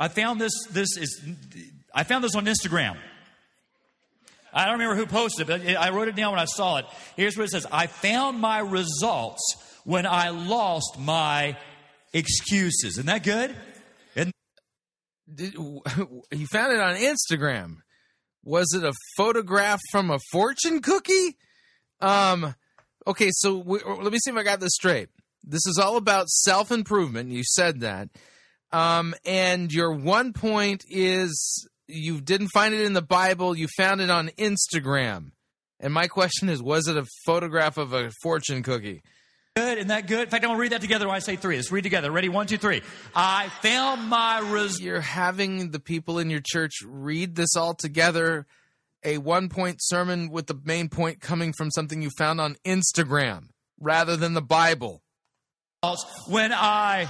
I 0.00 0.08
found 0.08 0.40
this, 0.40 0.52
this 0.72 0.96
is, 0.96 1.22
I 1.94 2.02
found 2.02 2.24
this 2.24 2.34
on 2.34 2.46
Instagram. 2.46 2.96
I 4.52 4.64
don't 4.64 4.72
remember 4.72 4.96
who 4.96 5.06
posted 5.06 5.48
it, 5.48 5.64
but 5.64 5.76
I 5.76 5.90
wrote 5.90 6.08
it 6.08 6.16
down 6.16 6.32
when 6.32 6.40
I 6.40 6.46
saw 6.46 6.78
it. 6.78 6.86
Here's 7.14 7.36
what 7.36 7.44
it 7.44 7.50
says 7.50 7.64
I 7.70 7.86
found 7.86 8.40
my 8.40 8.58
results 8.58 9.54
when 9.84 10.04
I 10.04 10.30
lost 10.30 10.98
my 10.98 11.56
excuses. 12.12 12.94
Isn't 12.94 13.06
that 13.06 13.22
good? 13.22 13.54
Did, 15.34 15.54
you 15.54 16.46
found 16.52 16.72
it 16.72 16.80
on 16.80 16.96
Instagram. 16.96 17.78
Was 18.42 18.72
it 18.74 18.84
a 18.84 18.92
photograph 19.16 19.80
from 19.90 20.10
a 20.10 20.18
fortune 20.32 20.80
cookie? 20.80 21.36
Um, 22.00 22.54
okay, 23.06 23.28
so 23.32 23.58
we, 23.58 23.80
let 23.80 24.12
me 24.12 24.18
see 24.18 24.30
if 24.30 24.36
I 24.36 24.42
got 24.42 24.60
this 24.60 24.74
straight. 24.74 25.08
This 25.44 25.66
is 25.66 25.78
all 25.78 25.96
about 25.96 26.28
self 26.28 26.70
improvement. 26.70 27.30
You 27.30 27.44
said 27.44 27.80
that. 27.80 28.08
Um, 28.72 29.14
and 29.24 29.72
your 29.72 29.92
one 29.92 30.32
point 30.32 30.84
is 30.88 31.68
you 31.86 32.20
didn't 32.20 32.50
find 32.54 32.72
it 32.72 32.82
in 32.82 32.92
the 32.92 33.02
Bible, 33.02 33.56
you 33.56 33.66
found 33.76 34.00
it 34.00 34.10
on 34.10 34.28
Instagram. 34.38 35.32
And 35.80 35.92
my 35.92 36.08
question 36.08 36.48
is 36.48 36.62
was 36.62 36.88
it 36.88 36.96
a 36.96 37.06
photograph 37.26 37.78
of 37.78 37.92
a 37.92 38.10
fortune 38.22 38.62
cookie? 38.62 39.02
Good, 39.56 39.78
isn't 39.78 39.88
that 39.88 40.06
good? 40.06 40.20
In 40.20 40.28
fact, 40.28 40.44
I'm 40.44 40.50
gonna 40.50 40.60
read 40.60 40.72
that 40.72 40.80
together 40.80 41.06
when 41.08 41.16
I 41.16 41.18
say 41.18 41.34
three. 41.36 41.56
Let's 41.56 41.72
read 41.72 41.82
together. 41.82 42.10
Ready? 42.10 42.28
One, 42.28 42.46
two, 42.46 42.56
three. 42.56 42.82
I 43.14 43.48
found 43.62 44.08
my 44.08 44.38
res- 44.38 44.80
You're 44.80 45.00
having 45.00 45.72
the 45.72 45.80
people 45.80 46.18
in 46.20 46.30
your 46.30 46.40
church 46.44 46.74
read 46.84 47.34
this 47.34 47.56
all 47.56 47.74
together, 47.74 48.46
a 49.04 49.18
one 49.18 49.48
point 49.48 49.78
sermon 49.80 50.30
with 50.30 50.46
the 50.46 50.58
main 50.64 50.88
point 50.88 51.20
coming 51.20 51.52
from 51.52 51.70
something 51.72 52.00
you 52.00 52.10
found 52.16 52.40
on 52.40 52.56
Instagram 52.64 53.48
rather 53.80 54.16
than 54.16 54.34
the 54.34 54.42
Bible. 54.42 55.02
When 56.28 56.52
I 56.52 57.08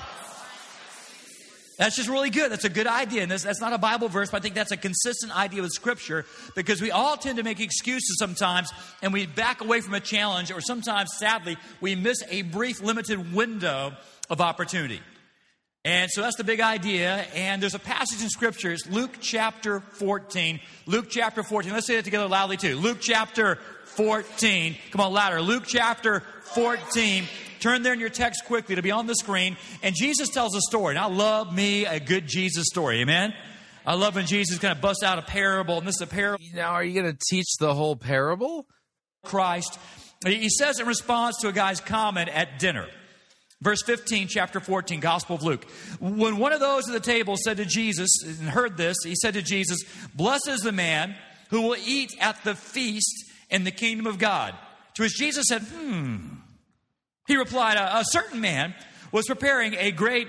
that's 1.81 1.97
just 1.97 2.11
really 2.11 2.29
good. 2.29 2.53
That's 2.53 2.67
a 2.67 2.69
good 2.69 2.87
idea. 2.87 3.23
And 3.23 3.31
that's 3.31 3.61
not 3.61 3.73
a 3.73 3.79
Bible 3.79 4.11
verse, 4.11 4.31
but 4.31 4.37
I 4.37 4.41
think 4.41 4.55
that's 4.55 4.71
a 4.71 4.77
consistent 4.77 5.35
idea 5.35 5.63
with 5.63 5.71
Scripture 5.73 6.27
because 6.55 6.83
we 6.83 6.91
all 6.91 7.17
tend 7.17 7.39
to 7.39 7.43
make 7.43 7.59
excuses 7.59 8.19
sometimes 8.19 8.71
and 9.01 9.15
we 9.15 9.25
back 9.25 9.63
away 9.63 9.81
from 9.81 9.95
a 9.95 10.01
challenge, 10.01 10.53
or 10.53 10.61
sometimes, 10.61 11.09
sadly, 11.17 11.57
we 11.81 11.95
miss 11.95 12.23
a 12.29 12.43
brief, 12.43 12.83
limited 12.83 13.33
window 13.33 13.95
of 14.29 14.43
opportunity. 14.43 15.01
And 15.83 16.11
so 16.11 16.21
that's 16.21 16.37
the 16.37 16.45
big 16.45 16.61
idea. 16.61 17.25
And 17.35 17.63
there's 17.63 17.75
a 17.75 17.79
passage 17.79 18.23
in 18.23 18.29
Scripture, 18.29 18.73
it's 18.73 18.87
Luke 18.87 19.17
chapter 19.23 19.81
14. 19.81 20.61
Luke 20.85 21.07
chapter 21.09 21.43
14. 21.43 21.73
Let's 21.73 21.87
say 21.87 21.97
it 21.97 22.05
together 22.05 22.29
loudly 22.29 22.59
too. 22.59 22.77
Luke 22.77 22.99
chapter 23.01 23.57
14. 23.87 24.77
Come 24.91 25.01
on, 25.01 25.15
louder. 25.15 25.41
Luke 25.41 25.65
chapter 25.67 26.21
14. 26.43 27.25
Turn 27.61 27.83
there 27.83 27.93
in 27.93 28.01
your 28.01 28.09
text 28.09 28.45
quickly 28.47 28.75
to 28.75 28.83
be 28.83 28.91
on 28.91 29.07
the 29.07 29.15
screen. 29.15 29.57
And 29.83 29.95
Jesus 29.95 30.29
tells 30.31 30.57
a 30.57 30.61
story. 30.63 30.97
And 30.97 30.99
I 30.99 31.07
love 31.07 31.55
me 31.55 31.87
a 31.87 32.01
good 32.01 32.27
Jesus 32.27 32.67
story. 32.67 33.01
Amen? 33.01 33.35
I 33.87 33.95
love 33.95 34.15
when 34.15 34.27
Jesus 34.27 34.59
kind 34.59 34.73
of 34.73 34.81
busts 34.81 35.03
out 35.03 35.19
a 35.19 35.23
parable. 35.23 35.79
And 35.79 35.87
this 35.87 35.97
is 35.97 36.03
a 36.03 36.07
parable. 36.07 36.45
Now, 36.55 36.73
are 36.73 36.85
you 36.85 37.01
going 37.01 37.13
to 37.13 37.19
teach 37.31 37.49
the 37.59 37.75
whole 37.75 37.97
parable? 37.97 38.67
Christ. 39.25 39.79
He 40.25 40.49
says 40.49 40.81
in 40.81 40.87
response 40.87 41.39
to 41.39 41.49
a 41.49 41.53
guy's 41.53 41.81
comment 41.81 42.29
at 42.29 42.59
dinner. 42.59 42.87
Verse 43.63 43.83
15, 43.83 44.29
chapter 44.29 44.59
14, 44.59 45.01
Gospel 45.01 45.37
of 45.37 45.43
Luke. 45.43 45.67
When 46.01 46.39
one 46.39 46.53
of 46.53 46.61
those 46.61 46.89
at 46.89 46.95
the 46.95 47.01
table 47.01 47.37
said 47.37 47.59
to 47.59 47.67
Jesus, 47.67 48.09
and 48.25 48.49
heard 48.49 48.79
this, 48.79 48.97
he 49.05 49.15
said 49.15 49.35
to 49.35 49.43
Jesus, 49.43 49.83
Blessed 50.15 50.49
is 50.49 50.61
the 50.63 50.73
man 50.73 51.15
who 51.51 51.63
will 51.63 51.77
eat 51.85 52.15
at 52.21 52.43
the 52.43 52.55
feast 52.55 53.31
in 53.51 53.65
the 53.65 53.71
kingdom 53.71 54.07
of 54.07 54.19
God. 54.19 54.55
To 54.95 55.03
which 55.03 55.15
Jesus 55.17 55.47
said, 55.49 55.63
Hmm, 55.63 56.37
he 57.31 57.37
replied, 57.37 57.77
a, 57.77 57.99
a 57.99 58.05
certain 58.05 58.41
man 58.41 58.75
was 59.13 59.27
preparing 59.27 59.75
a 59.75 59.93
great 59.93 60.29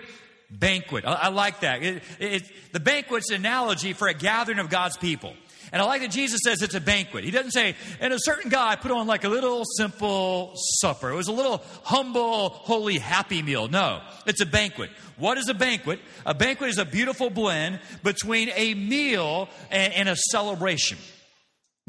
banquet. 0.52 1.04
I, 1.06 1.14
I 1.14 1.28
like 1.30 1.62
that. 1.62 1.82
It, 1.82 2.04
it, 2.20 2.44
the 2.74 2.80
banquet's 2.80 3.32
an 3.32 3.38
analogy 3.38 3.94
for 3.94 4.08
a 4.08 4.14
gathering 4.14 4.60
of 4.60 4.70
God's 4.70 4.98
people. 4.98 5.34
And 5.72 5.82
I 5.82 5.86
like 5.86 6.02
that 6.02 6.12
Jesus 6.12 6.42
says 6.44 6.62
it's 6.62 6.76
a 6.76 6.82
banquet. 6.82 7.24
He 7.24 7.32
doesn't 7.32 7.52
say, 7.52 7.76
and 8.02 8.14
a 8.14 8.20
certain 8.20 8.50
guy 8.50 8.76
put 8.76 8.92
on 8.92 9.08
like 9.08 9.24
a 9.24 9.30
little 9.30 9.64
simple 9.78 10.52
supper. 10.56 11.10
It 11.10 11.16
was 11.16 11.28
a 11.28 11.32
little 11.32 11.64
humble, 11.84 12.50
holy, 12.50 13.00
happy 13.00 13.42
meal. 13.42 13.70
No, 13.70 14.02
it's 14.28 14.42
a 14.42 14.46
banquet. 14.46 14.90
What 15.18 15.38
is 15.38 15.48
a 15.48 15.54
banquet? 15.54 16.00
A 16.26 16.34
banquet 16.34 16.72
is 16.72 16.78
a 16.78 16.86
beautiful 16.86 17.30
blend 17.30 17.80
between 18.04 18.50
a 18.54 18.74
meal 18.74 19.48
and, 19.72 19.94
and 19.94 20.10
a 20.10 20.16
celebration. 20.16 20.98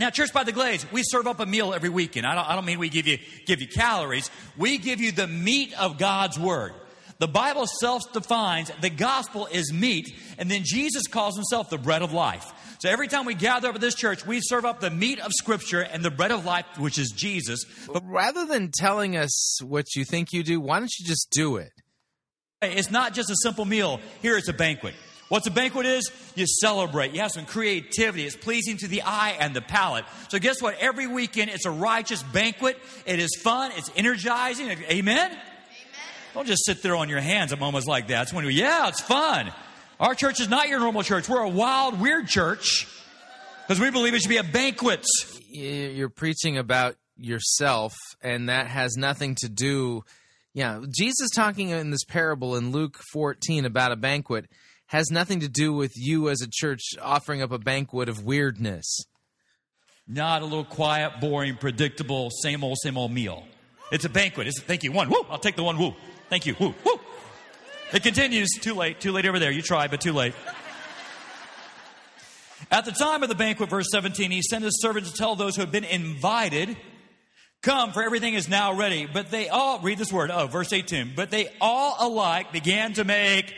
Now, 0.03 0.11
Church 0.11 0.33
by 0.33 0.43
the 0.43 0.51
Glades, 0.51 0.85
we 0.91 1.05
serve 1.05 1.29
up 1.29 1.39
a 1.39 1.47
meal 1.47 1.73
every 1.73 1.89
weekend. 1.89 2.27
I 2.27 2.35
don't, 2.35 2.51
I 2.51 2.57
don't 2.57 2.65
mean 2.65 2.81
we 2.81 2.89
give 2.89 3.07
you, 3.07 3.19
give 3.47 3.61
you 3.61 3.69
calories. 3.69 4.33
We 4.57 4.79
give 4.79 5.01
you 5.01 5.13
the 5.13 5.29
meat 5.29 5.73
of 5.81 5.97
God's 5.97 6.37
Word. 6.37 6.73
The 7.19 7.29
Bible 7.29 7.69
self 7.69 8.13
defines 8.13 8.73
the 8.81 8.91
gospel 8.91 9.47
is 9.47 9.73
meat, 9.73 10.13
and 10.39 10.51
then 10.51 10.63
Jesus 10.65 11.07
calls 11.07 11.37
himself 11.37 11.71
the 11.71 11.79
bread 11.79 12.03
of 12.03 12.13
life. 12.13 12.53
So 12.81 12.89
every 12.89 13.07
time 13.07 13.27
we 13.27 13.35
gather 13.35 13.69
up 13.69 13.77
at 13.77 13.81
this 13.81 13.95
church, 13.95 14.27
we 14.27 14.41
serve 14.43 14.65
up 14.65 14.81
the 14.81 14.91
meat 14.91 15.21
of 15.21 15.31
Scripture 15.35 15.83
and 15.83 16.05
the 16.05 16.11
bread 16.11 16.33
of 16.33 16.45
life, 16.45 16.67
which 16.79 16.99
is 16.99 17.13
Jesus. 17.17 17.65
But 17.87 18.03
rather 18.05 18.45
than 18.45 18.73
telling 18.75 19.17
us 19.17 19.63
what 19.63 19.95
you 19.95 20.05
think 20.05 20.33
you 20.33 20.43
do, 20.43 20.61
why 20.61 20.81
don't 20.81 20.91
you 20.99 21.07
just 21.07 21.29
do 21.31 21.59
it? 21.59 21.71
It's 22.61 22.91
not 22.91 23.15
just 23.15 23.31
a 23.31 23.37
simple 23.41 23.67
meal. 23.67 24.01
Here 24.21 24.37
it's 24.37 24.49
a 24.49 24.53
banquet. 24.53 24.95
What's 25.33 25.47
a 25.47 25.51
banquet 25.51 25.87
is? 25.87 26.13
You 26.35 26.47
celebrate. 26.47 27.15
You 27.15 27.23
have 27.23 27.33
some 27.33 27.47
creativity. 27.47 28.27
It's 28.27 28.37
pleasing 28.37 28.77
to 28.77 28.87
the 28.87 29.01
eye 29.01 29.35
and 29.41 29.57
the 29.57 29.63
palate. 29.63 30.05
So 30.29 30.39
guess 30.39 30.61
what? 30.61 30.77
Every 30.79 31.07
weekend 31.07 31.49
it's 31.49 31.65
a 31.65 31.71
righteous 31.71 32.23
banquet. 32.23 32.79
It 33.07 33.19
is 33.19 33.41
fun. 33.41 33.73
It's 33.75 33.91
energizing. 33.97 34.69
Amen? 34.69 34.85
Amen. 34.91 35.39
Don't 36.35 36.47
just 36.47 36.67
sit 36.67 36.83
there 36.83 36.95
on 36.95 37.09
your 37.09 37.23
hands 37.23 37.51
at 37.51 37.59
moments 37.59 37.89
like 37.89 38.09
that. 38.09 38.25
It's 38.25 38.33
when 38.35 38.45
we, 38.45 38.53
yeah, 38.53 38.89
it's 38.89 39.01
fun. 39.01 39.51
Our 39.99 40.15
church 40.15 40.39
is 40.39 40.51
not 40.51 40.69
your 40.69 40.81
normal 40.81 41.03
church. 41.03 41.31
We're 41.31 41.41
a 41.41 41.49
wild, 41.49 41.99
weird 41.99 42.29
church 42.29 42.87
because 43.67 43.81
we 43.81 43.91
believe 43.91 44.13
it 44.13 44.21
should 44.21 44.29
be 44.29 44.37
a 44.37 44.45
banquet. 44.45 45.07
You're 45.49 46.11
preaching 46.11 46.59
about 46.59 46.97
yourself, 47.17 47.95
and 48.21 48.51
that 48.51 48.67
has 48.67 48.99
nothing 48.99 49.37
to 49.37 49.49
do. 49.49 50.05
Yeah, 50.53 50.83
Jesus 50.95 51.31
talking 51.35 51.71
in 51.71 51.89
this 51.89 52.05
parable 52.05 52.55
in 52.57 52.71
Luke 52.71 53.01
14 53.15 53.65
about 53.65 53.93
a 53.93 53.97
banquet 53.97 54.45
has 54.93 55.11
nothing 55.11 55.41
to 55.41 55.49
do 55.49 55.73
with 55.73 55.97
you 55.97 56.29
as 56.29 56.43
a 56.43 56.47
church 56.47 56.83
offering 57.01 57.41
up 57.41 57.51
a 57.51 57.59
banquet 57.59 58.11
of 58.11 58.25
weirdness. 58.25 59.07
Not 60.07 60.43
a 60.43 60.45
little 60.45 60.67
quiet, 60.67 61.19
boring, 61.19 61.57
predictable, 61.57 62.29
same 62.31 62.63
old, 62.63 62.77
same 62.83 62.99
old 62.99 63.11
meal. 63.11 63.45
It's 63.91 64.05
a 64.05 64.11
banquet. 64.11 64.49
It's, 64.49 64.59
a, 64.59 64.63
thank 64.63 64.83
you. 64.83 64.93
One. 64.93 65.09
Woo. 65.09 65.25
I'll 65.31 65.39
take 65.39 65.57
the 65.57 65.63
one. 65.63 65.79
Woo. 65.79 65.95
Thank 66.29 66.45
you. 66.45 66.55
Woo. 66.61 66.75
Woo. 66.85 67.01
It 67.95 68.03
continues. 68.03 68.51
Too 68.61 68.75
late. 68.75 69.01
Too 69.01 69.13
late 69.13 69.25
over 69.25 69.39
there. 69.39 69.51
You 69.51 69.63
tried, 69.63 69.91
but 69.91 70.03
too 70.03 70.13
late. 70.13 70.35
At 72.71 72.85
the 72.85 72.93
time 72.93 73.23
of 73.23 73.31
the 73.31 73.35
banquet, 73.35 73.71
verse 73.71 73.87
17, 73.91 74.31
he 74.31 74.43
sent 74.43 74.63
his 74.63 74.79
servant 74.83 75.07
to 75.07 75.13
tell 75.15 75.37
those 75.37 75.57
who 75.57 75.63
had 75.63 75.73
been 75.73 75.85
invited, 75.85 76.77
Come, 77.63 77.93
for 77.93 78.03
everything 78.03 78.35
is 78.35 78.47
now 78.47 78.75
ready. 78.77 79.07
But 79.07 79.31
they 79.31 79.49
all, 79.49 79.79
read 79.79 79.97
this 79.97 80.13
word, 80.13 80.31
oh, 80.31 80.49
verse 80.49 80.71
18, 80.71 81.13
but 81.17 81.31
they 81.31 81.51
all 81.63 81.97
alike 81.99 82.53
began 82.53 82.93
to 82.95 83.05
make 83.05 83.55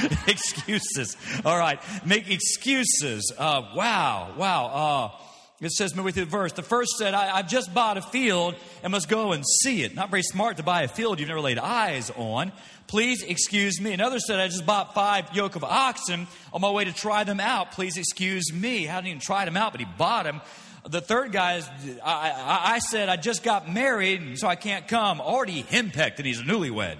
excuses. 0.26 1.16
All 1.44 1.58
right, 1.58 1.80
make 2.04 2.30
excuses. 2.30 3.32
Uh, 3.36 3.62
wow, 3.74 4.34
wow. 4.36 4.66
Uh, 4.66 5.22
it 5.62 5.70
says 5.70 5.94
midway 5.94 6.10
through 6.10 6.24
the 6.24 6.30
verse. 6.30 6.52
The 6.52 6.62
first 6.62 6.96
said, 6.98 7.14
I, 7.14 7.36
have 7.36 7.48
just 7.48 7.72
bought 7.72 7.96
a 7.96 8.02
field 8.02 8.56
and 8.82 8.90
must 8.90 9.08
go 9.08 9.30
and 9.30 9.44
see 9.46 9.84
it. 9.84 9.94
Not 9.94 10.10
very 10.10 10.24
smart 10.24 10.56
to 10.56 10.64
buy 10.64 10.82
a 10.82 10.88
field 10.88 11.20
you've 11.20 11.28
never 11.28 11.40
laid 11.40 11.58
eyes 11.58 12.10
on. 12.16 12.50
Please 12.88 13.22
excuse 13.22 13.80
me. 13.80 13.92
Another 13.92 14.18
said, 14.18 14.40
I 14.40 14.48
just 14.48 14.66
bought 14.66 14.92
five 14.92 15.32
yoke 15.34 15.54
of 15.54 15.62
oxen 15.62 16.26
on 16.52 16.60
my 16.60 16.70
way 16.70 16.84
to 16.84 16.92
try 16.92 17.22
them 17.22 17.38
out. 17.38 17.72
Please 17.72 17.96
excuse 17.96 18.52
me. 18.52 18.84
Hadn't 18.84 19.06
even 19.06 19.20
tried 19.20 19.44
them 19.44 19.56
out, 19.56 19.70
but 19.72 19.80
he 19.80 19.86
bought 19.96 20.24
them. 20.24 20.40
The 20.88 21.00
third 21.00 21.30
guy, 21.30 21.58
is, 21.58 21.70
I, 22.04 22.30
I, 22.30 22.74
I 22.74 22.78
said, 22.80 23.08
I 23.08 23.14
just 23.14 23.44
got 23.44 23.72
married, 23.72 24.40
so 24.40 24.48
I 24.48 24.56
can't 24.56 24.88
come. 24.88 25.20
Already 25.20 25.62
henpecked, 25.62 26.16
and 26.16 26.26
he's 26.26 26.40
a 26.40 26.42
newlywed. 26.42 26.96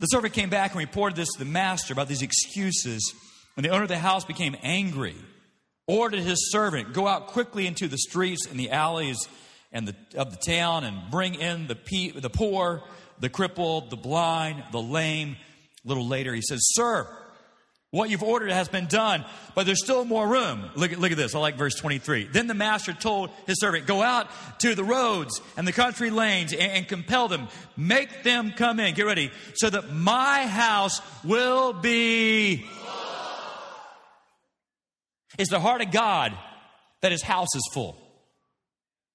The 0.00 0.06
servant 0.06 0.34
came 0.34 0.50
back 0.50 0.72
and 0.72 0.80
reported 0.80 1.16
this 1.16 1.28
to 1.32 1.38
the 1.38 1.44
master 1.44 1.92
about 1.92 2.08
these 2.08 2.22
excuses. 2.22 3.14
And 3.56 3.64
the 3.64 3.70
owner 3.70 3.84
of 3.84 3.88
the 3.88 3.98
house 3.98 4.24
became 4.24 4.56
angry, 4.62 5.14
ordered 5.86 6.20
his 6.20 6.50
servant, 6.50 6.92
Go 6.92 7.06
out 7.06 7.28
quickly 7.28 7.66
into 7.66 7.86
the 7.86 7.98
streets 7.98 8.46
and 8.46 8.58
the 8.58 8.70
alleys 8.70 9.28
and 9.72 9.88
the, 9.88 9.94
of 10.18 10.30
the 10.30 10.36
town 10.36 10.84
and 10.84 11.10
bring 11.10 11.34
in 11.34 11.66
the, 11.66 11.76
pe- 11.76 12.10
the 12.10 12.30
poor, 12.30 12.82
the 13.20 13.28
crippled, 13.28 13.90
the 13.90 13.96
blind, 13.96 14.62
the 14.72 14.82
lame. 14.82 15.36
A 15.84 15.88
little 15.88 16.06
later, 16.06 16.34
he 16.34 16.42
says, 16.42 16.60
Sir, 16.62 17.08
what 17.94 18.10
you've 18.10 18.24
ordered 18.24 18.50
has 18.50 18.66
been 18.66 18.86
done, 18.86 19.24
but 19.54 19.66
there's 19.66 19.80
still 19.80 20.04
more 20.04 20.26
room. 20.26 20.68
Look 20.74 20.90
at, 20.90 20.98
look 20.98 21.12
at 21.12 21.16
this. 21.16 21.36
I 21.36 21.38
like 21.38 21.54
verse 21.54 21.76
23. 21.76 22.24
Then 22.24 22.48
the 22.48 22.54
master 22.54 22.92
told 22.92 23.30
his 23.46 23.60
servant, 23.60 23.86
Go 23.86 24.02
out 24.02 24.28
to 24.58 24.74
the 24.74 24.82
roads 24.82 25.40
and 25.56 25.66
the 25.66 25.72
country 25.72 26.10
lanes 26.10 26.52
and, 26.52 26.60
and 26.60 26.88
compel 26.88 27.28
them. 27.28 27.46
Make 27.76 28.24
them 28.24 28.50
come 28.50 28.80
in. 28.80 28.94
Get 28.94 29.06
ready. 29.06 29.30
So 29.54 29.70
that 29.70 29.92
my 29.92 30.44
house 30.44 31.00
will 31.22 31.72
be. 31.72 32.66
It's 35.38 35.50
the 35.50 35.60
heart 35.60 35.80
of 35.80 35.92
God 35.92 36.36
that 37.00 37.12
his 37.12 37.22
house 37.22 37.54
is 37.54 37.70
full. 37.72 37.96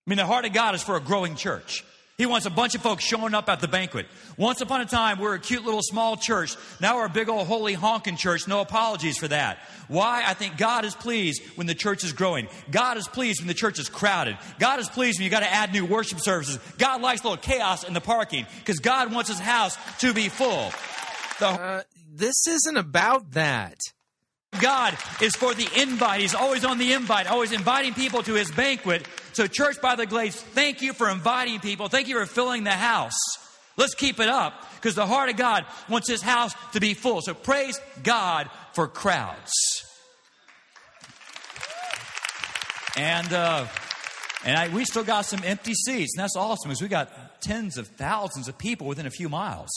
I 0.08 0.10
mean, 0.10 0.18
the 0.18 0.26
heart 0.26 0.46
of 0.46 0.54
God 0.54 0.74
is 0.74 0.82
for 0.82 0.96
a 0.96 1.02
growing 1.02 1.36
church. 1.36 1.84
He 2.20 2.26
wants 2.26 2.46
a 2.46 2.50
bunch 2.50 2.76
of 2.76 2.82
folks 2.82 3.06
showing 3.06 3.34
up 3.34 3.48
at 3.48 3.62
the 3.62 3.70
banquet. 3.70 4.06
Once 4.36 4.60
upon 4.60 4.82
a 4.82 4.86
time, 4.86 5.20
we 5.20 5.26
are 5.28 5.36
a 5.36 5.40
cute 5.40 5.64
little 5.64 5.82
small 5.82 6.18
church. 6.18 6.54
Now 6.82 6.98
we're 6.98 7.06
a 7.06 7.10
big 7.10 7.30
old 7.30 7.48
holy 7.48 7.74
honking 7.74 8.18
church. 8.18 8.46
No 8.46 8.60
apologies 8.60 9.18
for 9.18 9.30
that. 9.30 9.60
Why? 9.88 10.24
I 10.26 10.34
think 10.34 10.58
God 10.58 10.84
is 10.84 10.94
pleased 10.94 11.42
when 11.56 11.66
the 11.66 11.74
church 11.74 12.04
is 12.04 12.12
growing. 12.12 12.50
God 12.70 12.98
is 12.98 13.08
pleased 13.08 13.40
when 13.40 13.48
the 13.48 13.54
church 13.54 13.80
is 13.80 13.88
crowded. 13.88 14.38
God 14.60 14.82
is 14.82 14.90
pleased 14.90 15.18
when 15.18 15.24
you 15.24 15.30
got 15.30 15.40
to 15.40 15.52
add 15.52 15.72
new 15.72 15.86
worship 15.86 16.20
services. 16.20 16.60
God 16.78 17.02
likes 17.02 17.22
a 17.22 17.24
little 17.24 17.38
chaos 17.38 17.86
in 17.86 17.94
the 17.94 18.02
parking 18.02 18.46
because 18.60 18.80
God 18.80 19.14
wants 19.14 19.30
his 19.30 19.40
house 19.40 19.78
to 20.00 20.14
be 20.14 20.28
full. 20.28 20.74
The- 21.40 21.48
uh, 21.48 21.82
this 22.14 22.46
isn't 22.48 22.76
about 22.76 23.32
that. 23.32 23.78
God 24.60 24.98
is 25.22 25.36
for 25.38 25.54
the 25.54 25.70
invite. 25.80 26.20
He's 26.20 26.36
always 26.36 26.66
on 26.66 26.80
the 26.80 26.92
invite, 26.92 27.28
always 27.28 27.54
inviting 27.54 27.94
people 27.94 28.24
to 28.24 28.34
his 28.34 28.52
banquet. 28.52 29.08
So, 29.34 29.48
Church 29.48 29.82
by 29.82 29.96
the 29.96 30.06
Glades, 30.06 30.36
thank 30.36 30.82
you 30.82 30.94
for 30.94 31.10
inviting 31.10 31.60
people. 31.60 31.88
Thank 31.88 32.08
you 32.08 32.20
for 32.20 32.26
filling 32.26 32.64
the 32.64 32.72
house. 32.72 33.18
Let's 33.78 33.94
keep 33.94 34.20
it 34.20 34.28
up 34.28 34.66
because 34.76 34.96
the 34.96 35.06
heart 35.06 35.30
of 35.30 35.38
God 35.38 35.66
wants 35.88 36.10
his 36.10 36.22
house 36.22 36.54
to 36.74 36.80
be 36.80 36.94
full. 36.94 37.22
So, 37.22 37.34
praise 37.34 37.80
God 38.04 38.50
for 38.74 38.88
crowds. 38.88 39.52
And, 42.98 43.32
uh, 43.32 43.66
and 44.44 44.58
I, 44.58 44.68
we 44.70 44.84
still 44.84 45.04
got 45.04 45.22
some 45.26 45.42
empty 45.44 45.74
seats, 45.74 46.16
and 46.16 46.24
that's 46.24 46.36
awesome 46.36 46.70
because 46.70 46.82
we 46.82 46.88
got 46.88 47.42
tens 47.42 47.78
of 47.78 47.88
thousands 47.88 48.48
of 48.48 48.58
people 48.58 48.88
within 48.88 49.06
a 49.06 49.12
few 49.12 49.30
miles 49.30 49.70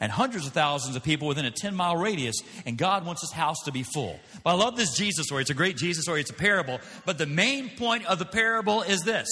and 0.00 0.10
hundreds 0.10 0.46
of 0.46 0.52
thousands 0.52 0.96
of 0.96 1.02
people 1.02 1.28
within 1.28 1.44
a 1.44 1.50
10 1.50 1.74
mile 1.74 1.96
radius, 1.96 2.36
and 2.64 2.76
God 2.78 3.04
wants 3.04 3.20
his 3.20 3.32
house 3.32 3.58
to 3.66 3.72
be 3.72 3.82
full. 3.82 4.18
But 4.42 4.50
I 4.50 4.54
love 4.54 4.76
this 4.76 4.96
Jesus 4.96 5.26
story. 5.26 5.42
It's 5.42 5.50
a 5.50 5.54
great 5.54 5.76
Jesus 5.76 6.04
story, 6.04 6.20
it's 6.22 6.30
a 6.30 6.34
parable. 6.34 6.80
But 7.04 7.18
the 7.18 7.26
main 7.26 7.70
point 7.76 8.06
of 8.06 8.18
the 8.18 8.24
parable 8.24 8.82
is 8.82 9.02
this 9.02 9.28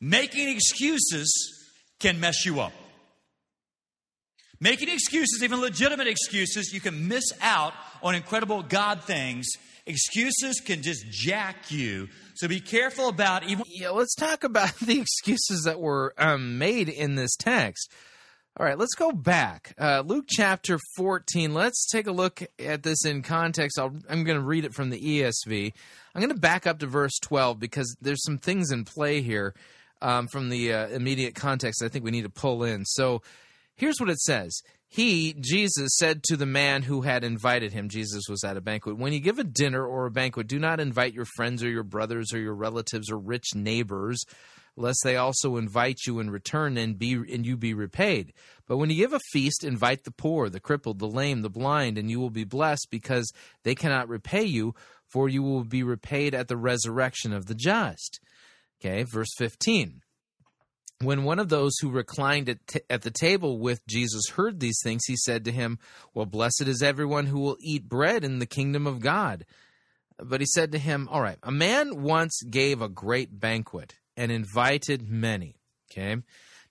making 0.00 0.48
excuses 0.48 1.68
can 1.98 2.20
mess 2.20 2.46
you 2.46 2.60
up. 2.60 2.72
Making 4.60 4.90
excuses, 4.90 5.42
even 5.42 5.60
legitimate 5.60 6.06
excuses, 6.06 6.72
you 6.72 6.80
can 6.80 7.08
miss 7.08 7.24
out 7.40 7.72
on 8.02 8.14
incredible 8.14 8.62
God 8.62 9.02
things. 9.04 9.46
Excuses 9.86 10.60
can 10.60 10.82
just 10.82 11.06
jack 11.10 11.70
you. 11.70 12.08
So 12.34 12.46
be 12.46 12.60
careful 12.60 13.08
about 13.08 13.44
even. 13.44 13.64
Yeah, 13.68 13.90
let's 13.90 14.14
talk 14.14 14.44
about 14.44 14.74
the 14.82 15.00
excuses 15.00 15.62
that 15.64 15.80
were 15.80 16.14
um, 16.18 16.58
made 16.58 16.88
in 16.88 17.14
this 17.14 17.34
text. 17.36 17.90
All 18.56 18.66
right, 18.66 18.76
let's 18.76 18.94
go 18.94 19.12
back. 19.12 19.74
Uh, 19.78 20.02
Luke 20.04 20.24
chapter 20.28 20.78
14. 20.96 21.54
Let's 21.54 21.88
take 21.88 22.08
a 22.08 22.12
look 22.12 22.42
at 22.58 22.82
this 22.82 23.04
in 23.04 23.22
context. 23.22 23.78
i 23.78 23.84
am 23.84 24.24
going 24.24 24.38
to 24.38 24.44
read 24.44 24.64
it 24.64 24.74
from 24.74 24.90
the 24.90 25.00
ESV. 25.00 25.72
I'm 26.14 26.20
going 26.20 26.34
to 26.34 26.40
back 26.40 26.66
up 26.66 26.80
to 26.80 26.86
verse 26.86 27.16
12 27.22 27.60
because 27.60 27.96
there's 28.00 28.24
some 28.24 28.38
things 28.38 28.72
in 28.72 28.84
play 28.84 29.22
here 29.22 29.54
um, 30.02 30.26
from 30.26 30.48
the 30.48 30.72
uh, 30.72 30.88
immediate 30.88 31.36
context 31.36 31.82
I 31.82 31.88
think 31.88 32.04
we 32.04 32.10
need 32.10 32.24
to 32.24 32.28
pull 32.28 32.64
in. 32.64 32.84
So 32.84 33.22
here's 33.76 34.00
what 34.00 34.10
it 34.10 34.18
says 34.18 34.52
He, 34.88 35.32
Jesus, 35.34 35.92
said 35.96 36.24
to 36.24 36.36
the 36.36 36.44
man 36.44 36.82
who 36.82 37.02
had 37.02 37.22
invited 37.22 37.72
him, 37.72 37.88
Jesus 37.88 38.24
was 38.28 38.42
at 38.42 38.56
a 38.56 38.60
banquet, 38.60 38.98
When 38.98 39.12
you 39.12 39.20
give 39.20 39.38
a 39.38 39.44
dinner 39.44 39.86
or 39.86 40.06
a 40.06 40.10
banquet, 40.10 40.48
do 40.48 40.58
not 40.58 40.80
invite 40.80 41.14
your 41.14 41.26
friends 41.36 41.62
or 41.62 41.70
your 41.70 41.84
brothers 41.84 42.34
or 42.34 42.40
your 42.40 42.54
relatives 42.54 43.12
or 43.12 43.16
rich 43.18 43.54
neighbors 43.54 44.24
lest 44.76 45.00
they 45.04 45.16
also 45.16 45.56
invite 45.56 46.06
you 46.06 46.20
in 46.20 46.30
return 46.30 46.76
and 46.76 46.98
be 46.98 47.12
and 47.12 47.46
you 47.46 47.56
be 47.56 47.74
repaid. 47.74 48.32
But 48.66 48.76
when 48.78 48.90
you 48.90 48.96
give 48.96 49.12
a 49.12 49.20
feast, 49.32 49.64
invite 49.64 50.04
the 50.04 50.10
poor, 50.10 50.48
the 50.48 50.60
crippled, 50.60 50.98
the 50.98 51.08
lame, 51.08 51.42
the 51.42 51.50
blind, 51.50 51.98
and 51.98 52.10
you 52.10 52.20
will 52.20 52.30
be 52.30 52.44
blessed 52.44 52.88
because 52.90 53.32
they 53.64 53.74
cannot 53.74 54.08
repay 54.08 54.44
you, 54.44 54.74
for 55.08 55.28
you 55.28 55.42
will 55.42 55.64
be 55.64 55.82
repaid 55.82 56.34
at 56.34 56.48
the 56.48 56.56
resurrection 56.56 57.32
of 57.32 57.46
the 57.46 57.54
just. 57.54 58.20
Okay, 58.80 59.02
verse 59.02 59.34
15. 59.36 60.02
When 61.02 61.24
one 61.24 61.38
of 61.38 61.48
those 61.48 61.72
who 61.80 61.90
reclined 61.90 62.48
at, 62.48 62.66
t- 62.66 62.80
at 62.90 63.02
the 63.02 63.10
table 63.10 63.58
with 63.58 63.86
Jesus 63.86 64.28
heard 64.34 64.60
these 64.60 64.78
things, 64.82 65.02
he 65.06 65.16
said 65.16 65.44
to 65.46 65.52
him, 65.52 65.78
Well, 66.14 66.26
blessed 66.26 66.64
is 66.66 66.82
everyone 66.82 67.26
who 67.26 67.40
will 67.40 67.56
eat 67.60 67.88
bread 67.88 68.22
in 68.22 68.38
the 68.38 68.46
kingdom 68.46 68.86
of 68.86 69.00
God. 69.00 69.46
But 70.18 70.40
he 70.40 70.46
said 70.46 70.72
to 70.72 70.78
him, 70.78 71.08
All 71.10 71.22
right, 71.22 71.38
a 71.42 71.50
man 71.50 72.02
once 72.02 72.42
gave 72.42 72.82
a 72.82 72.88
great 72.88 73.40
banquet 73.40 73.94
and 74.20 74.30
invited 74.30 75.08
many. 75.08 75.56
Okay. 75.90 76.16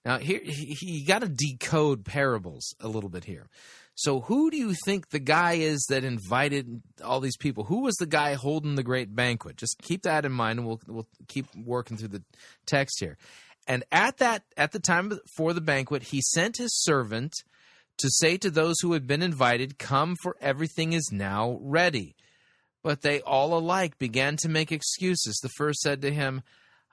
Now 0.06 0.20
here 0.20 0.40
you 0.44 1.06
got 1.06 1.22
to 1.22 1.28
decode 1.28 2.06
parables 2.06 2.76
a 2.80 2.88
little 2.88 3.10
bit 3.10 3.26
here. 3.26 3.50
So 3.96 4.22
who 4.22 4.50
do 4.50 4.56
you 4.56 4.76
think 4.86 5.10
the 5.10 5.20
guy 5.20 5.54
is 5.54 5.86
that 5.90 6.06
invited 6.06 6.82
all 7.04 7.20
these 7.20 7.36
people? 7.36 7.66
Who 7.66 7.82
was 7.82 7.96
the 7.96 8.06
guy 8.06 8.36
holding 8.36 8.76
the 8.76 8.84
great 8.84 9.14
banquet? 9.14 9.58
Just 9.58 9.76
keep 9.82 10.04
that 10.04 10.24
in 10.24 10.32
mind, 10.32 10.60
and 10.60 10.68
we'll 10.68 10.80
we'll 10.88 11.08
keep 11.28 11.48
working 11.56 11.98
through 11.98 12.10
the 12.10 12.24
text 12.66 13.00
here. 13.00 13.18
And 13.68 13.84
at 13.92 14.18
that 14.18 14.44
at 14.56 14.72
the 14.72 14.80
time 14.80 15.20
for 15.36 15.54
the 15.54 15.60
banquet, 15.60 16.04
he 16.04 16.22
sent 16.22 16.58
his 16.58 16.72
servant 16.84 17.34
to 17.98 18.10
say 18.10 18.38
to 18.38 18.50
those 18.50 18.76
who 18.82 18.94
had 18.94 19.06
been 19.08 19.24
invited, 19.24 19.80
"Come, 19.80 20.16
for 20.22 20.38
everything 20.40 20.94
is 20.94 21.10
now 21.12 21.58
ready." 21.62 22.16
But 22.82 23.02
they 23.02 23.20
all 23.22 23.58
alike 23.58 23.98
began 23.98 24.38
to 24.38 24.48
make 24.48 24.72
excuses. 24.72 25.38
The 25.42 25.50
first 25.58 25.82
said 25.82 26.02
to 26.04 26.12
him, 26.14 26.42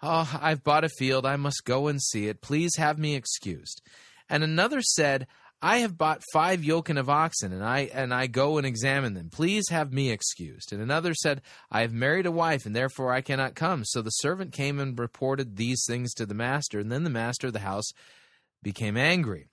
Oh, 0.09 0.39
I've 0.41 0.63
bought 0.63 0.85
a 0.85 0.89
field. 0.89 1.27
I 1.27 1.35
must 1.35 1.65
go 1.65 1.89
and 1.89 2.01
see 2.01 2.29
it. 2.29 2.41
Please 2.41 2.77
have 2.77 2.97
me 2.97 3.17
excused. 3.17 3.83
And 4.29 4.45
another 4.45 4.81
said, 4.81 5.27
I 5.61 5.79
have 5.79 5.99
bought 5.99 6.23
five 6.33 6.63
yoken 6.63 6.97
of 6.97 7.11
oxen, 7.11 7.53
and 7.53 7.65
I 7.65 7.91
and 7.93 8.15
I 8.15 8.29
go 8.29 8.57
and 8.57 8.65
examine 8.65 9.15
them. 9.15 9.31
Please 9.31 9.69
have 9.71 9.93
me 9.93 10.13
excused. 10.13 10.73
And 10.73 10.81
another 10.81 11.13
said, 11.13 11.43
I 11.73 11.81
have 11.81 11.93
married 11.93 12.25
a 12.25 12.31
wife, 12.31 12.67
and 12.67 12.77
therefore 12.77 13.13
I 13.13 13.21
cannot 13.21 13.57
come. 13.57 13.85
So 13.85 14.01
the 14.01 14.11
servant 14.11 14.53
came 14.53 14.79
and 14.79 14.97
reported 14.97 15.57
these 15.57 15.83
things 15.89 16.15
to 16.15 16.27
the 16.27 16.35
master, 16.35 16.79
and 16.79 16.93
then 16.93 17.03
the 17.03 17.11
master 17.11 17.49
of 17.49 17.53
the 17.53 17.59
house 17.59 17.91
became 18.63 18.97
angry. 18.97 19.49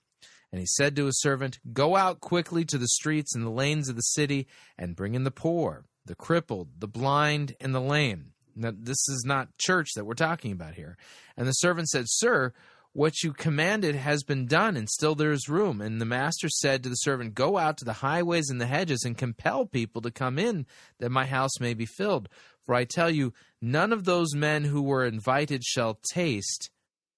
And 0.52 0.60
he 0.60 0.66
said 0.66 0.94
to 0.94 1.06
his 1.06 1.20
servant, 1.20 1.58
Go 1.72 1.96
out 1.96 2.20
quickly 2.20 2.64
to 2.66 2.78
the 2.78 2.86
streets 2.86 3.34
and 3.34 3.44
the 3.44 3.50
lanes 3.50 3.88
of 3.88 3.96
the 3.96 4.02
city, 4.02 4.46
and 4.78 4.94
bring 4.94 5.16
in 5.16 5.24
the 5.24 5.32
poor, 5.32 5.84
the 6.06 6.14
crippled, 6.14 6.78
the 6.78 6.86
blind, 6.86 7.56
and 7.58 7.74
the 7.74 7.80
lame 7.80 8.33
now, 8.56 8.72
this 8.76 9.08
is 9.08 9.24
not 9.26 9.56
church 9.58 9.90
that 9.94 10.04
we're 10.04 10.14
talking 10.14 10.52
about 10.52 10.74
here. 10.74 10.96
And 11.36 11.46
the 11.46 11.52
servant 11.52 11.88
said, 11.88 12.04
Sir, 12.08 12.52
what 12.92 13.22
you 13.22 13.32
commanded 13.32 13.96
has 13.96 14.22
been 14.22 14.46
done, 14.46 14.76
and 14.76 14.88
still 14.88 15.16
there 15.16 15.32
is 15.32 15.48
room. 15.48 15.80
And 15.80 16.00
the 16.00 16.06
master 16.06 16.48
said 16.48 16.82
to 16.82 16.88
the 16.88 16.94
servant, 16.94 17.34
Go 17.34 17.58
out 17.58 17.76
to 17.78 17.84
the 17.84 17.94
highways 17.94 18.50
and 18.50 18.60
the 18.60 18.66
hedges 18.66 19.02
and 19.04 19.18
compel 19.18 19.66
people 19.66 20.00
to 20.02 20.12
come 20.12 20.38
in, 20.38 20.66
that 21.00 21.10
my 21.10 21.26
house 21.26 21.58
may 21.58 21.74
be 21.74 21.86
filled. 21.86 22.28
For 22.64 22.74
I 22.74 22.84
tell 22.84 23.10
you, 23.10 23.32
none 23.60 23.92
of 23.92 24.04
those 24.04 24.34
men 24.34 24.64
who 24.64 24.80
were 24.80 25.04
invited 25.04 25.64
shall 25.64 25.98
taste 26.12 26.70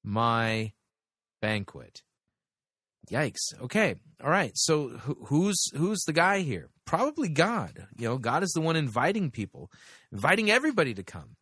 my 0.03 0.73
banquet. 1.43 2.03
Yikes. 3.11 3.55
Okay. 3.63 3.97
All 4.23 4.31
right. 4.31 4.53
So 4.55 4.89
who's 5.27 5.71
who's 5.77 6.03
the 6.07 6.13
guy 6.13 6.41
here? 6.41 6.71
Probably 6.85 7.29
God. 7.29 7.87
You 7.97 8.09
know, 8.09 8.19
God 8.19 8.43
is 8.43 8.51
the 8.53 8.61
one 8.61 8.77
inviting 8.77 9.31
people, 9.31 9.71
inviting 10.13 10.51
everybody 10.51 10.95
to 10.95 11.03
come. 11.03 11.37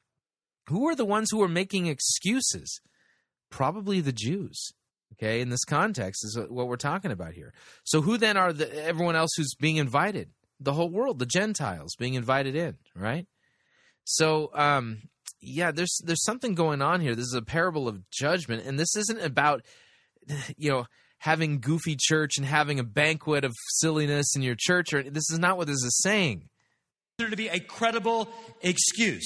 Who 0.69 0.89
are 0.89 0.95
the 0.95 1.05
ones 1.05 1.31
who 1.31 1.43
are 1.43 1.49
making 1.49 1.87
excuses? 1.87 2.81
Probably 3.51 4.01
the 4.01 4.13
Jews. 4.13 4.73
Okay, 5.15 5.41
in 5.41 5.49
this 5.49 5.65
context 5.65 6.25
is 6.25 6.37
what 6.37 6.67
we're 6.67 6.77
talking 6.77 7.13
about 7.13 7.35
here. 7.35 7.53
So 7.85 8.01
who 8.01 8.19
then 8.19 8.37
are 8.37 8.53
the 8.53 8.85
everyone 8.85 9.17
else 9.17 9.31
who's 9.37 9.55
being 9.55 9.77
invited? 9.77 10.31
The 10.59 10.73
whole 10.73 10.91
world, 10.91 11.19
the 11.19 11.27
Gentiles 11.27 11.95
being 11.97 12.15
invited 12.15 12.57
in, 12.57 12.79
right? 12.97 13.27
So 14.05 14.51
um 14.55 15.03
yeah, 15.41 15.71
there's 15.71 16.01
there's 16.05 16.25
something 16.25 16.55
going 16.55 16.83
on 16.83 17.01
here. 17.01 17.15
This 17.15 17.27
is 17.27 17.35
a 17.35 17.43
parable 17.43 17.87
of 17.87 18.11
judgment 18.11 18.67
and 18.67 18.79
this 18.79 18.97
isn't 18.97 19.21
about 19.21 19.65
you 20.57 20.71
know 20.71 20.87
having 21.25 21.59
goofy 21.59 21.97
church 21.99 22.37
and 22.37 22.45
having 22.45 22.79
a 22.79 22.85
banquet 22.85 23.45
of 23.45 23.55
silliness 23.77 24.37
in 24.37 24.43
your 24.43 24.55
church 24.55 24.93
or 24.93 25.03
this 25.03 25.31
is 25.31 25.39
not 25.39 25.57
what 25.57 25.67
this 25.67 25.83
is 25.83 25.99
saying. 26.03 26.51
Consider 27.17 27.31
to 27.31 27.37
be 27.37 27.49
a 27.49 27.59
credible 27.59 28.29
excuse. 28.61 29.25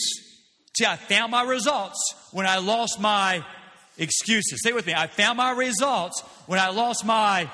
See, 0.76 0.86
I 0.86 0.94
found 0.94 1.32
my 1.32 1.42
results 1.42 2.14
when 2.30 2.46
I 2.46 2.58
lost 2.58 3.00
my 3.00 3.44
excuses. 3.98 4.62
Say 4.62 4.72
with 4.72 4.86
me. 4.86 4.94
I 4.94 5.08
found 5.08 5.38
my 5.38 5.50
results 5.50 6.22
when 6.46 6.60
I 6.60 6.70
lost 6.70 7.04
my. 7.04 7.50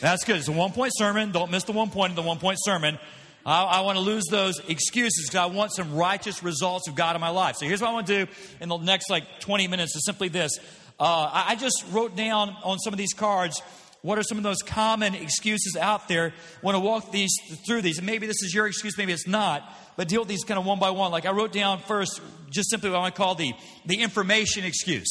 That's 0.00 0.24
good. 0.24 0.36
It's 0.36 0.46
a 0.46 0.52
one 0.52 0.70
point 0.70 0.92
sermon. 0.94 1.32
Don't 1.32 1.50
miss 1.50 1.64
the 1.64 1.72
one 1.72 1.90
point 1.90 2.10
in 2.10 2.16
the 2.16 2.22
one 2.22 2.38
point 2.38 2.58
sermon. 2.62 3.00
I, 3.44 3.64
I 3.64 3.80
want 3.80 3.98
to 3.98 4.04
lose 4.04 4.26
those 4.30 4.60
excuses 4.68 5.26
because 5.26 5.40
I 5.40 5.46
want 5.46 5.74
some 5.74 5.96
righteous 5.96 6.40
results 6.40 6.86
of 6.86 6.94
God 6.94 7.16
in 7.16 7.20
my 7.20 7.30
life. 7.30 7.56
So 7.56 7.66
here's 7.66 7.80
what 7.80 7.90
I 7.90 7.94
want 7.94 8.06
to 8.06 8.26
do 8.26 8.32
in 8.60 8.68
the 8.68 8.76
next 8.76 9.10
like 9.10 9.40
20 9.40 9.66
minutes 9.66 9.96
is 9.96 10.04
simply 10.04 10.28
this. 10.28 10.52
Uh, 10.98 11.30
I, 11.48 11.56
just 11.56 11.84
wrote 11.90 12.16
down 12.16 12.56
on 12.64 12.78
some 12.78 12.94
of 12.94 12.98
these 12.98 13.12
cards 13.12 13.60
what 14.00 14.18
are 14.18 14.22
some 14.22 14.38
of 14.38 14.44
those 14.44 14.62
common 14.62 15.14
excuses 15.14 15.76
out 15.76 16.08
there. 16.08 16.32
want 16.62 16.74
to 16.74 16.80
walk 16.80 17.12
these 17.12 17.34
through 17.66 17.82
these. 17.82 17.98
And 17.98 18.06
maybe 18.06 18.26
this 18.26 18.42
is 18.42 18.54
your 18.54 18.66
excuse, 18.66 18.96
maybe 18.96 19.12
it's 19.12 19.26
not. 19.26 19.62
But 19.96 20.08
deal 20.08 20.20
with 20.20 20.28
these 20.28 20.44
kind 20.44 20.58
of 20.58 20.64
one 20.64 20.78
by 20.78 20.90
one. 20.90 21.10
Like 21.10 21.26
I 21.26 21.32
wrote 21.32 21.52
down 21.52 21.80
first, 21.80 22.20
just 22.50 22.70
simply 22.70 22.90
what 22.90 22.96
I 22.96 23.00
want 23.00 23.14
to 23.14 23.20
call 23.20 23.34
the, 23.34 23.52
the 23.84 24.00
information 24.00 24.64
excuse. 24.64 25.08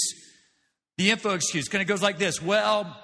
The 0.97 1.11
info 1.11 1.33
excuse 1.33 1.67
kind 1.67 1.81
of 1.81 1.87
goes 1.87 2.01
like 2.01 2.17
this. 2.17 2.41
Well, 2.41 2.97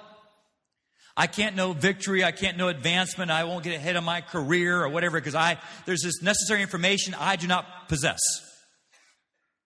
I 1.16 1.26
can't 1.26 1.56
know 1.56 1.72
victory. 1.72 2.24
I 2.24 2.32
can't 2.32 2.56
know 2.56 2.68
advancement. 2.68 3.30
I 3.30 3.44
won't 3.44 3.62
get 3.62 3.76
ahead 3.76 3.96
of 3.96 4.02
my 4.02 4.22
career 4.22 4.82
or 4.82 4.88
whatever 4.88 5.20
because 5.20 5.34
I 5.34 5.58
there's 5.84 6.02
this 6.02 6.22
necessary 6.22 6.62
information 6.62 7.14
I 7.18 7.36
do 7.36 7.46
not 7.46 7.88
possess. 7.88 8.20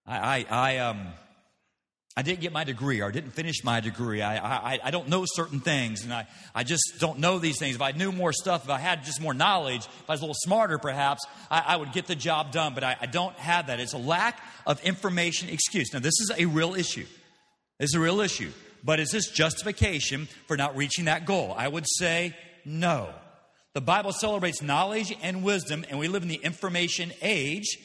I 0.04 0.16
I, 0.38 0.46
I 0.50 0.78
um 0.78 1.06
I 2.18 2.22
didn't 2.22 2.40
get 2.40 2.52
my 2.52 2.64
degree 2.64 3.02
or 3.02 3.08
I 3.08 3.10
didn't 3.10 3.32
finish 3.32 3.62
my 3.62 3.80
degree. 3.80 4.22
I, 4.22 4.36
I, 4.74 4.80
I 4.84 4.90
don't 4.90 5.08
know 5.08 5.24
certain 5.26 5.60
things 5.60 6.02
and 6.02 6.14
I, 6.14 6.26
I 6.54 6.64
just 6.64 6.94
don't 6.98 7.18
know 7.18 7.38
these 7.38 7.58
things. 7.58 7.76
If 7.76 7.82
I 7.82 7.92
knew 7.92 8.10
more 8.10 8.32
stuff, 8.32 8.64
if 8.64 8.70
I 8.70 8.78
had 8.78 9.04
just 9.04 9.20
more 9.20 9.34
knowledge, 9.34 9.84
if 9.84 10.08
I 10.08 10.14
was 10.14 10.20
a 10.20 10.22
little 10.22 10.34
smarter 10.34 10.78
perhaps, 10.78 11.26
I, 11.50 11.62
I 11.66 11.76
would 11.76 11.92
get 11.92 12.06
the 12.06 12.14
job 12.14 12.52
done. 12.52 12.72
But 12.72 12.84
I, 12.84 12.96
I 13.02 13.06
don't 13.06 13.36
have 13.36 13.66
that. 13.66 13.80
It's 13.80 13.92
a 13.92 13.98
lack 13.98 14.40
of 14.66 14.82
information 14.82 15.50
excuse. 15.50 15.92
Now, 15.92 15.98
this 15.98 16.18
is 16.20 16.32
a 16.38 16.46
real 16.46 16.74
issue. 16.74 17.06
It's 17.78 17.94
a 17.94 18.00
real 18.00 18.20
issue. 18.20 18.50
But 18.82 18.98
is 18.98 19.10
this 19.10 19.30
justification 19.30 20.28
for 20.46 20.56
not 20.56 20.74
reaching 20.74 21.04
that 21.06 21.26
goal? 21.26 21.54
I 21.54 21.68
would 21.68 21.84
say 21.86 22.34
no. 22.64 23.10
The 23.74 23.82
Bible 23.82 24.12
celebrates 24.12 24.62
knowledge 24.62 25.14
and 25.22 25.42
wisdom, 25.44 25.84
and 25.90 25.98
we 25.98 26.08
live 26.08 26.22
in 26.22 26.30
the 26.30 26.36
information 26.36 27.12
age. 27.20 27.76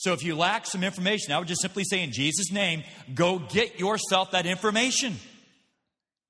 So 0.00 0.14
if 0.14 0.24
you 0.24 0.34
lack 0.34 0.64
some 0.64 0.82
information, 0.82 1.34
I 1.34 1.38
would 1.38 1.46
just 1.46 1.60
simply 1.60 1.84
say 1.84 2.02
in 2.02 2.10
Jesus' 2.10 2.50
name, 2.50 2.84
go 3.14 3.38
get 3.38 3.78
yourself 3.78 4.30
that 4.30 4.46
information. 4.46 5.16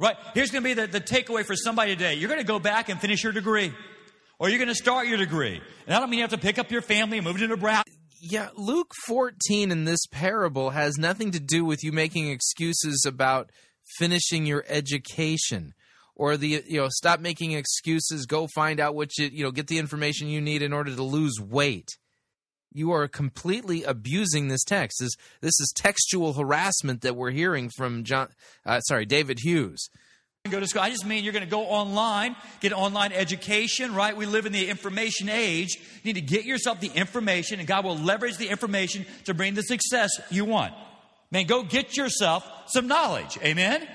Right? 0.01 0.17
Here's 0.35 0.51
going 0.51 0.65
to 0.65 0.69
be 0.69 0.75
the, 0.75 0.89
the 0.89 1.01
takeaway 1.01 1.45
for 1.45 1.55
somebody 1.55 1.95
today. 1.95 2.15
You're 2.15 2.29
going 2.29 2.41
to 2.41 2.47
go 2.47 2.59
back 2.59 2.89
and 2.89 3.01
finish 3.01 3.23
your 3.23 3.33
degree. 3.33 3.73
Or 4.41 4.49
you're 4.49 4.59
going 4.59 4.71
to 4.71 4.75
start 4.75 5.07
your 5.07 5.19
degree. 5.19 5.61
And 5.87 5.95
I 5.95 6.01
don't 6.01 6.11
mean 6.11 6.19
you 6.19 6.25
have 6.25 6.33
to 6.33 6.39
pick 6.39 6.59
up 6.59 6.73
your 6.73 6.83
family 6.83 7.19
and 7.19 7.25
move 7.25 7.39
to 7.39 7.47
Nebraska. 7.47 7.89
Yeah, 8.21 8.49
Luke 8.57 8.91
14 9.07 9.71
in 9.71 9.85
this 9.85 10.05
parable 10.11 10.71
has 10.71 10.99
nothing 10.99 11.31
to 11.31 11.39
do 11.39 11.65
with 11.65 11.85
you 11.85 11.93
making 11.93 12.29
excuses 12.29 13.05
about 13.07 13.51
finishing 13.99 14.47
your 14.47 14.65
education 14.67 15.75
or 16.17 16.37
the 16.37 16.65
you 16.67 16.81
know 16.81 16.89
stop 16.91 17.21
making 17.21 17.53
excuses 17.53 18.27
go 18.27 18.49
find 18.53 18.81
out 18.81 18.95
what 18.95 19.17
you 19.17 19.31
you 19.33 19.43
know 19.43 19.51
get 19.51 19.69
the 19.69 19.79
information 19.79 20.29
you 20.29 20.41
need 20.41 20.61
in 20.61 20.73
order 20.73 20.95
to 20.95 21.03
lose 21.03 21.41
weight 21.41 21.89
you 22.73 22.93
are 22.93 23.09
completely 23.09 23.83
abusing 23.85 24.49
this 24.49 24.65
text 24.65 24.99
this 25.01 25.13
this 25.41 25.59
is 25.61 25.73
textual 25.77 26.35
harassment 26.35 27.03
that 27.03 27.17
we're 27.17 27.31
hearing 27.31 27.71
from 27.77 28.05
John 28.05 28.29
uh, 28.65 28.81
sorry 28.81 29.07
David 29.07 29.41
Hughes 29.41 29.89
go 30.49 30.59
to 30.59 30.67
school. 30.67 30.81
I 30.81 30.89
just 30.89 31.05
mean 31.05 31.23
you're 31.23 31.35
going 31.35 31.45
to 31.45 31.51
go 31.51 31.65
online, 31.65 32.35
get 32.61 32.73
online 32.73 33.13
education, 33.13 33.95
right? 33.95 34.17
We 34.17 34.25
live 34.25 34.47
in 34.47 34.53
the 34.53 34.71
information 34.71 35.29
age. 35.29 35.79
You 36.03 36.15
need 36.15 36.27
to 36.27 36.35
get 36.35 36.47
yourself 36.47 36.81
the 36.81 36.89
information, 36.89 37.59
and 37.59 37.69
God 37.69 37.85
will 37.85 37.99
leverage 37.99 38.39
the 38.39 38.49
information 38.49 39.05
to 39.27 39.35
bring 39.35 39.53
the 39.53 39.63
success 39.63 40.11
you 40.31 40.47
want. 40.47 40.73
Man, 41.31 41.47
go 41.47 41.63
get 41.63 41.97
yourself 41.97 42.49
some 42.69 42.89
knowledge. 42.89 43.39
Amen? 43.43 43.87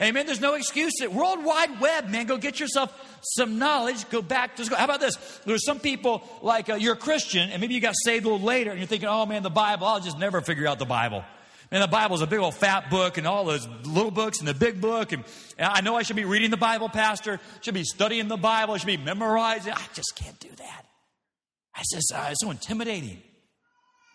Amen. 0.00 0.26
There's 0.26 0.40
no 0.40 0.54
excuse. 0.54 0.94
It 1.00 1.12
World 1.12 1.44
Wide 1.44 1.80
Web, 1.80 2.08
man, 2.08 2.26
go 2.26 2.38
get 2.38 2.60
yourself 2.60 2.92
some 3.36 3.58
knowledge. 3.58 4.08
Go 4.10 4.22
back 4.22 4.56
to 4.56 4.64
school. 4.64 4.78
How 4.78 4.84
about 4.84 5.00
this? 5.00 5.16
There's 5.44 5.64
some 5.64 5.80
people 5.80 6.22
like 6.40 6.70
uh, 6.70 6.74
you're 6.74 6.94
a 6.94 6.96
Christian, 6.96 7.50
and 7.50 7.60
maybe 7.60 7.74
you 7.74 7.80
got 7.80 7.94
saved 8.04 8.24
a 8.24 8.28
little 8.28 8.46
later, 8.46 8.70
and 8.70 8.78
you're 8.78 8.86
thinking, 8.86 9.08
oh 9.08 9.26
man, 9.26 9.42
the 9.42 9.50
Bible, 9.50 9.86
I'll 9.86 10.00
just 10.00 10.18
never 10.18 10.40
figure 10.40 10.66
out 10.66 10.78
the 10.78 10.84
Bible. 10.84 11.24
And 11.70 11.82
the 11.82 11.88
Bible's 11.88 12.22
a 12.22 12.26
big 12.26 12.38
old 12.38 12.54
fat 12.54 12.88
book 12.88 13.18
and 13.18 13.26
all 13.26 13.44
those 13.44 13.68
little 13.84 14.10
books 14.10 14.38
and 14.38 14.48
the 14.48 14.54
big 14.54 14.80
book. 14.80 15.12
And, 15.12 15.22
I 15.58 15.82
know 15.82 15.96
I 15.96 16.02
should 16.02 16.16
be 16.16 16.24
reading 16.24 16.50
the 16.50 16.56
Bible, 16.56 16.88
Pastor. 16.88 17.40
Should 17.60 17.74
be 17.74 17.84
studying 17.84 18.28
the 18.28 18.38
Bible. 18.38 18.74
I 18.74 18.78
should 18.78 18.86
be 18.86 18.96
memorizing. 18.96 19.74
I 19.74 19.82
just 19.92 20.16
can't 20.16 20.38
do 20.40 20.48
that. 20.48 20.86
That's 21.76 21.94
just 21.94 22.12
uh, 22.14 22.28
it's 22.30 22.40
so 22.40 22.50
intimidating. 22.50 23.22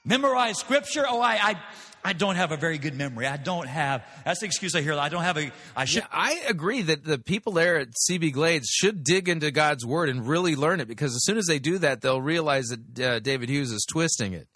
Memorize 0.03 0.57
scripture. 0.57 1.05
Oh, 1.07 1.22
I, 1.22 1.34
I, 1.34 1.61
I 2.05 2.13
don't 2.13 2.35
have 2.35 2.51
a 2.51 2.57
very 2.57 2.77
good 2.77 2.95
memory. 2.95 3.25
I 3.27 3.38
don't 3.38 3.67
have. 3.67 4.03
That's 4.25 4.41
the 4.41 4.45
excuse 4.45 4.75
I 4.75 4.81
hear. 4.81 4.93
I 4.93 5.09
don't 5.09 5.23
have 5.23 5.38
a. 5.38 5.51
I 5.75 5.85
should. 5.85 6.03
Yeah, 6.03 6.07
I 6.11 6.43
agree 6.49 6.81
that 6.81 7.05
the 7.05 7.17
people 7.17 7.53
there 7.53 7.80
at 7.80 7.89
CB 8.09 8.34
Glades 8.34 8.67
should 8.67 9.03
dig 9.03 9.30
into 9.30 9.51
God's 9.51 9.85
word 9.85 10.09
and 10.09 10.27
really 10.27 10.55
learn 10.55 10.81
it 10.81 10.88
because 10.88 11.15
as 11.15 11.23
soon 11.23 11.38
as 11.38 11.45
they 11.45 11.59
do 11.59 11.77
that, 11.77 12.01
they'll 12.01 12.21
realize 12.21 12.65
that 12.67 12.99
uh, 12.99 13.19
David 13.19 13.49
Hughes 13.49 13.71
is 13.71 13.85
twisting 13.89 14.34
it. 14.34 14.47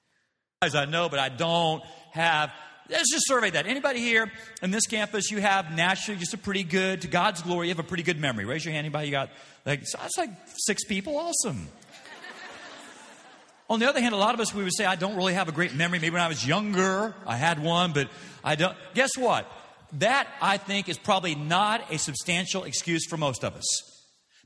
As 0.62 0.76
I 0.76 0.86
know, 0.86 1.08
but 1.08 1.20
I 1.20 1.30
don't 1.30 1.84
have. 2.12 2.52
Let's 2.90 3.12
just 3.12 3.28
survey 3.28 3.50
that. 3.50 3.66
Anybody 3.68 4.00
here 4.00 4.32
in 4.62 4.72
this 4.72 4.86
campus, 4.88 5.30
you 5.30 5.40
have 5.40 5.76
naturally 5.76 6.18
just 6.20 6.34
a 6.34 6.38
pretty 6.38 6.64
good, 6.64 7.02
to 7.02 7.10
God's 7.10 7.42
glory, 7.42 7.68
you 7.68 7.74
have 7.74 7.84
a 7.84 7.88
pretty 7.88 8.04
good 8.04 8.18
memory. 8.20 8.46
Raise 8.46 8.64
your 8.64 8.72
hand. 8.74 8.86
Anybody 8.86 9.08
you 9.08 9.12
got? 9.12 9.30
Like, 9.66 9.82
So 9.86 9.98
that's 10.02 10.18
like 10.18 10.30
six 10.56 10.86
people. 10.86 11.18
Awesome. 11.18 11.68
On 13.70 13.80
the 13.80 13.90
other 13.90 14.00
hand, 14.00 14.14
a 14.14 14.18
lot 14.18 14.34
of 14.34 14.40
us, 14.40 14.54
we 14.54 14.64
would 14.64 14.76
say, 14.76 14.86
I 14.86 14.96
don't 14.96 15.18
really 15.18 15.34
have 15.34 15.50
a 15.50 15.52
great 15.52 15.76
memory. 15.76 16.00
Maybe 16.00 16.14
when 16.14 16.22
I 16.22 16.30
was 16.30 16.46
younger, 16.46 17.14
I 17.26 17.36
had 17.36 17.62
one, 17.62 17.92
but 17.92 18.10
I 18.44 18.56
don't. 18.56 18.78
Guess 18.94 19.18
what? 19.18 19.46
That, 19.94 20.28
I 20.42 20.58
think, 20.58 20.88
is 20.88 20.98
probably 20.98 21.36
not 21.36 21.92
a 21.92 21.98
substantial 21.98 22.64
excuse 22.64 23.06
for 23.10 23.18
most 23.18 23.44
of 23.44 23.56
us. 23.56 23.66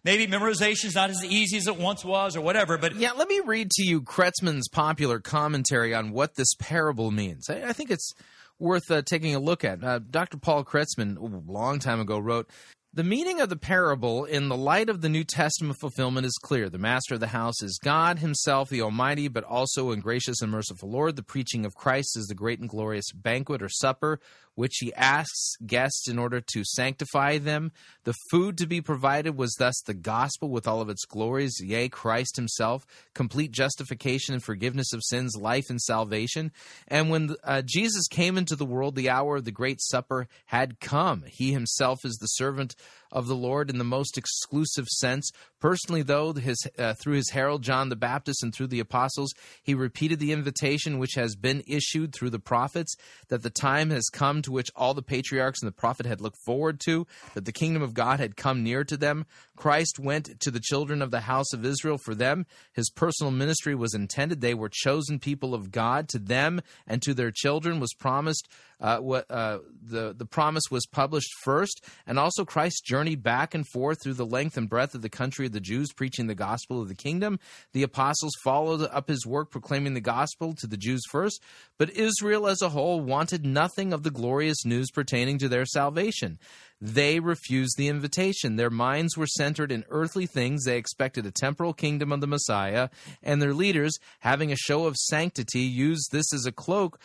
Maybe 0.03 0.25
memorization 0.25 0.85
is 0.85 0.95
not 0.95 1.11
as 1.11 1.23
easy 1.23 1.57
as 1.57 1.67
it 1.67 1.77
once 1.77 2.03
was 2.03 2.35
or 2.35 2.41
whatever, 2.41 2.79
but. 2.79 2.95
Yeah, 2.95 3.11
let 3.11 3.27
me 3.27 3.39
read 3.45 3.69
to 3.71 3.83
you 3.83 4.01
Kretzmann's 4.01 4.67
popular 4.69 5.19
commentary 5.19 5.93
on 5.93 6.11
what 6.11 6.33
this 6.35 6.55
parable 6.59 7.11
means. 7.11 7.47
I, 7.49 7.69
I 7.69 7.73
think 7.73 7.91
it's 7.91 8.11
worth 8.57 8.89
uh, 8.89 9.03
taking 9.03 9.35
a 9.35 9.39
look 9.39 9.63
at. 9.63 9.83
Uh, 9.83 9.99
Dr. 9.99 10.37
Paul 10.37 10.63
Kretzmann, 10.63 11.17
a 11.17 11.51
long 11.51 11.77
time 11.77 11.99
ago, 11.99 12.17
wrote 12.17 12.49
the 12.93 13.03
meaning 13.05 13.39
of 13.39 13.47
the 13.47 13.55
parable 13.55 14.25
in 14.25 14.49
the 14.49 14.57
light 14.57 14.89
of 14.89 14.99
the 14.99 15.07
New 15.07 15.23
Testament 15.23 15.79
fulfillment 15.79 16.25
is 16.25 16.37
clear. 16.41 16.67
The 16.67 16.77
master 16.77 17.13
of 17.13 17.21
the 17.21 17.27
house 17.27 17.61
is 17.61 17.79
God 17.81 18.19
Himself, 18.19 18.67
the 18.67 18.81
Almighty, 18.81 19.29
but 19.29 19.45
also 19.45 19.91
a 19.91 19.95
gracious 19.95 20.41
and 20.41 20.51
merciful 20.51 20.91
Lord. 20.91 21.15
The 21.15 21.23
preaching 21.23 21.65
of 21.65 21.73
Christ 21.73 22.17
is 22.17 22.25
the 22.27 22.35
great 22.35 22.59
and 22.59 22.67
glorious 22.67 23.05
banquet 23.13 23.61
or 23.61 23.69
supper, 23.69 24.19
which 24.55 24.77
He 24.79 24.93
asks 24.93 25.55
guests 25.65 26.07
in 26.07 26.19
order 26.19 26.41
to 26.53 26.63
sanctify 26.63 27.37
them. 27.37 27.71
The 28.03 28.15
food 28.29 28.57
to 28.57 28.67
be 28.67 28.81
provided 28.81 29.37
was 29.37 29.55
thus 29.57 29.79
the 29.85 29.93
gospel 29.93 30.49
with 30.49 30.67
all 30.67 30.81
of 30.81 30.89
its 30.89 31.05
glories, 31.05 31.59
yea, 31.63 31.89
Christ 31.89 32.35
Himself, 32.35 32.85
complete 33.13 33.51
justification 33.51 34.33
and 34.33 34.43
forgiveness 34.43 34.93
of 34.93 35.03
sins, 35.03 35.35
life 35.35 35.69
and 35.69 35.81
salvation. 35.81 36.51
And 36.87 37.09
when 37.09 37.35
uh, 37.43 37.61
Jesus 37.65 38.07
came 38.07 38.37
into 38.37 38.55
the 38.55 38.65
world, 38.65 38.95
the 38.95 39.09
hour 39.09 39.37
of 39.37 39.45
the 39.45 39.51
great 39.51 39.81
supper 39.81 40.27
had 40.45 40.79
come. 40.79 41.23
He 41.27 41.51
Himself 41.51 41.99
is 42.03 42.17
the 42.17 42.27
servant 42.27 42.75
of 43.11 43.27
the 43.27 43.35
Lord 43.35 43.69
in 43.69 43.77
the 43.77 43.83
most 43.83 44.17
exclusive 44.17 44.87
sense. 44.87 45.29
Personally, 45.59 46.01
though, 46.01 46.33
his, 46.33 46.67
uh, 46.77 46.93
through 46.93 47.15
his 47.15 47.29
herald 47.29 47.61
John 47.61 47.89
the 47.89 47.95
Baptist 47.95 48.43
and 48.43 48.53
through 48.53 48.67
the 48.67 48.79
apostles, 48.79 49.33
he 49.61 49.73
repeated 49.73 50.19
the 50.19 50.31
invitation 50.31 50.99
which 50.99 51.15
has 51.15 51.35
been 51.35 51.63
issued 51.67 52.13
through 52.13 52.31
the 52.31 52.39
prophets 52.39 52.95
that 53.29 53.43
the 53.43 53.49
time 53.49 53.89
has 53.89 54.09
come 54.11 54.41
to 54.41 54.51
which 54.51 54.71
all 54.75 54.93
the 54.93 55.01
patriarchs 55.01 55.61
and 55.61 55.67
the 55.67 55.71
prophet 55.71 56.05
had 56.05 56.21
looked 56.21 56.39
forward 56.45 56.79
to, 56.81 57.05
that 57.33 57.45
the 57.45 57.51
kingdom 57.51 57.81
of 57.81 57.93
God 57.93 58.19
had 58.19 58.35
come 58.35 58.63
near 58.63 58.83
to 58.83 58.97
them. 58.97 59.25
Christ 59.55 59.99
went 59.99 60.39
to 60.39 60.51
the 60.51 60.59
children 60.59 61.01
of 61.01 61.11
the 61.11 61.21
house 61.21 61.53
of 61.53 61.65
Israel 61.65 61.97
for 61.97 62.15
them. 62.15 62.45
His 62.73 62.89
personal 62.89 63.31
ministry 63.31 63.75
was 63.75 63.93
intended. 63.93 64.41
They 64.41 64.53
were 64.53 64.69
chosen 64.71 65.19
people 65.19 65.53
of 65.53 65.71
God. 65.71 66.07
To 66.09 66.19
them 66.19 66.61
and 66.87 67.01
to 67.03 67.13
their 67.13 67.31
children 67.31 67.79
was 67.79 67.93
promised 67.93 68.47
uh, 68.81 68.97
what 68.97 69.29
uh, 69.29 69.59
the 69.83 70.13
the 70.17 70.25
promise 70.25 70.63
was 70.71 70.85
published 70.87 71.31
first, 71.43 71.85
and 72.07 72.17
also 72.17 72.43
Christ's 72.43 72.81
journey 72.81 73.00
back 73.15 73.53
and 73.53 73.67
forth 73.67 74.01
through 74.01 74.13
the 74.13 74.25
length 74.25 74.57
and 74.57 74.69
breadth 74.69 74.95
of 74.95 75.01
the 75.01 75.09
country 75.09 75.45
of 75.45 75.51
the 75.51 75.59
Jews, 75.59 75.91
preaching 75.91 76.27
the 76.27 76.35
gospel 76.35 76.81
of 76.81 76.87
the 76.87 76.95
kingdom. 76.95 77.39
The 77.73 77.83
apostles 77.83 78.33
followed 78.43 78.81
up 78.91 79.09
his 79.09 79.25
work, 79.25 79.49
proclaiming 79.49 79.93
the 79.93 80.01
gospel 80.01 80.53
to 80.55 80.67
the 80.67 80.77
Jews 80.77 81.01
first, 81.09 81.41
but 81.77 81.89
Israel 81.89 82.47
as 82.47 82.61
a 82.61 82.69
whole 82.69 83.01
wanted 83.01 83.45
nothing 83.45 83.91
of 83.93 84.03
the 84.03 84.11
glorious 84.11 84.65
news 84.65 84.91
pertaining 84.91 85.37
to 85.39 85.49
their 85.49 85.65
salvation. 85.65 86.39
They 86.81 87.19
refused 87.19 87.77
the 87.77 87.87
invitation. 87.87 88.55
Their 88.55 88.71
minds 88.71 89.15
were 89.15 89.27
centered 89.27 89.71
in 89.71 89.85
earthly 89.89 90.25
things. 90.25 90.63
They 90.63 90.77
expected 90.77 91.27
a 91.27 91.31
temporal 91.31 91.73
kingdom 91.73 92.11
of 92.11 92.21
the 92.21 92.27
Messiah, 92.27 92.89
and 93.21 93.39
their 93.39 93.53
leaders, 93.53 93.99
having 94.21 94.51
a 94.51 94.55
show 94.55 94.87
of 94.87 94.95
sanctity, 94.95 95.61
used 95.61 96.11
this 96.11 96.33
as 96.33 96.45
a 96.47 96.51
cloak 96.51 96.99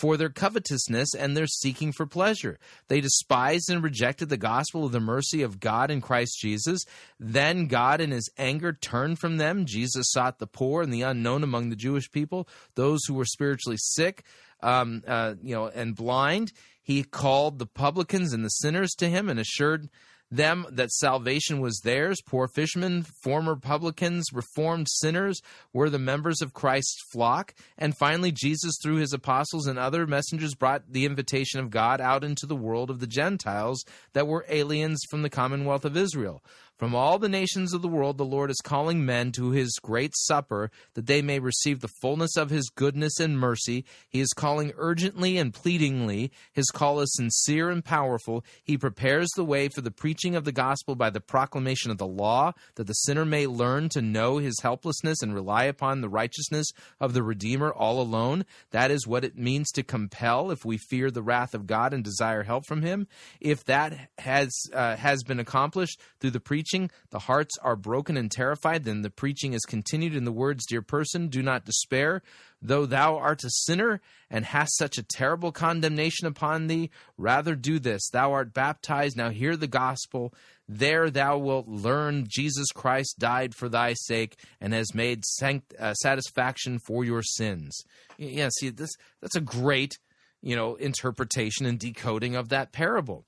for 0.00 0.16
their 0.16 0.28
covetousness 0.28 1.14
and 1.14 1.36
their 1.36 1.46
seeking 1.46 1.92
for 1.92 2.06
pleasure. 2.06 2.58
They 2.88 3.00
despised 3.00 3.70
and 3.70 3.82
rejected 3.82 4.28
the 4.28 4.36
gospel 4.36 4.84
of 4.84 4.92
the 4.92 5.00
mercy 5.00 5.42
of 5.42 5.60
God 5.60 5.90
in 5.90 6.00
Christ 6.00 6.38
Jesus. 6.40 6.84
Then 7.18 7.66
God, 7.66 8.00
in 8.00 8.10
his 8.10 8.30
anger, 8.36 8.72
turned 8.72 9.18
from 9.18 9.38
them. 9.38 9.64
Jesus 9.64 10.10
sought 10.10 10.38
the 10.38 10.46
poor 10.46 10.82
and 10.82 10.92
the 10.92 11.02
unknown 11.02 11.42
among 11.42 11.70
the 11.70 11.76
Jewish 11.76 12.10
people, 12.10 12.48
those 12.74 13.00
who 13.06 13.14
were 13.14 13.24
spiritually 13.24 13.78
sick, 13.78 14.24
um, 14.62 15.02
uh, 15.06 15.34
you 15.42 15.54
know, 15.54 15.68
and 15.68 15.96
blind. 15.96 16.52
He 16.82 17.04
called 17.04 17.58
the 17.58 17.66
publicans 17.66 18.32
and 18.32 18.44
the 18.44 18.48
sinners 18.48 18.92
to 18.98 19.08
him 19.08 19.28
and 19.28 19.38
assured 19.38 19.88
them 20.32 20.66
that 20.70 20.90
salvation 20.90 21.60
was 21.60 21.80
theirs. 21.84 22.20
Poor 22.26 22.48
fishermen, 22.48 23.04
former 23.22 23.54
publicans, 23.54 24.32
reformed 24.32 24.88
sinners 24.88 25.42
were 25.72 25.90
the 25.90 25.98
members 25.98 26.40
of 26.40 26.54
Christ's 26.54 27.02
flock. 27.12 27.54
And 27.76 27.96
finally, 27.96 28.32
Jesus, 28.32 28.78
through 28.82 28.96
his 28.96 29.12
apostles 29.12 29.66
and 29.66 29.78
other 29.78 30.06
messengers, 30.06 30.54
brought 30.54 30.90
the 30.90 31.04
invitation 31.04 31.60
of 31.60 31.70
God 31.70 32.00
out 32.00 32.24
into 32.24 32.46
the 32.46 32.56
world 32.56 32.88
of 32.90 33.00
the 33.00 33.06
Gentiles 33.06 33.84
that 34.14 34.26
were 34.26 34.46
aliens 34.48 35.02
from 35.10 35.22
the 35.22 35.30
commonwealth 35.30 35.84
of 35.84 35.96
Israel. 35.96 36.42
From 36.82 36.96
all 36.96 37.20
the 37.20 37.28
nations 37.28 37.72
of 37.72 37.80
the 37.80 37.86
world, 37.86 38.18
the 38.18 38.24
Lord 38.24 38.50
is 38.50 38.60
calling 38.60 39.06
men 39.06 39.30
to 39.34 39.50
his 39.50 39.78
great 39.80 40.16
supper 40.16 40.68
that 40.94 41.06
they 41.06 41.22
may 41.22 41.38
receive 41.38 41.78
the 41.78 41.92
fullness 42.00 42.36
of 42.36 42.50
his 42.50 42.72
goodness 42.74 43.20
and 43.20 43.38
mercy. 43.38 43.84
He 44.08 44.18
is 44.18 44.32
calling 44.32 44.72
urgently 44.76 45.38
and 45.38 45.54
pleadingly. 45.54 46.32
His 46.52 46.66
call 46.72 46.98
is 46.98 47.14
sincere 47.14 47.70
and 47.70 47.84
powerful. 47.84 48.44
He 48.64 48.76
prepares 48.76 49.28
the 49.36 49.44
way 49.44 49.68
for 49.68 49.80
the 49.80 49.92
preaching 49.92 50.34
of 50.34 50.44
the 50.44 50.50
gospel 50.50 50.96
by 50.96 51.10
the 51.10 51.20
proclamation 51.20 51.92
of 51.92 51.98
the 51.98 52.06
law, 52.08 52.50
that 52.74 52.88
the 52.88 52.94
sinner 52.94 53.24
may 53.24 53.46
learn 53.46 53.88
to 53.90 54.02
know 54.02 54.38
his 54.38 54.58
helplessness 54.60 55.22
and 55.22 55.32
rely 55.32 55.66
upon 55.66 56.00
the 56.00 56.08
righteousness 56.08 56.66
of 56.98 57.14
the 57.14 57.22
Redeemer 57.22 57.72
all 57.72 58.00
alone. 58.00 58.44
That 58.72 58.90
is 58.90 59.06
what 59.06 59.24
it 59.24 59.38
means 59.38 59.70
to 59.74 59.84
compel 59.84 60.50
if 60.50 60.64
we 60.64 60.78
fear 60.78 61.12
the 61.12 61.22
wrath 61.22 61.54
of 61.54 61.68
God 61.68 61.94
and 61.94 62.02
desire 62.02 62.42
help 62.42 62.66
from 62.66 62.82
him. 62.82 63.06
If 63.40 63.64
that 63.66 64.08
has 64.18 64.50
uh, 64.74 64.96
has 64.96 65.22
been 65.22 65.38
accomplished 65.38 66.00
through 66.18 66.30
the 66.30 66.40
preaching 66.40 66.71
the 67.10 67.18
hearts 67.20 67.56
are 67.62 67.76
broken 67.76 68.16
and 68.16 68.30
terrified, 68.30 68.84
then 68.84 69.02
the 69.02 69.10
preaching 69.10 69.52
is 69.52 69.62
continued 69.62 70.14
in 70.14 70.24
the 70.24 70.32
words, 70.32 70.66
Dear 70.66 70.82
person, 70.82 71.28
do 71.28 71.42
not 71.42 71.64
despair. 71.64 72.22
Though 72.60 72.86
thou 72.86 73.16
art 73.18 73.44
a 73.44 73.50
sinner 73.50 74.00
and 74.30 74.44
hast 74.44 74.76
such 74.76 74.96
a 74.96 75.02
terrible 75.02 75.52
condemnation 75.52 76.26
upon 76.26 76.68
thee, 76.68 76.90
rather 77.18 77.54
do 77.54 77.78
this. 77.78 78.08
Thou 78.10 78.32
art 78.32 78.54
baptized, 78.54 79.16
now 79.16 79.30
hear 79.30 79.56
the 79.56 79.66
gospel. 79.66 80.32
There 80.68 81.10
thou 81.10 81.38
wilt 81.38 81.68
learn 81.68 82.26
Jesus 82.28 82.68
Christ 82.72 83.16
died 83.18 83.54
for 83.54 83.68
thy 83.68 83.94
sake 83.94 84.38
and 84.60 84.72
has 84.72 84.94
made 84.94 85.24
sanct- 85.24 85.74
uh, 85.78 85.94
satisfaction 85.94 86.78
for 86.78 87.04
your 87.04 87.22
sins. 87.22 87.76
Yeah, 88.16 88.48
see, 88.58 88.70
this 88.70 88.90
that's 89.20 89.36
a 89.36 89.40
great, 89.40 89.98
you 90.40 90.54
know, 90.54 90.76
interpretation 90.76 91.66
and 91.66 91.78
decoding 91.78 92.36
of 92.36 92.48
that 92.50 92.72
parable. 92.72 93.26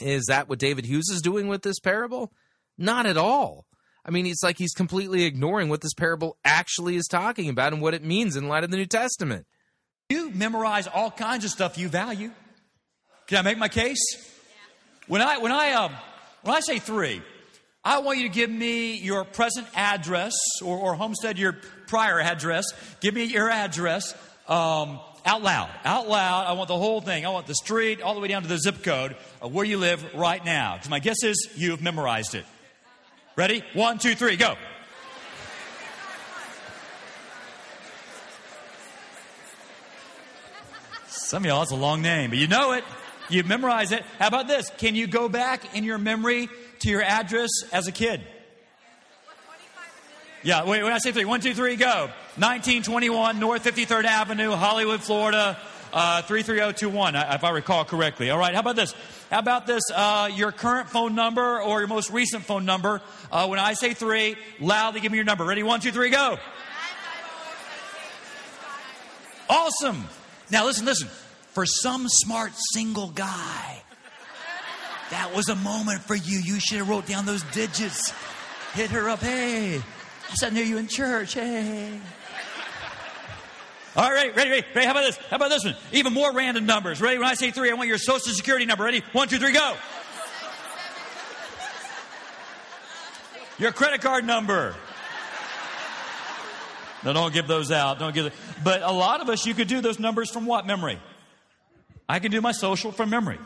Is 0.00 0.24
that 0.28 0.48
what 0.48 0.58
David 0.58 0.86
Hughes 0.86 1.08
is 1.10 1.22
doing 1.22 1.48
with 1.48 1.62
this 1.62 1.80
parable? 1.80 2.32
Not 2.80 3.04
at 3.04 3.18
all. 3.18 3.66
I 4.06 4.10
mean, 4.10 4.24
it's 4.26 4.42
like 4.42 4.56
he's 4.56 4.72
completely 4.72 5.24
ignoring 5.24 5.68
what 5.68 5.82
this 5.82 5.92
parable 5.92 6.38
actually 6.44 6.96
is 6.96 7.06
talking 7.06 7.50
about 7.50 7.74
and 7.74 7.82
what 7.82 7.92
it 7.92 8.02
means 8.02 8.36
in 8.36 8.48
light 8.48 8.64
of 8.64 8.70
the 8.70 8.78
New 8.78 8.86
Testament. 8.86 9.46
You 10.08 10.30
memorize 10.30 10.86
all 10.86 11.10
kinds 11.10 11.44
of 11.44 11.50
stuff 11.50 11.76
you 11.76 11.88
value. 11.88 12.32
Can 13.26 13.36
I 13.36 13.42
make 13.42 13.58
my 13.58 13.68
case? 13.68 14.00
When 15.06 15.20
I 15.20 15.38
when 15.38 15.52
I 15.52 15.72
um, 15.74 15.92
when 16.42 16.56
I 16.56 16.60
say 16.60 16.78
three, 16.78 17.20
I 17.84 17.98
want 18.00 18.18
you 18.18 18.28
to 18.28 18.34
give 18.34 18.50
me 18.50 18.96
your 18.96 19.24
present 19.24 19.66
address 19.76 20.34
or, 20.64 20.78
or 20.78 20.94
homestead 20.94 21.38
your 21.38 21.58
prior 21.86 22.18
address. 22.18 22.64
Give 23.00 23.14
me 23.14 23.24
your 23.24 23.50
address 23.50 24.14
um, 24.48 25.00
out 25.26 25.42
loud. 25.42 25.68
Out 25.84 26.08
loud. 26.08 26.46
I 26.46 26.52
want 26.54 26.68
the 26.68 26.78
whole 26.78 27.02
thing. 27.02 27.26
I 27.26 27.28
want 27.28 27.46
the 27.46 27.54
street 27.54 28.00
all 28.00 28.14
the 28.14 28.20
way 28.20 28.28
down 28.28 28.42
to 28.42 28.48
the 28.48 28.58
zip 28.58 28.82
code 28.82 29.16
of 29.42 29.52
where 29.52 29.66
you 29.66 29.76
live 29.76 30.14
right 30.14 30.42
now. 30.42 30.76
Because 30.76 30.88
my 30.88 30.98
guess 30.98 31.22
is 31.22 31.48
you've 31.56 31.82
memorized 31.82 32.34
it. 32.34 32.46
Ready? 33.40 33.64
One, 33.72 33.96
two, 33.96 34.14
three, 34.14 34.36
go. 34.36 34.54
Some 41.06 41.44
of 41.44 41.48
y'all, 41.48 41.62
it's 41.62 41.72
a 41.72 41.74
long 41.74 42.02
name, 42.02 42.28
but 42.28 42.38
you 42.38 42.48
know 42.48 42.72
it. 42.72 42.84
You 43.30 43.42
memorize 43.44 43.92
it. 43.92 44.02
How 44.18 44.26
about 44.26 44.46
this? 44.46 44.68
Can 44.76 44.94
you 44.94 45.06
go 45.06 45.30
back 45.30 45.74
in 45.74 45.84
your 45.84 45.96
memory 45.96 46.50
to 46.80 46.90
your 46.90 47.00
address 47.00 47.48
as 47.72 47.88
a 47.88 47.92
kid? 47.92 48.20
Yeah, 50.42 50.66
wait, 50.66 50.82
when 50.82 50.92
I 50.92 50.98
say 50.98 51.10
three, 51.10 51.24
one, 51.24 51.40
two, 51.40 51.54
three, 51.54 51.76
go. 51.76 52.10
1921 52.36 53.40
North 53.40 53.64
53rd 53.64 54.04
Avenue, 54.04 54.50
Hollywood, 54.50 55.00
Florida, 55.00 55.56
uh, 55.92 56.22
33021, 56.22 57.14
if 57.16 57.44
I 57.44 57.50
recall 57.50 57.84
correctly. 57.84 58.30
All 58.30 58.38
right, 58.38 58.54
how 58.54 58.60
about 58.60 58.76
this? 58.76 58.94
How 59.30 59.38
about 59.38 59.66
this? 59.66 59.82
Uh, 59.94 60.28
your 60.32 60.52
current 60.52 60.88
phone 60.88 61.14
number 61.14 61.60
or 61.60 61.80
your 61.80 61.88
most 61.88 62.10
recent 62.10 62.44
phone 62.44 62.64
number. 62.64 63.00
Uh, 63.30 63.46
when 63.46 63.58
I 63.58 63.74
say 63.74 63.94
three, 63.94 64.36
loudly 64.60 65.00
give 65.00 65.12
me 65.12 65.18
your 65.18 65.24
number. 65.24 65.44
Ready? 65.44 65.62
One, 65.62 65.80
two, 65.80 65.92
three, 65.92 66.10
go. 66.10 66.38
Awesome. 69.48 70.04
Now 70.50 70.66
listen, 70.66 70.84
listen. 70.84 71.08
For 71.08 71.66
some 71.66 72.06
smart 72.08 72.52
single 72.72 73.08
guy, 73.08 73.82
that 75.10 75.34
was 75.34 75.48
a 75.48 75.56
moment 75.56 76.00
for 76.02 76.14
you. 76.14 76.38
You 76.38 76.60
should 76.60 76.78
have 76.78 76.88
wrote 76.88 77.06
down 77.06 77.26
those 77.26 77.42
digits. 77.52 78.12
Hit 78.74 78.90
her 78.92 79.10
up. 79.10 79.18
Hey, 79.18 79.76
I 79.76 80.34
sat 80.34 80.52
near 80.52 80.64
you 80.64 80.78
in 80.78 80.86
church. 80.86 81.34
Hey. 81.34 81.98
All 83.96 84.10
right, 84.10 84.34
ready, 84.36 84.50
ready, 84.50 84.66
ready. 84.72 84.86
How 84.86 84.92
about 84.92 85.04
this? 85.04 85.16
How 85.16 85.36
about 85.36 85.50
this 85.50 85.64
one? 85.64 85.74
Even 85.92 86.12
more 86.12 86.32
random 86.32 86.64
numbers. 86.64 87.00
Ready? 87.00 87.18
When 87.18 87.26
I 87.26 87.34
say 87.34 87.50
three, 87.50 87.70
I 87.70 87.74
want 87.74 87.88
your 87.88 87.98
social 87.98 88.32
security 88.32 88.64
number. 88.64 88.84
Ready? 88.84 89.02
One, 89.12 89.26
two, 89.26 89.38
three, 89.38 89.52
go. 89.52 89.74
Your 93.58 93.72
credit 93.72 94.00
card 94.00 94.24
number. 94.24 94.74
No, 97.04 97.12
don't 97.12 97.32
give 97.32 97.46
those 97.46 97.72
out. 97.72 97.98
Don't 97.98 98.14
give. 98.14 98.24
Them. 98.24 98.32
But 98.62 98.82
a 98.82 98.92
lot 98.92 99.20
of 99.20 99.28
us, 99.28 99.44
you 99.44 99.54
could 99.54 99.68
do 99.68 99.80
those 99.80 99.98
numbers 99.98 100.30
from 100.30 100.46
what 100.46 100.66
memory? 100.66 100.98
I 102.08 102.20
can 102.20 102.30
do 102.30 102.40
my 102.40 102.52
social 102.52 102.92
from 102.92 103.10
memory. 103.10 103.38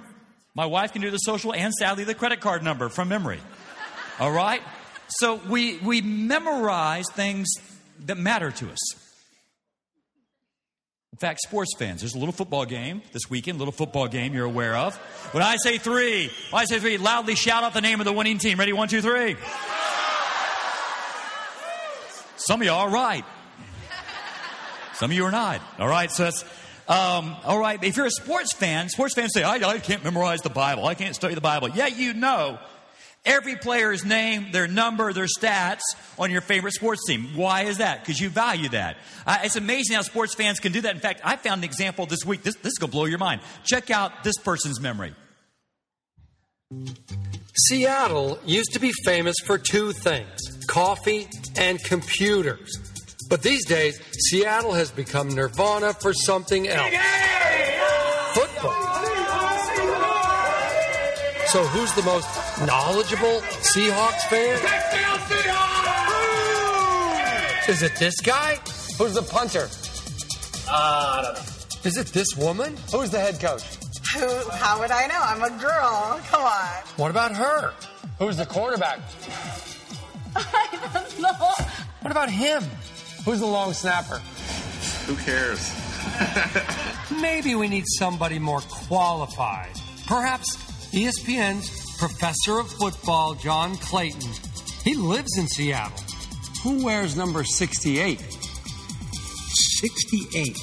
My 0.55 0.67
wife 0.67 0.93
can 0.93 1.03
do 1.03 1.11
the 1.11 1.19
social 1.19 1.55
and 1.55 1.73
sadly 1.73 2.05
the 2.05 2.15
credit 2.15 2.41
card 2.41 2.63
number 2.63 2.89
from 2.89 3.09
memory. 3.09 3.41
All 4.21 4.31
right. 4.31 4.63
So 5.09 5.37
we 5.49 5.79
we 5.79 6.03
memorize 6.03 7.07
things 7.13 7.49
that 8.07 8.17
matter 8.17 8.51
to 8.51 8.71
us. 8.71 9.04
In 11.15 11.19
fact, 11.19 11.43
sports 11.43 11.71
fans, 11.79 12.01
there's 12.01 12.17
a 12.17 12.19
little 12.19 12.33
football 12.33 12.65
game 12.65 13.01
this 13.13 13.31
weekend, 13.31 13.61
little 13.61 13.71
football 13.71 14.09
game 14.09 14.35
you're 14.35 14.47
aware 14.47 14.75
of. 14.75 14.97
When 15.31 15.45
I 15.45 15.55
say 15.63 15.79
three, 15.79 16.29
when 16.51 16.61
I 16.61 16.65
say 16.65 16.81
three, 16.81 16.99
loudly 16.99 17.37
shout 17.37 17.63
out 17.63 17.73
the 17.73 17.81
name 17.81 18.01
of 18.01 18.05
the 18.05 18.13
winning 18.13 18.39
team. 18.39 18.59
Ready? 18.59 18.73
One, 18.73 18.89
two, 18.89 19.01
three. 19.01 19.37
Some 22.35 22.63
of 22.63 22.67
y'all 22.67 22.81
are 22.81 22.91
right. 22.91 23.25
Some 24.95 25.13
of 25.13 25.17
you 25.17 25.25
are 25.25 25.31
not. 25.31 25.61
All 25.79 25.87
right, 25.87 26.11
so 26.11 26.25
that's 26.25 26.43
um, 26.89 27.37
all 27.45 27.61
right. 27.61 27.81
If 27.85 27.97
you're 27.97 28.07
a 28.07 28.11
sports 28.11 28.53
fan, 28.53 28.89
sports 28.89 29.15
fans 29.15 29.31
say, 29.35 29.45
I, 29.45 29.55
I 29.55 29.79
can't 29.79 30.03
memorize 30.03 30.41
the 30.43 30.51
Bible. 30.51 30.85
I 30.85 30.95
can't 30.95 31.15
study 31.15 31.37
the 31.37 31.41
Bible. 31.41 31.69
Yeah, 31.69 31.87
you 31.87 32.15
know 32.15 32.59
every 33.25 33.57
player's 33.57 34.05
name, 34.05 34.53
their 34.53 34.67
number, 34.67 35.13
their 35.13 35.27
stats 35.27 35.81
on 36.19 36.31
your 36.31 36.41
favorite 36.41 36.75
sports 36.75 37.03
team. 37.07 37.31
Why 37.35 37.63
is 37.63 37.79
that? 37.79 38.01
Because 38.01 38.21
you 38.21 38.29
value 38.29 38.69
that. 38.71 38.97
Uh, 39.27 39.39
it's 39.43 39.57
amazing 39.57 39.97
how 39.97 40.03
sports 40.03 40.35
fans 40.35 40.61
can 40.61 40.73
do 40.73 40.81
that. 40.83 40.95
In 40.95 41.01
fact, 41.01 41.21
I 41.25 41.37
found 41.37 41.61
an 41.61 41.65
example 41.65 42.07
this 42.07 42.25
week. 42.25 42.43
This, 42.43 42.57
this 42.57 42.73
is 42.73 42.79
going 42.79 42.91
to 42.91 42.97
blow 42.97 43.07
your 43.07 43.19
mind. 43.19 43.41
Check 43.65 43.91
out 43.91 44.25
this 44.25 44.37
person's 44.39 44.81
memory. 44.81 45.15
Seattle 47.69 48.39
used 48.45 48.73
to 48.73 48.81
be 48.81 48.93
famous 49.05 49.37
for 49.45 49.59
two 49.59 49.93
things 49.93 50.41
coffee 50.67 51.29
and 51.57 51.83
computers. 51.85 52.79
But 53.31 53.43
these 53.43 53.65
days, 53.67 54.01
Seattle 54.29 54.73
has 54.73 54.91
become 54.91 55.29
nirvana 55.29 55.95
for 55.95 56.13
something 56.13 56.69
else 56.69 56.95
football. 58.35 58.94
So, 61.55 61.63
who's 61.67 61.95
the 61.95 62.03
most 62.03 62.27
knowledgeable 62.67 63.41
Seahawks 63.63 64.23
fan? 64.23 64.59
Is 67.69 67.85
it 67.85 67.95
this 67.95 68.21
guy? 68.21 68.59
Who's 68.99 69.15
the 69.15 69.23
punter? 69.23 69.69
Uh, 70.69 70.73
I 70.73 71.23
don't 71.23 71.35
know. 71.35 71.41
Is 71.85 71.97
it 71.97 72.09
this 72.09 72.37
woman? 72.37 72.77
Who's 72.91 73.11
the 73.11 73.21
head 73.21 73.39
coach? 73.39 73.63
Who, 74.17 74.51
how 74.51 74.81
would 74.81 74.91
I 74.91 75.07
know? 75.07 75.21
I'm 75.21 75.45
a 75.45 75.61
girl. 75.61 76.21
Come 76.27 76.43
on. 76.43 76.83
What 76.97 77.13
about 77.13 77.31
her? 77.37 77.73
Who's 78.19 78.37
the 78.37 78.47
quarterback? 78.47 78.99
I 80.35 80.91
don't 80.93 81.21
know. 81.21 81.53
What 82.01 82.11
about 82.11 82.31
him? 82.31 82.65
Who's 83.25 83.39
the 83.39 83.47
long 83.47 83.75
snapper? 83.75 84.17
Who 85.07 85.15
cares? 85.19 85.73
Maybe 87.23 87.55
we 87.55 87.69
need 87.69 87.85
somebody 87.87 88.41
more 88.41 88.61
qualified. 88.63 89.71
Perhaps 90.09 90.74
ESPN's 90.95 91.99
professor 91.99 92.61
of 92.61 92.71
football, 92.71 93.35
John 93.35 93.77
Clayton. 93.79 94.31
He 94.85 94.95
lives 94.95 95.37
in 95.37 95.49
Seattle. 95.49 95.99
Who 96.63 96.85
wears 96.85 97.17
number 97.17 97.43
68? 97.43 98.21
68. 99.81 100.57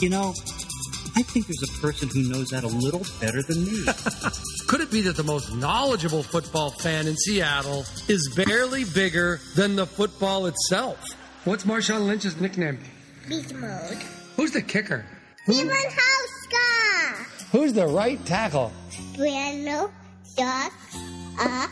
You 0.00 0.08
know, 0.08 0.32
I 1.16 1.22
think 1.22 1.46
there's 1.48 1.62
a 1.62 1.80
person 1.80 2.08
who 2.08 2.22
knows 2.30 2.48
that 2.48 2.64
a 2.64 2.68
little 2.68 3.04
better 3.20 3.42
than 3.42 3.66
me. 3.66 3.84
Could 4.68 4.80
it 4.80 4.90
be 4.90 5.02
that 5.02 5.16
the 5.16 5.22
most 5.24 5.54
knowledgeable 5.54 6.22
football 6.22 6.70
fan 6.70 7.06
in 7.06 7.16
Seattle 7.16 7.84
is 8.08 8.32
barely 8.34 8.84
bigger 8.84 9.38
than 9.54 9.76
the 9.76 9.86
football 9.86 10.46
itself? 10.46 10.98
What's 11.44 11.64
Marshawn 11.64 12.06
Lynch's 12.06 12.40
nickname? 12.40 12.78
Beast 13.28 13.54
mode. 13.54 13.98
Who's 14.36 14.52
the 14.52 14.62
kicker? 14.62 15.04
Even 15.46 15.68
Hauschka. 15.68 17.37
Who's 17.52 17.72
the 17.72 17.86
right 17.86 18.24
tackle? 18.26 18.72
Bueno, 19.16 19.90
dos, 20.36 20.70
uh. 21.40 21.66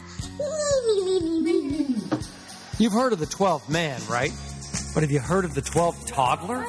You've 2.78 2.92
heard 2.92 3.12
of 3.12 3.18
the 3.18 3.26
12th 3.26 3.68
man, 3.68 4.00
right? 4.08 4.32
But 4.94 5.02
have 5.02 5.10
you 5.10 5.20
heard 5.20 5.44
of 5.44 5.54
the 5.54 5.62
12th 5.62 6.06
toddler? 6.06 6.66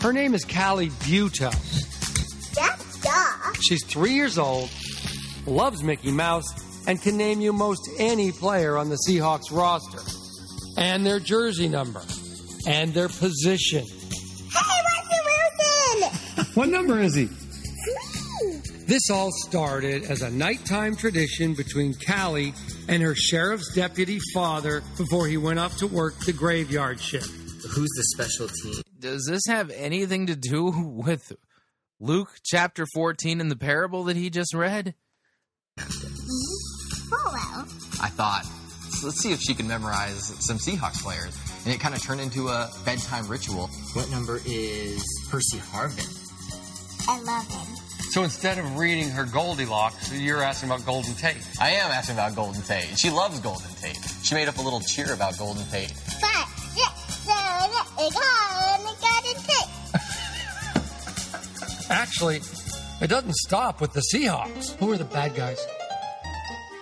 Her 0.00 0.12
name 0.12 0.34
is 0.34 0.44
Callie 0.44 0.88
Buto. 0.90 1.50
That's 2.54 3.00
duh. 3.00 3.52
She's 3.62 3.84
three 3.84 4.14
years 4.14 4.38
old, 4.38 4.70
loves 5.46 5.82
Mickey 5.82 6.10
Mouse, 6.10 6.46
and 6.86 7.00
can 7.00 7.16
name 7.16 7.40
you 7.40 7.52
most 7.52 7.88
any 7.98 8.32
player 8.32 8.78
on 8.78 8.88
the 8.88 8.98
Seahawks 9.06 9.50
roster. 9.50 10.00
And 10.78 11.04
their 11.04 11.20
jersey 11.20 11.68
number. 11.68 12.02
And 12.66 12.94
their 12.94 13.08
position. 13.08 13.84
Hey, 13.84 14.80
Russell 14.86 15.24
Wilson! 15.26 16.52
What 16.54 16.68
number 16.70 17.00
is 17.00 17.14
he? 17.14 17.28
This 18.90 19.08
all 19.08 19.30
started 19.30 20.02
as 20.02 20.22
a 20.22 20.30
nighttime 20.32 20.96
tradition 20.96 21.54
between 21.54 21.94
Callie 21.94 22.52
and 22.88 23.00
her 23.04 23.14
sheriff's 23.14 23.72
deputy 23.72 24.18
father 24.34 24.82
before 24.98 25.28
he 25.28 25.36
went 25.36 25.60
off 25.60 25.76
to 25.76 25.86
work 25.86 26.18
the 26.26 26.32
graveyard 26.32 27.00
shift. 27.00 27.30
Who's 27.68 27.88
the 27.96 28.02
special 28.16 28.48
team? 28.48 28.82
Does 28.98 29.28
this 29.30 29.42
have 29.46 29.70
anything 29.70 30.26
to 30.26 30.34
do 30.34 30.72
with 30.76 31.32
Luke 32.00 32.40
chapter 32.42 32.84
14 32.92 33.40
and 33.40 33.48
the 33.48 33.54
parable 33.54 34.02
that 34.04 34.16
he 34.16 34.28
just 34.28 34.54
read? 34.54 34.96
Mm-hmm. 35.78 37.12
Oh. 37.12 37.66
I 38.02 38.08
thought, 38.08 38.44
let's 39.04 39.20
see 39.20 39.30
if 39.30 39.40
she 39.40 39.54
can 39.54 39.68
memorize 39.68 40.34
some 40.44 40.58
Seahawks 40.58 41.00
players. 41.00 41.38
And 41.64 41.72
it 41.72 41.78
kind 41.78 41.94
of 41.94 42.02
turned 42.02 42.22
into 42.22 42.48
a 42.48 42.68
bedtime 42.84 43.28
ritual. 43.28 43.70
What 43.92 44.10
number 44.10 44.40
is 44.44 45.04
Percy 45.30 45.58
Harvin? 45.58 46.26
11. 47.08 47.79
So 48.10 48.24
instead 48.24 48.58
of 48.58 48.76
reading 48.76 49.08
her 49.10 49.24
Goldilocks, 49.24 50.12
you're 50.12 50.42
asking 50.42 50.68
about 50.68 50.84
Golden 50.84 51.14
Tate. 51.14 51.36
I 51.60 51.70
am 51.70 51.92
asking 51.92 52.16
about 52.16 52.34
Golden 52.34 52.60
Tate. 52.62 52.98
She 52.98 53.08
loves 53.08 53.38
Golden 53.38 53.70
Tate. 53.80 53.98
She 54.24 54.34
made 54.34 54.48
up 54.48 54.58
a 54.58 54.62
little 54.62 54.80
cheer 54.80 55.12
about 55.12 55.38
Golden 55.38 55.64
Tate. 55.66 55.90
Five, 55.90 56.48
six, 56.74 56.90
seven, 57.22 57.70
eight, 58.00 58.12
nine, 58.12 58.80
and 58.80 58.98
got 59.00 59.24
it. 59.24 59.36
Actually, 61.90 62.40
it 63.00 63.06
doesn't 63.06 63.36
stop 63.36 63.80
with 63.80 63.92
the 63.92 64.02
Seahawks. 64.12 64.74
Who 64.78 64.90
are 64.90 64.98
the 64.98 65.04
bad 65.04 65.36
guys? 65.36 65.64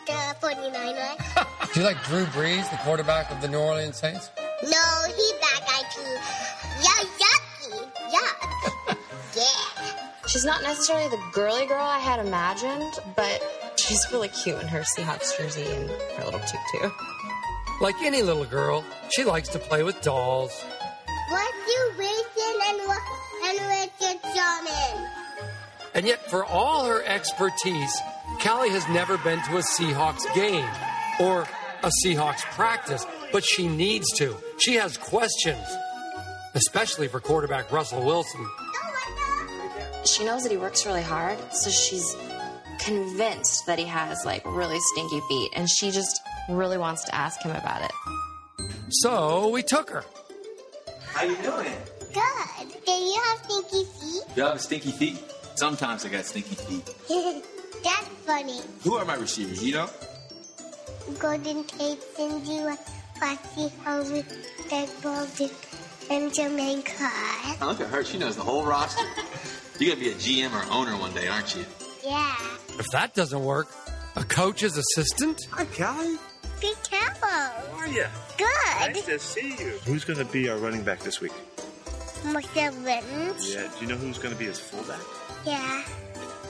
The 0.07 0.13
49er. 0.41 1.73
Do 1.75 1.81
you 1.81 1.87
like 1.87 2.03
Drew 2.05 2.25
Brees, 2.27 2.71
the 2.71 2.79
quarterback 2.79 3.31
of 3.31 3.43
the 3.43 3.49
New 3.49 3.59
Orleans 3.59 3.99
Saints? 3.99 4.31
No, 4.63 5.05
he's 5.15 5.33
bad 5.35 5.61
guy 5.67 5.83
too. 5.93 6.17
Yeah, 6.83 7.08
She's 10.29 10.45
not 10.45 10.63
necessarily 10.63 11.09
the 11.09 11.23
girly 11.33 11.65
girl 11.65 11.83
I 11.83 11.99
had 11.99 12.21
imagined, 12.21 13.01
but 13.17 13.43
she's 13.77 14.07
really 14.13 14.29
cute 14.29 14.61
in 14.61 14.69
her 14.69 14.81
Seahawks 14.81 15.37
jersey 15.39 15.65
and 15.65 15.89
her 15.89 16.25
little 16.27 16.41
tutu. 16.41 16.91
Like 17.81 17.95
any 18.03 18.21
little 18.21 18.45
girl, 18.45 18.85
she 19.11 19.25
likes 19.25 19.49
to 19.51 19.59
play 19.59 19.83
with 19.83 20.01
dolls. 20.03 20.53
What 21.31 21.55
you 21.67 21.93
Wilson 21.97 22.61
and 22.69 22.79
what 22.89 23.03
and 23.45 23.59
Richard 23.69 24.21
Sherman? 24.35 25.11
And 25.95 26.07
yet, 26.07 26.29
for 26.29 26.45
all 26.45 26.85
her 26.85 27.03
expertise, 27.05 27.99
Callie 28.43 28.69
has 28.71 28.87
never 28.89 29.17
been 29.19 29.41
to 29.45 29.57
a 29.57 29.61
Seahawks 29.61 30.33
game 30.35 30.69
or 31.21 31.47
a 31.83 31.91
Seahawks 32.05 32.43
practice, 32.43 33.07
but 33.33 33.45
she 33.45 33.67
needs 33.67 34.07
to. 34.17 34.37
She 34.59 34.75
has 34.75 34.99
questions, 34.99 35.65
especially 36.55 37.09
for 37.09 37.19
quarterback 37.19 37.73
Russell 37.73 38.05
Wilson. 38.05 38.47
She 40.15 40.25
knows 40.25 40.43
that 40.43 40.51
he 40.51 40.57
works 40.59 40.87
really 40.87 41.03
hard, 41.03 41.39
so 41.53 41.71
she's 41.71 42.17
convinced 42.79 43.67
that 43.67 43.79
he 43.79 43.85
has 43.85 44.25
like 44.25 44.43
really 44.47 44.79
stinky 44.93 45.21
feet, 45.29 45.51
and 45.55 45.69
she 45.69 45.91
just 45.91 46.21
really 46.49 46.79
wants 46.79 47.05
to 47.05 47.15
ask 47.15 47.43
him 47.43 47.51
about 47.51 47.83
it. 47.83 47.93
So 48.91 49.49
we 49.49 49.63
took 49.63 49.91
her. 49.91 50.05
How 51.13 51.25
are 51.25 51.27
you 51.27 51.37
doing? 51.37 51.73
Good. 52.15 52.85
Do 52.87 52.93
you 52.93 53.21
have 53.27 53.39
stinky 53.45 53.85
feet? 53.85 54.23
Do 54.35 54.41
You 54.41 54.47
have 54.49 54.61
stinky 54.61 54.91
feet? 54.93 55.19
Sometimes 55.57 56.05
I 56.07 56.09
got 56.09 56.25
stinky 56.25 56.55
feet. 56.55 56.87
That's 57.85 58.09
funny. 58.25 58.61
Who 58.85 58.95
are 58.95 59.05
my 59.05 59.15
receivers? 59.17 59.63
You 59.63 59.75
know? 59.75 59.91
Golden 61.19 61.65
Tate, 61.65 62.03
Cindy, 62.15 62.61
Foxy, 63.19 63.73
Homer, 63.85 64.23
Dead 64.69 64.89
Bolden, 65.03 65.51
and 66.11 66.33
Jamaica. 66.35 66.93
Oh, 67.61 67.67
look 67.67 67.81
at 67.81 67.89
her. 67.89 68.05
She 68.05 68.19
knows 68.19 68.37
the 68.37 68.43
whole 68.43 68.65
roster. 68.65 69.05
You're 69.79 69.95
going 69.95 69.99
to 69.99 70.05
be 70.05 70.11
a 70.11 70.15
GM 70.49 70.53
or 70.53 70.73
owner 70.73 70.97
one 70.97 71.13
day, 71.15 71.29
aren't 71.29 71.55
you? 71.57 71.65
Yeah. 72.05 72.35
If 72.79 72.87
that 72.93 73.15
doesn't 73.15 73.45
work, 73.45 73.69
a 74.17 74.25
coach's 74.25 74.77
assistant? 74.77 75.41
Hi, 75.53 75.65
Callie. 75.67 76.17
Be 76.61 76.73
careful. 76.91 77.29
How 77.29 77.77
are 77.79 77.87
you? 77.87 78.07
Good. 78.37 78.95
Nice 78.95 79.05
to 79.07 79.19
see 79.19 79.51
you. 79.59 79.79
Who's 79.85 80.05
going 80.05 80.19
to 80.19 80.25
be 80.25 80.49
our 80.49 80.57
running 80.59 80.83
back 80.83 81.01
this 81.01 81.21
week? 81.21 81.33
Michael 82.25 82.73
Lynch. 82.83 83.37
Yeah. 83.47 83.69
Do 83.79 83.81
you 83.81 83.87
know 83.87 83.97
who's 83.97 84.19
going 84.19 84.33
to 84.35 84.39
be 84.39 84.47
his 84.47 84.59
fullback? 84.59 84.99
Yeah. 85.47 85.85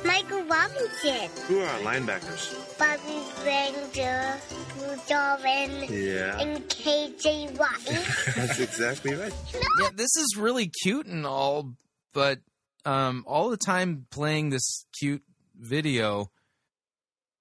Michael 0.06 0.44
Robinson. 0.44 1.28
Who 1.48 1.60
are 1.60 1.66
our 1.66 1.80
linebackers? 1.80 2.54
Bobby 2.78 3.20
Ranger, 3.44 4.34
Rudolphin, 4.80 5.92
Yeah. 5.92 6.40
and 6.40 6.62
KJ 6.68 7.58
Watt. 7.58 7.80
That's 8.36 8.60
exactly 8.60 9.14
right. 9.14 9.34
Yeah, 9.82 9.90
this 9.94 10.14
is 10.16 10.36
really 10.38 10.70
cute 10.82 11.06
and 11.06 11.26
all, 11.26 11.74
but 12.14 12.38
um, 12.84 13.24
all 13.26 13.50
the 13.50 13.56
time 13.56 14.06
playing 14.10 14.50
this 14.50 14.86
cute 14.98 15.22
video 15.56 16.30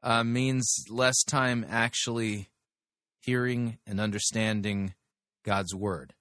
uh, 0.03 0.23
means 0.23 0.85
less 0.89 1.23
time 1.23 1.65
actually 1.69 2.49
hearing 3.21 3.77
and 3.85 3.99
understanding 3.99 4.93
God's 5.43 5.75
word. 5.75 6.13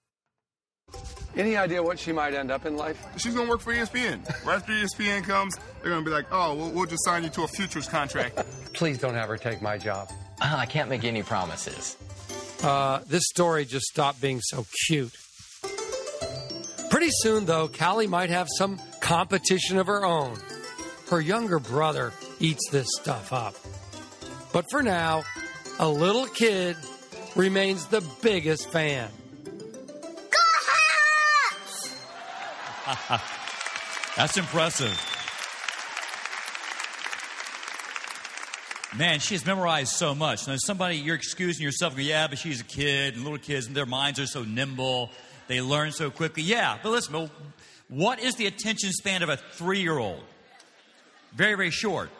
Any 1.36 1.56
idea 1.56 1.82
what 1.82 1.98
she 1.98 2.12
might 2.12 2.32
end 2.32 2.50
up 2.50 2.64
in 2.64 2.76
life? 2.76 3.04
She's 3.18 3.34
gonna 3.34 3.48
work 3.48 3.60
for 3.60 3.74
ESPN. 3.74 4.24
Right 4.46 4.56
after 4.56 4.72
ESPN 4.72 5.24
comes, 5.24 5.56
they're 5.82 5.90
gonna 5.90 6.04
be 6.04 6.10
like, 6.10 6.26
"Oh, 6.30 6.54
we'll, 6.54 6.70
we'll 6.70 6.86
just 6.86 7.04
sign 7.04 7.24
you 7.24 7.30
to 7.30 7.42
a 7.42 7.48
futures 7.48 7.88
contract." 7.88 8.36
Please 8.72 8.98
don't 8.98 9.14
have 9.14 9.28
her 9.28 9.36
take 9.36 9.60
my 9.60 9.76
job. 9.76 10.10
I 10.40 10.66
can't 10.66 10.88
make 10.88 11.04
any 11.04 11.22
promises. 11.22 11.96
Uh, 12.62 13.00
this 13.06 13.24
story 13.26 13.64
just 13.64 13.86
stopped 13.86 14.20
being 14.20 14.40
so 14.40 14.66
cute. 14.86 15.12
Pretty 16.90 17.10
soon, 17.10 17.44
though, 17.44 17.68
Callie 17.68 18.06
might 18.06 18.30
have 18.30 18.48
some 18.56 18.80
competition 19.06 19.78
of 19.78 19.86
her 19.86 20.04
own. 20.04 20.36
Her 21.10 21.20
younger 21.20 21.60
brother 21.60 22.12
eats 22.40 22.68
this 22.70 22.88
stuff 23.00 23.32
up. 23.32 23.54
But 24.52 24.64
for 24.68 24.82
now, 24.82 25.22
a 25.78 25.88
little 25.88 26.26
kid 26.26 26.76
remains 27.36 27.86
the 27.86 28.00
biggest 28.20 28.68
fan. 28.70 29.08
That's 34.16 34.36
impressive. 34.36 35.00
Man, 38.98 39.20
she 39.20 39.34
has 39.34 39.46
memorized 39.46 39.92
so 39.92 40.16
much. 40.16 40.48
Now, 40.48 40.56
somebody, 40.56 40.96
you're 40.96 41.14
excusing 41.14 41.62
yourself. 41.62 41.94
Go, 41.94 42.02
yeah, 42.02 42.26
but 42.26 42.38
she's 42.38 42.60
a 42.60 42.64
kid, 42.64 43.14
and 43.14 43.22
little 43.22 43.38
kids, 43.38 43.66
and 43.66 43.76
their 43.76 43.86
minds 43.86 44.18
are 44.18 44.26
so 44.26 44.42
nimble. 44.42 45.10
They 45.46 45.60
learn 45.60 45.92
so 45.92 46.10
quickly. 46.10 46.42
Yeah, 46.42 46.78
but 46.82 46.90
listen, 46.90 47.30
what 47.88 48.20
is 48.20 48.34
the 48.34 48.46
attention 48.46 48.92
span 48.92 49.22
of 49.22 49.28
a 49.28 49.36
three 49.36 49.80
year 49.80 49.98
old? 49.98 50.22
Very, 51.34 51.54
very 51.54 51.70
short. 51.70 52.10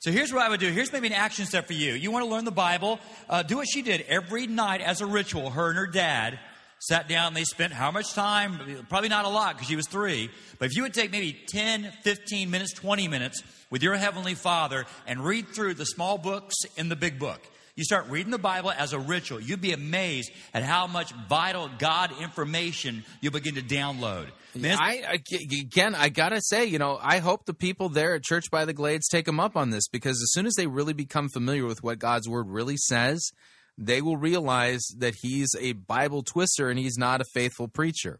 So 0.00 0.10
here's 0.10 0.32
what 0.32 0.42
I 0.42 0.48
would 0.48 0.58
do. 0.58 0.68
Here's 0.72 0.92
maybe 0.92 1.06
an 1.06 1.12
action 1.12 1.46
step 1.46 1.68
for 1.68 1.74
you. 1.74 1.92
You 1.92 2.10
want 2.10 2.24
to 2.24 2.30
learn 2.30 2.44
the 2.44 2.50
Bible? 2.50 2.98
Uh, 3.28 3.44
do 3.44 3.58
what 3.58 3.68
she 3.68 3.82
did 3.82 4.00
every 4.08 4.48
night 4.48 4.80
as 4.80 5.00
a 5.00 5.06
ritual. 5.06 5.50
Her 5.50 5.68
and 5.68 5.78
her 5.78 5.86
dad 5.86 6.40
sat 6.80 7.08
down. 7.08 7.34
They 7.34 7.44
spent 7.44 7.72
how 7.72 7.92
much 7.92 8.12
time? 8.12 8.84
Probably 8.88 9.08
not 9.08 9.24
a 9.24 9.28
lot 9.28 9.54
because 9.54 9.68
she 9.68 9.76
was 9.76 9.86
three. 9.86 10.28
But 10.58 10.66
if 10.66 10.76
you 10.76 10.82
would 10.82 10.94
take 10.94 11.12
maybe 11.12 11.38
10, 11.46 11.92
15 12.02 12.50
minutes, 12.50 12.72
20 12.72 13.06
minutes 13.06 13.44
with 13.70 13.84
your 13.84 13.94
Heavenly 13.94 14.34
Father 14.34 14.86
and 15.06 15.24
read 15.24 15.46
through 15.48 15.74
the 15.74 15.84
small 15.84 16.18
books 16.18 16.56
in 16.76 16.88
the 16.88 16.96
big 16.96 17.20
book. 17.20 17.40
You 17.74 17.84
start 17.84 18.10
reading 18.10 18.30
the 18.30 18.38
Bible 18.38 18.70
as 18.70 18.92
a 18.92 18.98
ritual. 18.98 19.40
You'd 19.40 19.62
be 19.62 19.72
amazed 19.72 20.30
at 20.52 20.62
how 20.62 20.86
much 20.86 21.12
vital 21.28 21.70
God 21.78 22.12
information 22.20 23.02
you 23.22 23.30
begin 23.30 23.54
to 23.54 23.62
download. 23.62 24.26
Man, 24.54 24.76
I, 24.78 25.18
again, 25.32 25.94
I 25.94 26.10
gotta 26.10 26.42
say, 26.42 26.66
you 26.66 26.78
know, 26.78 26.98
I 27.00 27.20
hope 27.20 27.46
the 27.46 27.54
people 27.54 27.88
there 27.88 28.14
at 28.14 28.24
Church 28.24 28.50
by 28.50 28.66
the 28.66 28.74
Glades 28.74 29.08
take 29.08 29.24
them 29.24 29.40
up 29.40 29.56
on 29.56 29.70
this 29.70 29.88
because 29.88 30.20
as 30.22 30.32
soon 30.32 30.44
as 30.44 30.52
they 30.54 30.66
really 30.66 30.92
become 30.92 31.30
familiar 31.30 31.64
with 31.64 31.82
what 31.82 31.98
God's 31.98 32.28
word 32.28 32.50
really 32.50 32.76
says, 32.76 33.30
they 33.78 34.02
will 34.02 34.18
realize 34.18 34.82
that 34.98 35.14
He's 35.22 35.48
a 35.58 35.72
Bible 35.72 36.22
twister 36.22 36.68
and 36.68 36.78
He's 36.78 36.98
not 36.98 37.22
a 37.22 37.26
faithful 37.32 37.68
preacher. 37.68 38.18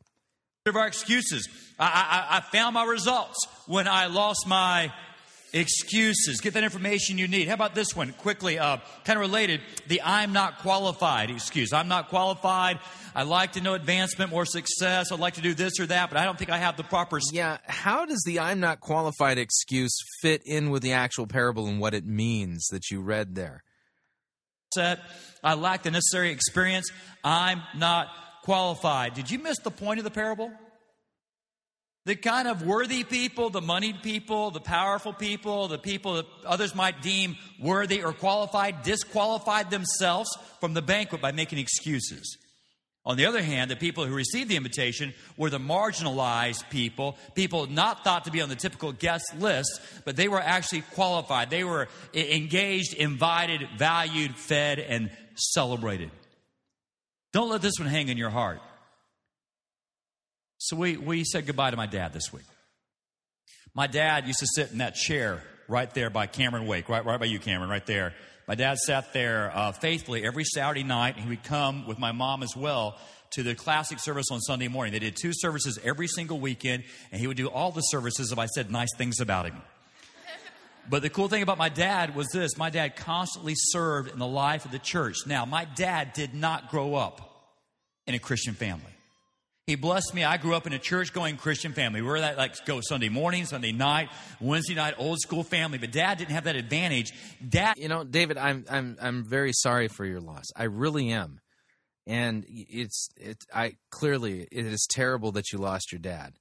of 0.64 0.76
our 0.76 0.86
excuses. 0.86 1.46
I, 1.78 2.26
I, 2.30 2.38
I 2.38 2.40
found 2.40 2.72
my 2.72 2.84
results 2.84 3.46
when 3.66 3.86
I 3.86 4.06
lost 4.06 4.46
my 4.46 4.90
excuses. 5.52 6.40
Get 6.40 6.54
that 6.54 6.64
information 6.64 7.18
you 7.18 7.28
need. 7.28 7.48
How 7.48 7.54
about 7.54 7.74
this 7.74 7.94
one? 7.94 8.12
Quickly, 8.12 8.58
uh, 8.58 8.78
kind 9.04 9.18
of 9.18 9.20
related. 9.20 9.60
The 9.88 10.02
I'm 10.02 10.32
not 10.32 10.58
qualified 10.58 11.30
excuse. 11.30 11.72
I'm 11.72 11.88
not 11.88 12.08
qualified. 12.08 12.78
I 13.14 13.24
like 13.24 13.52
to 13.52 13.60
know 13.60 13.74
advancement, 13.74 14.30
more 14.30 14.46
success. 14.46 15.12
I'd 15.12 15.20
like 15.20 15.34
to 15.34 15.42
do 15.42 15.52
this 15.54 15.78
or 15.78 15.86
that, 15.86 16.08
but 16.08 16.18
I 16.18 16.24
don't 16.24 16.38
think 16.38 16.50
I 16.50 16.58
have 16.58 16.76
the 16.76 16.84
proper. 16.84 17.18
Yeah, 17.30 17.58
how 17.66 18.06
does 18.06 18.22
the 18.24 18.40
I'm 18.40 18.60
not 18.60 18.80
qualified 18.80 19.38
excuse 19.38 19.94
fit 20.22 20.42
in 20.46 20.70
with 20.70 20.82
the 20.82 20.92
actual 20.92 21.26
parable 21.26 21.66
and 21.66 21.78
what 21.78 21.94
it 21.94 22.06
means 22.06 22.66
that 22.68 22.90
you 22.90 23.00
read 23.00 23.34
there? 23.34 23.62
Set. 24.72 25.00
I 25.44 25.54
lack 25.54 25.82
the 25.82 25.90
necessary 25.90 26.30
experience. 26.30 26.90
I'm 27.22 27.62
not 27.76 28.08
qualified. 28.42 29.14
Did 29.14 29.30
you 29.30 29.38
miss 29.38 29.58
the 29.58 29.70
point 29.70 29.98
of 29.98 30.04
the 30.04 30.10
parable? 30.10 30.50
The 32.04 32.16
kind 32.16 32.48
of 32.48 32.62
worthy 32.62 33.04
people, 33.04 33.50
the 33.50 33.60
moneyed 33.60 34.02
people, 34.02 34.50
the 34.50 34.60
powerful 34.60 35.12
people, 35.12 35.68
the 35.68 35.78
people 35.78 36.14
that 36.14 36.26
others 36.44 36.74
might 36.74 37.00
deem 37.00 37.36
worthy 37.60 38.02
or 38.02 38.12
qualified, 38.12 38.82
disqualified 38.82 39.70
themselves 39.70 40.36
from 40.58 40.74
the 40.74 40.82
banquet 40.82 41.20
by 41.20 41.30
making 41.30 41.58
excuses. 41.58 42.38
On 43.04 43.16
the 43.16 43.26
other 43.26 43.42
hand, 43.42 43.70
the 43.70 43.76
people 43.76 44.04
who 44.04 44.14
received 44.14 44.48
the 44.48 44.56
invitation 44.56 45.12
were 45.36 45.50
the 45.50 45.58
marginalized 45.58 46.68
people, 46.70 47.16
people 47.34 47.66
not 47.66 48.04
thought 48.04 48.24
to 48.24 48.30
be 48.30 48.40
on 48.40 48.48
the 48.48 48.56
typical 48.56 48.92
guest 48.92 49.24
list, 49.38 49.80
but 50.04 50.16
they 50.16 50.28
were 50.28 50.40
actually 50.40 50.82
qualified. 50.94 51.50
They 51.50 51.64
were 51.64 51.88
engaged, 52.14 52.94
invited, 52.94 53.68
valued, 53.76 54.36
fed, 54.36 54.78
and 54.78 55.10
celebrated. 55.34 56.10
Don't 57.32 57.48
let 57.48 57.62
this 57.62 57.74
one 57.78 57.88
hang 57.88 58.08
in 58.08 58.16
your 58.16 58.30
heart. 58.30 58.60
So 60.64 60.76
we, 60.76 60.96
we 60.96 61.24
said 61.24 61.46
goodbye 61.46 61.72
to 61.72 61.76
my 61.76 61.86
dad 61.86 62.12
this 62.12 62.32
week. 62.32 62.44
My 63.74 63.88
dad 63.88 64.28
used 64.28 64.38
to 64.38 64.46
sit 64.46 64.70
in 64.70 64.78
that 64.78 64.94
chair 64.94 65.42
right 65.66 65.92
there 65.92 66.08
by 66.08 66.28
Cameron 66.28 66.68
Wake, 66.68 66.88
right, 66.88 67.04
right 67.04 67.18
by 67.18 67.26
you, 67.26 67.40
Cameron, 67.40 67.68
right 67.68 67.84
there. 67.84 68.14
My 68.46 68.54
dad 68.54 68.78
sat 68.78 69.12
there 69.12 69.50
uh, 69.52 69.72
faithfully 69.72 70.24
every 70.24 70.44
Saturday 70.44 70.84
night. 70.84 71.16
He 71.16 71.28
would 71.28 71.42
come 71.42 71.84
with 71.88 71.98
my 71.98 72.12
mom 72.12 72.44
as 72.44 72.54
well 72.56 72.96
to 73.32 73.42
the 73.42 73.56
classic 73.56 73.98
service 73.98 74.26
on 74.30 74.40
Sunday 74.40 74.68
morning. 74.68 74.92
They 74.92 75.00
did 75.00 75.16
two 75.20 75.32
services 75.34 75.80
every 75.82 76.06
single 76.06 76.38
weekend, 76.38 76.84
and 77.10 77.20
he 77.20 77.26
would 77.26 77.36
do 77.36 77.48
all 77.48 77.72
the 77.72 77.80
services 77.80 78.30
if 78.30 78.38
I 78.38 78.46
said 78.46 78.70
nice 78.70 78.94
things 78.96 79.18
about 79.18 79.46
him. 79.46 79.56
But 80.88 81.02
the 81.02 81.10
cool 81.10 81.28
thing 81.28 81.42
about 81.42 81.58
my 81.58 81.70
dad 81.70 82.14
was 82.14 82.28
this 82.28 82.56
my 82.56 82.70
dad 82.70 82.94
constantly 82.94 83.54
served 83.56 84.12
in 84.12 84.20
the 84.20 84.28
life 84.28 84.64
of 84.64 84.70
the 84.70 84.78
church. 84.78 85.16
Now, 85.26 85.44
my 85.44 85.64
dad 85.64 86.12
did 86.12 86.34
not 86.34 86.70
grow 86.70 86.94
up 86.94 87.50
in 88.06 88.14
a 88.14 88.20
Christian 88.20 88.54
family. 88.54 88.92
He 89.66 89.76
blessed 89.76 90.12
me. 90.12 90.24
I 90.24 90.38
grew 90.38 90.56
up 90.56 90.66
in 90.66 90.72
a 90.72 90.78
church 90.78 91.12
going 91.12 91.36
Christian 91.36 91.72
family. 91.72 92.02
We 92.02 92.08
were 92.08 92.20
that 92.20 92.36
like 92.36 92.64
go 92.66 92.80
Sunday 92.80 93.08
morning, 93.08 93.44
Sunday 93.44 93.70
night, 93.70 94.08
Wednesday 94.40 94.74
night, 94.74 94.94
old 94.98 95.20
school 95.20 95.44
family. 95.44 95.78
But 95.78 95.92
dad 95.92 96.18
didn't 96.18 96.32
have 96.32 96.44
that 96.44 96.56
advantage. 96.56 97.12
Dad 97.48 97.76
You 97.76 97.88
know, 97.88 98.02
David, 98.02 98.38
I'm 98.38 98.64
I'm 98.68 98.96
I'm 99.00 99.24
very 99.24 99.52
sorry 99.52 99.86
for 99.86 100.04
your 100.04 100.20
loss. 100.20 100.46
I 100.56 100.64
really 100.64 101.10
am. 101.10 101.40
And 102.08 102.44
it's 102.48 103.08
it 103.16 103.36
I 103.54 103.74
clearly 103.90 104.48
it 104.50 104.66
is 104.66 104.84
terrible 104.90 105.30
that 105.32 105.52
you 105.52 105.60
lost 105.60 105.92
your 105.92 106.00
dad. 106.00 106.34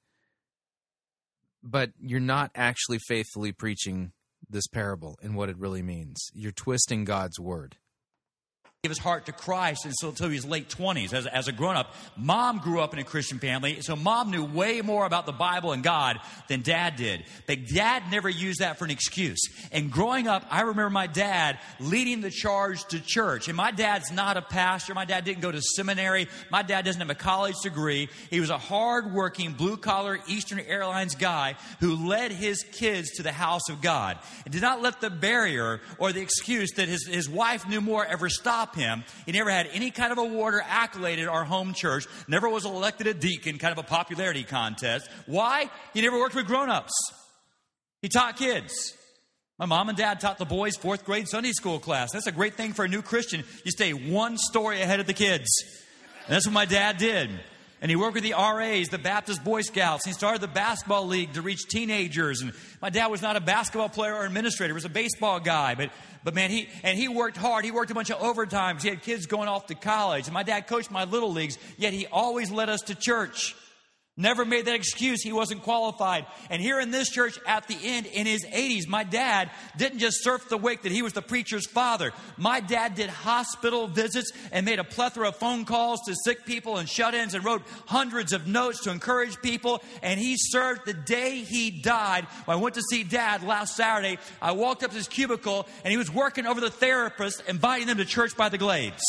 But 1.62 1.92
you're 2.00 2.20
not 2.20 2.50
actually 2.56 2.98
faithfully 3.08 3.52
preaching 3.52 4.14
this 4.50 4.66
parable 4.66 5.20
and 5.22 5.36
what 5.36 5.50
it 5.50 5.60
really 5.60 5.84
means. 5.84 6.32
You're 6.34 6.52
twisting 6.52 7.06
God's 7.06 7.40
word 7.40 7.78
gave 8.84 8.90
his 8.90 8.98
heart 8.98 9.28
to 9.28 9.32
Christ 9.32 9.86
until, 9.86 10.10
until 10.10 10.30
his 10.30 10.44
late 10.44 10.68
20s 10.68 11.14
as, 11.14 11.28
as 11.28 11.48
a 11.48 11.52
grown 11.52 11.76
up. 11.76 11.94
Mom 12.18 12.58
grew 12.58 12.82
up 12.82 12.94
in 12.94 13.00
a 13.00 13.04
Christian 13.04 13.38
family, 13.38 13.80
so 13.82 13.96
mom 13.96 14.32
knew 14.32 14.44
way 14.44 14.82
more 14.82 15.06
about 15.06 15.28
the 15.28 15.32
Bible 15.32 15.72
and 15.72 15.84
God 15.84 16.18
than 16.48 16.64
dad 16.64 16.96
did. 16.96 17.24
But 17.46 17.68
dad 17.68 18.06
never 18.10 18.28
used 18.28 18.62
that 18.62 18.80
for 18.80 18.86
an 18.86 18.90
excuse. 18.90 19.40
And 19.72 19.92
growing 19.92 20.28
up, 20.28 20.48
I 20.50 20.62
remember 20.62 20.90
my 20.90 21.06
dad 21.06 21.60
leading 21.80 22.22
the 22.22 22.32
charge 22.32 22.84
to 22.86 23.00
church. 23.00 23.48
And 23.48 23.56
my 23.56 23.70
dad's 23.70 24.12
not 24.12 24.36
a 24.36 24.42
pastor. 24.42 24.96
My 24.96 25.06
dad 25.06 25.26
didn't 25.26 25.42
go 25.42 25.52
to 25.52 25.62
seminary. 25.62 26.28
My 26.50 26.64
dad 26.64 26.84
doesn't 26.84 27.02
have 27.02 27.12
a 27.12 27.14
college 27.14 27.58
degree. 27.62 28.10
He 28.32 28.40
was 28.40 28.50
a 28.50 28.58
hard-working, 28.58 29.52
blue-collar 29.52 30.22
Eastern 30.26 30.60
Airlines 30.60 31.14
guy 31.14 31.54
who 31.82 32.08
led 32.08 32.32
his 32.32 32.64
kids 32.64 33.12
to 33.18 33.22
the 33.22 33.32
house 33.32 33.70
of 33.70 33.80
God 33.80 34.18
and 34.44 34.52
did 34.52 34.64
not 34.64 34.82
let 34.82 35.02
the 35.02 35.12
barrier 35.12 35.82
or 36.00 36.12
the 36.12 36.22
excuse 36.22 36.72
that 36.78 36.88
his, 36.88 37.06
his 37.06 37.30
wife 37.30 37.70
knew 37.70 37.80
more 37.80 38.04
ever 38.04 38.28
stop 38.28 38.71
him. 38.76 39.04
He 39.26 39.32
never 39.32 39.50
had 39.50 39.68
any 39.74 39.92
kind 39.92 40.12
of 40.12 40.18
award 40.18 40.56
or 40.56 40.62
accolade 40.62 41.20
at 41.20 41.28
our 41.28 41.44
home 41.44 41.74
church, 41.74 42.06
never 42.28 42.50
was 42.50 42.66
elected 42.66 43.08
a 43.08 43.14
deacon, 43.14 43.58
kind 43.58 43.72
of 43.72 43.78
a 43.78 43.88
popularity 43.88 44.44
contest. 44.44 45.10
Why? 45.26 45.70
He 45.94 46.02
never 46.02 46.18
worked 46.18 46.36
with 46.36 46.48
grown 46.48 46.70
ups. 46.70 46.94
He 48.02 48.10
taught 48.10 48.38
kids. 48.38 48.94
My 49.60 49.68
mom 49.68 49.90
and 49.90 49.98
dad 49.98 50.20
taught 50.20 50.40
the 50.40 50.46
boys 50.46 50.76
fourth 50.76 51.06
grade 51.06 51.28
Sunday 51.28 51.52
school 51.52 51.78
class. 51.78 52.12
That's 52.12 52.26
a 52.26 52.32
great 52.32 52.56
thing 52.56 52.74
for 52.74 52.84
a 52.84 52.88
new 52.88 53.04
Christian. 53.04 53.44
You 53.64 53.72
stay 53.72 53.94
one 53.94 54.38
story 54.38 54.82
ahead 54.82 55.00
of 55.00 55.06
the 55.06 55.14
kids. 55.14 55.48
And 56.26 56.36
that's 56.36 56.48
what 56.48 56.54
my 56.54 56.66
dad 56.66 56.98
did. 56.98 57.30
And 57.82 57.90
he 57.90 57.96
worked 57.96 58.14
with 58.14 58.24
the 58.24 58.34
RAs, 58.34 58.90
the 58.90 59.00
Baptist 59.00 59.44
Boy 59.44 59.62
Scouts. 59.62 60.06
He 60.06 60.14
started 60.14 60.42
the 60.42 60.48
basketball 60.48 61.08
league 61.08 61.34
to 61.34 61.42
reach 61.42 61.68
teenagers. 61.68 62.42
And 62.42 62.54
my 62.80 62.92
dad 62.92 63.08
was 63.08 63.24
not 63.24 63.36
a 63.36 63.40
basketball 63.40 63.90
player 63.90 64.16
or 64.16 64.26
administrator, 64.26 64.72
he 64.72 64.76
was 64.76 64.86
a 64.86 64.90
baseball 64.90 65.40
guy. 65.40 65.76
But 65.76 65.92
but 66.24 66.36
man, 66.36 66.50
he 66.50 66.70
and 66.84 66.98
he 66.98 67.08
worked 67.08 67.38
hard. 67.38 67.66
He 67.66 67.72
worked 67.72 67.92
a 67.92 67.96
bunch 67.96 68.12
of 68.12 68.20
overtimes. 68.20 68.82
He 68.82 68.90
had 68.90 69.02
kids 69.02 69.26
going 69.26 69.48
off 69.48 69.68
to 69.68 69.76
college. 69.76 70.26
And 70.26 70.34
my 70.34 70.44
dad 70.44 70.68
coached 70.68 70.92
my 70.92 71.06
little 71.06 71.32
leagues, 71.32 71.58
yet 71.78 71.94
he 71.94 72.08
always 72.08 72.52
led 72.52 72.70
us 72.70 72.82
to 72.84 72.96
church. 72.96 73.56
Never 74.18 74.44
made 74.44 74.66
that 74.66 74.76
excuse 74.76 75.24
he 75.24 75.32
wasn't 75.32 75.64
qualified. 75.64 76.26
And 76.50 76.62
here 76.62 76.82
in 76.82 76.92
this 76.92 77.10
church 77.10 77.40
at 77.48 77.70
the 77.70 77.78
end, 77.82 78.06
in 78.08 78.26
his 78.26 78.46
80s, 78.46 78.86
my 78.86 79.06
dad 79.06 79.50
didn't 79.78 80.00
just 80.00 80.22
surf 80.22 80.50
the 80.50 80.58
wake 80.58 80.82
that 80.82 80.92
he 80.92 81.02
was 81.02 81.14
the 81.14 81.22
preacher's 81.22 81.66
father. 81.66 82.12
My 82.36 82.60
dad 82.60 82.96
did 82.96 83.10
hospital 83.10 83.88
visits 83.88 84.34
and 84.52 84.66
made 84.66 84.80
a 84.80 84.84
plethora 84.84 85.30
of 85.30 85.38
phone 85.38 85.64
calls 85.64 86.02
to 86.08 86.16
sick 86.26 86.46
people 86.46 86.76
and 86.76 86.90
shut 86.90 87.14
ins 87.14 87.34
and 87.34 87.46
wrote 87.46 87.64
hundreds 87.88 88.34
of 88.34 88.48
notes 88.48 88.84
to 88.84 88.92
encourage 88.92 89.42
people. 89.42 89.82
And 90.04 90.20
he 90.20 90.36
served 90.38 90.86
the 90.86 90.94
day 90.94 91.38
he 91.38 91.72
died. 91.72 92.26
When 92.44 92.58
I 92.58 92.62
went 92.62 92.76
to 92.76 92.82
see 92.82 93.04
dad 93.04 93.44
last 93.44 93.78
Saturday, 93.78 94.18
I 94.42 94.52
walked 94.52 94.84
up 94.84 94.92
to 94.92 94.98
his 94.98 95.08
cubicle 95.08 95.70
and 95.86 95.92
he 95.92 95.98
was 95.98 96.12
working 96.12 96.46
over 96.46 96.60
the 96.60 96.70
therapist, 96.70 97.44
inviting 97.48 97.88
them 97.88 97.98
to 97.98 98.06
church 98.06 98.36
by 98.36 98.50
the 98.50 98.58
Glades. 98.58 99.02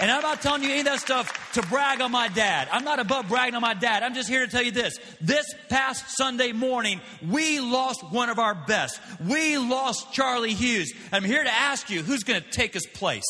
And 0.00 0.12
I'm 0.12 0.22
not 0.22 0.40
telling 0.40 0.62
you 0.62 0.70
any 0.70 0.80
of 0.80 0.84
that 0.86 1.00
stuff 1.00 1.52
to 1.54 1.62
brag 1.62 2.00
on 2.00 2.12
my 2.12 2.28
dad. 2.28 2.68
I'm 2.70 2.84
not 2.84 3.00
above 3.00 3.28
bragging 3.28 3.56
on 3.56 3.62
my 3.62 3.74
dad. 3.74 4.04
I'm 4.04 4.14
just 4.14 4.28
here 4.28 4.46
to 4.46 4.50
tell 4.50 4.62
you 4.62 4.70
this. 4.70 4.96
This 5.20 5.44
past 5.68 6.16
Sunday 6.16 6.52
morning, 6.52 7.00
we 7.26 7.58
lost 7.58 8.04
one 8.10 8.28
of 8.28 8.38
our 8.38 8.54
best. 8.54 9.00
We 9.26 9.58
lost 9.58 10.12
Charlie 10.12 10.54
Hughes. 10.54 10.92
I'm 11.10 11.24
here 11.24 11.42
to 11.42 11.52
ask 11.52 11.90
you 11.90 12.02
who's 12.02 12.22
going 12.22 12.40
to 12.40 12.48
take 12.48 12.74
his 12.74 12.86
place? 12.86 13.24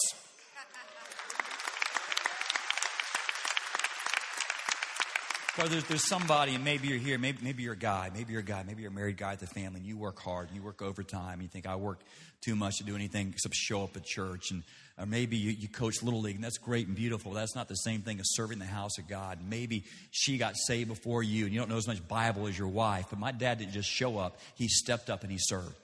Brother, 5.56 5.70
there's, 5.70 5.84
there's 5.84 6.06
somebody, 6.06 6.54
and 6.54 6.62
maybe 6.62 6.86
you're 6.86 6.98
here, 6.98 7.18
maybe, 7.18 7.38
maybe 7.42 7.64
you're 7.64 7.72
a 7.72 7.76
guy, 7.76 8.12
maybe 8.14 8.32
you're 8.32 8.42
a 8.42 8.44
guy, 8.44 8.62
maybe 8.64 8.82
you're 8.82 8.92
a 8.92 8.94
married 8.94 9.16
guy 9.16 9.32
at 9.32 9.40
the 9.40 9.48
family, 9.48 9.80
and 9.80 9.86
you 9.88 9.98
work 9.98 10.20
hard, 10.20 10.46
and 10.46 10.56
you 10.56 10.62
work 10.62 10.82
overtime, 10.82 11.32
and 11.32 11.42
you 11.42 11.48
think, 11.48 11.66
I 11.66 11.74
work 11.74 11.98
too 12.40 12.54
much 12.54 12.76
to 12.76 12.84
do 12.84 12.94
anything 12.94 13.30
except 13.34 13.56
show 13.56 13.82
up 13.82 13.96
at 13.96 14.04
church, 14.04 14.52
and 14.52 14.62
or 14.98 15.06
maybe 15.06 15.36
you, 15.36 15.52
you 15.52 15.68
coach 15.68 16.02
Little 16.02 16.20
League, 16.20 16.34
and 16.34 16.44
that's 16.44 16.58
great 16.58 16.86
and 16.86 16.96
beautiful. 16.96 17.32
That's 17.32 17.54
not 17.54 17.68
the 17.68 17.76
same 17.76 18.02
thing 18.02 18.18
as 18.18 18.34
serving 18.34 18.58
the 18.58 18.64
house 18.64 18.98
of 18.98 19.06
God. 19.06 19.38
Maybe 19.48 19.84
she 20.10 20.38
got 20.38 20.56
saved 20.56 20.88
before 20.88 21.22
you, 21.22 21.44
and 21.44 21.54
you 21.54 21.60
don't 21.60 21.68
know 21.68 21.76
as 21.76 21.86
much 21.86 22.06
Bible 22.08 22.46
as 22.48 22.58
your 22.58 22.68
wife, 22.68 23.06
but 23.10 23.18
my 23.18 23.30
dad 23.30 23.58
didn't 23.58 23.72
just 23.72 23.88
show 23.88 24.18
up, 24.18 24.38
he 24.56 24.68
stepped 24.68 25.08
up 25.08 25.22
and 25.22 25.30
he 25.30 25.38
served. 25.38 25.74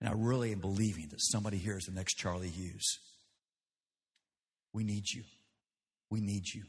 And 0.00 0.08
I 0.08 0.12
really 0.14 0.52
am 0.52 0.58
believing 0.58 1.08
that 1.12 1.22
somebody 1.22 1.56
here 1.56 1.78
is 1.78 1.84
the 1.84 1.92
next 1.92 2.14
Charlie 2.14 2.48
Hughes. 2.48 2.98
We 4.74 4.84
need 4.84 5.08
you. 5.08 5.22
We 6.10 6.20
need 6.20 6.46
you. 6.52 6.64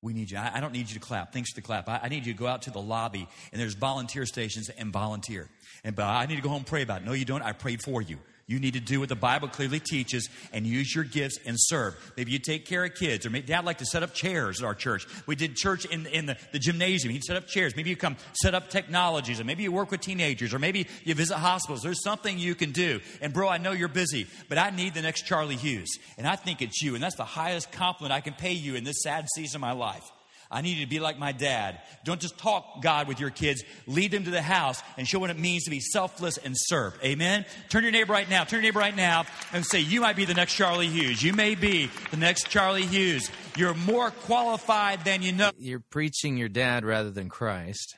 We 0.00 0.12
need 0.12 0.30
you. 0.30 0.38
I, 0.38 0.60
don't 0.60 0.72
need 0.72 0.88
you 0.88 0.94
to 0.94 1.00
clap. 1.00 1.32
Thanks 1.32 1.50
for 1.50 1.56
the 1.56 1.66
clap. 1.66 1.88
I, 1.88 2.00
I, 2.04 2.08
need 2.08 2.24
you 2.24 2.32
to 2.32 2.38
go 2.38 2.46
out 2.46 2.62
to 2.62 2.70
the 2.70 2.80
lobby 2.80 3.26
and 3.50 3.60
there's 3.60 3.74
volunteer 3.74 4.26
stations 4.26 4.68
and 4.68 4.92
volunteer. 4.92 5.48
And 5.82 5.96
but 5.96 6.04
I 6.04 6.26
need 6.26 6.36
to 6.36 6.42
go 6.42 6.50
home 6.50 6.58
and 6.58 6.66
pray 6.66 6.82
about 6.82 7.02
it. 7.02 7.04
No, 7.04 7.14
you 7.14 7.24
don't. 7.24 7.42
I 7.42 7.50
prayed 7.50 7.82
for 7.82 8.00
you. 8.00 8.18
You 8.48 8.58
need 8.58 8.72
to 8.74 8.80
do 8.80 9.00
what 9.00 9.10
the 9.10 9.14
Bible 9.14 9.46
clearly 9.46 9.78
teaches 9.78 10.26
and 10.54 10.66
use 10.66 10.94
your 10.94 11.04
gifts 11.04 11.38
and 11.44 11.54
serve. 11.58 11.94
Maybe 12.16 12.32
you 12.32 12.38
take 12.38 12.64
care 12.64 12.82
of 12.82 12.94
kids, 12.94 13.26
or 13.26 13.30
maybe 13.30 13.46
dad 13.46 13.66
like 13.66 13.76
to 13.78 13.84
set 13.84 14.02
up 14.02 14.14
chairs 14.14 14.62
at 14.62 14.66
our 14.66 14.74
church. 14.74 15.06
We 15.26 15.36
did 15.36 15.54
church 15.54 15.84
in, 15.84 16.06
in 16.06 16.24
the, 16.24 16.38
the 16.52 16.58
gymnasium. 16.58 17.12
He'd 17.12 17.24
set 17.24 17.36
up 17.36 17.46
chairs. 17.46 17.76
Maybe 17.76 17.90
you 17.90 17.96
come 17.96 18.16
set 18.32 18.54
up 18.54 18.70
technologies, 18.70 19.38
or 19.38 19.44
maybe 19.44 19.64
you 19.64 19.70
work 19.70 19.90
with 19.90 20.00
teenagers, 20.00 20.54
or 20.54 20.58
maybe 20.58 20.88
you 21.04 21.14
visit 21.14 21.36
hospitals. 21.36 21.82
There's 21.82 22.02
something 22.02 22.38
you 22.38 22.54
can 22.54 22.72
do. 22.72 23.00
And 23.20 23.34
bro, 23.34 23.50
I 23.50 23.58
know 23.58 23.72
you're 23.72 23.86
busy, 23.86 24.26
but 24.48 24.56
I 24.56 24.70
need 24.70 24.94
the 24.94 25.02
next 25.02 25.26
Charlie 25.26 25.56
Hughes. 25.56 25.98
And 26.16 26.26
I 26.26 26.34
think 26.36 26.62
it's 26.62 26.80
you. 26.80 26.94
And 26.94 27.04
that's 27.04 27.16
the 27.16 27.24
highest 27.24 27.70
compliment 27.70 28.14
I 28.14 28.22
can 28.22 28.32
pay 28.32 28.52
you 28.52 28.76
in 28.76 28.84
this 28.84 29.02
sad 29.02 29.26
season 29.34 29.58
of 29.58 29.60
my 29.60 29.72
life. 29.72 30.10
I 30.50 30.62
need 30.62 30.78
you 30.78 30.84
to 30.84 30.90
be 30.90 30.98
like 30.98 31.18
my 31.18 31.32
dad. 31.32 31.80
Don't 32.04 32.20
just 32.20 32.38
talk 32.38 32.82
God 32.82 33.06
with 33.06 33.20
your 33.20 33.28
kids. 33.28 33.62
Lead 33.86 34.12
them 34.12 34.24
to 34.24 34.30
the 34.30 34.40
house 34.40 34.82
and 34.96 35.06
show 35.06 35.18
what 35.18 35.28
it 35.28 35.38
means 35.38 35.64
to 35.64 35.70
be 35.70 35.80
selfless 35.80 36.38
and 36.38 36.54
serve. 36.56 36.98
Amen. 37.04 37.44
Turn 37.68 37.82
your 37.82 37.92
neighbor 37.92 38.14
right 38.14 38.28
now. 38.28 38.44
Turn 38.44 38.58
your 38.58 38.62
neighbor 38.62 38.78
right 38.78 38.96
now 38.96 39.26
and 39.52 39.64
say, 39.64 39.80
You 39.80 40.00
might 40.00 40.16
be 40.16 40.24
the 40.24 40.34
next 40.34 40.54
Charlie 40.54 40.88
Hughes. 40.88 41.22
You 41.22 41.34
may 41.34 41.54
be 41.54 41.90
the 42.10 42.16
next 42.16 42.48
Charlie 42.48 42.86
Hughes. 42.86 43.30
You're 43.56 43.74
more 43.74 44.10
qualified 44.10 45.04
than 45.04 45.20
you 45.20 45.32
know. 45.32 45.50
You're 45.58 45.82
preaching 45.90 46.38
your 46.38 46.48
dad 46.48 46.84
rather 46.84 47.10
than 47.10 47.28
Christ. 47.28 47.94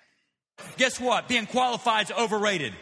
Guess 0.76 1.00
what? 1.00 1.28
Being 1.28 1.46
qualified 1.46 2.10
is 2.10 2.16
overrated. 2.16 2.74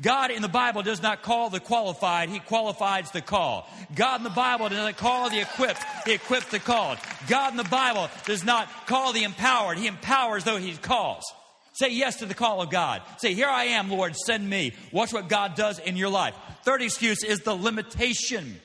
God 0.00 0.30
in 0.30 0.42
the 0.42 0.48
Bible 0.48 0.82
does 0.82 1.02
not 1.02 1.22
call 1.22 1.50
the 1.50 1.60
qualified, 1.60 2.28
He 2.28 2.38
qualifies 2.38 3.10
the 3.10 3.20
call. 3.20 3.68
God 3.94 4.20
in 4.20 4.24
the 4.24 4.30
Bible 4.30 4.68
does 4.68 4.78
not 4.78 4.96
call 4.96 5.28
the 5.28 5.40
equipped, 5.40 5.82
He 6.04 6.12
equips 6.12 6.46
the 6.50 6.60
called. 6.60 6.98
God 7.26 7.52
in 7.52 7.56
the 7.56 7.64
Bible 7.64 8.08
does 8.24 8.44
not 8.44 8.68
call 8.86 9.12
the 9.12 9.24
empowered, 9.24 9.78
He 9.78 9.86
empowers 9.86 10.44
though 10.44 10.58
He 10.58 10.76
calls. 10.76 11.24
Say 11.72 11.92
yes 11.92 12.16
to 12.16 12.26
the 12.26 12.34
call 12.34 12.60
of 12.60 12.70
God. 12.70 13.02
Say, 13.18 13.34
Here 13.34 13.48
I 13.48 13.64
am, 13.64 13.90
Lord, 13.90 14.16
send 14.16 14.48
me. 14.48 14.72
Watch 14.92 15.12
what 15.12 15.28
God 15.28 15.54
does 15.54 15.78
in 15.78 15.96
your 15.96 16.08
life. 16.08 16.34
Third 16.64 16.82
excuse 16.82 17.22
is 17.22 17.40
the 17.40 17.54
limitation 17.54 18.60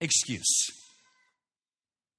excuse. 0.00 0.66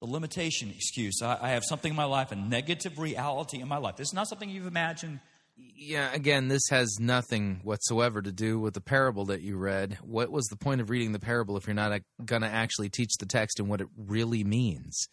The 0.01 0.07
limitation 0.07 0.71
excuse. 0.75 1.21
I, 1.21 1.37
I 1.39 1.49
have 1.49 1.63
something 1.63 1.91
in 1.91 1.95
my 1.95 2.05
life, 2.05 2.31
a 2.31 2.35
negative 2.35 2.97
reality 2.97 3.61
in 3.61 3.67
my 3.67 3.77
life. 3.77 3.97
This 3.97 4.09
is 4.09 4.13
not 4.13 4.27
something 4.27 4.49
you've 4.49 4.65
imagined 4.65 5.19
yeah, 5.57 6.13
again, 6.13 6.47
this 6.47 6.63
has 6.69 6.97
nothing 6.99 7.61
whatsoever 7.63 8.21
to 8.21 8.31
do 8.31 8.59
with 8.59 8.73
the 8.73 8.81
parable 8.81 9.25
that 9.25 9.41
you 9.41 9.57
read. 9.57 9.97
What 10.01 10.31
was 10.31 10.45
the 10.45 10.55
point 10.55 10.81
of 10.81 10.89
reading 10.89 11.11
the 11.11 11.19
parable 11.19 11.57
if 11.57 11.67
you're 11.67 11.73
not 11.73 12.01
going 12.23 12.41
to 12.41 12.47
actually 12.47 12.89
teach 12.89 13.11
the 13.19 13.25
text 13.25 13.59
and 13.59 13.67
what 13.67 13.81
it 13.81 13.87
really 13.97 14.43
means? 14.43 15.07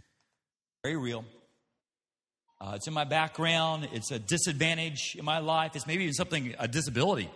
Very 0.85 0.97
real. 0.97 1.25
Uh, 2.61 2.73
it's 2.75 2.87
in 2.87 2.95
my 2.95 3.05
background. 3.05 3.89
It's 3.93 4.11
a 4.11 4.19
disadvantage 4.19 5.15
in 5.17 5.25
my 5.25 5.39
life. 5.39 5.75
It's 5.75 5.87
maybe 5.87 6.05
even 6.05 6.15
something, 6.15 6.55
a 6.59 6.67
disability. 6.67 7.31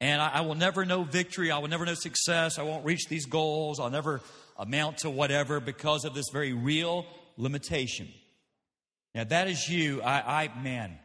And 0.00 0.20
I, 0.20 0.28
I 0.34 0.40
will 0.42 0.54
never 0.54 0.84
know 0.84 1.04
victory. 1.04 1.50
I 1.50 1.58
will 1.58 1.68
never 1.68 1.84
know 1.84 1.94
success. 1.94 2.58
I 2.58 2.62
won't 2.62 2.84
reach 2.84 3.06
these 3.08 3.26
goals. 3.26 3.80
I'll 3.80 3.90
never 3.90 4.20
amount 4.58 4.98
to 4.98 5.10
whatever 5.10 5.60
because 5.60 6.04
of 6.04 6.14
this 6.14 6.26
very 6.32 6.52
real 6.52 7.06
limitation. 7.36 8.08
Now, 9.14 9.24
that 9.24 9.48
is 9.48 9.68
you. 9.68 10.02
I, 10.02 10.44
I 10.44 10.62
man, 10.62 10.98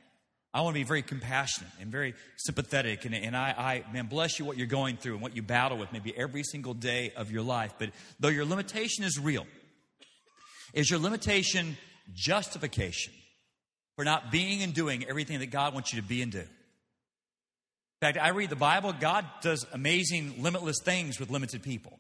I 0.54 0.62
want 0.62 0.76
to 0.76 0.80
be 0.80 0.84
very 0.84 1.02
compassionate 1.02 1.72
and 1.80 1.90
very 1.90 2.14
sympathetic. 2.36 3.06
And, 3.06 3.16
and 3.16 3.38
I, 3.38 3.84
I, 3.88 3.94
man, 3.94 4.08
bless 4.08 4.38
you 4.38 4.44
what 4.44 4.58
you're 4.58 4.68
going 4.68 4.98
through 4.98 5.14
and 5.14 5.22
what 5.22 5.36
you 5.36 5.42
battle 5.42 5.78
with 5.78 5.94
maybe 5.94 6.14
every 6.18 6.44
single 6.44 6.74
day 6.74 7.14
of 7.16 7.32
your 7.32 7.42
life. 7.42 7.74
But 7.80 7.92
though 8.20 8.28
your 8.28 8.46
limitation 8.46 9.06
is 9.06 9.18
real, 9.18 9.46
is 10.74 10.90
your 10.90 11.00
limitation 11.00 11.78
justification 12.14 13.14
for 13.96 14.04
not 14.04 14.30
being 14.32 14.62
and 14.62 14.74
doing 14.74 15.06
everything 15.08 15.40
that 15.40 15.52
God 15.52 15.74
wants 15.74 15.94
you 15.94 16.02
to 16.02 16.08
be 16.08 16.22
and 16.22 16.32
do? 16.32 16.40
In 16.40 16.48
fact, 18.08 18.18
I 18.18 18.30
read 18.30 18.50
the 18.50 18.56
Bible, 18.56 18.94
God 19.00 19.26
does 19.42 19.66
amazing, 19.72 20.42
limitless 20.42 20.80
things 20.84 21.20
with 21.20 21.30
limited 21.30 21.64
people. 21.64 22.00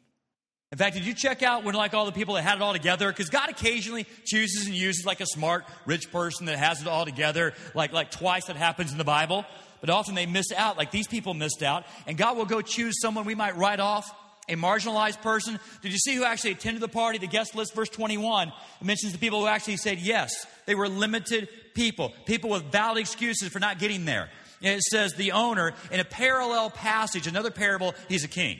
In 0.72 0.78
fact, 0.78 0.96
did 0.96 1.06
you 1.06 1.14
check 1.14 1.44
out 1.44 1.66
when 1.66 1.76
like 1.76 1.94
all 1.94 2.06
the 2.06 2.14
people 2.14 2.36
that 2.36 2.44
had 2.44 2.56
it 2.56 2.62
all 2.62 2.72
together? 2.72 3.10
Because 3.10 3.30
God 3.30 3.50
occasionally 3.50 4.06
chooses 4.24 4.68
and 4.68 4.76
uses 4.76 5.06
like 5.06 5.20
a 5.20 5.26
smart, 5.26 5.66
rich 5.86 6.10
person 6.14 6.46
that 6.46 6.58
has 6.58 6.82
it 6.82 6.88
all 6.88 7.04
together, 7.04 7.54
like 7.76 7.92
like 7.92 8.10
twice 8.10 8.46
that 8.46 8.56
happens 8.56 8.94
in 8.94 8.98
the 8.98 9.04
Bible. 9.04 9.46
But 9.82 9.90
often 9.90 10.16
they 10.16 10.26
miss 10.26 10.52
out, 10.54 10.78
like 10.78 10.92
these 10.92 11.08
people 11.08 11.34
missed 11.34 11.62
out. 11.62 11.84
And 12.08 12.18
God 12.18 12.38
will 12.38 12.46
go 12.46 12.62
choose 12.62 13.02
someone 13.02 13.26
we 13.26 13.36
might 13.36 13.58
write 13.58 13.82
off, 13.82 14.10
a 14.48 14.56
marginalized 14.56 15.22
person. 15.22 15.60
Did 15.82 15.92
you 15.92 15.98
see 15.98 16.16
who 16.16 16.24
actually 16.24 16.52
attended 16.52 16.82
the 16.82 16.88
party? 16.88 17.18
The 17.18 17.28
guest 17.28 17.54
list, 17.54 17.74
verse 17.74 17.90
21, 17.90 18.54
mentions 18.82 19.12
the 19.12 19.20
people 19.20 19.42
who 19.42 19.48
actually 19.48 19.78
said 19.78 20.00
yes. 20.00 20.32
They 20.68 20.76
were 20.76 20.88
limited 20.88 21.50
people, 21.74 22.14
people 22.26 22.50
with 22.50 22.64
valid 22.72 23.00
excuses 23.00 23.50
for 23.50 23.60
not 23.60 23.78
getting 23.78 24.06
there. 24.06 24.30
And 24.62 24.76
it 24.76 24.84
says 24.84 25.14
the 25.14 25.34
owner, 25.34 25.74
in 25.92 26.00
a 26.00 26.06
parallel 26.06 26.70
passage, 26.70 27.28
another 27.28 27.52
parable, 27.52 27.94
he's 28.08 28.24
a 28.24 28.30
king. 28.30 28.60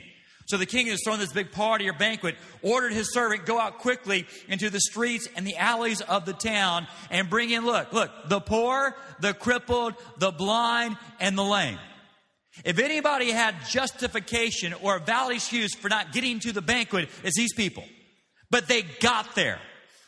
So 0.52 0.58
the 0.58 0.66
king 0.66 0.88
has 0.88 1.00
throwing 1.02 1.18
this 1.18 1.32
big 1.32 1.50
party 1.50 1.88
or 1.88 1.94
banquet, 1.94 2.34
ordered 2.60 2.92
his 2.92 3.10
servant, 3.14 3.46
go 3.46 3.58
out 3.58 3.78
quickly 3.78 4.26
into 4.48 4.68
the 4.68 4.80
streets 4.80 5.26
and 5.34 5.46
the 5.46 5.56
alleys 5.56 6.02
of 6.02 6.26
the 6.26 6.34
town 6.34 6.86
and 7.10 7.30
bring 7.30 7.48
in, 7.48 7.64
look, 7.64 7.90
look, 7.94 8.10
the 8.26 8.38
poor, 8.38 8.94
the 9.18 9.32
crippled, 9.32 9.94
the 10.18 10.30
blind, 10.30 10.98
and 11.20 11.38
the 11.38 11.42
lame. 11.42 11.78
If 12.66 12.78
anybody 12.78 13.30
had 13.30 13.54
justification 13.66 14.74
or 14.74 14.96
a 14.96 15.00
valid 15.00 15.36
excuse 15.36 15.74
for 15.74 15.88
not 15.88 16.12
getting 16.12 16.38
to 16.40 16.52
the 16.52 16.60
banquet, 16.60 17.08
it's 17.24 17.38
these 17.38 17.54
people. 17.54 17.84
But 18.50 18.68
they 18.68 18.82
got 18.82 19.34
there. 19.34 19.58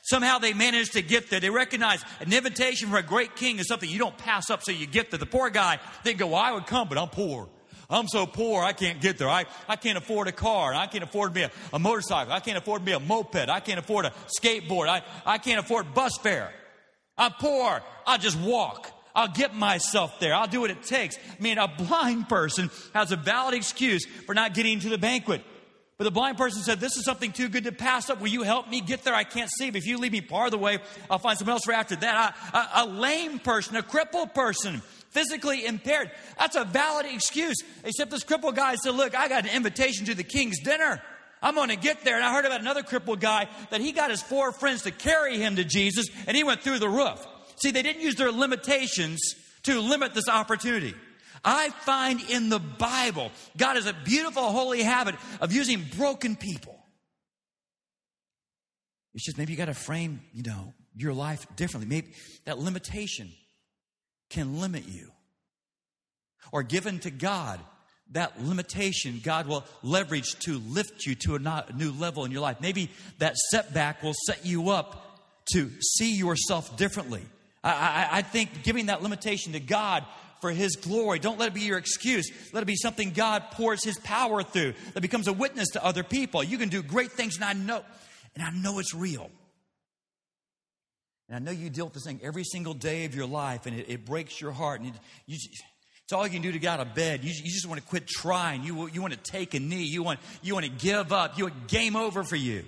Somehow 0.03 0.41
they 0.41 0.53
managed 0.53 0.93
to 0.93 1.01
get 1.01 1.31
there. 1.31 1.41
They 1.41 1.49
recognize 1.49 2.05
an 2.21 2.31
invitation 2.35 2.89
from 2.89 2.99
a 2.99 3.03
great 3.03 3.35
king 3.35 3.61
is 3.61 3.67
something 3.67 3.89
you 3.89 3.99
don't 3.99 4.19
pass 4.19 4.51
up 4.51 4.63
so 4.63 4.73
you 4.73 4.87
get 4.87 5.11
there. 5.11 5.19
The 5.19 5.25
poor 5.25 5.49
guy 5.49 5.79
didn't 6.05 6.19
go, 6.19 6.27
well, 6.27 6.43
I 6.43 6.53
would 6.53 6.67
come, 6.67 6.87
but 6.87 6.99
I'm 6.99 7.09
poor. 7.09 7.49
I'm 7.91 8.09
so 8.09 8.27
poor, 8.27 8.63
I 8.63 8.73
can't 8.73 9.01
get 9.01 9.19
there. 9.19 9.29
I, 9.29 9.45
I 9.69 9.77
can't 9.77 9.99
afford 9.99 10.29
a 10.29 10.33
car. 10.33 10.75
I 10.75 10.87
can't 10.87 11.05
afford 11.05 11.31
to 11.31 11.35
be 11.35 11.43
a, 11.43 11.51
a 11.73 11.79
motorcycle. 11.79 12.33
I 12.33 12.41
can't 12.41 12.59
afford 12.59 12.81
to 12.81 12.85
be 12.87 12.93
a 12.93 13.01
moped. 13.01 13.49
I 13.49 13.61
can't 13.61 13.79
afford 13.79 14.07
a 14.07 14.13
skateboard. 14.41 14.89
I, 14.89 15.03
I 15.27 15.39
can't 15.39 15.61
afford 15.61 15.95
bus 15.95 16.17
fare. 16.19 16.53
I'm 17.17 17.33
poor. 17.33 17.83
I'll 18.07 18.19
just 18.19 18.39
walk. 18.39 18.91
I'll 19.15 19.29
get 19.29 19.55
myself 19.55 20.19
there. 20.19 20.35
I'll 20.35 20.49
do 20.49 20.61
what 20.61 20.71
it 20.71 20.83
takes. 20.83 21.17
I 21.17 21.43
mean, 21.43 21.59
a 21.59 21.69
blind 21.69 22.29
person 22.29 22.71
has 22.95 23.13
a 23.13 23.17
valid 23.17 23.55
excuse 23.55 24.05
for 24.27 24.35
not 24.35 24.55
getting 24.55 24.81
to 24.81 24.89
the 24.89 24.99
banquet. 24.99 25.43
But 25.97 26.05
the 26.05 26.11
blind 26.11 26.37
person 26.37 26.63
said, 26.63 26.81
This 26.81 26.97
is 26.97 27.05
something 27.05 27.31
too 27.31 27.49
good 27.49 27.65
to 27.65 27.73
pass 27.73 28.11
up. 28.11 28.21
Will 28.21 28.29
you 28.29 28.43
help 28.43 28.69
me 28.69 28.81
get 28.81 29.05
there? 29.05 29.15
I 29.15 29.23
can't 29.23 29.51
see. 29.51 29.71
But 29.71 29.79
if 29.79 29.87
you 29.87 29.99
leave 29.99 30.11
me 30.11 30.21
part 30.21 30.47
of 30.47 30.51
the 30.51 30.59
way, 30.59 30.79
I'll 31.09 31.21
find 31.21 31.39
someone 31.39 31.53
else 31.53 31.65
for 31.65 31.73
after 31.73 31.95
that. 31.97 32.37
A 32.75 32.85
lame 32.85 33.39
person, 33.39 33.77
a 33.77 33.83
crippled 33.83 34.35
person, 34.35 34.83
physically 35.15 35.65
impaired. 35.65 36.11
That's 36.39 36.57
a 36.57 36.65
valid 36.65 37.07
excuse. 37.07 37.57
Except 37.85 38.11
this 38.11 38.25
crippled 38.25 38.57
guy 38.57 38.75
said, 38.75 38.95
Look, 38.95 39.15
I 39.17 39.29
got 39.29 39.45
an 39.45 39.57
invitation 39.57 40.07
to 40.07 40.15
the 40.15 40.25
king's 40.25 40.61
dinner. 40.61 41.01
I'm 41.41 41.55
going 41.55 41.69
to 41.69 41.77
get 41.77 42.05
there. 42.05 42.17
And 42.17 42.25
I 42.25 42.33
heard 42.33 42.45
about 42.45 42.61
another 42.61 42.83
crippled 42.83 43.21
guy 43.21 43.49
that 43.71 43.81
he 43.81 43.93
got 43.93 44.11
his 44.11 44.23
four 44.23 44.53
friends 44.53 44.83
to 44.83 44.91
carry 44.91 45.39
him 45.39 45.57
to 45.57 45.65
Jesus 45.65 46.07
and 46.27 46.37
he 46.37 46.43
went 46.43 46.63
through 46.63 46.79
the 46.79 46.89
roof. 46.89 47.25
See, 47.57 47.71
they 47.71 47.83
didn't 47.83 48.03
use 48.03 48.17
their 48.17 48.33
limitations 48.33 49.21
to 49.65 49.81
limit 49.81 50.15
this 50.15 50.29
opportunity. 50.29 50.95
I 51.45 51.69
find 51.69 52.21
in 52.31 52.49
the 52.49 52.59
Bible, 52.59 53.31
God 53.57 53.77
has 53.77 53.87
a 53.87 53.93
beautiful, 53.93 54.43
holy 54.43 54.83
habit 54.83 55.15
of 55.41 55.53
using 55.53 55.85
broken 55.97 56.37
people. 56.37 56.79
It's 59.13 59.25
just 59.25 59.39
maybe 59.39 59.53
you 59.53 59.59
got 59.59 59.67
to 59.67 59.75
frame, 59.75 60.23
you 60.33 60.43
know, 60.43 60.73
your 60.97 61.13
life 61.13 61.47
differently. 61.57 61.89
Maybe 61.89 62.15
that 62.47 62.59
limitation 62.59 63.31
can 64.35 64.61
limit 64.61 64.85
you. 64.87 65.11
Or 66.53 66.63
given 66.63 66.99
to 67.01 67.11
God, 67.11 67.61
that 68.13 68.43
limitation 68.43 69.21
God 69.23 69.47
will 69.47 69.65
leverage 69.83 70.39
to 70.41 70.59
lift 70.59 71.07
you 71.07 71.15
to 71.27 71.37
a 71.37 71.65
new 71.75 71.93
level 71.93 72.25
in 72.25 72.33
your 72.33 72.43
life. 72.43 72.61
Maybe 72.61 72.91
that 73.19 73.37
setback 73.51 74.03
will 74.03 74.15
set 74.27 74.45
you 74.45 74.71
up 74.71 75.01
to 75.53 75.71
see 75.81 76.17
yourself 76.17 76.77
differently. 76.77 77.23
I, 77.63 77.71
I, 77.71 78.09
I 78.19 78.23
think 78.23 78.63
giving 78.63 78.87
that 78.87 79.03
limitation 79.03 79.53
to 79.53 79.61
God 79.61 80.05
for 80.41 80.51
His 80.51 80.77
glory. 80.77 81.19
Don't 81.19 81.39
let 81.39 81.49
it 81.49 81.55
be 81.55 81.63
your 81.63 81.79
excuse. 81.79 82.31
Let 82.53 82.63
it 82.63 82.67
be 82.67 82.77
something 82.77 83.13
God 83.13 83.45
pours 83.53 83.83
His 83.83 83.99
power 84.01 84.43
through 84.43 84.75
that 84.93 85.01
becomes 85.01 85.29
a 85.29 85.33
witness 85.33 85.69
to 85.71 85.85
other 85.85 86.03
people. 86.03 86.45
You 86.45 86.59
can 86.59 86.69
do 86.69 86.83
great 86.83 87.13
things, 87.13 87.37
and 87.37 87.45
I 87.45 87.55
know, 87.55 87.83
and 88.35 88.45
I 88.45 88.51
know 88.51 88.79
it's 88.79 88.95
real. 88.95 89.31
And 91.29 91.37
I 91.37 91.39
know 91.39 91.51
you 91.51 91.71
deal 91.71 91.87
with 91.87 91.95
this 91.95 92.05
thing 92.05 92.21
every 92.23 92.45
single 92.45 92.75
day 92.75 93.05
of 93.05 93.15
your 93.15 93.27
life, 93.27 93.67
and 93.67 93.79
it, 93.79 93.89
it 93.89 94.05
breaks 94.05 94.41
your 94.41 94.53
heart. 94.53 94.81
And 94.81 94.91
it, 94.91 95.01
you, 95.27 95.39
it's 96.05 96.13
all 96.13 96.27
you 96.27 96.33
can 96.33 96.43
do 96.43 96.53
to 96.53 96.59
get 96.59 96.79
out 96.79 96.87
of 96.87 96.95
bed. 96.95 97.25
You, 97.25 97.31
you 97.31 97.51
just 97.51 97.67
want 97.67 97.81
to 97.81 97.87
quit 97.87 98.07
trying. 98.07 98.63
You, 98.63 98.89
you 98.89 99.01
want 99.01 99.15
to 99.15 99.31
take 99.31 99.55
a 99.55 99.61
knee. 99.61 99.85
You 99.85 100.03
want, 100.03 100.21
you 100.43 100.55
want 100.55 100.67
to 100.67 100.73
give 100.73 101.13
up. 101.13 101.39
You 101.39 101.45
want 101.45 101.69
game 101.69 101.97
over 101.97 102.25
for 102.25 102.37
you. 102.37 102.65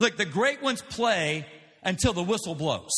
Look, 0.00 0.16
the 0.16 0.24
great 0.24 0.60
ones 0.60 0.82
play 0.82 1.46
until 1.84 2.12
the 2.12 2.22
whistle 2.22 2.56
blows. 2.56 2.90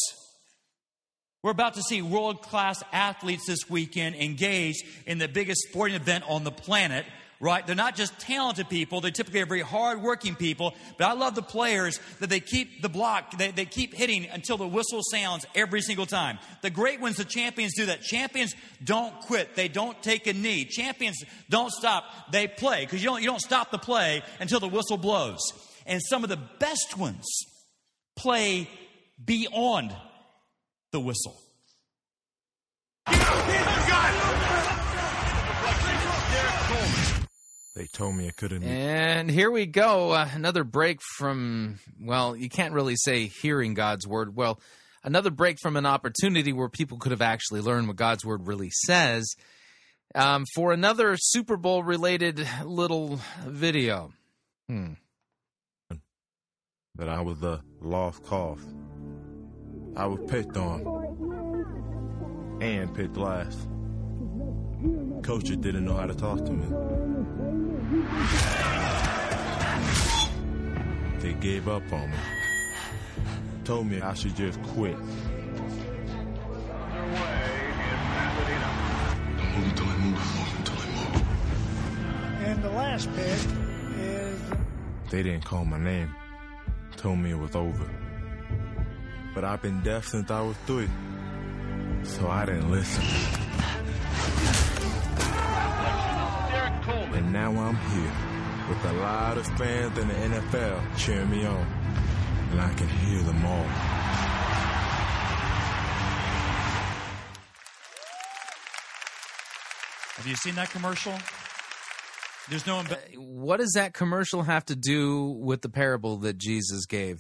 We're 1.43 1.51
about 1.51 1.74
to 1.74 1.82
see 1.82 2.01
world 2.01 2.41
class 2.41 2.82
athletes 2.91 3.47
this 3.47 3.69
weekend 3.69 4.16
engaged 4.16 4.82
in 5.05 5.19
the 5.19 5.28
biggest 5.28 5.69
sporting 5.69 5.95
event 5.95 6.24
on 6.27 6.43
the 6.43 6.51
planet 6.51 7.05
right? 7.45 7.66
They're 7.66 7.77
not 7.77 7.95
just 7.95 8.19
talented 8.19 8.71
people. 8.71 9.03
They're 9.03 9.11
typically 9.11 9.43
very 9.43 9.61
hard-working 9.61 10.35
people. 10.35 10.75
But 10.97 11.09
I 11.09 11.12
love 11.12 11.35
the 11.35 11.43
players 11.43 12.01
that 12.21 12.31
they 12.31 12.41
keep 12.41 12.81
the 12.81 12.89
block. 12.89 13.37
They, 13.37 13.51
they 13.51 13.66
keep 13.66 13.93
hitting 13.93 14.27
until 14.33 14.57
the 14.57 14.66
whistle 14.66 15.03
sounds 15.03 15.45
every 15.55 15.83
single 15.83 16.07
time. 16.07 16.39
The 16.62 16.71
great 16.71 17.03
ones, 17.03 17.19
the 17.19 17.25
champions 17.27 17.75
do 17.77 17.87
that. 17.87 18.01
Champions 18.01 18.55
don't 18.83 19.21
quit. 19.21 19.57
They 19.57 19.69
don't 19.69 20.03
take 20.03 20.27
a 20.27 20.33
knee. 20.33 20.65
Champions 20.65 21.23
don't 21.51 21.71
stop. 21.71 22.05
They 22.33 22.49
play 22.49 22.87
because 22.87 23.05
you 23.05 23.11
don't, 23.11 23.21
you 23.21 23.29
don't 23.29 23.43
stop 23.43 23.71
the 23.71 23.79
play 23.79 24.23
until 24.41 24.59
the 24.59 24.69
whistle 24.69 24.97
blows. 24.97 25.43
And 25.85 26.01
some 26.03 26.25
of 26.25 26.31
the 26.31 26.41
best 26.59 26.97
ones 26.97 27.27
play 28.16 28.71
beyond 29.23 29.95
the 30.93 31.01
whistle. 31.01 31.39
They 37.75 37.87
told 37.87 38.15
me 38.15 38.29
I 38.29 38.31
couldn't. 38.31 38.63
And 38.63 39.29
here 39.29 39.51
we 39.51 39.67
go. 39.67 40.13
Uh, 40.13 40.29
another 40.33 40.63
break 40.63 41.01
from, 41.17 41.81
well, 42.01 42.37
you 42.37 42.49
can't 42.49 42.73
really 42.73 42.95
say 42.97 43.27
hearing 43.27 43.75
God's 43.75 44.07
word. 44.07 44.37
Well, 44.37 44.61
another 45.03 45.31
break 45.31 45.59
from 45.61 45.77
an 45.77 45.85
opportunity 45.85 46.53
where 46.53 46.69
people 46.69 46.99
could 46.99 47.11
have 47.11 47.23
actually 47.23 47.63
learned 47.63 47.89
what 47.89 47.97
God's 47.97 48.25
word 48.25 48.47
really 48.47 48.71
says 48.71 49.35
um, 50.15 50.45
for 50.55 50.73
another 50.73 51.17
Super 51.17 51.57
Bowl 51.57 51.83
related 51.83 52.47
little 52.65 53.19
video. 53.45 54.13
Hmm. 54.69 54.93
That 56.97 57.09
I 57.09 57.23
was 57.23 57.41
the 57.41 57.61
lost 57.81 58.23
cause. 58.23 58.65
I 59.97 60.07
was 60.07 60.21
picked 60.31 60.57
on 60.57 62.59
and 62.61 62.95
picked 62.95 63.17
last. 63.17 63.67
Coaches 65.25 65.57
didn't 65.57 65.85
know 65.85 65.97
how 65.97 66.07
to 66.07 66.15
talk 66.15 66.45
to 66.45 66.53
me. 66.53 67.44
They 71.20 71.32
gave 71.35 71.69
up 71.69 71.91
on 71.93 72.11
me. 72.11 72.16
Told 73.65 73.86
me 73.86 74.01
I 74.01 74.12
should 74.15 74.36
just 74.36 74.62
quit. 74.62 74.97
Don't 74.97 75.07
move 79.55 79.69
until 79.69 79.86
I 79.86 79.97
move. 79.97 80.19
Move 80.36 80.55
until 80.59 80.77
I 80.77 80.86
move. 80.95 81.23
And 82.47 82.62
the 82.62 82.70
last 82.70 83.09
pick 83.15 83.39
is 83.99 84.41
They 85.11 85.23
didn't 85.23 85.45
call 85.45 85.65
my 85.65 85.78
name. 85.78 86.15
Told 86.97 87.19
me 87.19 87.31
it 87.31 87.39
was 87.39 87.55
over. 87.57 87.91
But 89.35 89.45
I've 89.45 89.62
been 89.62 89.81
deaf 89.82 90.07
since 90.07 90.31
I 90.31 90.43
was 90.43 90.57
three. 90.66 90.91
So 92.03 92.28
I 92.28 92.45
didn't 92.45 92.70
listen. 92.70 93.44
And 97.15 97.32
now 97.32 97.51
I'm 97.51 97.77
here 97.77 98.12
with 98.69 98.82
the 98.82 98.93
loudest 98.95 99.51
fans 99.53 99.97
in 99.99 100.09
the 100.09 100.15
NFL 100.15 100.97
cheering 100.99 101.31
me 101.31 101.45
on. 101.45 101.66
And 102.51 102.61
I 102.61 102.73
can 102.74 102.89
hear 102.89 103.23
them 103.23 103.45
all. 103.45 103.66
Have 110.16 110.27
you 110.27 110.36
seen 110.36 110.55
that 110.55 110.70
commercial? 110.70 111.12
There's 112.49 112.66
no. 112.66 112.81
Imbe- 112.81 113.16
uh, 113.16 113.20
What 113.20 113.59
does 113.59 113.73
that 113.73 113.95
commercial 113.95 114.43
have 114.43 114.65
to 114.66 114.77
do 114.77 115.36
with 115.41 115.62
the 115.62 115.69
parable 115.69 116.19
that 116.19 116.39
Jesus 116.39 116.86
gave? 116.86 117.19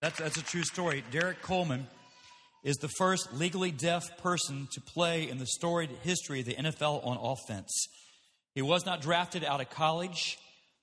That's, 0.00 0.18
that's 0.18 0.36
a 0.36 0.42
true 0.42 0.64
story. 0.64 1.04
Derrick 1.10 1.40
Coleman 1.40 1.86
is 2.62 2.76
the 2.76 2.88
first 2.88 3.32
legally 3.34 3.70
deaf 3.70 4.02
person 4.18 4.68
to 4.72 4.80
play 4.80 5.28
in 5.28 5.38
the 5.38 5.46
storied 5.46 5.90
history 6.02 6.40
of 6.40 6.46
the 6.46 6.54
NFL 6.54 7.06
on 7.06 7.16
offense. 7.20 7.86
He 8.54 8.62
was 8.62 8.86
not 8.86 9.00
drafted 9.00 9.44
out 9.44 9.60
of 9.60 9.70
college. 9.70 10.38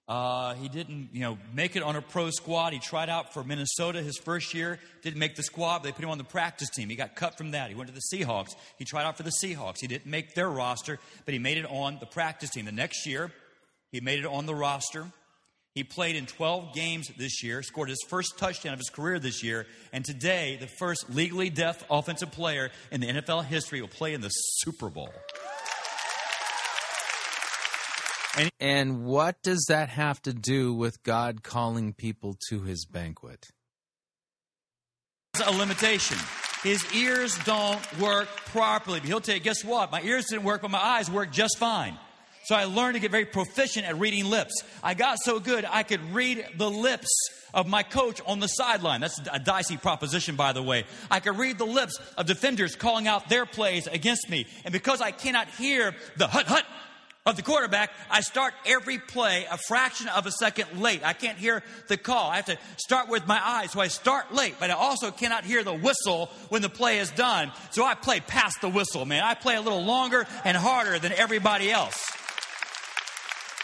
Uh, 0.07 0.55
he 0.55 0.67
didn't, 0.67 1.09
you 1.13 1.21
know, 1.21 1.37
make 1.53 1.77
it 1.77 1.83
on 1.83 1.95
a 1.95 2.01
pro 2.01 2.29
squad. 2.31 2.73
He 2.73 2.79
tried 2.79 3.07
out 3.07 3.33
for 3.33 3.45
Minnesota 3.45 4.01
his 4.01 4.17
first 4.17 4.53
year, 4.53 4.77
didn't 5.03 5.19
make 5.19 5.37
the 5.37 5.43
squad. 5.43 5.83
They 5.83 5.93
put 5.93 6.03
him 6.03 6.09
on 6.09 6.17
the 6.17 6.25
practice 6.25 6.69
team. 6.69 6.89
He 6.89 6.97
got 6.97 7.15
cut 7.15 7.37
from 7.37 7.51
that. 7.51 7.69
He 7.69 7.75
went 7.75 7.87
to 7.87 7.93
the 7.93 8.01
Seahawks. 8.13 8.49
He 8.77 8.83
tried 8.83 9.05
out 9.05 9.15
for 9.15 9.23
the 9.23 9.31
Seahawks. 9.41 9.77
He 9.79 9.87
didn't 9.87 10.07
make 10.07 10.33
their 10.33 10.49
roster, 10.49 10.99
but 11.23 11.33
he 11.33 11.39
made 11.39 11.57
it 11.57 11.65
on 11.65 11.97
the 11.99 12.05
practice 12.05 12.49
team. 12.49 12.65
The 12.65 12.73
next 12.73 13.05
year, 13.07 13.31
he 13.93 14.01
made 14.01 14.19
it 14.19 14.25
on 14.25 14.47
the 14.47 14.55
roster. 14.55 15.05
He 15.75 15.85
played 15.85 16.17
in 16.17 16.25
12 16.25 16.73
games 16.73 17.09
this 17.17 17.41
year, 17.41 17.63
scored 17.63 17.87
his 17.87 18.03
first 18.09 18.37
touchdown 18.37 18.73
of 18.73 18.79
his 18.79 18.89
career 18.89 19.17
this 19.19 19.41
year, 19.41 19.65
and 19.93 20.03
today, 20.03 20.57
the 20.59 20.67
first 20.67 21.09
legally 21.09 21.49
deaf 21.49 21.85
offensive 21.89 22.31
player 22.31 22.71
in 22.91 22.99
the 22.99 23.07
NFL 23.07 23.45
history 23.45 23.79
will 23.79 23.87
play 23.87 24.13
in 24.13 24.19
the 24.19 24.27
Super 24.27 24.89
Bowl. 24.89 25.13
And 28.59 29.03
what 29.03 29.41
does 29.43 29.65
that 29.67 29.89
have 29.89 30.21
to 30.23 30.33
do 30.33 30.73
with 30.73 31.03
God 31.03 31.43
calling 31.43 31.93
people 31.93 32.37
to 32.49 32.61
his 32.61 32.85
banquet? 32.85 33.49
A 35.45 35.51
limitation. 35.51 36.17
His 36.63 36.85
ears 36.93 37.37
don't 37.43 37.99
work 37.99 38.27
properly. 38.47 38.99
But 38.99 39.07
he'll 39.07 39.21
tell 39.21 39.35
you, 39.35 39.41
guess 39.41 39.63
what? 39.63 39.91
My 39.91 40.01
ears 40.01 40.27
didn't 40.29 40.43
work, 40.43 40.61
but 40.61 40.71
my 40.71 40.79
eyes 40.79 41.09
worked 41.09 41.33
just 41.33 41.57
fine. 41.57 41.97
So 42.43 42.55
I 42.55 42.65
learned 42.65 42.95
to 42.95 42.99
get 42.99 43.11
very 43.11 43.25
proficient 43.25 43.85
at 43.85 43.99
reading 43.99 44.25
lips. 44.25 44.63
I 44.83 44.93
got 44.93 45.19
so 45.19 45.39
good 45.39 45.65
I 45.69 45.83
could 45.83 46.01
read 46.13 46.45
the 46.57 46.69
lips 46.69 47.09
of 47.53 47.67
my 47.67 47.83
coach 47.83 48.21
on 48.25 48.39
the 48.39 48.47
sideline. 48.47 49.01
That's 49.01 49.19
a 49.31 49.39
dicey 49.39 49.77
proposition, 49.77 50.35
by 50.35 50.53
the 50.53 50.63
way. 50.63 50.85
I 51.09 51.19
could 51.19 51.37
read 51.37 51.57
the 51.57 51.65
lips 51.65 51.99
of 52.17 52.25
defenders 52.25 52.75
calling 52.75 53.07
out 53.07 53.29
their 53.29 53.45
plays 53.45 53.87
against 53.87 54.29
me. 54.29 54.47
And 54.65 54.71
because 54.71 55.01
I 55.01 55.11
cannot 55.11 55.49
hear 55.49 55.95
the 56.17 56.27
hut 56.27 56.47
hut 56.47 56.65
of 57.25 57.35
the 57.35 57.43
quarterback, 57.43 57.91
I 58.09 58.21
start 58.21 58.53
every 58.65 58.97
play 58.97 59.45
a 59.51 59.57
fraction 59.57 60.07
of 60.07 60.25
a 60.25 60.31
second 60.31 60.81
late. 60.81 61.01
I 61.05 61.13
can't 61.13 61.37
hear 61.37 61.61
the 61.87 61.97
call. 61.97 62.31
I 62.31 62.37
have 62.37 62.45
to 62.45 62.57
start 62.77 63.09
with 63.09 63.27
my 63.27 63.39
eyes, 63.43 63.71
so 63.71 63.79
I 63.79 63.89
start 63.89 64.33
late, 64.33 64.55
but 64.59 64.71
I 64.71 64.73
also 64.73 65.11
cannot 65.11 65.45
hear 65.45 65.63
the 65.63 65.73
whistle 65.73 66.31
when 66.49 66.63
the 66.63 66.69
play 66.69 66.97
is 66.97 67.11
done. 67.11 67.51
So 67.69 67.85
I 67.85 67.93
play 67.93 68.21
past 68.21 68.61
the 68.61 68.69
whistle, 68.69 69.05
man. 69.05 69.23
I 69.23 69.35
play 69.35 69.55
a 69.55 69.61
little 69.61 69.83
longer 69.83 70.25
and 70.43 70.57
harder 70.57 70.97
than 70.97 71.11
everybody 71.11 71.71
else. 71.71 72.03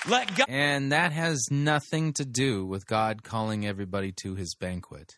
Let 0.07 0.35
God. 0.35 0.45
And 0.47 0.91
that 0.91 1.11
has 1.11 1.47
nothing 1.51 2.13
to 2.13 2.25
do 2.25 2.65
with 2.65 2.85
God 2.85 3.23
calling 3.23 3.65
everybody 3.65 4.13
to 4.23 4.35
his 4.35 4.55
banquet. 4.55 5.17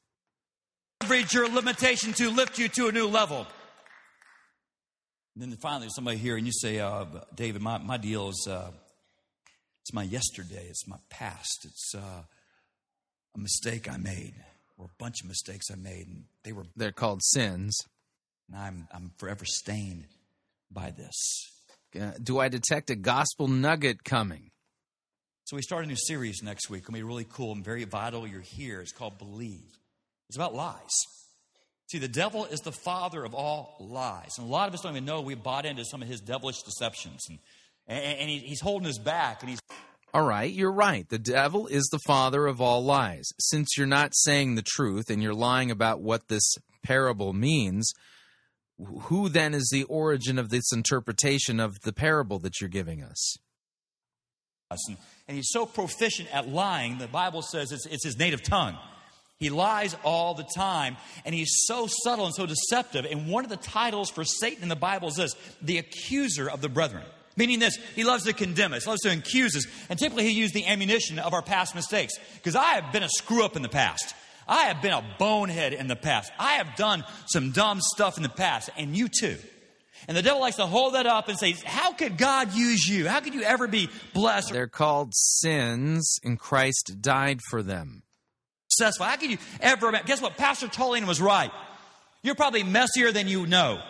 leverage 1.01 1.33
your 1.33 1.49
limitation 1.49 2.13
to 2.13 2.29
lift 2.29 2.57
you 2.57 2.69
to 2.69 2.87
a 2.87 2.91
new 2.91 3.07
level. 3.07 3.45
And 5.35 5.43
then 5.43 5.57
finally, 5.57 5.81
there's 5.81 5.95
somebody 5.95 6.17
here, 6.17 6.35
and 6.35 6.45
you 6.45 6.53
say, 6.53 6.79
uh, 6.79 7.05
David, 7.33 7.61
my, 7.61 7.77
my 7.77 7.97
deal 7.97 8.29
is 8.29 8.47
uh, 8.49 8.71
it's 9.81 9.93
my 9.93 10.03
yesterday, 10.03 10.65
it's 10.69 10.87
my 10.87 10.97
past, 11.09 11.65
it's 11.65 11.93
uh, 11.95 12.23
a 13.35 13.39
mistake 13.39 13.89
I 13.89 13.97
made, 13.97 14.33
or 14.77 14.85
a 14.85 15.03
bunch 15.03 15.21
of 15.21 15.27
mistakes 15.27 15.67
I 15.71 15.75
made, 15.75 16.07
and 16.07 16.23
they 16.43 16.51
were. 16.51 16.65
They're 16.75 16.91
called 16.91 17.21
sins. 17.23 17.77
And 18.47 18.57
I'm 18.57 18.87
I'm 18.91 19.11
forever 19.17 19.45
stained 19.45 20.05
by 20.71 20.91
this. 20.91 21.15
Uh, 21.99 22.11
do 22.21 22.39
I 22.39 22.49
detect 22.49 22.89
a 22.89 22.95
gospel 22.95 23.47
nugget 23.47 24.03
coming? 24.03 24.51
So 25.45 25.55
we 25.55 25.61
start 25.63 25.83
a 25.83 25.87
new 25.87 25.95
series 25.95 26.43
next 26.43 26.69
week. 26.69 26.83
It'll 26.83 26.93
be 26.93 27.03
really 27.03 27.25
cool 27.27 27.53
and 27.53 27.63
very 27.63 27.83
vital. 27.83 28.27
You're 28.27 28.41
here. 28.41 28.81
It's 28.81 28.91
called 28.91 29.17
Believe. 29.17 29.77
It's 30.27 30.35
about 30.35 30.53
lies. 30.53 30.91
See, 31.89 31.97
the 31.97 32.07
devil 32.07 32.45
is 32.45 32.59
the 32.59 32.71
father 32.71 33.25
of 33.25 33.33
all 33.33 33.75
lies. 33.79 34.37
And 34.37 34.45
a 34.45 34.49
lot 34.49 34.67
of 34.67 34.75
us 34.75 34.81
don't 34.81 34.91
even 34.91 35.05
know 35.05 35.21
we 35.21 35.33
bought 35.33 35.65
into 35.65 35.83
some 35.83 36.03
of 36.03 36.07
his 36.07 36.21
devilish 36.21 36.61
deceptions. 36.61 37.25
And, 37.29 37.39
and, 37.87 38.19
and 38.19 38.29
he, 38.29 38.37
he's 38.39 38.61
holding 38.61 38.87
us 38.87 38.99
back. 38.99 39.41
And 39.41 39.49
he's. 39.49 39.59
All 40.13 40.21
right, 40.21 40.51
you're 40.51 40.71
right. 40.71 41.09
The 41.09 41.17
devil 41.17 41.65
is 41.65 41.87
the 41.91 41.99
father 42.05 42.45
of 42.45 42.61
all 42.61 42.83
lies. 42.83 43.27
Since 43.39 43.75
you're 43.75 43.87
not 43.87 44.11
saying 44.13 44.53
the 44.53 44.61
truth 44.61 45.09
and 45.09 45.23
you're 45.23 45.33
lying 45.33 45.71
about 45.71 45.99
what 45.99 46.27
this 46.27 46.57
parable 46.83 47.33
means, 47.33 47.91
who 49.03 49.27
then 49.27 49.55
is 49.55 49.69
the 49.71 49.83
origin 49.85 50.37
of 50.37 50.49
this 50.49 50.71
interpretation 50.71 51.59
of 51.59 51.81
the 51.81 51.93
parable 51.93 52.37
that 52.39 52.61
you're 52.61 52.69
giving 52.69 53.01
us? 53.01 53.37
And, 54.69 54.97
and 55.27 55.37
he's 55.37 55.49
so 55.49 55.65
proficient 55.65 56.29
at 56.31 56.47
lying, 56.47 56.99
the 56.99 57.07
Bible 57.07 57.41
says 57.41 57.71
it's, 57.71 57.87
it's 57.87 58.05
his 58.05 58.17
native 58.19 58.43
tongue. 58.43 58.77
He 59.39 59.49
lies 59.49 59.95
all 60.03 60.33
the 60.33 60.47
time, 60.55 60.97
and 61.23 61.33
he's 61.33 61.63
so 61.65 61.87
subtle 62.03 62.25
and 62.25 62.35
so 62.35 62.45
deceptive. 62.45 63.05
And 63.05 63.27
one 63.29 63.45
of 63.45 63.49
the 63.49 63.55
titles 63.57 64.09
for 64.09 64.25
Satan 64.25 64.63
in 64.63 64.69
the 64.69 64.75
Bible 64.75 65.07
is 65.07 65.15
this 65.15 65.35
the 65.61 65.77
accuser 65.77 66.49
of 66.49 66.59
the 66.59 66.67
brethren. 66.67 67.05
Meaning 67.37 67.59
this, 67.59 67.77
he 67.95 68.03
loves 68.03 68.25
to 68.25 68.33
condemn 68.33 68.73
us, 68.73 68.85
loves 68.85 69.01
to 69.03 69.13
accuse 69.13 69.55
us. 69.55 69.65
And 69.87 69.97
typically 69.97 70.25
he 70.25 70.31
used 70.31 70.53
the 70.53 70.67
ammunition 70.67 71.19
of 71.19 71.33
our 71.33 71.41
past 71.41 71.73
mistakes. 71.73 72.15
Because 72.35 72.57
I 72.57 72.73
have 72.73 72.91
been 72.91 73.03
a 73.03 73.07
screw 73.07 73.45
up 73.45 73.55
in 73.55 73.61
the 73.61 73.69
past. 73.69 74.13
I 74.45 74.63
have 74.63 74.81
been 74.81 74.91
a 74.91 75.05
bonehead 75.17 75.71
in 75.71 75.87
the 75.87 75.95
past. 75.95 76.33
I 76.37 76.53
have 76.53 76.75
done 76.75 77.05
some 77.27 77.51
dumb 77.51 77.79
stuff 77.79 78.17
in 78.17 78.23
the 78.23 78.29
past, 78.29 78.69
and 78.75 78.97
you 78.97 79.07
too. 79.07 79.37
And 80.09 80.17
the 80.17 80.21
devil 80.21 80.41
likes 80.41 80.57
to 80.57 80.65
hold 80.65 80.95
that 80.95 81.05
up 81.05 81.29
and 81.29 81.39
say, 81.39 81.55
How 81.63 81.93
could 81.93 82.17
God 82.17 82.53
use 82.53 82.85
you? 82.85 83.07
How 83.07 83.21
could 83.21 83.33
you 83.33 83.43
ever 83.43 83.67
be 83.67 83.89
blessed? 84.13 84.51
They're 84.51 84.67
called 84.67 85.13
sins, 85.15 86.19
and 86.25 86.37
Christ 86.37 86.97
died 86.99 87.39
for 87.49 87.63
them. 87.63 88.03
Successful. 88.79 89.07
How 89.07 89.17
could 89.17 89.31
you 89.31 89.37
ever? 89.59 89.91
Guess 90.05 90.21
what? 90.21 90.37
Pastor 90.37 90.67
Tullian 90.67 91.05
was 91.05 91.19
right. 91.19 91.51
You're 92.23 92.35
probably 92.35 92.63
messier 92.63 93.11
than 93.11 93.27
you 93.27 93.45
know. 93.45 93.81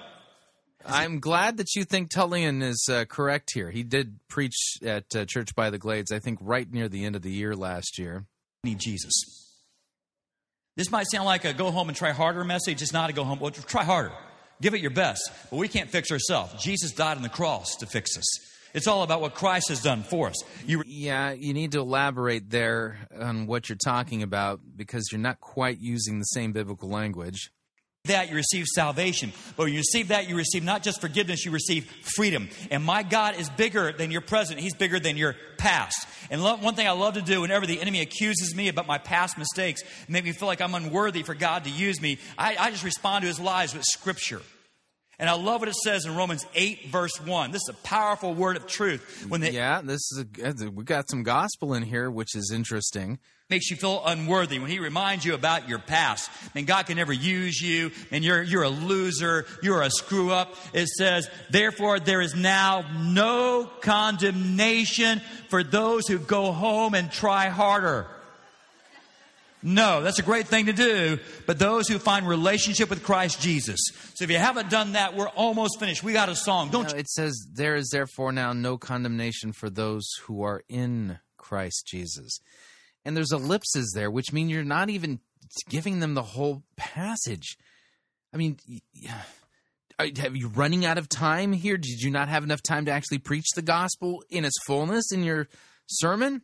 I'm 0.83 1.19
glad 1.19 1.57
that 1.57 1.75
you 1.75 1.83
think 1.83 2.09
Tullian 2.09 2.63
is 2.63 2.89
uh, 2.91 3.05
correct 3.05 3.51
here. 3.53 3.69
He 3.69 3.83
did 3.83 4.17
preach 4.29 4.55
at 4.83 5.15
uh, 5.15 5.25
Church 5.25 5.53
by 5.53 5.69
the 5.69 5.77
Glades, 5.77 6.11
I 6.11 6.17
think, 6.17 6.39
right 6.41 6.71
near 6.71 6.89
the 6.89 7.05
end 7.05 7.15
of 7.15 7.21
the 7.21 7.29
year 7.29 7.55
last 7.55 7.99
year. 7.99 8.25
Need 8.63 8.79
Jesus. 8.79 9.13
This 10.75 10.89
might 10.89 11.05
sound 11.11 11.25
like 11.25 11.45
a 11.45 11.53
go 11.53 11.69
home 11.69 11.89
and 11.89 11.95
try 11.95 12.11
harder 12.11 12.43
message. 12.43 12.81
It's 12.81 12.93
not 12.93 13.11
a 13.11 13.13
go 13.13 13.23
home. 13.23 13.39
Well, 13.39 13.51
try 13.51 13.83
harder. 13.83 14.13
Give 14.59 14.73
it 14.73 14.81
your 14.81 14.89
best. 14.89 15.21
But 15.51 15.57
we 15.57 15.67
can't 15.67 15.91
fix 15.91 16.11
ourselves. 16.11 16.63
Jesus 16.63 16.93
died 16.93 17.17
on 17.17 17.21
the 17.21 17.29
cross 17.29 17.75
to 17.75 17.85
fix 17.85 18.17
us. 18.17 18.48
It's 18.73 18.87
all 18.87 19.03
about 19.03 19.21
what 19.21 19.33
Christ 19.33 19.69
has 19.69 19.81
done 19.81 20.03
for 20.03 20.27
us. 20.27 20.35
You, 20.65 20.83
yeah, 20.85 21.31
you 21.31 21.53
need 21.53 21.71
to 21.71 21.79
elaborate 21.79 22.49
there 22.49 22.97
on 23.19 23.47
what 23.47 23.69
you're 23.69 23.77
talking 23.77 24.23
about 24.23 24.59
because 24.75 25.11
you're 25.11 25.19
not 25.19 25.39
quite 25.39 25.79
using 25.79 26.19
the 26.19 26.25
same 26.25 26.51
biblical 26.51 26.89
language. 26.89 27.51
That 28.05 28.29
you 28.29 28.35
receive 28.35 28.65
salvation. 28.65 29.33
But 29.57 29.63
when 29.65 29.73
you 29.73 29.79
receive 29.79 30.07
that 30.07 30.29
you 30.29 30.37
receive 30.37 30.63
not 30.63 30.83
just 30.83 31.01
forgiveness 31.01 31.45
you 31.45 31.51
receive 31.51 31.85
freedom. 32.15 32.49
And 32.71 32.83
my 32.83 33.03
god 33.03 33.37
is 33.37 33.49
bigger 33.49 33.91
than 33.91 34.09
your 34.09 34.21
present. 34.21 34.59
He's 34.59 34.73
bigger 34.73 34.99
than 35.01 35.17
your 35.17 35.35
past. 35.57 36.07
And 36.31 36.41
lo- 36.41 36.55
one 36.55 36.75
thing 36.75 36.87
i 36.87 36.91
love 36.91 37.15
to 37.15 37.21
do 37.21 37.41
whenever 37.41 37.67
the 37.67 37.81
enemy 37.81 37.99
accuses 38.01 38.55
me 38.55 38.69
about 38.69 38.87
my 38.87 38.97
past 38.97 39.37
mistakes 39.37 39.81
make 40.07 40.23
me 40.23 40.31
feel 40.31 40.47
like 40.47 40.61
i'm 40.61 40.73
unworthy 40.75 41.23
for 41.23 41.33
god 41.33 41.65
to 41.65 41.69
use 41.69 41.99
me 42.01 42.19
I, 42.37 42.55
I 42.57 42.71
just 42.71 42.83
respond 42.83 43.23
to 43.23 43.27
his 43.27 43.39
lies 43.39 43.73
with 43.73 43.83
scripture 43.83 44.41
and 45.19 45.29
I 45.29 45.33
love 45.33 45.59
what 45.59 45.67
it 45.67 45.75
says 45.75 46.05
in 46.05 46.15
Romans 46.15 46.45
8, 46.55 46.87
verse 46.87 47.19
1. 47.19 47.51
This 47.51 47.63
is 47.63 47.69
a 47.69 47.85
powerful 47.85 48.33
word 48.33 48.55
of 48.55 48.67
truth. 48.67 49.25
When 49.27 49.41
they, 49.41 49.51
yeah, 49.51 49.81
this 49.81 49.99
is 50.13 50.23
a, 50.63 50.71
we 50.71 50.85
got 50.85 51.09
some 51.09 51.23
gospel 51.23 51.73
in 51.73 51.83
here, 51.83 52.09
which 52.09 52.35
is 52.35 52.51
interesting. 52.55 53.19
Makes 53.49 53.69
you 53.69 53.75
feel 53.75 54.01
unworthy 54.05 54.59
when 54.59 54.69
he 54.69 54.79
reminds 54.79 55.25
you 55.25 55.33
about 55.33 55.67
your 55.67 55.79
past. 55.79 56.31
And 56.55 56.65
God 56.65 56.85
can 56.85 56.95
never 56.95 57.11
use 57.11 57.61
you, 57.61 57.91
and 58.11 58.23
you're, 58.23 58.41
you're 58.41 58.63
a 58.63 58.69
loser, 58.69 59.45
you're 59.61 59.81
a 59.81 59.89
screw 59.89 60.31
up. 60.31 60.55
It 60.71 60.87
says, 60.87 61.29
Therefore, 61.49 61.99
there 61.99 62.21
is 62.21 62.33
now 62.33 62.85
no 62.97 63.69
condemnation 63.81 65.21
for 65.49 65.63
those 65.63 66.07
who 66.07 66.17
go 66.17 66.53
home 66.53 66.93
and 66.93 67.11
try 67.11 67.49
harder. 67.49 68.07
No, 69.61 70.01
that's 70.01 70.19
a 70.19 70.23
great 70.23 70.47
thing 70.47 70.67
to 70.67 70.73
do, 70.73 71.19
but 71.45 71.59
those 71.59 71.87
who 71.89 71.99
find 71.99 72.27
relationship 72.27 72.89
with 72.89 73.03
Christ 73.03 73.41
Jesus. 73.41 73.79
So 74.13 74.23
if 74.23 74.31
you 74.31 74.37
haven't 74.37 74.69
done 74.69 74.93
that, 74.93 75.15
we're 75.15 75.27
almost 75.27 75.79
finished. 75.79 76.01
We 76.01 76.13
got 76.13 76.29
a 76.29 76.35
song. 76.35 76.69
Don't 76.69 76.91
no, 76.91 76.97
it 76.97 77.09
says 77.09 77.45
there 77.53 77.75
is 77.75 77.89
therefore 77.89 78.31
now 78.31 78.53
no 78.53 78.77
condemnation 78.77 79.51
for 79.51 79.69
those 79.69 80.09
who 80.23 80.43
are 80.43 80.63
in 80.69 81.19
Christ 81.37 81.87
Jesus. 81.87 82.39
And 83.03 83.17
there's 83.17 83.33
ellipses 83.33 83.91
there, 83.93 84.09
which 84.09 84.31
mean 84.31 84.47
you're 84.49 84.63
not 84.63 84.89
even 84.89 85.19
giving 85.69 85.99
them 85.99 86.13
the 86.13 86.23
whole 86.23 86.63
passage. 86.77 87.57
I 88.33 88.37
mean, 88.37 88.59
have 89.99 90.35
you 90.35 90.47
running 90.49 90.85
out 90.85 90.97
of 90.97 91.09
time 91.09 91.51
here? 91.51 91.77
Did 91.77 92.01
you 92.01 92.11
not 92.11 92.29
have 92.29 92.43
enough 92.43 92.61
time 92.61 92.85
to 92.85 92.91
actually 92.91 93.17
preach 93.17 93.47
the 93.55 93.61
gospel 93.61 94.23
in 94.29 94.45
its 94.45 94.55
fullness 94.65 95.11
in 95.11 95.23
your 95.23 95.47
sermon? 95.87 96.43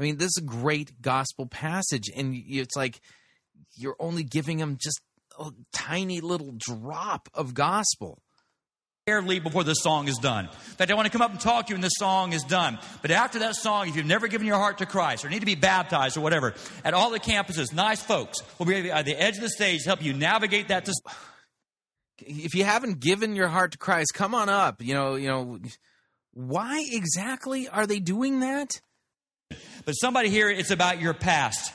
I 0.00 0.02
mean, 0.02 0.16
this 0.16 0.28
is 0.28 0.38
a 0.38 0.46
great 0.46 1.02
gospel 1.02 1.44
passage, 1.44 2.08
and 2.16 2.34
it's 2.34 2.74
like 2.74 3.02
you're 3.76 3.96
only 4.00 4.24
giving 4.24 4.56
them 4.56 4.78
just 4.80 4.98
a 5.38 5.50
tiny 5.74 6.22
little 6.22 6.54
drop 6.56 7.28
of 7.34 7.52
gospel. 7.52 8.22
Leave 9.06 9.42
before 9.42 9.64
the 9.64 9.74
song 9.74 10.06
is 10.06 10.18
done. 10.18 10.44
In 10.44 10.50
fact, 10.52 10.88
I 10.88 10.94
want 10.94 11.06
to 11.06 11.10
come 11.10 11.20
up 11.20 11.32
and 11.32 11.40
talk 11.40 11.66
to 11.66 11.70
you 11.70 11.74
when 11.74 11.80
the 11.80 11.88
song 11.88 12.32
is 12.32 12.44
done. 12.44 12.78
But 13.02 13.10
after 13.10 13.40
that 13.40 13.56
song, 13.56 13.88
if 13.88 13.96
you've 13.96 14.06
never 14.06 14.28
given 14.28 14.46
your 14.46 14.56
heart 14.56 14.78
to 14.78 14.86
Christ 14.86 15.24
or 15.24 15.28
need 15.28 15.40
to 15.40 15.46
be 15.46 15.56
baptized 15.56 16.16
or 16.16 16.20
whatever, 16.20 16.54
at 16.84 16.94
all 16.94 17.10
the 17.10 17.18
campuses, 17.18 17.72
nice 17.74 18.00
folks 18.00 18.38
will 18.56 18.66
be 18.66 18.88
at 18.88 19.04
the 19.06 19.20
edge 19.20 19.34
of 19.34 19.42
the 19.42 19.48
stage 19.48 19.80
to 19.80 19.88
help 19.88 20.02
you 20.04 20.12
navigate 20.12 20.68
that. 20.68 20.84
To... 20.84 20.94
If 22.20 22.54
you 22.54 22.62
haven't 22.62 23.00
given 23.00 23.34
your 23.34 23.48
heart 23.48 23.72
to 23.72 23.78
Christ, 23.78 24.12
come 24.14 24.32
on 24.32 24.48
up. 24.48 24.80
You 24.80 24.94
know, 24.94 25.16
you 25.16 25.26
know, 25.26 25.58
why 26.32 26.86
exactly 26.88 27.66
are 27.68 27.88
they 27.88 27.98
doing 27.98 28.40
that? 28.40 28.80
But 29.90 29.94
somebody 29.94 30.28
here, 30.28 30.48
it's 30.48 30.70
about 30.70 31.00
your 31.00 31.14
past. 31.14 31.72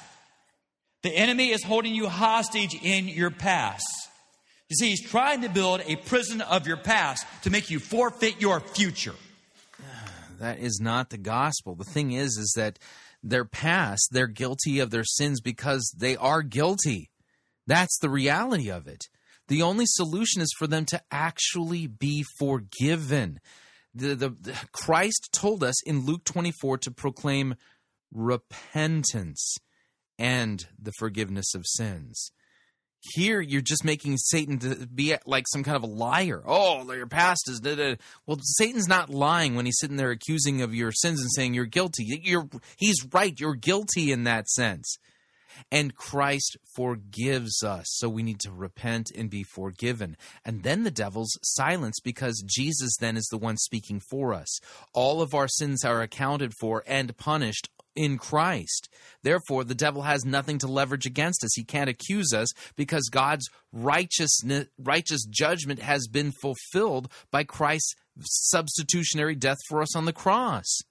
The 1.04 1.14
enemy 1.14 1.52
is 1.52 1.62
holding 1.62 1.94
you 1.94 2.08
hostage 2.08 2.74
in 2.74 3.10
your 3.10 3.30
past. 3.30 3.86
You 4.70 4.78
see, 4.78 4.88
he's 4.92 5.06
trying 5.06 5.42
to 5.42 5.50
build 5.50 5.82
a 5.86 5.98
prison 5.98 6.40
of 6.40 6.66
your 6.66 6.78
past 6.78 7.26
to 7.42 7.50
make 7.50 7.70
you 7.70 7.78
forfeit 7.78 8.40
your 8.40 8.62
future. 8.62 9.16
That 10.40 10.60
is 10.60 10.80
not 10.82 11.10
the 11.10 11.18
gospel. 11.18 11.76
The 11.76 11.84
thing 11.84 12.14
is, 12.14 12.38
is 12.38 12.54
that 12.56 12.80
their 13.22 13.44
past, 13.44 14.08
they're 14.14 14.28
guilty 14.28 14.80
of 14.80 14.92
their 14.92 15.04
sins 15.04 15.42
because 15.42 15.94
they 15.98 16.16
are 16.16 16.42
guilty. 16.42 17.10
That's 17.68 18.00
the 18.00 18.10
reality 18.10 18.70
of 18.70 18.88
it. 18.88 19.10
The 19.50 19.62
only 19.62 19.86
solution 19.88 20.42
is 20.42 20.56
for 20.58 20.68
them 20.68 20.86
to 20.86 21.02
actually 21.12 21.86
be 21.86 22.24
forgiven. 22.40 23.42
The, 23.94 24.16
the, 24.16 24.30
the, 24.30 24.56
Christ 24.72 25.32
told 25.34 25.66
us 25.66 25.86
in 25.86 26.06
Luke 26.06 26.24
24 26.24 26.78
to 26.78 26.92
proclaim 26.92 27.56
repentance 28.16 29.58
and 30.18 30.66
the 30.82 30.94
forgiveness 30.98 31.54
of 31.54 31.66
sins. 31.66 32.32
Here, 33.14 33.40
you're 33.40 33.62
just 33.62 33.86
making 33.86 34.18
Satan 34.18 34.58
to 34.60 34.88
be 34.88 35.16
like 35.28 35.46
some 35.54 35.64
kind 35.64 35.76
of 35.76 35.84
a 35.84 35.94
liar. 35.94 36.42
Oh, 36.44 36.92
your 36.92 37.06
past 37.06 37.48
is. 37.48 37.60
Da, 37.60 37.76
da. 37.76 37.98
Well, 38.26 38.40
Satan's 38.42 38.88
not 38.88 39.12
lying 39.12 39.54
when 39.54 39.66
he's 39.66 39.78
sitting 39.80 39.98
there 39.98 40.10
accusing 40.10 40.64
of 40.64 40.74
your 40.74 40.92
sins 40.92 41.22
and 41.22 41.30
saying 41.32 41.54
you're 41.54 41.66
guilty. 41.66 42.04
You're, 42.24 42.50
he's 42.78 43.06
right. 43.14 43.40
You're 43.40 43.56
guilty 43.56 44.12
in 44.12 44.24
that 44.24 44.48
sense. 44.50 44.98
And 45.72 45.96
Christ 45.96 46.58
forgives 46.76 47.64
us. 47.64 47.86
So 47.90 48.10
we 48.10 48.24
need 48.24 48.40
to 48.42 48.52
repent 48.52 49.12
and 49.16 49.30
be 49.30 49.44
forgiven. 49.44 50.18
And 50.44 50.64
then 50.64 50.84
the 50.84 50.92
devil's 50.92 51.38
silence 51.44 52.00
because 52.04 52.44
Jesus 52.46 52.96
then 53.00 53.18
is 53.18 53.28
the 53.32 53.38
one 53.38 53.58
speaking 53.58 54.02
for 54.10 54.34
us. 54.34 54.60
All 54.94 55.22
of 55.22 55.34
our 55.34 55.48
sins 55.48 55.86
are 55.86 56.02
accounted 56.02 56.54
for 56.60 56.84
and 56.88 57.16
punished 57.18 57.70
in 57.96 58.18
Christ. 58.18 58.90
Therefore, 59.24 59.64
the 59.64 59.76
devil 59.76 60.04
has 60.04 60.26
nothing 60.26 60.58
to 60.60 60.68
leverage 60.68 61.06
against 61.06 61.44
us. 61.44 61.54
He 61.56 61.64
can't 61.64 61.90
accuse 61.90 62.34
us 62.34 62.50
because 62.76 63.10
God's 63.10 63.48
righteousness, 63.72 64.68
righteous 64.78 65.26
judgment 65.26 65.82
has 65.82 66.08
been 66.08 66.32
fulfilled 66.42 67.10
by 67.32 67.44
Christ's 67.44 67.96
substitutionary 68.22 69.36
death 69.36 69.58
for 69.68 69.82
us 69.82 69.96
on 69.96 70.06
the 70.06 70.14
cross. 70.14 70.82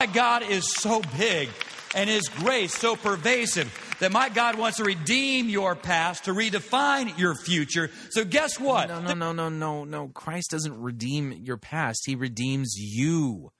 My 0.00 0.06
God 0.06 0.42
is 0.42 0.68
so 0.74 1.00
big 1.16 1.48
and 1.94 2.10
His 2.10 2.28
grace 2.28 2.74
so 2.74 2.96
pervasive 2.96 3.72
that 4.00 4.10
my 4.10 4.28
God 4.28 4.58
wants 4.58 4.78
to 4.78 4.84
redeem 4.84 5.48
your 5.48 5.76
past, 5.76 6.24
to 6.24 6.34
redefine 6.34 7.16
your 7.16 7.36
future. 7.36 7.88
So, 8.10 8.24
guess 8.24 8.58
what? 8.58 8.88
No, 8.88 9.00
no, 9.00 9.14
no, 9.14 9.32
no, 9.32 9.48
no, 9.48 9.84
no. 9.84 10.08
Christ 10.08 10.50
doesn't 10.50 10.76
redeem 10.76 11.32
your 11.32 11.56
past, 11.56 12.02
He 12.04 12.16
redeems 12.16 12.74
you 12.76 13.52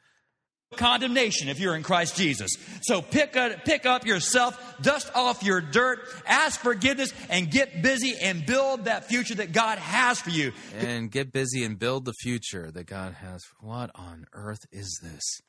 condemnation 0.77 1.49
if 1.49 1.59
you're 1.59 1.75
in 1.75 1.83
Christ 1.83 2.17
Jesus. 2.17 2.51
So 2.83 3.03
pick, 3.03 3.37
a, 3.37 3.61
pick 3.65 3.87
up 3.87 4.07
yourself, 4.07 4.59
dust 4.81 5.11
off 5.15 5.43
your 5.43 5.61
dirt, 5.61 6.01
ask 6.27 6.61
forgiveness, 6.61 7.13
and 7.29 7.51
get 7.51 7.83
busy 7.83 8.15
and 8.21 8.45
build 8.45 8.87
that 8.87 9.07
future 9.07 9.35
that 9.37 9.53
God 9.53 9.79
has 9.79 10.21
for 10.21 10.31
you. 10.31 10.53
And 10.79 11.11
get 11.11 11.33
busy 11.33 11.65
and 11.65 11.79
build 11.79 12.05
the 12.05 12.15
future 12.21 12.71
that 12.71 12.87
God 12.87 13.15
has. 13.15 13.43
What 13.61 13.91
on 13.95 14.27
earth 14.33 14.67
is 14.71 15.01
this? 15.03 15.41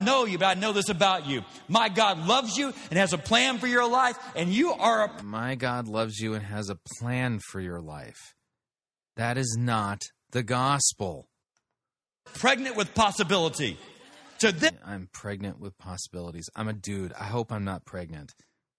know 0.00 0.24
you, 0.24 0.38
but 0.38 0.56
I 0.56 0.60
know 0.60 0.72
this 0.72 0.88
about 0.88 1.26
you. 1.26 1.42
My 1.66 1.88
God 1.88 2.26
loves 2.26 2.56
you 2.56 2.72
and 2.90 2.98
has 2.98 3.12
a 3.12 3.18
plan 3.18 3.58
for 3.58 3.66
your 3.66 3.88
life, 3.88 4.16
and 4.36 4.52
you 4.52 4.72
are 4.72 5.04
a. 5.04 5.22
My 5.22 5.54
God 5.54 5.88
loves 5.88 6.18
you 6.18 6.34
and 6.34 6.44
has 6.44 6.68
a 6.68 6.78
plan 6.98 7.40
for 7.50 7.60
your 7.60 7.80
life. 7.80 8.34
That 9.16 9.36
is 9.36 9.56
not 9.58 10.02
the 10.30 10.42
gospel. 10.42 11.28
Pregnant 12.34 12.76
with 12.76 12.94
possibility. 12.94 13.78
So 14.38 14.52
this 14.52 14.70
I'm 14.84 15.08
pregnant 15.12 15.58
with 15.58 15.76
possibilities. 15.78 16.48
I'm 16.54 16.68
a 16.68 16.72
dude. 16.72 17.12
I 17.12 17.24
hope 17.24 17.50
I'm 17.50 17.64
not 17.64 17.84
pregnant. 17.84 18.34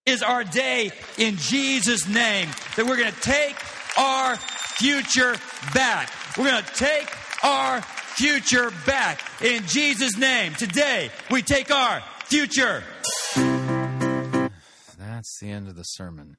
Is 0.06 0.24
our 0.24 0.46
day 0.46 0.92
in 1.18 1.36
Jesus' 1.36 2.08
name 2.08 2.48
that 2.78 2.86
we're 2.86 2.98
going 2.98 3.12
to 3.14 3.22
take 3.22 3.58
our 3.98 4.38
future 4.38 5.36
back. 5.74 6.12
We're 6.38 6.50
going 6.50 6.64
to 6.64 6.74
take 6.74 7.14
our 7.44 7.82
future 7.82 8.72
back 8.86 9.22
in 9.42 9.66
Jesus' 9.68 10.18
name. 10.18 10.54
Today, 10.56 11.10
we 11.30 11.42
take 11.42 11.70
our 11.72 12.02
future. 12.24 12.82
That's 14.98 15.40
the 15.42 15.50
end 15.50 15.68
of 15.68 15.76
the 15.76 15.84
sermon. 15.84 16.38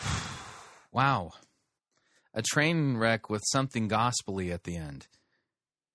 wow. 0.92 1.30
A 2.34 2.42
train 2.42 2.96
wreck 2.96 3.30
with 3.30 3.42
something 3.46 3.88
gospelly 3.88 4.52
at 4.52 4.64
the 4.64 4.76
end. 4.76 5.06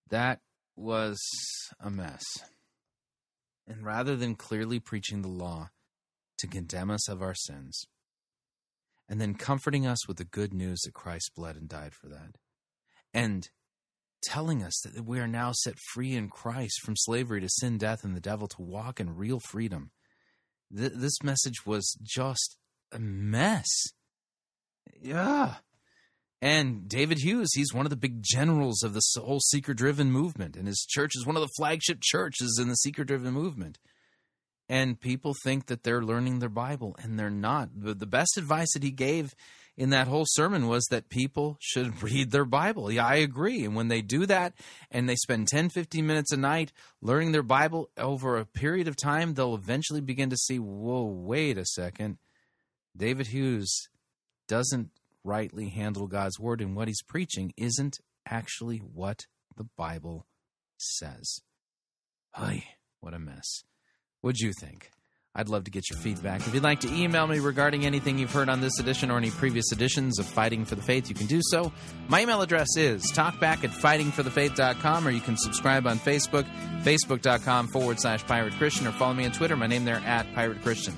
That 0.10 0.40
was 0.80 1.20
a 1.80 1.90
mess. 1.90 2.24
And 3.68 3.86
rather 3.86 4.16
than 4.16 4.36
clearly 4.36 4.80
preaching 4.80 5.22
the 5.22 5.28
law 5.28 5.70
to 6.40 6.48
condemn 6.48 6.90
us 6.90 7.08
of 7.08 7.22
our 7.22 7.36
sins, 7.36 7.86
and 9.08 9.20
then 9.20 9.34
comforting 9.34 9.86
us 9.86 10.08
with 10.08 10.18
the 10.18 10.24
good 10.24 10.54
news 10.54 10.80
that 10.82 10.94
Christ 10.94 11.32
bled 11.36 11.56
and 11.56 11.68
died 11.68 11.94
for 11.94 12.08
that, 12.08 12.36
and 13.14 13.50
telling 14.22 14.64
us 14.64 14.80
that 14.82 15.06
we 15.06 15.20
are 15.20 15.28
now 15.28 15.52
set 15.54 15.76
free 15.94 16.16
in 16.16 16.30
Christ 16.30 16.82
from 16.84 16.96
slavery 16.96 17.42
to 17.42 17.50
sin, 17.50 17.78
death, 17.78 18.04
and 18.04 18.16
the 18.16 18.22
devil 18.22 18.48
to 18.48 18.62
walk 18.62 19.00
in 19.00 19.16
real 19.16 19.40
freedom. 19.40 19.92
Th- 20.76 20.92
this 20.94 21.24
message 21.24 21.66
was 21.66 21.98
just 22.04 22.58
a 22.92 23.00
mess. 23.00 23.68
Yeah. 25.02 25.56
And 26.42 26.88
David 26.88 27.20
Hughes, 27.20 27.50
he's 27.54 27.74
one 27.74 27.86
of 27.86 27.90
the 27.90 27.98
big 27.98 28.22
generals 28.22 28.82
of 28.82 28.94
this 28.94 29.14
whole 29.18 29.42
seeker 29.42 29.74
driven 29.74 30.12
movement, 30.12 30.56
and 30.56 30.68
his 30.68 30.86
church 30.88 31.12
is 31.16 31.26
one 31.26 31.36
of 31.36 31.42
the 31.42 31.52
flagship 31.58 32.00
churches 32.02 32.58
in 32.62 32.70
the 32.70 32.76
seeker 32.76 33.04
driven 33.04 33.34
movement. 33.34 33.78
And 34.70 35.02
people 35.02 35.34
think 35.44 35.66
that 35.66 35.84
they're 35.84 36.04
learning 36.04 36.40
their 36.40 36.48
Bible, 36.48 36.96
and 37.02 37.20
they're 37.20 37.30
not. 37.30 37.70
The, 37.76 37.94
the 37.94 38.06
best 38.06 38.38
advice 38.38 38.72
that 38.74 38.84
he 38.84 38.92
gave 38.92 39.34
in 39.76 39.90
that 39.90 40.08
whole 40.08 40.26
sermon 40.28 40.68
was 40.68 40.86
that 40.92 41.10
people 41.10 41.58
should 41.60 42.04
read 42.04 42.32
their 42.32 42.46
Bible. 42.46 42.92
Yeah, 42.92 43.06
I 43.06 43.16
agree. 43.16 43.66
And 43.66 43.76
when 43.76 43.88
they 43.88 44.02
do 44.02 44.26
that 44.28 44.54
and 44.92 45.10
they 45.10 45.16
spend 45.16 45.48
10, 45.48 45.70
15 45.70 46.06
minutes 46.06 46.32
a 46.32 46.38
night 46.38 46.72
learning 47.02 47.32
their 47.32 47.44
Bible 47.44 47.90
over 47.98 48.38
a 48.38 48.46
period 48.46 48.88
of 48.88 48.96
time, 48.96 49.34
they'll 49.34 49.56
eventually 49.56 50.02
begin 50.02 50.30
to 50.30 50.38
see 50.38 50.60
whoa, 50.60 51.04
wait 51.04 51.58
a 51.58 51.66
second. 51.66 52.18
David 52.96 53.28
Hughes 53.28 53.88
doesn't 54.48 54.90
rightly 55.24 55.70
handle 55.70 56.08
God's 56.08 56.40
word, 56.40 56.62
and 56.62 56.76
what 56.76 56.88
he's 56.88 57.02
preaching 57.02 57.54
isn't 57.58 58.00
actually 58.28 58.78
what 58.78 59.26
the 59.58 59.68
Bible 59.78 60.26
says. 60.78 61.42
Ay, 62.36 62.64
what 63.00 63.14
a 63.14 63.20
mess. 63.20 63.64
What'd 64.22 64.40
you 64.40 64.54
think? 64.60 64.92
I'd 65.36 65.48
love 65.48 65.66
to 65.66 65.72
get 65.72 65.90
your 65.90 66.00
feedback. 66.00 66.42
If 66.42 66.54
you'd 66.54 66.64
like 66.64 66.80
to 66.82 66.94
email 66.94 67.28
me 67.28 67.40
regarding 67.40 67.86
anything 67.86 68.18
you've 68.18 68.34
heard 68.34 68.50
on 68.50 68.62
this 68.62 68.80
edition 68.80 69.12
or 69.12 69.18
any 69.18 69.30
previous 69.30 69.72
editions 69.72 70.18
of 70.18 70.26
Fighting 70.26 70.66
for 70.66 70.76
the 70.76 70.82
Faith, 70.82 71.08
you 71.08 71.16
can 71.16 71.28
do 71.28 71.40
so. 71.44 71.72
My 72.08 72.24
email 72.24 72.42
address 72.42 72.76
is 72.76 73.04
talkback 73.14 73.64
at 73.64 73.70
fightingforthefaith.com, 73.70 75.08
or 75.08 75.12
you 75.12 75.22
can 75.22 75.38
subscribe 75.38 75.86
on 75.86 76.00
Facebook, 76.00 76.46
facebook.com 76.84 77.68
forward 77.68 78.00
slash 78.00 78.26
pirate 78.26 78.54
Christian, 78.54 78.88
or 78.88 78.92
follow 78.92 79.14
me 79.14 79.26
on 79.26 79.32
Twitter. 79.32 79.56
My 79.56 79.68
name 79.68 79.86
there 79.86 80.02
at 80.06 80.34
pirate 80.34 80.62
Christian. 80.64 80.98